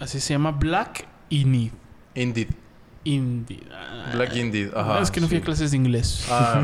Así 0.00 0.20
se 0.20 0.34
llama 0.34 0.50
Black 0.50 1.06
Inith. 1.30 1.72
Indeed. 2.14 2.48
Indeed. 3.06 3.62
Ah, 3.70 4.12
Black 4.14 4.34
Indeed. 4.34 4.70
Ajá. 4.74 5.00
es 5.00 5.10
que 5.10 5.20
no 5.20 5.28
fui 5.28 5.36
a 5.36 5.40
clases 5.42 5.72
de 5.72 5.76
inglés. 5.76 6.26
Ah, 6.30 6.62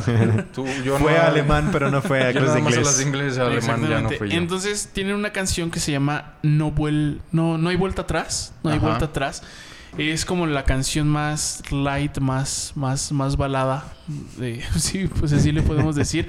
tú, 0.55 0.65
yo 0.85 0.97
Fue 0.99 1.13
no, 1.13 1.21
alemán, 1.23 1.69
pero 1.71 1.91
no 1.91 2.01
fue 2.01 2.27
a 2.27 2.33
clases 2.33 2.49
nada 2.49 2.55
de 2.55 2.63
más 2.63 2.73
a 2.73 2.77
inglés. 2.77 2.87
las 2.87 2.97
de 2.99 3.05
inglés, 3.05 3.39
alemán 3.39 3.89
ya 3.91 4.01
no 4.01 4.09
fui 4.11 4.31
yo. 4.31 4.39
Entonces 4.39 4.89
tiene 4.93 5.15
una 5.15 5.33
canción 5.33 5.71
que 5.71 5.81
se 5.81 5.93
llama 5.93 6.35
No 6.43 6.71
vuel 6.71 7.21
no 7.31 7.59
no 7.59 7.69
hay 7.69 7.77
vuelta 7.77 8.03
atrás, 8.03 8.55
no 8.65 8.71
hay 8.71 8.79
Ajá. 8.79 8.87
vuelta 8.87 9.05
atrás. 9.07 9.43
Es 9.99 10.25
como 10.25 10.47
la 10.47 10.63
canción 10.65 11.09
más 11.09 11.63
light, 11.73 12.19
más 12.21 12.73
más 12.77 13.11
más 13.13 13.37
balada, 13.37 13.85
de- 14.39 14.63
sí, 14.79 15.09
pues 15.09 15.33
así 15.35 15.53
le 15.53 15.61
podemos 15.63 15.95
decir. 15.95 16.27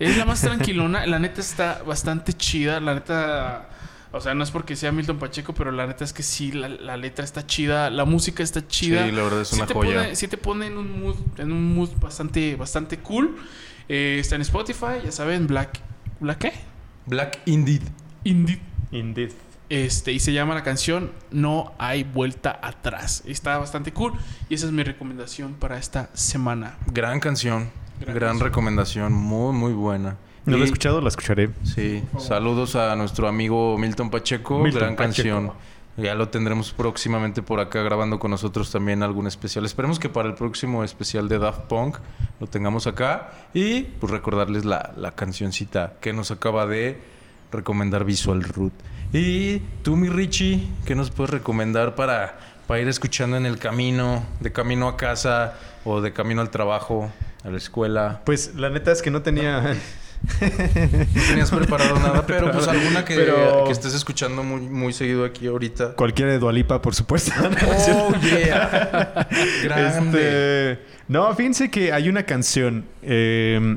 es 0.00 0.16
la 0.16 0.24
más 0.24 0.40
tranquilona, 0.40 1.06
la 1.06 1.18
neta 1.20 1.40
está 1.40 1.82
bastante 1.86 2.32
chida, 2.32 2.80
la 2.80 2.94
neta 2.94 3.68
o 4.12 4.20
sea, 4.20 4.34
no 4.34 4.44
es 4.44 4.50
porque 4.50 4.76
sea 4.76 4.92
Milton 4.92 5.18
Pacheco, 5.18 5.54
pero 5.54 5.72
la 5.72 5.86
neta 5.86 6.04
es 6.04 6.12
que 6.12 6.22
sí, 6.22 6.52
la, 6.52 6.68
la 6.68 6.96
letra 6.96 7.24
está 7.24 7.46
chida, 7.46 7.90
la 7.90 8.04
música 8.04 8.42
está 8.42 8.66
chida. 8.66 9.06
Sí, 9.06 9.12
la 9.12 9.22
verdad 9.22 9.40
es 9.40 9.48
Sí 9.48 9.56
una 9.56 9.66
te 9.66 9.74
joya. 9.74 9.94
Pone, 10.02 10.16
sí 10.16 10.28
te 10.28 10.36
pone 10.36 10.66
en 10.66 10.76
un 10.78 11.02
mood, 11.02 11.16
en 11.38 11.50
un 11.52 11.74
mood 11.74 11.90
bastante, 12.00 12.56
bastante 12.56 12.98
cool. 12.98 13.36
Eh, 13.88 14.18
está 14.20 14.36
en 14.36 14.42
Spotify, 14.42 15.00
ya 15.04 15.12
saben, 15.12 15.46
Black. 15.46 15.80
¿Black 16.20 16.38
qué? 16.38 16.52
Black 17.06 17.40
Indeed. 17.46 17.82
Indie. 18.24 18.60
Indeed. 18.92 19.32
Este, 19.68 20.12
y 20.12 20.20
se 20.20 20.34
llama 20.34 20.54
la 20.54 20.62
canción 20.62 21.10
No 21.30 21.72
hay 21.78 22.04
vuelta 22.04 22.60
atrás. 22.62 23.22
Está 23.26 23.56
bastante 23.56 23.92
cool. 23.92 24.12
Y 24.50 24.54
esa 24.54 24.66
es 24.66 24.72
mi 24.72 24.82
recomendación 24.82 25.54
para 25.54 25.78
esta 25.78 26.10
semana. 26.12 26.76
Gran 26.92 27.18
canción. 27.20 27.70
Gran 27.98 28.14
Gran, 28.14 28.28
canción. 28.30 28.48
recomendación. 28.48 29.12
Muy, 29.14 29.54
muy 29.54 29.72
buena. 29.72 30.18
No 30.44 30.56
lo 30.56 30.62
he 30.62 30.66
escuchado, 30.66 31.00
la 31.00 31.08
escucharé. 31.08 31.50
Sí, 31.62 32.02
saludos 32.18 32.74
a 32.76 32.94
nuestro 32.96 33.28
amigo 33.28 33.78
Milton 33.78 34.10
Pacheco, 34.10 34.58
Milton 34.58 34.80
gran 34.80 34.96
Pacheco. 34.96 35.36
canción. 35.36 35.52
Ya 35.98 36.14
lo 36.14 36.30
tendremos 36.30 36.72
próximamente 36.72 37.42
por 37.42 37.60
acá 37.60 37.82
grabando 37.82 38.18
con 38.18 38.30
nosotros 38.30 38.70
también 38.72 39.02
algún 39.02 39.26
especial. 39.26 39.66
Esperemos 39.66 39.98
que 39.98 40.08
para 40.08 40.26
el 40.28 40.34
próximo 40.34 40.84
especial 40.84 41.28
de 41.28 41.38
Daft 41.38 41.62
Punk 41.68 41.98
lo 42.40 42.46
tengamos 42.46 42.86
acá. 42.86 43.30
Y 43.52 43.82
pues 43.82 44.10
recordarles 44.10 44.64
la, 44.64 44.94
la 44.96 45.12
cancioncita 45.12 45.92
que 46.00 46.14
nos 46.14 46.30
acaba 46.30 46.66
de 46.66 46.98
recomendar 47.52 48.04
Visual 48.04 48.42
Root. 48.42 48.72
Y 49.12 49.58
tú, 49.82 49.94
mi 49.96 50.08
Richie, 50.08 50.66
¿qué 50.86 50.94
nos 50.94 51.10
puedes 51.10 51.30
recomendar 51.30 51.94
para, 51.94 52.38
para 52.66 52.80
ir 52.80 52.88
escuchando 52.88 53.36
en 53.36 53.44
el 53.44 53.58
camino, 53.58 54.24
de 54.40 54.50
camino 54.50 54.88
a 54.88 54.96
casa 54.96 55.58
o 55.84 56.00
de 56.00 56.14
camino 56.14 56.40
al 56.40 56.48
trabajo, 56.48 57.12
a 57.44 57.50
la 57.50 57.58
escuela? 57.58 58.22
Pues 58.24 58.54
la 58.54 58.70
neta 58.70 58.90
es 58.90 59.02
que 59.02 59.10
no 59.10 59.20
tenía. 59.20 59.76
No 60.40 61.22
tenías 61.28 61.50
preparado 61.50 61.98
nada, 61.98 62.24
pero 62.26 62.50
pues 62.52 62.68
alguna 62.68 63.04
que, 63.04 63.14
Pero- 63.16 63.64
que 63.64 63.72
estés 63.72 63.94
escuchando 63.94 64.42
muy, 64.42 64.60
muy 64.62 64.92
seguido 64.92 65.24
aquí 65.24 65.46
ahorita. 65.46 65.94
Cualquiera 65.94 66.32
de 66.32 66.38
Dualipa, 66.38 66.80
por 66.82 66.94
supuesto. 66.94 67.32
Oh, 67.94 68.12
yeah. 68.20 69.28
Grande. 69.64 70.72
Este, 70.76 70.82
no, 71.08 71.34
fíjense 71.34 71.70
que 71.70 71.92
hay 71.92 72.08
una 72.08 72.22
canción 72.24 72.84
eh, 73.02 73.76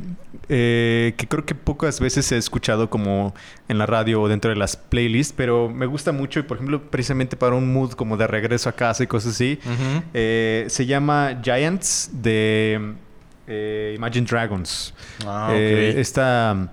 eh, 0.49 1.13
que 1.17 1.27
creo 1.27 1.45
que 1.45 1.55
pocas 1.55 1.99
veces 1.99 2.31
he 2.31 2.37
escuchado 2.37 2.89
como 2.89 3.33
en 3.67 3.77
la 3.77 3.85
radio 3.85 4.21
o 4.21 4.27
dentro 4.27 4.49
de 4.49 4.55
las 4.57 4.77
playlists, 4.77 5.33
pero 5.35 5.69
me 5.69 5.85
gusta 5.85 6.11
mucho 6.11 6.39
y 6.39 6.43
por 6.43 6.57
ejemplo 6.57 6.81
precisamente 6.89 7.35
para 7.35 7.55
un 7.55 7.71
mood 7.73 7.91
como 7.93 8.15
de 8.17 8.27
regreso 8.27 8.69
a 8.69 8.73
casa 8.73 9.03
y 9.03 9.07
cosas 9.07 9.33
así. 9.33 9.59
Eh, 10.13 10.65
se 10.69 10.85
llama 10.85 11.39
Giants 11.43 12.09
de 12.13 12.93
eh, 13.47 13.93
Imagine 13.95 14.25
Dragons. 14.25 14.93
Ah. 15.25 15.49
Eh, 15.53 15.95
esta, 15.97 16.71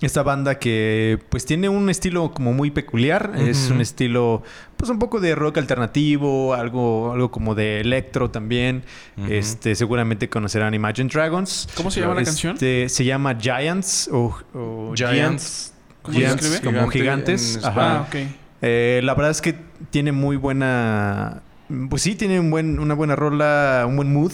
esta 0.00 0.22
banda 0.22 0.58
que 0.58 1.18
pues 1.28 1.46
tiene 1.46 1.68
un 1.68 1.88
estilo 1.90 2.32
como 2.32 2.52
muy 2.52 2.70
peculiar. 2.70 3.32
Es 3.36 3.70
un 3.70 3.80
estilo 3.80 4.42
pues 4.76 4.90
un 4.90 4.98
poco 4.98 5.20
de 5.20 5.34
rock 5.34 5.58
alternativo, 5.58 6.54
algo, 6.54 7.12
algo 7.12 7.30
como 7.30 7.54
de 7.54 7.80
electro 7.80 8.30
también. 8.30 8.82
Este, 9.28 9.74
seguramente 9.74 10.28
conocerán 10.28 10.74
Imagine 10.74 11.08
Dragons. 11.08 11.68
¿Cómo 11.76 11.90
se 11.90 12.00
llama 12.00 12.14
la 12.14 12.24
canción? 12.24 12.54
Este, 12.54 12.88
se 12.88 13.04
llama 13.04 13.36
Giants 13.40 14.08
o, 14.12 14.36
o 14.54 14.92
Giants. 14.96 15.72
¿Cómo 16.02 16.18
se 16.18 16.24
escribe? 16.24 16.60
como 16.60 16.88
Gigante 16.88 17.38
gigantes. 17.38 17.64
Ajá. 17.64 18.08
Ah. 18.12 18.18
Eh, 18.60 19.00
la 19.02 19.14
verdad 19.14 19.30
es 19.30 19.40
que 19.40 19.54
tiene 19.90 20.12
muy 20.12 20.36
buena. 20.36 21.42
Pues 21.88 22.02
sí, 22.02 22.14
tiene 22.14 22.38
un 22.38 22.50
buen, 22.50 22.78
una 22.78 22.94
buena 22.94 23.16
rola, 23.16 23.84
un 23.86 23.96
buen 23.96 24.12
mood. 24.12 24.32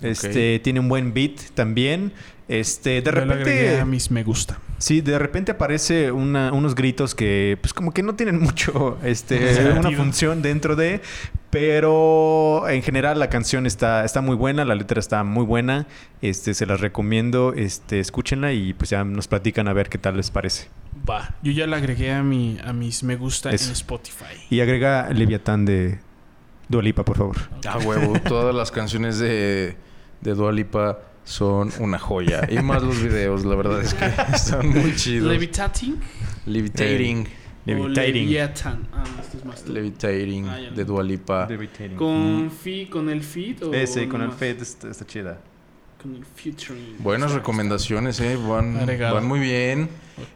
Este, 0.00 0.58
tiene 0.60 0.80
un 0.80 0.88
buen 0.88 1.12
beat 1.14 1.36
también. 1.54 2.12
Este, 2.48 3.02
de 3.02 3.02
Yo 3.02 3.12
le 3.12 3.20
agregué 3.34 3.60
repente. 3.62 3.80
a 3.80 3.84
mis 3.84 4.10
me 4.10 4.24
gusta. 4.24 4.58
Sí, 4.78 5.00
de 5.02 5.18
repente 5.18 5.52
aparece 5.52 6.12
una- 6.12 6.50
unos 6.52 6.74
gritos 6.74 7.14
que, 7.14 7.58
pues, 7.60 7.74
como 7.74 7.92
que 7.92 8.02
no 8.02 8.14
tienen 8.14 8.38
mucho, 8.40 8.96
este, 9.04 9.70
una 9.78 9.90
función 9.90 10.40
dentro 10.40 10.74
de. 10.76 11.02
Pero 11.50 12.68
en 12.68 12.82
general 12.82 13.18
la 13.18 13.28
canción 13.30 13.66
está, 13.66 14.04
está 14.04 14.20
muy 14.20 14.36
buena, 14.36 14.64
la 14.64 14.74
letra 14.74 15.00
está 15.00 15.24
muy 15.24 15.44
buena. 15.44 15.86
Este, 16.22 16.54
se 16.54 16.66
las 16.66 16.80
recomiendo, 16.80 17.52
este, 17.54 18.00
escúchenla 18.00 18.52
y 18.52 18.74
pues 18.74 18.90
ya 18.90 19.02
nos 19.04 19.28
platican 19.28 19.66
a 19.68 19.72
ver 19.72 19.88
qué 19.88 19.98
tal 19.98 20.16
les 20.16 20.30
parece. 20.30 20.68
Va. 21.08 21.34
Yo 21.42 21.52
ya 21.52 21.66
le 21.66 21.74
agregué 21.76 22.12
a, 22.12 22.22
mi, 22.22 22.58
a 22.64 22.72
mis 22.72 23.02
me 23.02 23.16
gusta 23.16 23.50
Eso. 23.50 23.66
en 23.66 23.72
Spotify. 23.72 24.36
Y 24.50 24.60
agrega 24.60 25.08
Leviatán 25.10 25.64
de 25.64 25.98
Dualipa, 26.68 27.04
por 27.04 27.16
favor. 27.16 27.36
A 27.66 27.78
huevo. 27.78 28.14
Todas 28.28 28.54
las 28.54 28.70
canciones 28.70 29.18
de, 29.18 29.76
de 30.20 30.34
Dua 30.34 30.52
Lipa 30.52 30.98
son 31.24 31.70
una 31.80 31.98
joya. 31.98 32.46
Y 32.50 32.58
más 32.62 32.82
los 32.82 33.02
videos, 33.02 33.44
la 33.44 33.54
verdad 33.54 33.82
es 33.82 33.94
que 33.94 34.04
están 34.34 34.68
muy 34.68 34.94
chidos. 34.96 35.28
Levitating. 35.30 35.96
Levitating. 36.46 37.26
O 37.66 37.70
Levitating. 37.70 38.14
Leviathan. 38.14 38.88
Ah, 38.94 39.04
este 39.20 39.36
es 39.38 39.44
más. 39.44 39.66
Levitating 39.68 40.48
Ah, 40.48 40.56
de 40.74 40.84
Dua 40.84 41.02
Lipa. 41.02 41.46
¿Con, 41.96 42.50
fi, 42.50 42.86
¿Con 42.86 43.10
el 43.10 43.22
feed 43.22 43.62
o 43.64 43.74
Ese, 43.74 44.08
con 44.08 44.22
el? 44.22 44.32
Fed 44.32 44.62
está, 44.62 44.88
está 44.90 45.06
chida. 45.06 45.38
Con 46.00 46.14
el 46.14 46.24
featuring. 46.24 46.96
Buenas 47.00 47.32
recomendaciones, 47.32 48.20
eh. 48.20 48.36
Van, 48.36 48.76
Agregado. 48.78 49.16
van 49.16 49.26
muy 49.26 49.40
bien. 49.40 49.88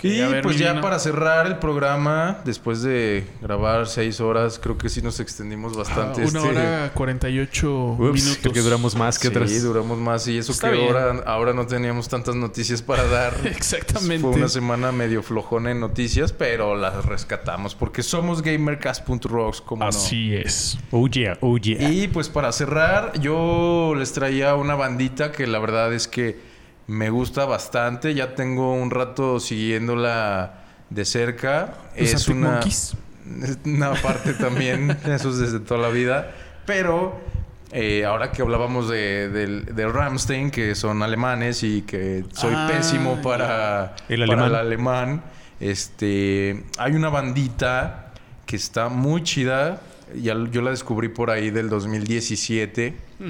Y 0.02 0.20
ver, 0.20 0.42
pues 0.42 0.59
ya 0.59 0.70
Vino. 0.72 0.82
para 0.82 0.98
cerrar 0.98 1.46
el 1.46 1.56
programa, 1.59 2.40
después 2.44 2.82
de 2.82 3.26
grabar 3.40 3.86
seis 3.86 4.20
horas, 4.20 4.59
creo 4.62 4.76
que 4.78 4.88
sí 4.88 5.02
nos 5.02 5.20
extendimos 5.20 5.72
Ah, 5.74 5.78
bastante. 5.78 6.24
una 6.24 6.38
este- 6.40 6.50
hora 6.59 6.90
48 6.94 7.96
Ups, 7.98 7.98
minutos. 8.14 8.38
creo 8.40 8.52
que 8.52 8.60
duramos 8.60 8.94
más 8.96 9.18
que 9.18 9.28
sí, 9.28 9.34
otras. 9.34 9.62
duramos 9.62 9.98
más. 9.98 10.26
Y 10.28 10.38
eso 10.38 10.52
Está 10.52 10.70
que 10.70 10.76
bien. 10.76 10.88
ahora, 10.88 11.22
ahora 11.26 11.52
no 11.52 11.66
teníamos 11.66 12.09
tantas 12.09 12.34
noticias 12.34 12.82
para 12.82 13.04
dar. 13.06 13.34
Exactamente. 13.44 14.20
Fue 14.26 14.30
una 14.36 14.48
semana 14.48 14.92
medio 14.92 15.22
flojona 15.22 15.70
en 15.70 15.80
noticias, 15.80 16.32
pero 16.32 16.76
las 16.76 17.04
rescatamos 17.06 17.74
porque 17.74 18.02
somos 18.02 18.42
gamercast.rocks, 18.42 19.60
como 19.60 19.84
Así 19.84 20.34
es. 20.34 20.78
Oh 20.90 21.06
yeah, 21.09 21.36
oh 21.40 21.59
yeah. 21.59 21.90
Y 21.90 22.09
pues 22.09 22.28
para 22.28 22.52
cerrar, 22.52 23.18
yo 23.20 23.94
les 23.96 24.12
traía 24.12 24.54
una 24.54 24.74
bandita 24.74 25.32
que 25.32 25.46
la 25.46 25.59
verdad 25.59 25.92
es 25.92 26.09
que 26.09 26.51
me 26.86 27.10
gusta 27.10 27.44
bastante. 27.44 28.14
Ya 28.14 28.34
tengo 28.34 28.74
un 28.74 28.90
rato 28.90 29.40
siguiéndola 29.40 30.54
de 30.90 31.04
cerca. 31.04 31.74
¿Los 31.98 32.12
es 32.14 32.28
una, 32.28 32.50
Monkeys? 32.52 32.94
una 33.64 33.92
parte 33.94 34.34
también, 34.34 34.90
eso 35.06 35.30
es 35.30 35.38
desde 35.38 35.60
toda 35.60 35.80
la 35.80 35.88
vida. 35.88 36.30
Pero 36.66 37.20
eh, 37.72 38.04
ahora 38.04 38.30
que 38.32 38.42
hablábamos 38.42 38.88
de, 38.88 39.28
del- 39.28 39.64
de 39.64 39.86
Rammstein, 39.88 40.50
que 40.50 40.74
son 40.74 41.02
alemanes 41.02 41.62
y 41.62 41.82
que 41.82 42.24
soy 42.32 42.52
Ah, 42.56 42.68
pésimo 42.70 43.20
para, 43.22 43.96
El 44.09 44.20
para 44.26 44.44
alemán. 44.44 44.48
el 44.48 44.54
alemán, 44.56 45.22
este, 45.60 46.64
hay 46.78 46.92
una 46.92 47.09
bandita 47.09 48.12
que 48.46 48.56
está 48.56 48.88
muy 48.88 49.22
chida. 49.22 49.80
Ya, 50.14 50.34
yo 50.50 50.60
la 50.60 50.70
descubrí 50.72 51.09
por 51.09 51.30
ahí 51.30 51.50
del 51.50 51.70
2017. 51.70 52.94
Ujú. 53.20 53.28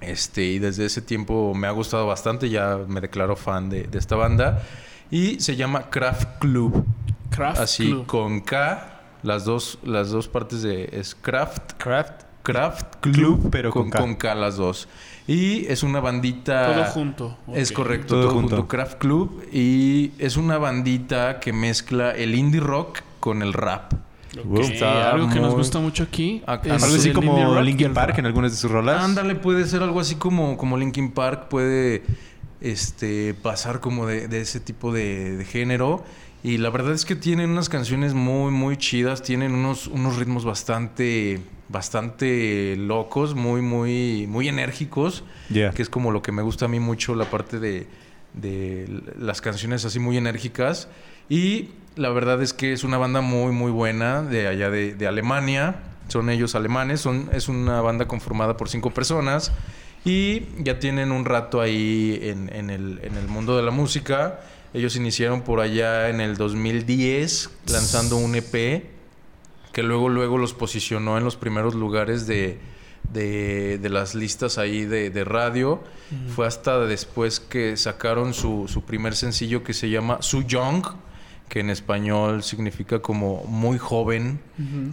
Este, 0.00 0.44
y 0.44 0.58
desde 0.58 0.86
ese 0.86 1.02
tiempo 1.02 1.52
me 1.54 1.66
ha 1.66 1.70
gustado 1.72 2.06
bastante. 2.06 2.48
Ya 2.48 2.78
me 2.88 3.00
declaro 3.00 3.36
fan 3.36 3.68
de, 3.68 3.84
de 3.84 3.98
esta 3.98 4.16
banda. 4.16 4.62
Y 5.10 5.40
se 5.40 5.56
llama 5.56 5.90
Craft 5.90 6.38
Club. 6.38 6.84
Craft 7.30 7.60
Así 7.60 7.86
Club. 7.88 8.06
con 8.06 8.40
K. 8.40 9.00
Las 9.22 9.44
dos, 9.44 9.78
las 9.84 10.10
dos 10.10 10.28
partes 10.28 10.62
de 10.62 10.88
es 10.92 11.14
Craft. 11.14 11.72
Craft. 11.78 12.22
Craft 12.42 12.96
Club, 13.02 13.14
Club, 13.14 13.48
pero 13.50 13.70
con, 13.70 13.90
con 13.90 14.14
K. 14.14 14.34
las 14.34 14.56
dos. 14.56 14.88
Y 15.26 15.66
es 15.66 15.82
una 15.82 16.00
bandita. 16.00 16.72
Todo 16.72 16.84
junto. 16.86 17.38
Es 17.54 17.70
correcto, 17.70 18.14
Todo 18.14 18.22
todo, 18.22 18.32
junto. 18.32 18.56
junto. 18.56 18.68
Craft 18.68 18.98
Club. 18.98 19.44
Y 19.52 20.12
es 20.18 20.38
una 20.38 20.56
bandita 20.56 21.38
que 21.38 21.52
mezcla 21.52 22.12
el 22.12 22.34
indie 22.34 22.60
rock 22.60 23.00
con 23.20 23.42
el 23.42 23.52
rap. 23.52 23.92
Ok, 24.38 24.60
Está 24.60 25.10
Algo 25.12 25.28
que 25.28 25.40
nos 25.40 25.54
gusta 25.54 25.80
mucho 25.80 26.04
aquí. 26.04 26.42
Es 26.64 26.82
algo 26.82 26.96
así 26.96 27.08
el 27.08 27.14
como 27.14 27.60
Linkin 27.60 27.92
Park 27.92 28.18
en 28.18 28.26
algunas 28.26 28.52
de 28.52 28.56
sus 28.56 28.70
rolas. 28.70 29.02
Ándale, 29.02 29.34
puede 29.34 29.66
ser 29.66 29.82
algo 29.82 30.00
así 30.00 30.14
como, 30.14 30.56
como 30.56 30.76
Linkin 30.76 31.10
Park, 31.10 31.48
puede 31.48 32.02
este, 32.60 33.34
pasar 33.34 33.80
como 33.80 34.06
de, 34.06 34.28
de 34.28 34.40
ese 34.40 34.60
tipo 34.60 34.92
de, 34.92 35.36
de 35.36 35.44
género. 35.44 36.04
Y 36.42 36.56
la 36.58 36.70
verdad 36.70 36.94
es 36.94 37.04
que 37.04 37.16
tienen 37.16 37.50
unas 37.50 37.68
canciones 37.68 38.14
muy, 38.14 38.50
muy 38.50 38.76
chidas, 38.76 39.22
tienen 39.22 39.52
unos, 39.52 39.88
unos 39.88 40.16
ritmos 40.16 40.44
bastante, 40.44 41.40
bastante 41.68 42.76
locos, 42.76 43.34
muy, 43.34 43.60
muy, 43.60 44.26
muy 44.26 44.48
enérgicos, 44.48 45.24
Yeah. 45.50 45.72
que 45.72 45.82
es 45.82 45.90
como 45.90 46.12
lo 46.12 46.22
que 46.22 46.30
me 46.30 46.42
gusta 46.42 46.66
a 46.66 46.68
mí 46.68 46.78
mucho, 46.78 47.16
la 47.16 47.24
parte 47.28 47.58
de, 47.58 47.88
de 48.34 49.02
las 49.18 49.40
canciones 49.40 49.84
así 49.84 49.98
muy 49.98 50.16
enérgicas. 50.16 50.88
Y 51.28 51.70
la 52.00 52.08
verdad 52.08 52.40
es 52.40 52.54
que 52.54 52.72
es 52.72 52.82
una 52.82 52.96
banda 52.96 53.20
muy, 53.20 53.52
muy 53.52 53.70
buena 53.70 54.22
de 54.22 54.48
allá 54.48 54.70
de, 54.70 54.94
de 54.94 55.06
Alemania. 55.06 55.76
Son 56.08 56.30
ellos 56.30 56.54
alemanes. 56.54 57.02
Son, 57.02 57.28
es 57.32 57.48
una 57.48 57.82
banda 57.82 58.08
conformada 58.08 58.56
por 58.56 58.70
cinco 58.70 58.90
personas. 58.90 59.52
Y 60.02 60.44
ya 60.62 60.78
tienen 60.78 61.12
un 61.12 61.26
rato 61.26 61.60
ahí 61.60 62.18
en, 62.22 62.50
en 62.54 62.70
el, 62.70 63.00
en 63.02 63.16
el 63.16 63.28
mundo 63.28 63.54
de 63.54 63.62
la 63.62 63.70
música. 63.70 64.40
Ellos 64.72 64.96
iniciaron 64.96 65.42
por 65.42 65.60
allá 65.60 66.08
en 66.08 66.22
el 66.22 66.38
2010 66.38 67.50
lanzando 67.66 68.16
un 68.16 68.34
EP 68.34 68.84
que 69.72 69.82
luego, 69.82 70.08
luego 70.08 70.38
los 70.38 70.54
posicionó 70.54 71.18
en 71.18 71.24
los 71.24 71.36
primeros 71.36 71.74
lugares 71.74 72.26
de, 72.26 72.58
de, 73.12 73.76
de 73.76 73.88
las 73.90 74.14
listas 74.14 74.56
ahí 74.56 74.86
de, 74.86 75.10
de 75.10 75.24
radio. 75.24 75.82
Fue 76.34 76.46
hasta 76.46 76.78
después 76.80 77.40
que 77.40 77.76
sacaron 77.76 78.32
su, 78.32 78.68
su 78.68 78.84
primer 78.84 79.14
sencillo 79.14 79.62
que 79.62 79.74
se 79.74 79.90
llama 79.90 80.22
Su 80.22 80.44
Young, 80.44 80.86
que 81.50 81.60
en 81.60 81.68
español 81.68 82.44
significa 82.44 83.00
como 83.00 83.42
muy 83.44 83.76
joven, 83.76 84.40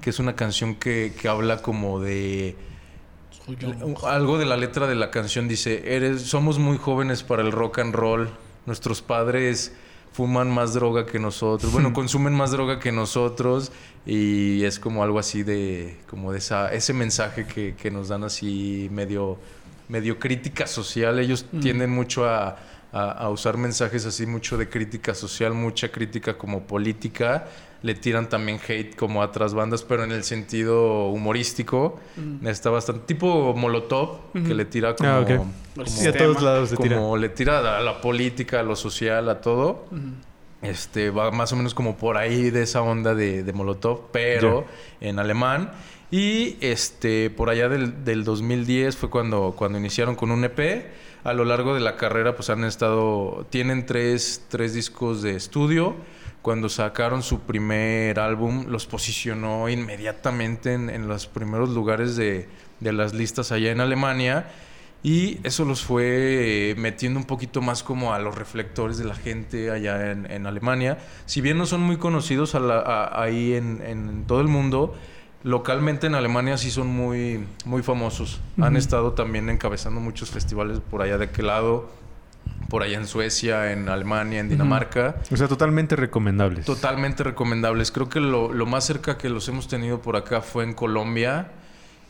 que 0.01 0.09
es 0.09 0.19
una 0.19 0.35
canción 0.35 0.75
que, 0.75 1.13
que 1.17 1.29
habla 1.29 1.61
como 1.61 2.01
de... 2.01 2.55
Algo 4.03 4.37
de 4.37 4.45
la 4.45 4.57
letra 4.57 4.87
de 4.87 4.95
la 4.95 5.11
canción 5.11 5.47
dice, 5.47 5.95
eres, 5.95 6.23
somos 6.23 6.57
muy 6.59 6.77
jóvenes 6.77 7.23
para 7.23 7.43
el 7.43 7.51
rock 7.53 7.79
and 7.79 7.93
roll, 7.93 8.29
nuestros 8.65 9.01
padres 9.01 9.71
fuman 10.11 10.49
más 10.49 10.73
droga 10.73 11.05
que 11.05 11.19
nosotros, 11.19 11.71
bueno, 11.71 11.93
consumen 11.93 12.33
más 12.33 12.49
droga 12.49 12.79
que 12.79 12.91
nosotros 12.91 13.71
y 14.05 14.63
es 14.63 14.79
como 14.79 15.03
algo 15.03 15.19
así 15.19 15.43
de, 15.43 15.97
como 16.09 16.31
de 16.31 16.39
esa, 16.39 16.73
ese 16.73 16.91
mensaje 16.91 17.45
que, 17.45 17.75
que 17.75 17.91
nos 17.91 18.07
dan 18.07 18.23
así 18.23 18.89
medio, 18.91 19.37
medio 19.89 20.17
crítica 20.17 20.65
social, 20.65 21.19
ellos 21.19 21.45
tienden 21.61 21.91
mucho 21.91 22.27
a, 22.27 22.57
a- 22.93 23.11
a 23.11 23.29
usar 23.29 23.57
mensajes 23.57 24.05
así 24.05 24.25
mucho 24.25 24.57
de 24.57 24.69
crítica 24.69 25.13
social, 25.13 25.53
mucha 25.53 25.89
crítica 25.91 26.37
como 26.37 26.63
política, 26.67 27.47
le 27.83 27.93
tiran 27.93 28.27
también 28.27 28.59
hate 28.67 28.95
como 28.95 29.21
a 29.21 29.25
otras 29.25 29.53
bandas, 29.53 29.83
pero 29.83 30.03
en 30.03 30.11
el 30.11 30.23
sentido 30.23 31.07
humorístico. 31.09 31.99
Está 32.43 32.69
bastante 32.71 33.03
tipo 33.05 33.53
Molotov, 33.53 34.31
que 34.33 34.53
le 34.55 34.65
tira 34.65 34.95
como, 34.95 35.09
Ah, 35.09 35.23
como- 35.25 35.85
Sí, 35.85 36.07
a 36.07 36.11
todos 36.17 36.41
lados 36.41 36.69
se 36.69 36.77
tira. 36.77 36.95
como 36.97 37.17
le 37.17 37.29
tira 37.29 37.77
a 37.77 37.81
la 37.81 38.01
política, 38.01 38.61
a 38.61 38.63
lo 38.63 38.75
social, 38.75 39.29
a 39.29 39.41
todo. 39.41 39.85
Este 40.63 41.11
va 41.11 41.29
más 41.29 41.53
o 41.53 41.55
menos 41.55 41.75
como 41.75 41.97
por 41.97 42.17
ahí 42.17 42.49
de 42.49 42.63
esa 42.63 42.81
onda 42.81 43.13
de, 43.13 43.43
de 43.43 43.53
Molotov, 43.53 44.09
pero 44.11 44.65
en 44.99 45.19
alemán. 45.19 45.71
Y 46.09 46.57
este 46.61 47.29
por 47.29 47.49
allá 47.51 47.69
del, 47.69 48.03
del 48.03 48.23
2010 48.23 48.97
fue 48.97 49.09
cuando, 49.09 49.53
cuando 49.55 49.77
iniciaron 49.77 50.15
con 50.15 50.31
un 50.31 50.43
EP. 50.45 50.87
A 51.23 51.33
lo 51.33 51.43
largo 51.45 51.73
de 51.73 51.81
la 51.81 51.95
carrera, 51.97 52.35
pues 52.35 52.49
han 52.49 52.63
estado. 52.63 53.45
Tienen 53.49 53.85
tres, 53.85 54.45
tres 54.49 54.73
discos 54.73 55.21
de 55.21 55.35
estudio. 55.35 55.95
Cuando 56.41 56.69
sacaron 56.69 57.23
su 57.23 57.41
primer 57.41 58.19
álbum, 58.19 58.67
los 58.69 58.85
posicionó 58.85 59.67
inmediatamente 59.67 60.73
en, 60.73 60.89
en 60.89 61.07
los 61.09 61.27
primeros 61.27 61.69
lugares 61.71 62.15
de, 62.15 62.47
de 62.79 62.93
las 62.93 63.13
listas 63.13 63.51
allá 63.51 63.71
en 63.71 63.81
Alemania. 63.81 64.47
Y 65.03 65.39
eso 65.43 65.65
los 65.65 65.83
fue 65.83 66.71
eh, 66.71 66.75
metiendo 66.77 67.19
un 67.19 67.25
poquito 67.25 67.61
más 67.61 67.83
como 67.83 68.13
a 68.13 68.19
los 68.19 68.35
reflectores 68.35 68.97
de 68.97 69.05
la 69.05 69.15
gente 69.15 69.69
allá 69.71 70.11
en, 70.11 70.29
en 70.31 70.47
Alemania. 70.47 70.97
Si 71.25 71.41
bien 71.41 71.57
no 71.57 71.65
son 71.65 71.81
muy 71.81 71.97
conocidos 71.97 72.55
a 72.55 72.59
la- 72.59 72.79
a- 72.79 73.21
ahí 73.21 73.53
en, 73.53 73.81
en 73.85 74.25
todo 74.25 74.39
el 74.41 74.47
mundo, 74.47 74.95
localmente 75.43 76.07
en 76.07 76.15
Alemania 76.15 76.57
sí 76.57 76.71
son 76.71 76.87
muy, 76.87 77.45
muy 77.65 77.83
famosos. 77.83 78.39
Han 78.59 78.75
estado 78.75 79.13
también 79.13 79.49
encabezando 79.49 79.99
muchos 79.99 80.29
festivales 80.31 80.79
por 80.91 81.01
allá 81.01 81.17
de 81.17 81.25
aquel 81.25 81.47
lado. 81.47 81.89
por 82.69 82.83
allá 82.83 82.97
en 82.97 83.07
Suecia, 83.07 83.71
en 83.71 83.87
Alemania, 83.87 84.39
en 84.39 84.49
Dinamarca. 84.49 85.15
O 85.31 85.37
sea, 85.37 85.47
totalmente 85.47 85.95
recomendables. 85.95 86.65
Totalmente 86.65 87.23
recomendables. 87.23 87.91
Creo 87.91 88.09
que 88.09 88.19
lo, 88.19 88.51
lo 88.51 88.65
más 88.65 88.85
cerca 88.85 89.17
que 89.17 89.29
los 89.29 89.47
hemos 89.47 89.67
tenido 89.67 90.01
por 90.01 90.15
acá 90.15 90.41
fue 90.41 90.63
en 90.63 90.73
Colombia 90.73 91.51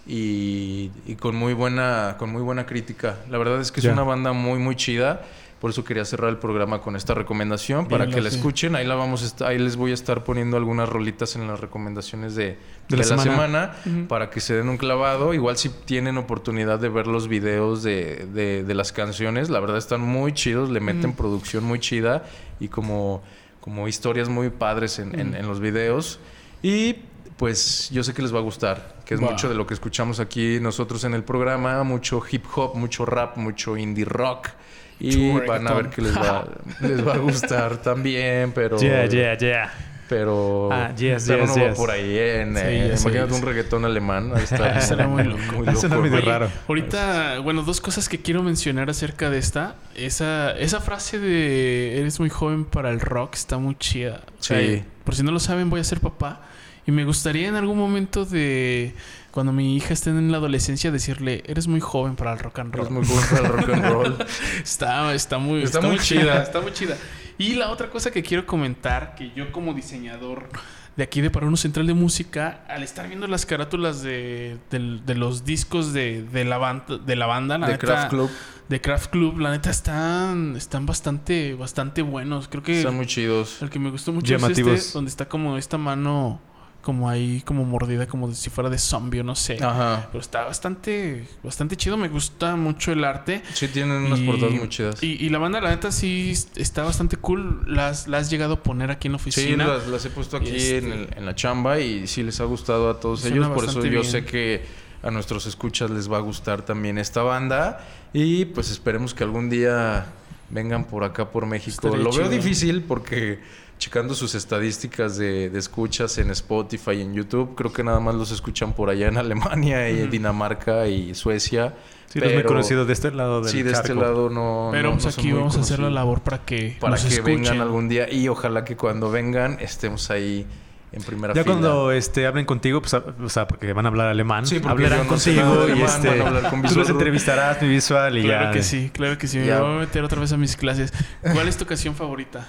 y, 0.08 0.90
y 1.06 1.16
con 1.16 1.36
muy 1.36 1.54
buena 1.54 2.16
con 2.18 2.32
muy 2.32 2.41
buena 2.41 2.66
crítica. 2.66 3.18
La 3.30 3.38
verdad 3.38 3.60
es 3.62 3.72
que 3.72 3.82
es 3.82 3.86
una 3.86 4.04
banda 4.04 4.34
muy 4.34 4.58
muy 4.60 4.76
chida. 4.76 5.22
Por 5.60 5.72
eso 5.72 5.84
quería 5.84 6.06
cerrar 6.06 6.30
el 6.30 6.38
programa 6.38 6.82
con 6.82 6.96
esta 6.96 7.16
recomendación 7.16 7.88
para 7.88 8.06
que 8.08 8.22
la 8.22 8.30
sí. 8.30 8.36
escuchen. 8.36 8.76
Ahí 8.76 8.86
la 8.86 8.94
vamos 8.94 9.36
a 9.42 9.48
ahí 9.48 9.58
les 9.58 9.76
voy 9.76 9.90
a 9.90 9.94
estar 9.96 10.24
poniendo 10.24 10.56
algunas 10.56 10.88
rolitas 10.88 11.36
en 11.36 11.48
las 11.48 11.60
recomendaciones 11.60 12.36
de, 12.36 12.46
De 12.46 12.58
de 12.90 12.98
la 12.98 13.04
semana. 13.18 13.74
para 14.08 14.30
que 14.30 14.40
se 14.40 14.54
den 14.54 14.70
un 14.70 14.78
clavado. 14.78 15.34
Igual 15.34 15.58
si 15.58 15.70
tienen 15.70 16.18
oportunidad 16.20 16.78
de 16.80 16.90
ver 16.90 17.08
los 17.08 17.28
videos 17.28 17.82
de, 17.82 18.28
de- 18.34 18.64
de 18.64 18.74
las 18.76 18.92
canciones, 18.92 19.50
la 19.50 19.60
verdad 19.60 19.78
están 19.78 20.02
muy 20.02 20.32
chidos, 20.34 20.70
le 20.70 20.80
meten 20.80 21.14
producción 21.14 21.64
muy 21.64 21.80
chida 21.80 22.24
y 22.60 22.68
como, 22.68 23.24
como 23.60 23.88
historias 23.88 24.30
muy 24.30 24.50
padres 24.52 25.00
en, 25.00 25.20
en- 25.20 25.34
en 25.36 25.48
los 25.48 25.60
videos. 25.60 26.20
Y 26.62 26.98
pues 27.38 27.90
yo 27.92 28.04
sé 28.04 28.14
que 28.14 28.22
les 28.22 28.34
va 28.34 28.40
a 28.40 28.44
gustar, 28.44 28.96
que 29.06 29.16
es 29.16 29.22
mucho 29.22 29.50
de 29.50 29.56
lo 29.56 29.66
que 29.66 29.74
escuchamos 29.74 30.20
aquí 30.20 30.60
nosotros 30.60 31.04
en 31.04 31.14
el 31.16 31.24
programa, 31.24 31.84
mucho 31.84 32.22
hip 32.32 32.46
hop, 32.56 32.76
mucho 32.76 33.06
rap, 33.06 33.38
mucho 33.38 33.76
indie 33.76 34.06
rock. 34.06 34.50
Y 34.99 35.32
van 35.32 35.68
a 35.68 35.74
ver 35.74 35.90
que 35.90 36.02
les 36.02 36.15
va, 36.15 36.48
les 36.82 37.06
va 37.06 37.14
a 37.14 37.18
gustar 37.18 37.78
también, 37.78 38.52
pero... 38.53 38.78
Yeah, 38.78 39.06
yeah, 39.06 39.38
yeah. 39.38 39.74
Pero, 40.10 40.69
Ah, 40.72 40.94
yes, 40.95 41.26
pero 41.28 41.45
yes, 41.45 41.57
no 41.57 41.65
va 41.68 41.74
por 41.74 41.91
ahí, 41.91 42.18
¿eh? 42.18 42.41
En, 42.41 42.56
Sí, 42.56 42.61
eh, 42.64 42.88
ya 42.91 42.98
sé, 42.98 43.03
imagínate 43.10 43.34
un 43.34 43.41
reggaetón 43.41 43.84
alemán. 43.84 44.32
Ahí 44.34 44.44
está. 44.44 45.06
Muy 45.07 45.24
loco. 45.24 45.41
Muy 45.65 45.76
Suena 45.76 45.98
medio 45.98 46.15
Oye, 46.18 46.26
raro. 46.26 46.49
Ahorita, 46.68 47.40
bueno, 47.40 47.61
dos 47.64 47.82
cosas 47.82 48.07
que 48.07 48.22
quiero 48.22 48.41
mencionar 48.41 48.90
acerca 48.90 49.30
de 49.30 49.38
esta. 49.38 49.76
Esa, 49.95 50.52
esa 50.57 50.80
frase 50.80 51.19
de 51.19 51.99
eres 51.99 52.22
muy 52.22 52.30
joven 52.30 52.64
para 52.64 52.90
el 52.90 53.02
rock 53.02 53.36
está 53.36 53.57
muy 53.57 53.76
chida. 53.76 54.22
O 54.40 54.44
sea, 54.44 54.60
Sí. 54.61 54.82
por 55.03 55.14
si 55.14 55.24
no 55.24 55.32
lo 55.34 55.41
saben, 55.41 55.69
voy 55.69 55.82
a 55.82 55.84
ser 55.84 55.99
papá. 55.99 56.41
Y 56.86 56.91
me 56.91 57.03
gustaría 57.03 57.49
en 57.49 57.56
algún 57.56 57.78
momento 57.78 58.24
de 58.24 58.94
cuando 59.38 59.54
mi 59.54 59.76
hija 59.76 59.94
esté 59.94 60.10
en 60.10 60.32
la 60.32 60.40
adolescencia 60.40 60.90
decirle, 60.90 61.44
eres 61.46 61.68
muy 61.68 61.80
joven 61.80 62.16
para 62.16 62.34
el 62.34 62.40
rock 62.40 62.58
and 62.58 62.74
roll. 62.74 62.86
Es 62.88 62.92
muy 62.92 63.06
joven 63.06 63.24
para 63.30 63.42
el 63.46 63.54
rock 63.54 63.70
and 63.70 63.86
roll. 63.86 64.18
Está, 64.64 65.14
está 65.14 65.38
muy, 65.38 65.62
Está 65.62 65.80
muy 65.80 66.00
chida. 66.00 66.42
Está 66.42 66.60
muy 66.60 66.74
chida. 66.74 66.98
Y 67.38 67.54
la 67.54 67.70
otra 67.70 67.92
cosa 67.92 68.10
que 68.10 68.24
quiero 68.24 68.48
comentar, 68.48 69.14
que 69.14 69.32
yo 69.36 69.52
como 69.52 69.76
diseñador 69.76 70.50
de 70.96 71.04
aquí 71.04 71.22
de 71.22 71.30
Para 71.30 71.46
Uno 71.46 71.56
Central 71.56 71.86
de 71.86 71.94
Música, 71.94 72.64
al 72.68 72.82
estar 72.82 73.08
viendo 73.08 73.28
las 73.28 73.46
carátulas 73.46 74.02
de, 74.02 74.58
de 74.72 75.14
los 75.14 75.46
discos 75.46 75.94
de, 75.94 76.24
de 76.24 76.44
la 76.44 76.58
banda, 76.58 76.98
de 76.98 77.16
la 77.16 77.28
banda, 77.28 77.60
la 77.60 77.68
De 77.68 77.74
neta, 77.74 77.86
Craft 77.86 78.10
Club. 78.10 78.32
de 78.70 78.82
Craft 78.82 79.12
Club, 79.12 79.38
la 79.40 79.52
neta 79.52 79.70
están, 79.70 80.56
están 80.56 80.88
bastante, 80.88 81.54
bastante 81.54 82.02
buenos. 82.02 82.48
Creo 82.48 82.64
que 82.64 82.80
Están 82.80 82.96
muy 82.96 83.06
chidos. 83.06 83.62
el 83.62 83.70
que 83.70 83.78
me 83.78 83.92
gustó 83.92 84.12
mucho 84.14 84.34
es 84.36 84.42
Llamativos. 84.42 84.74
este, 84.80 84.94
donde 84.94 85.10
está 85.10 85.30
como 85.30 85.60
esta 85.60 85.78
mano, 85.78 86.42
como 86.88 87.10
ahí, 87.10 87.42
como 87.44 87.66
mordida, 87.66 88.08
como 88.08 88.34
si 88.34 88.50
fuera 88.50 88.70
de 88.70 88.78
zombie, 88.78 89.20
o 89.20 89.24
no 89.26 89.36
sé. 89.36 89.58
Ajá. 89.62 90.08
Pero 90.10 90.22
está 90.22 90.46
bastante, 90.46 91.28
bastante 91.44 91.76
chido. 91.76 91.98
Me 91.98 92.08
gusta 92.08 92.56
mucho 92.56 92.94
el 92.94 93.04
arte. 93.04 93.44
Sí, 93.54 93.68
tienen 93.68 93.98
unas 94.06 94.20
Y- 94.20 94.26
portadas 94.26 94.54
muy 94.56 94.70
chidas. 94.70 95.04
Y, 95.04 95.18
y 95.22 95.28
la 95.28 95.38
banda, 95.38 95.60
la 95.60 95.72
neta, 95.72 95.92
sí 95.92 96.32
está 96.56 96.84
bastante 96.86 97.18
cool. 97.18 97.62
Las, 97.68 98.08
las 98.08 98.22
has 98.22 98.30
llegado 98.30 98.54
a 98.54 98.64
poner 98.64 98.90
aquí 98.90 99.10
en 99.10 99.12
la 99.12 99.20
Sí, 99.20 99.30
oficina. 99.32 99.68
las, 99.68 99.88
las 99.88 100.06
he 100.06 100.10
puesto 100.12 100.38
aquí 100.38 100.52
Este- 100.56 100.78
en, 100.78 100.92
el- 100.94 101.10
en 101.18 101.26
la 101.26 101.36
chamba 101.36 101.80
y 101.82 102.08
sí 102.08 102.24
les 102.24 102.40
ha 102.40 102.46
gustado 102.46 102.90
a 102.90 103.02
todos 103.02 103.20
Suena 103.20 103.36
ellos. 103.36 103.50
Por 103.50 103.66
eso 103.66 103.84
yo 103.84 103.90
bien. 103.92 104.04
sé 104.06 104.24
que 104.24 104.64
a 105.04 105.12
nuestros 105.12 105.46
escuchas 105.46 105.92
les 105.92 106.10
va 106.10 106.18
a 106.18 106.22
gustar 106.22 106.62
también 106.62 106.98
esta 106.98 107.22
banda. 107.22 107.86
Y 108.14 108.46
pues 108.46 108.72
esperemos 108.72 109.14
que 109.14 109.26
algún 109.26 109.50
día 109.50 110.06
vengan 110.50 110.86
por 110.86 111.04
acá 111.04 111.32
por 111.32 111.46
México. 111.46 111.88
Estaría 111.88 111.98
Lo 112.02 112.12
veo 112.14 112.30
difícil 112.30 112.82
porque 112.82 113.40
checando 113.78 114.14
sus 114.16 114.34
estadísticas 114.36 115.18
de, 115.18 115.49
de 115.49 115.60
escuchas 115.60 116.18
en 116.18 116.32
Spotify 116.32 116.91
y 116.91 117.02
en 117.02 117.14
YouTube, 117.14 117.56
creo 117.56 117.72
que 117.72 117.84
nada 117.84 117.99
más 117.99 118.16
los 118.16 118.32
escuchan 118.32 118.74
por 118.74 118.90
allá 118.90 119.08
en 119.08 119.18
Alemania 119.18 119.90
y 119.90 120.08
Dinamarca 120.08 120.88
y 120.88 121.14
Suecia. 121.16 121.74
Sí, 122.08 122.20
los 122.20 122.30
muy 122.30 122.38
Pero- 122.38 122.48
conocidos 122.49 122.88
de 122.88 122.94
este 122.94 123.12
lado 123.12 123.41
del 123.41 123.52
Sí, 123.52 123.64
de 123.64 123.72
este 123.72 123.90
charco. 123.90 124.02
lado 124.02 124.30
no. 124.30 124.70
Pero 124.72 124.90
no- 124.90 124.94
pues 124.95 125.06
no 125.06 125.12
son 125.12 125.20
aquí 125.20 125.30
muy 125.30 125.40
vamos 125.40 125.58
a 125.58 125.60
hacer 125.60 125.80
la 125.80 125.90
labor 125.90 126.22
para 126.22 126.40
que 126.45 126.78
para 126.80 126.91
nos 126.91 127.02
que 127.04 127.10
escuchen. 127.16 127.41
vengan 127.41 127.62
algún 127.62 127.90
día 127.90 128.12
y 128.12 128.28
ojalá 128.30 128.64
que 128.64 128.76
cuando 128.78 129.12
vengan 129.12 129.58
estemos 129.60 130.10
ahí 130.10 130.45
en 130.94 131.04
primera 131.04 131.34
Ya 131.34 131.44
fila. 131.44 131.54
cuando 131.56 131.91
este, 131.91 132.26
hablen 132.26 132.45
contigo, 132.45 132.80
pues, 132.80 132.94
a- 132.94 133.04
o 133.22 133.28
sea, 133.30 133.45
porque 133.45 133.74
van 133.74 133.86
a 133.86 133.90
hablar 133.90 134.08
alemán, 134.08 134.48
Sí, 134.48 134.62
hablarán 134.66 134.99
no 134.99 135.08
contigo 135.08 135.68
y 135.68 135.82
este, 135.82 136.08
van 136.08 136.22
a 136.22 136.28
hablar 136.28 136.44
con 136.49 136.62
tú 136.62 136.68
los 136.68 136.76
Visual. 136.78 136.90
entrevistarás, 136.91 137.62
mi 137.62 137.68
visual 137.68 138.18
y 138.18 138.24
Claro 138.24 138.45
ya. 138.45 138.52
que 138.54 138.64
sí, 138.64 138.90
claro 138.94 139.18
que 139.18 139.28
sí. 139.28 139.40
Me 139.40 139.60
voy 139.60 139.76
a 139.76 139.80
meter 139.80 140.04
otra 140.06 140.22
vez 140.22 140.32
a 140.32 140.38
mis 140.38 140.56
clases. 140.56 140.94
¿Cuál 141.22 141.49
es 141.49 141.58
tu 141.58 141.66
canción 141.66 141.94
favorita? 141.94 142.48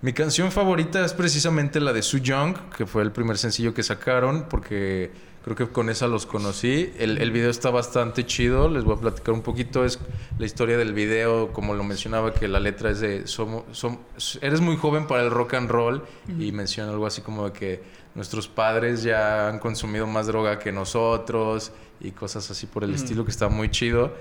Mi 0.00 0.12
canción 0.12 0.52
favorita 0.52 1.04
es 1.04 1.12
precisamente 1.12 1.80
la 1.80 1.92
de 1.92 2.02
Su 2.02 2.18
Young, 2.18 2.54
que 2.76 2.86
fue 2.86 3.02
el 3.02 3.10
primer 3.10 3.36
sencillo 3.36 3.74
que 3.74 3.82
sacaron, 3.82 4.46
porque 4.48 5.10
creo 5.42 5.56
que 5.56 5.66
con 5.66 5.90
esa 5.90 6.06
los 6.06 6.24
conocí. 6.24 6.92
El, 6.98 7.18
el 7.18 7.32
video 7.32 7.50
está 7.50 7.70
bastante 7.70 8.24
chido, 8.24 8.68
les 8.68 8.84
voy 8.84 8.96
a 8.96 9.00
platicar 9.00 9.34
un 9.34 9.42
poquito. 9.42 9.84
Es 9.84 9.98
la 10.38 10.46
historia 10.46 10.78
del 10.78 10.92
video, 10.92 11.52
como 11.52 11.74
lo 11.74 11.82
mencionaba, 11.82 12.32
que 12.32 12.46
la 12.46 12.60
letra 12.60 12.90
es 12.90 13.00
de 13.00 13.26
somos, 13.26 13.64
som- 13.72 13.98
eres 14.40 14.60
muy 14.60 14.76
joven 14.76 15.08
para 15.08 15.24
el 15.24 15.32
rock 15.32 15.54
and 15.54 15.68
roll 15.68 16.04
y 16.38 16.52
menciona 16.52 16.92
algo 16.92 17.04
así 17.06 17.20
como 17.22 17.46
de 17.46 17.52
que 17.52 17.82
nuestros 18.14 18.46
padres 18.46 19.02
ya 19.02 19.48
han 19.48 19.58
consumido 19.58 20.06
más 20.06 20.28
droga 20.28 20.60
que 20.60 20.70
nosotros 20.70 21.72
y 22.00 22.12
cosas 22.12 22.48
así 22.52 22.66
por 22.66 22.84
el 22.84 22.94
estilo 22.94 23.24
que 23.24 23.32
está 23.32 23.48
muy 23.48 23.68
chido. 23.68 24.14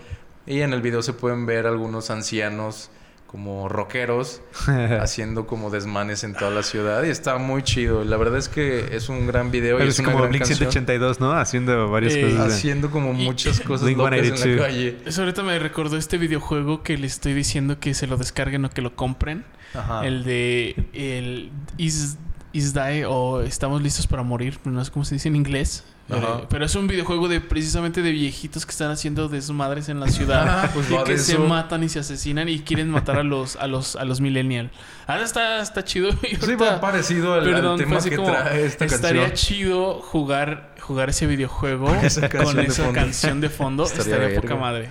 Y 0.48 0.62
en 0.62 0.74
el 0.74 0.82
video 0.82 1.04
se 1.04 1.14
pueden 1.14 1.46
ver 1.46 1.68
algunos 1.68 2.10
ancianos 2.10 2.90
como 3.28 3.68
rockeros 3.68 4.42
haciendo 5.02 5.48
como 5.48 5.70
desmanes 5.70 6.24
en 6.24 6.34
toda 6.34 6.50
la 6.50 6.64
ciudad 6.64 7.04
y 7.04 7.10
está 7.10 7.38
muy 7.38 7.62
chido. 7.62 8.04
La 8.06 8.16
verdad 8.18 8.38
es 8.40 8.48
que 8.50 8.96
es 8.96 9.10
un 9.10 9.28
gran 9.28 9.52
video 9.52 9.80
y 9.80 9.84
es 9.84 9.90
es 9.90 10.00
una 10.00 10.08
como 10.08 10.20
gran 10.20 10.30
Blink 10.32 10.44
canción. 10.48 10.58
182, 10.72 11.20
¿no? 11.20 11.34
Haciendo 11.34 11.90
varias 11.90 12.14
Eh, 12.16 12.22
cosas. 12.22 12.54
Haciendo 12.54 12.90
como 12.90 13.14
muchas 13.14 13.60
cosas 13.60 13.92
locas 13.92 14.14
en 14.20 14.38
182. 14.38 14.58
la 14.60 14.64
calle. 14.66 14.98
Eso 15.06 15.22
ahorita 15.22 15.44
me 15.44 15.60
recordó 15.60 15.98
este 15.98 16.18
videojuego 16.18 16.84
que 16.84 16.98
les 16.98 17.14
estoy 17.14 17.34
diciendo 17.34 17.80
que 17.80 17.94
se 17.94 18.08
lo 18.08 18.16
descarguen 18.18 18.64
o 18.66 18.70
que 18.70 18.82
lo 18.82 18.96
compren. 18.96 19.44
Ajá. 19.74 20.06
El 20.08 20.24
de 20.24 20.86
el 20.94 21.52
Is, 21.78 22.18
Is 22.54 22.74
Die 22.74 23.06
o 23.06 23.42
Estamos 23.42 23.82
listos 23.82 24.08
para 24.08 24.24
morir, 24.24 24.58
no 24.64 24.84
sé 24.86 24.92
cómo 24.92 25.04
se 25.04 25.16
dice 25.16 25.28
en 25.28 25.36
inglés. 25.36 25.84
Ajá. 26.10 26.40
Eh, 26.42 26.46
Pero 26.50 26.66
es 26.66 26.74
un 26.76 26.88
videojuego 26.88 27.28
de 27.28 27.42
precisamente 27.42 28.02
de 28.02 28.12
viejitos 28.12 28.66
que 28.66 28.72
están 28.72 28.92
haciendo 28.92 29.28
desmadres 29.28 29.90
en 29.90 30.00
la 30.00 30.08
ciudad 30.08 30.72
pues 30.74 30.90
y 30.90 30.96
que 31.04 31.18
se 31.18 31.38
matan 31.38 31.84
y 31.84 31.90
se 31.90 32.00
asesinan 32.00 32.48
y 32.48 32.60
quieren 32.62 32.90
matar 32.90 33.18
a 33.18 33.24
los 33.24 33.56
a 33.58 33.68
los 33.68 33.96
a 33.98 34.06
los 34.06 34.22
millennials. 34.22 34.72
Ahora 35.06 35.24
está 35.24 35.62
está 35.62 35.84
chido. 35.84 36.10
Sí, 36.42 36.56
va 36.56 36.80
parecido 36.80 37.34
al, 37.34 37.42
al 37.48 37.54
Perdón, 37.54 37.78
tema 37.78 37.90
fue 37.90 37.98
así 37.98 38.10
que 38.10 38.16
como, 38.16 38.30
trae 38.32 38.66
esta 38.66 38.86
estaría 38.86 39.28
canción. 39.28 39.58
chido 39.58 40.02
jugar 40.02 40.76
jugar 40.80 41.10
ese 41.10 41.28
videojuego 41.28 41.94
Esa 41.96 42.30
con 42.30 42.60
esa 42.60 42.84
fondo. 42.86 42.94
canción 42.94 43.42
de 43.42 43.50
fondo. 43.50 43.84
Estaría 43.86 44.14
estaría 44.16 44.42
poca 44.42 44.56
madre. 44.56 44.90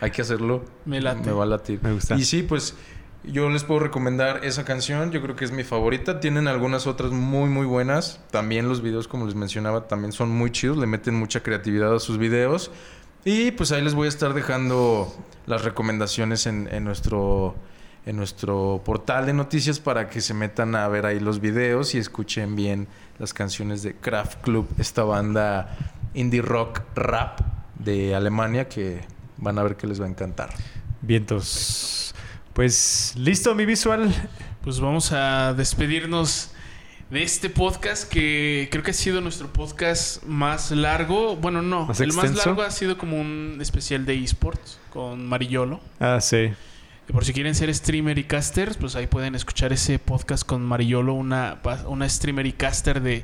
Hay 0.00 0.10
que 0.10 0.20
hacerlo. 0.22 0.64
Me 0.84 1.00
late. 1.00 1.20
Me 1.26 1.32
va 1.32 1.44
a 1.44 1.46
latir. 1.46 1.78
Me 1.82 1.92
gusta. 1.92 2.16
Y 2.16 2.24
sí, 2.24 2.42
pues 2.42 2.74
yo 3.26 3.50
les 3.50 3.64
puedo 3.64 3.80
recomendar 3.80 4.44
esa 4.44 4.64
canción. 4.64 5.10
Yo 5.10 5.20
creo 5.20 5.36
que 5.36 5.44
es 5.44 5.52
mi 5.52 5.64
favorita. 5.64 6.20
Tienen 6.20 6.48
algunas 6.48 6.86
otras 6.86 7.10
muy, 7.12 7.48
muy 7.48 7.66
buenas. 7.66 8.20
También 8.30 8.68
los 8.68 8.82
videos, 8.82 9.08
como 9.08 9.26
les 9.26 9.34
mencionaba, 9.34 9.88
también 9.88 10.12
son 10.12 10.30
muy 10.30 10.50
chidos. 10.52 10.76
Le 10.78 10.86
meten 10.86 11.14
mucha 11.14 11.42
creatividad 11.42 11.94
a 11.94 11.98
sus 11.98 12.18
videos. 12.18 12.70
Y 13.24 13.50
pues 13.50 13.72
ahí 13.72 13.82
les 13.82 13.94
voy 13.94 14.06
a 14.06 14.08
estar 14.08 14.34
dejando 14.34 15.12
las 15.46 15.64
recomendaciones 15.64 16.46
en, 16.46 16.84
nuestro 16.84 17.56
en 18.06 18.16
nuestro 18.16 18.80
portal 18.84 19.26
de 19.26 19.32
noticias 19.32 19.80
para 19.80 20.08
que 20.08 20.20
se 20.20 20.32
metan 20.32 20.76
a 20.76 20.86
ver 20.86 21.06
ahí 21.06 21.18
los 21.18 21.40
videos 21.40 21.96
y 21.96 21.98
escuchen 21.98 22.54
bien 22.54 22.86
las 23.18 23.34
canciones 23.34 23.82
de 23.82 23.96
Kraft 23.96 24.42
Club, 24.42 24.68
esta 24.78 25.02
banda 25.02 25.76
indie 26.14 26.40
rock 26.40 26.82
rap 26.94 27.40
de 27.76 28.14
Alemania 28.14 28.68
que 28.68 29.00
van 29.38 29.58
a 29.58 29.64
ver 29.64 29.76
que 29.76 29.88
les 29.88 30.00
va 30.00 30.04
a 30.04 30.08
encantar. 30.08 30.50
Vientos. 31.02 32.05
Pues 32.56 33.12
listo, 33.18 33.54
mi 33.54 33.66
visual. 33.66 34.10
Pues 34.62 34.80
vamos 34.80 35.12
a 35.12 35.52
despedirnos 35.52 36.52
de 37.10 37.22
este 37.22 37.50
podcast 37.50 38.10
que 38.10 38.68
creo 38.70 38.82
que 38.82 38.92
ha 38.92 38.94
sido 38.94 39.20
nuestro 39.20 39.52
podcast 39.52 40.24
más 40.24 40.70
largo. 40.70 41.36
Bueno, 41.36 41.60
no, 41.60 41.84
¿Más 41.84 42.00
el 42.00 42.14
más 42.14 42.34
largo 42.34 42.62
ha 42.62 42.70
sido 42.70 42.96
como 42.96 43.20
un 43.20 43.58
especial 43.60 44.06
de 44.06 44.24
esports 44.24 44.78
con 44.88 45.28
Mariolo. 45.28 45.82
Ah, 46.00 46.18
sí. 46.22 46.50
Y 47.06 47.12
por 47.12 47.26
si 47.26 47.34
quieren 47.34 47.54
ser 47.54 47.72
streamer 47.74 48.18
y 48.18 48.24
casters, 48.24 48.78
pues 48.78 48.96
ahí 48.96 49.06
pueden 49.06 49.34
escuchar 49.34 49.74
ese 49.74 49.98
podcast 49.98 50.42
con 50.42 50.64
Mariolo, 50.64 51.12
una, 51.12 51.58
una 51.86 52.08
streamer 52.08 52.46
y 52.46 52.52
caster 52.54 53.02
de, 53.02 53.22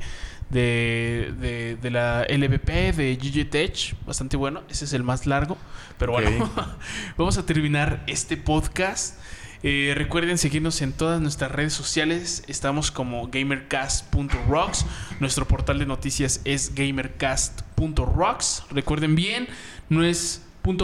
de, 0.52 1.34
de, 1.40 1.76
de 1.76 1.90
la 1.90 2.26
LVP, 2.28 2.92
de 2.92 3.16
GG 3.16 3.50
Tech, 3.50 3.96
bastante 4.06 4.36
bueno. 4.36 4.62
Ese 4.68 4.84
es 4.84 4.92
el 4.92 5.02
más 5.02 5.26
largo. 5.26 5.56
Pero 5.98 6.12
bueno, 6.12 6.50
vamos 7.16 7.38
a 7.38 7.46
terminar 7.46 8.04
este 8.06 8.36
podcast. 8.36 9.18
Eh, 9.64 9.92
recuerden 9.96 10.38
seguirnos 10.38 10.82
en 10.82 10.92
todas 10.92 11.20
nuestras 11.20 11.52
redes 11.52 11.72
sociales. 11.72 12.42
Estamos 12.48 12.90
como 12.90 13.28
gamercast.rocks. 13.28 14.84
Nuestro 15.20 15.46
portal 15.46 15.78
de 15.78 15.86
noticias 15.86 16.40
es 16.44 16.74
gamercast.rocks. 16.74 18.64
Recuerden 18.70 19.14
bien, 19.14 19.48
no 19.88 20.04
es 20.04 20.42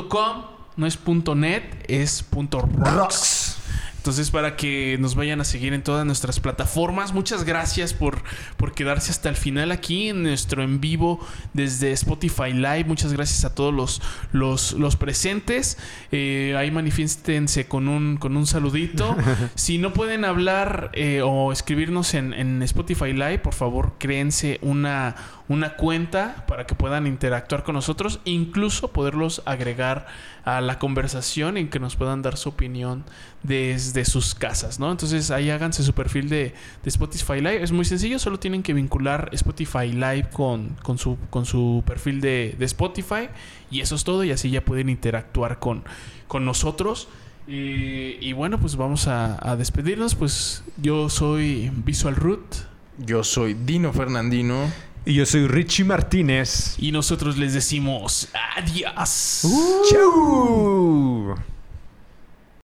.com, 0.09 0.45
no 0.77 0.87
es 0.87 0.99
.net, 1.35 1.63
es 1.89 2.25
.rocks. 2.33 3.48
Entonces, 4.09 4.31
para 4.31 4.57
que 4.57 4.97
nos 4.99 5.15
vayan 5.17 5.43
a 5.43 5.45
seguir 5.45 5.75
en 5.75 5.83
todas 5.83 6.07
nuestras 6.07 6.41
plataformas, 6.41 7.13
muchas 7.13 7.45
gracias 7.45 7.93
por, 7.93 8.23
por 8.57 8.73
quedarse 8.73 9.11
hasta 9.11 9.29
el 9.29 9.37
final 9.37 9.71
aquí 9.71 10.09
en 10.09 10.23
nuestro 10.23 10.63
en 10.63 10.81
vivo 10.81 11.21
desde 11.53 11.93
Spotify 11.93 12.55
Live. 12.55 12.87
Muchas 12.87 13.13
gracias 13.13 13.45
a 13.45 13.55
todos 13.55 13.75
los, 13.75 14.01
los, 14.33 14.73
los 14.73 14.97
presentes. 14.97 15.77
Eh, 16.11 16.55
ahí 16.57 16.71
manifiéstense 16.71 17.69
con 17.69 17.87
un, 17.87 18.17
con 18.17 18.35
un 18.39 18.47
saludito. 18.47 19.15
si 19.57 19.77
no 19.77 19.93
pueden 19.93 20.25
hablar 20.25 20.91
eh, 20.95 21.21
o 21.23 21.53
escribirnos 21.53 22.15
en, 22.15 22.33
en 22.33 22.63
Spotify 22.63 23.13
Live, 23.13 23.41
por 23.41 23.53
favor, 23.53 23.97
créense 23.99 24.59
una, 24.63 25.17
una 25.49 25.77
cuenta 25.77 26.45
para 26.47 26.67
que 26.67 26.75
puedan 26.75 27.07
interactuar 27.07 27.63
con 27.65 27.75
nosotros, 27.75 28.21
incluso 28.25 28.89
poderlos 28.89 29.43
agregar 29.47 30.07
a 30.45 30.61
la 30.61 30.79
conversación 30.79 31.57
y 31.57 31.67
que 31.67 31.81
nos 31.81 31.97
puedan 31.97 32.21
dar 32.23 32.37
su 32.37 32.51
opinión 32.51 33.05
desde 33.43 34.05
sus 34.05 34.35
casas, 34.35 34.79
¿no? 34.79 34.91
Entonces 34.91 35.31
ahí 35.31 35.51
háganse 35.51 35.83
su 35.83 35.95
perfil 35.95 36.29
de, 36.29 36.55
de 36.83 36.89
Spotify 36.89 37.37
Live. 37.41 37.63
Es 37.63 37.73
muy 37.73 37.85
sencillo, 37.85 38.19
solo 38.19 38.39
tienen 38.39 38.63
que 38.63 38.75
vincular 38.75 39.31
Spotify 39.33 39.89
Live 39.93 40.29
con, 40.33 40.77
con, 40.83 40.99
su, 40.99 41.17
con 41.31 41.47
su 41.47 41.83
perfil 41.87 42.21
de, 42.21 42.55
de 42.59 42.65
Spotify 42.67 43.29
y 43.71 43.81
eso 43.81 43.95
es 43.95 44.05
todo 44.05 44.25
y 44.25 44.33
así 44.33 44.51
ya 44.51 44.65
pueden 44.65 44.89
interactuar 44.89 45.59
con, 45.59 45.85
con 46.27 46.45
nosotros. 46.45 47.09
Y, 47.51 48.31
bueno, 48.35 48.61
pues 48.61 48.77
vamos 48.77 49.09
a, 49.09 49.39
a 49.41 49.57
despedirnos. 49.57 50.15
Pues 50.15 50.63
yo 50.77 51.09
soy 51.09 51.73
Visual 51.75 52.15
Root. 52.15 52.45
Yo 52.99 53.25
soy 53.25 53.55
Dino 53.55 53.91
Fernandino. 53.95 54.67
Y 55.09 55.15
yo 55.15 55.25
soy 55.25 55.47
Richie 55.47 55.87
Martínez. 55.87 56.75
Y 56.77 56.93
nosotros 56.93 57.39
les 57.39 57.55
decimos 57.55 58.29
adiós. 58.59 59.41
¡Chau! 59.91 61.35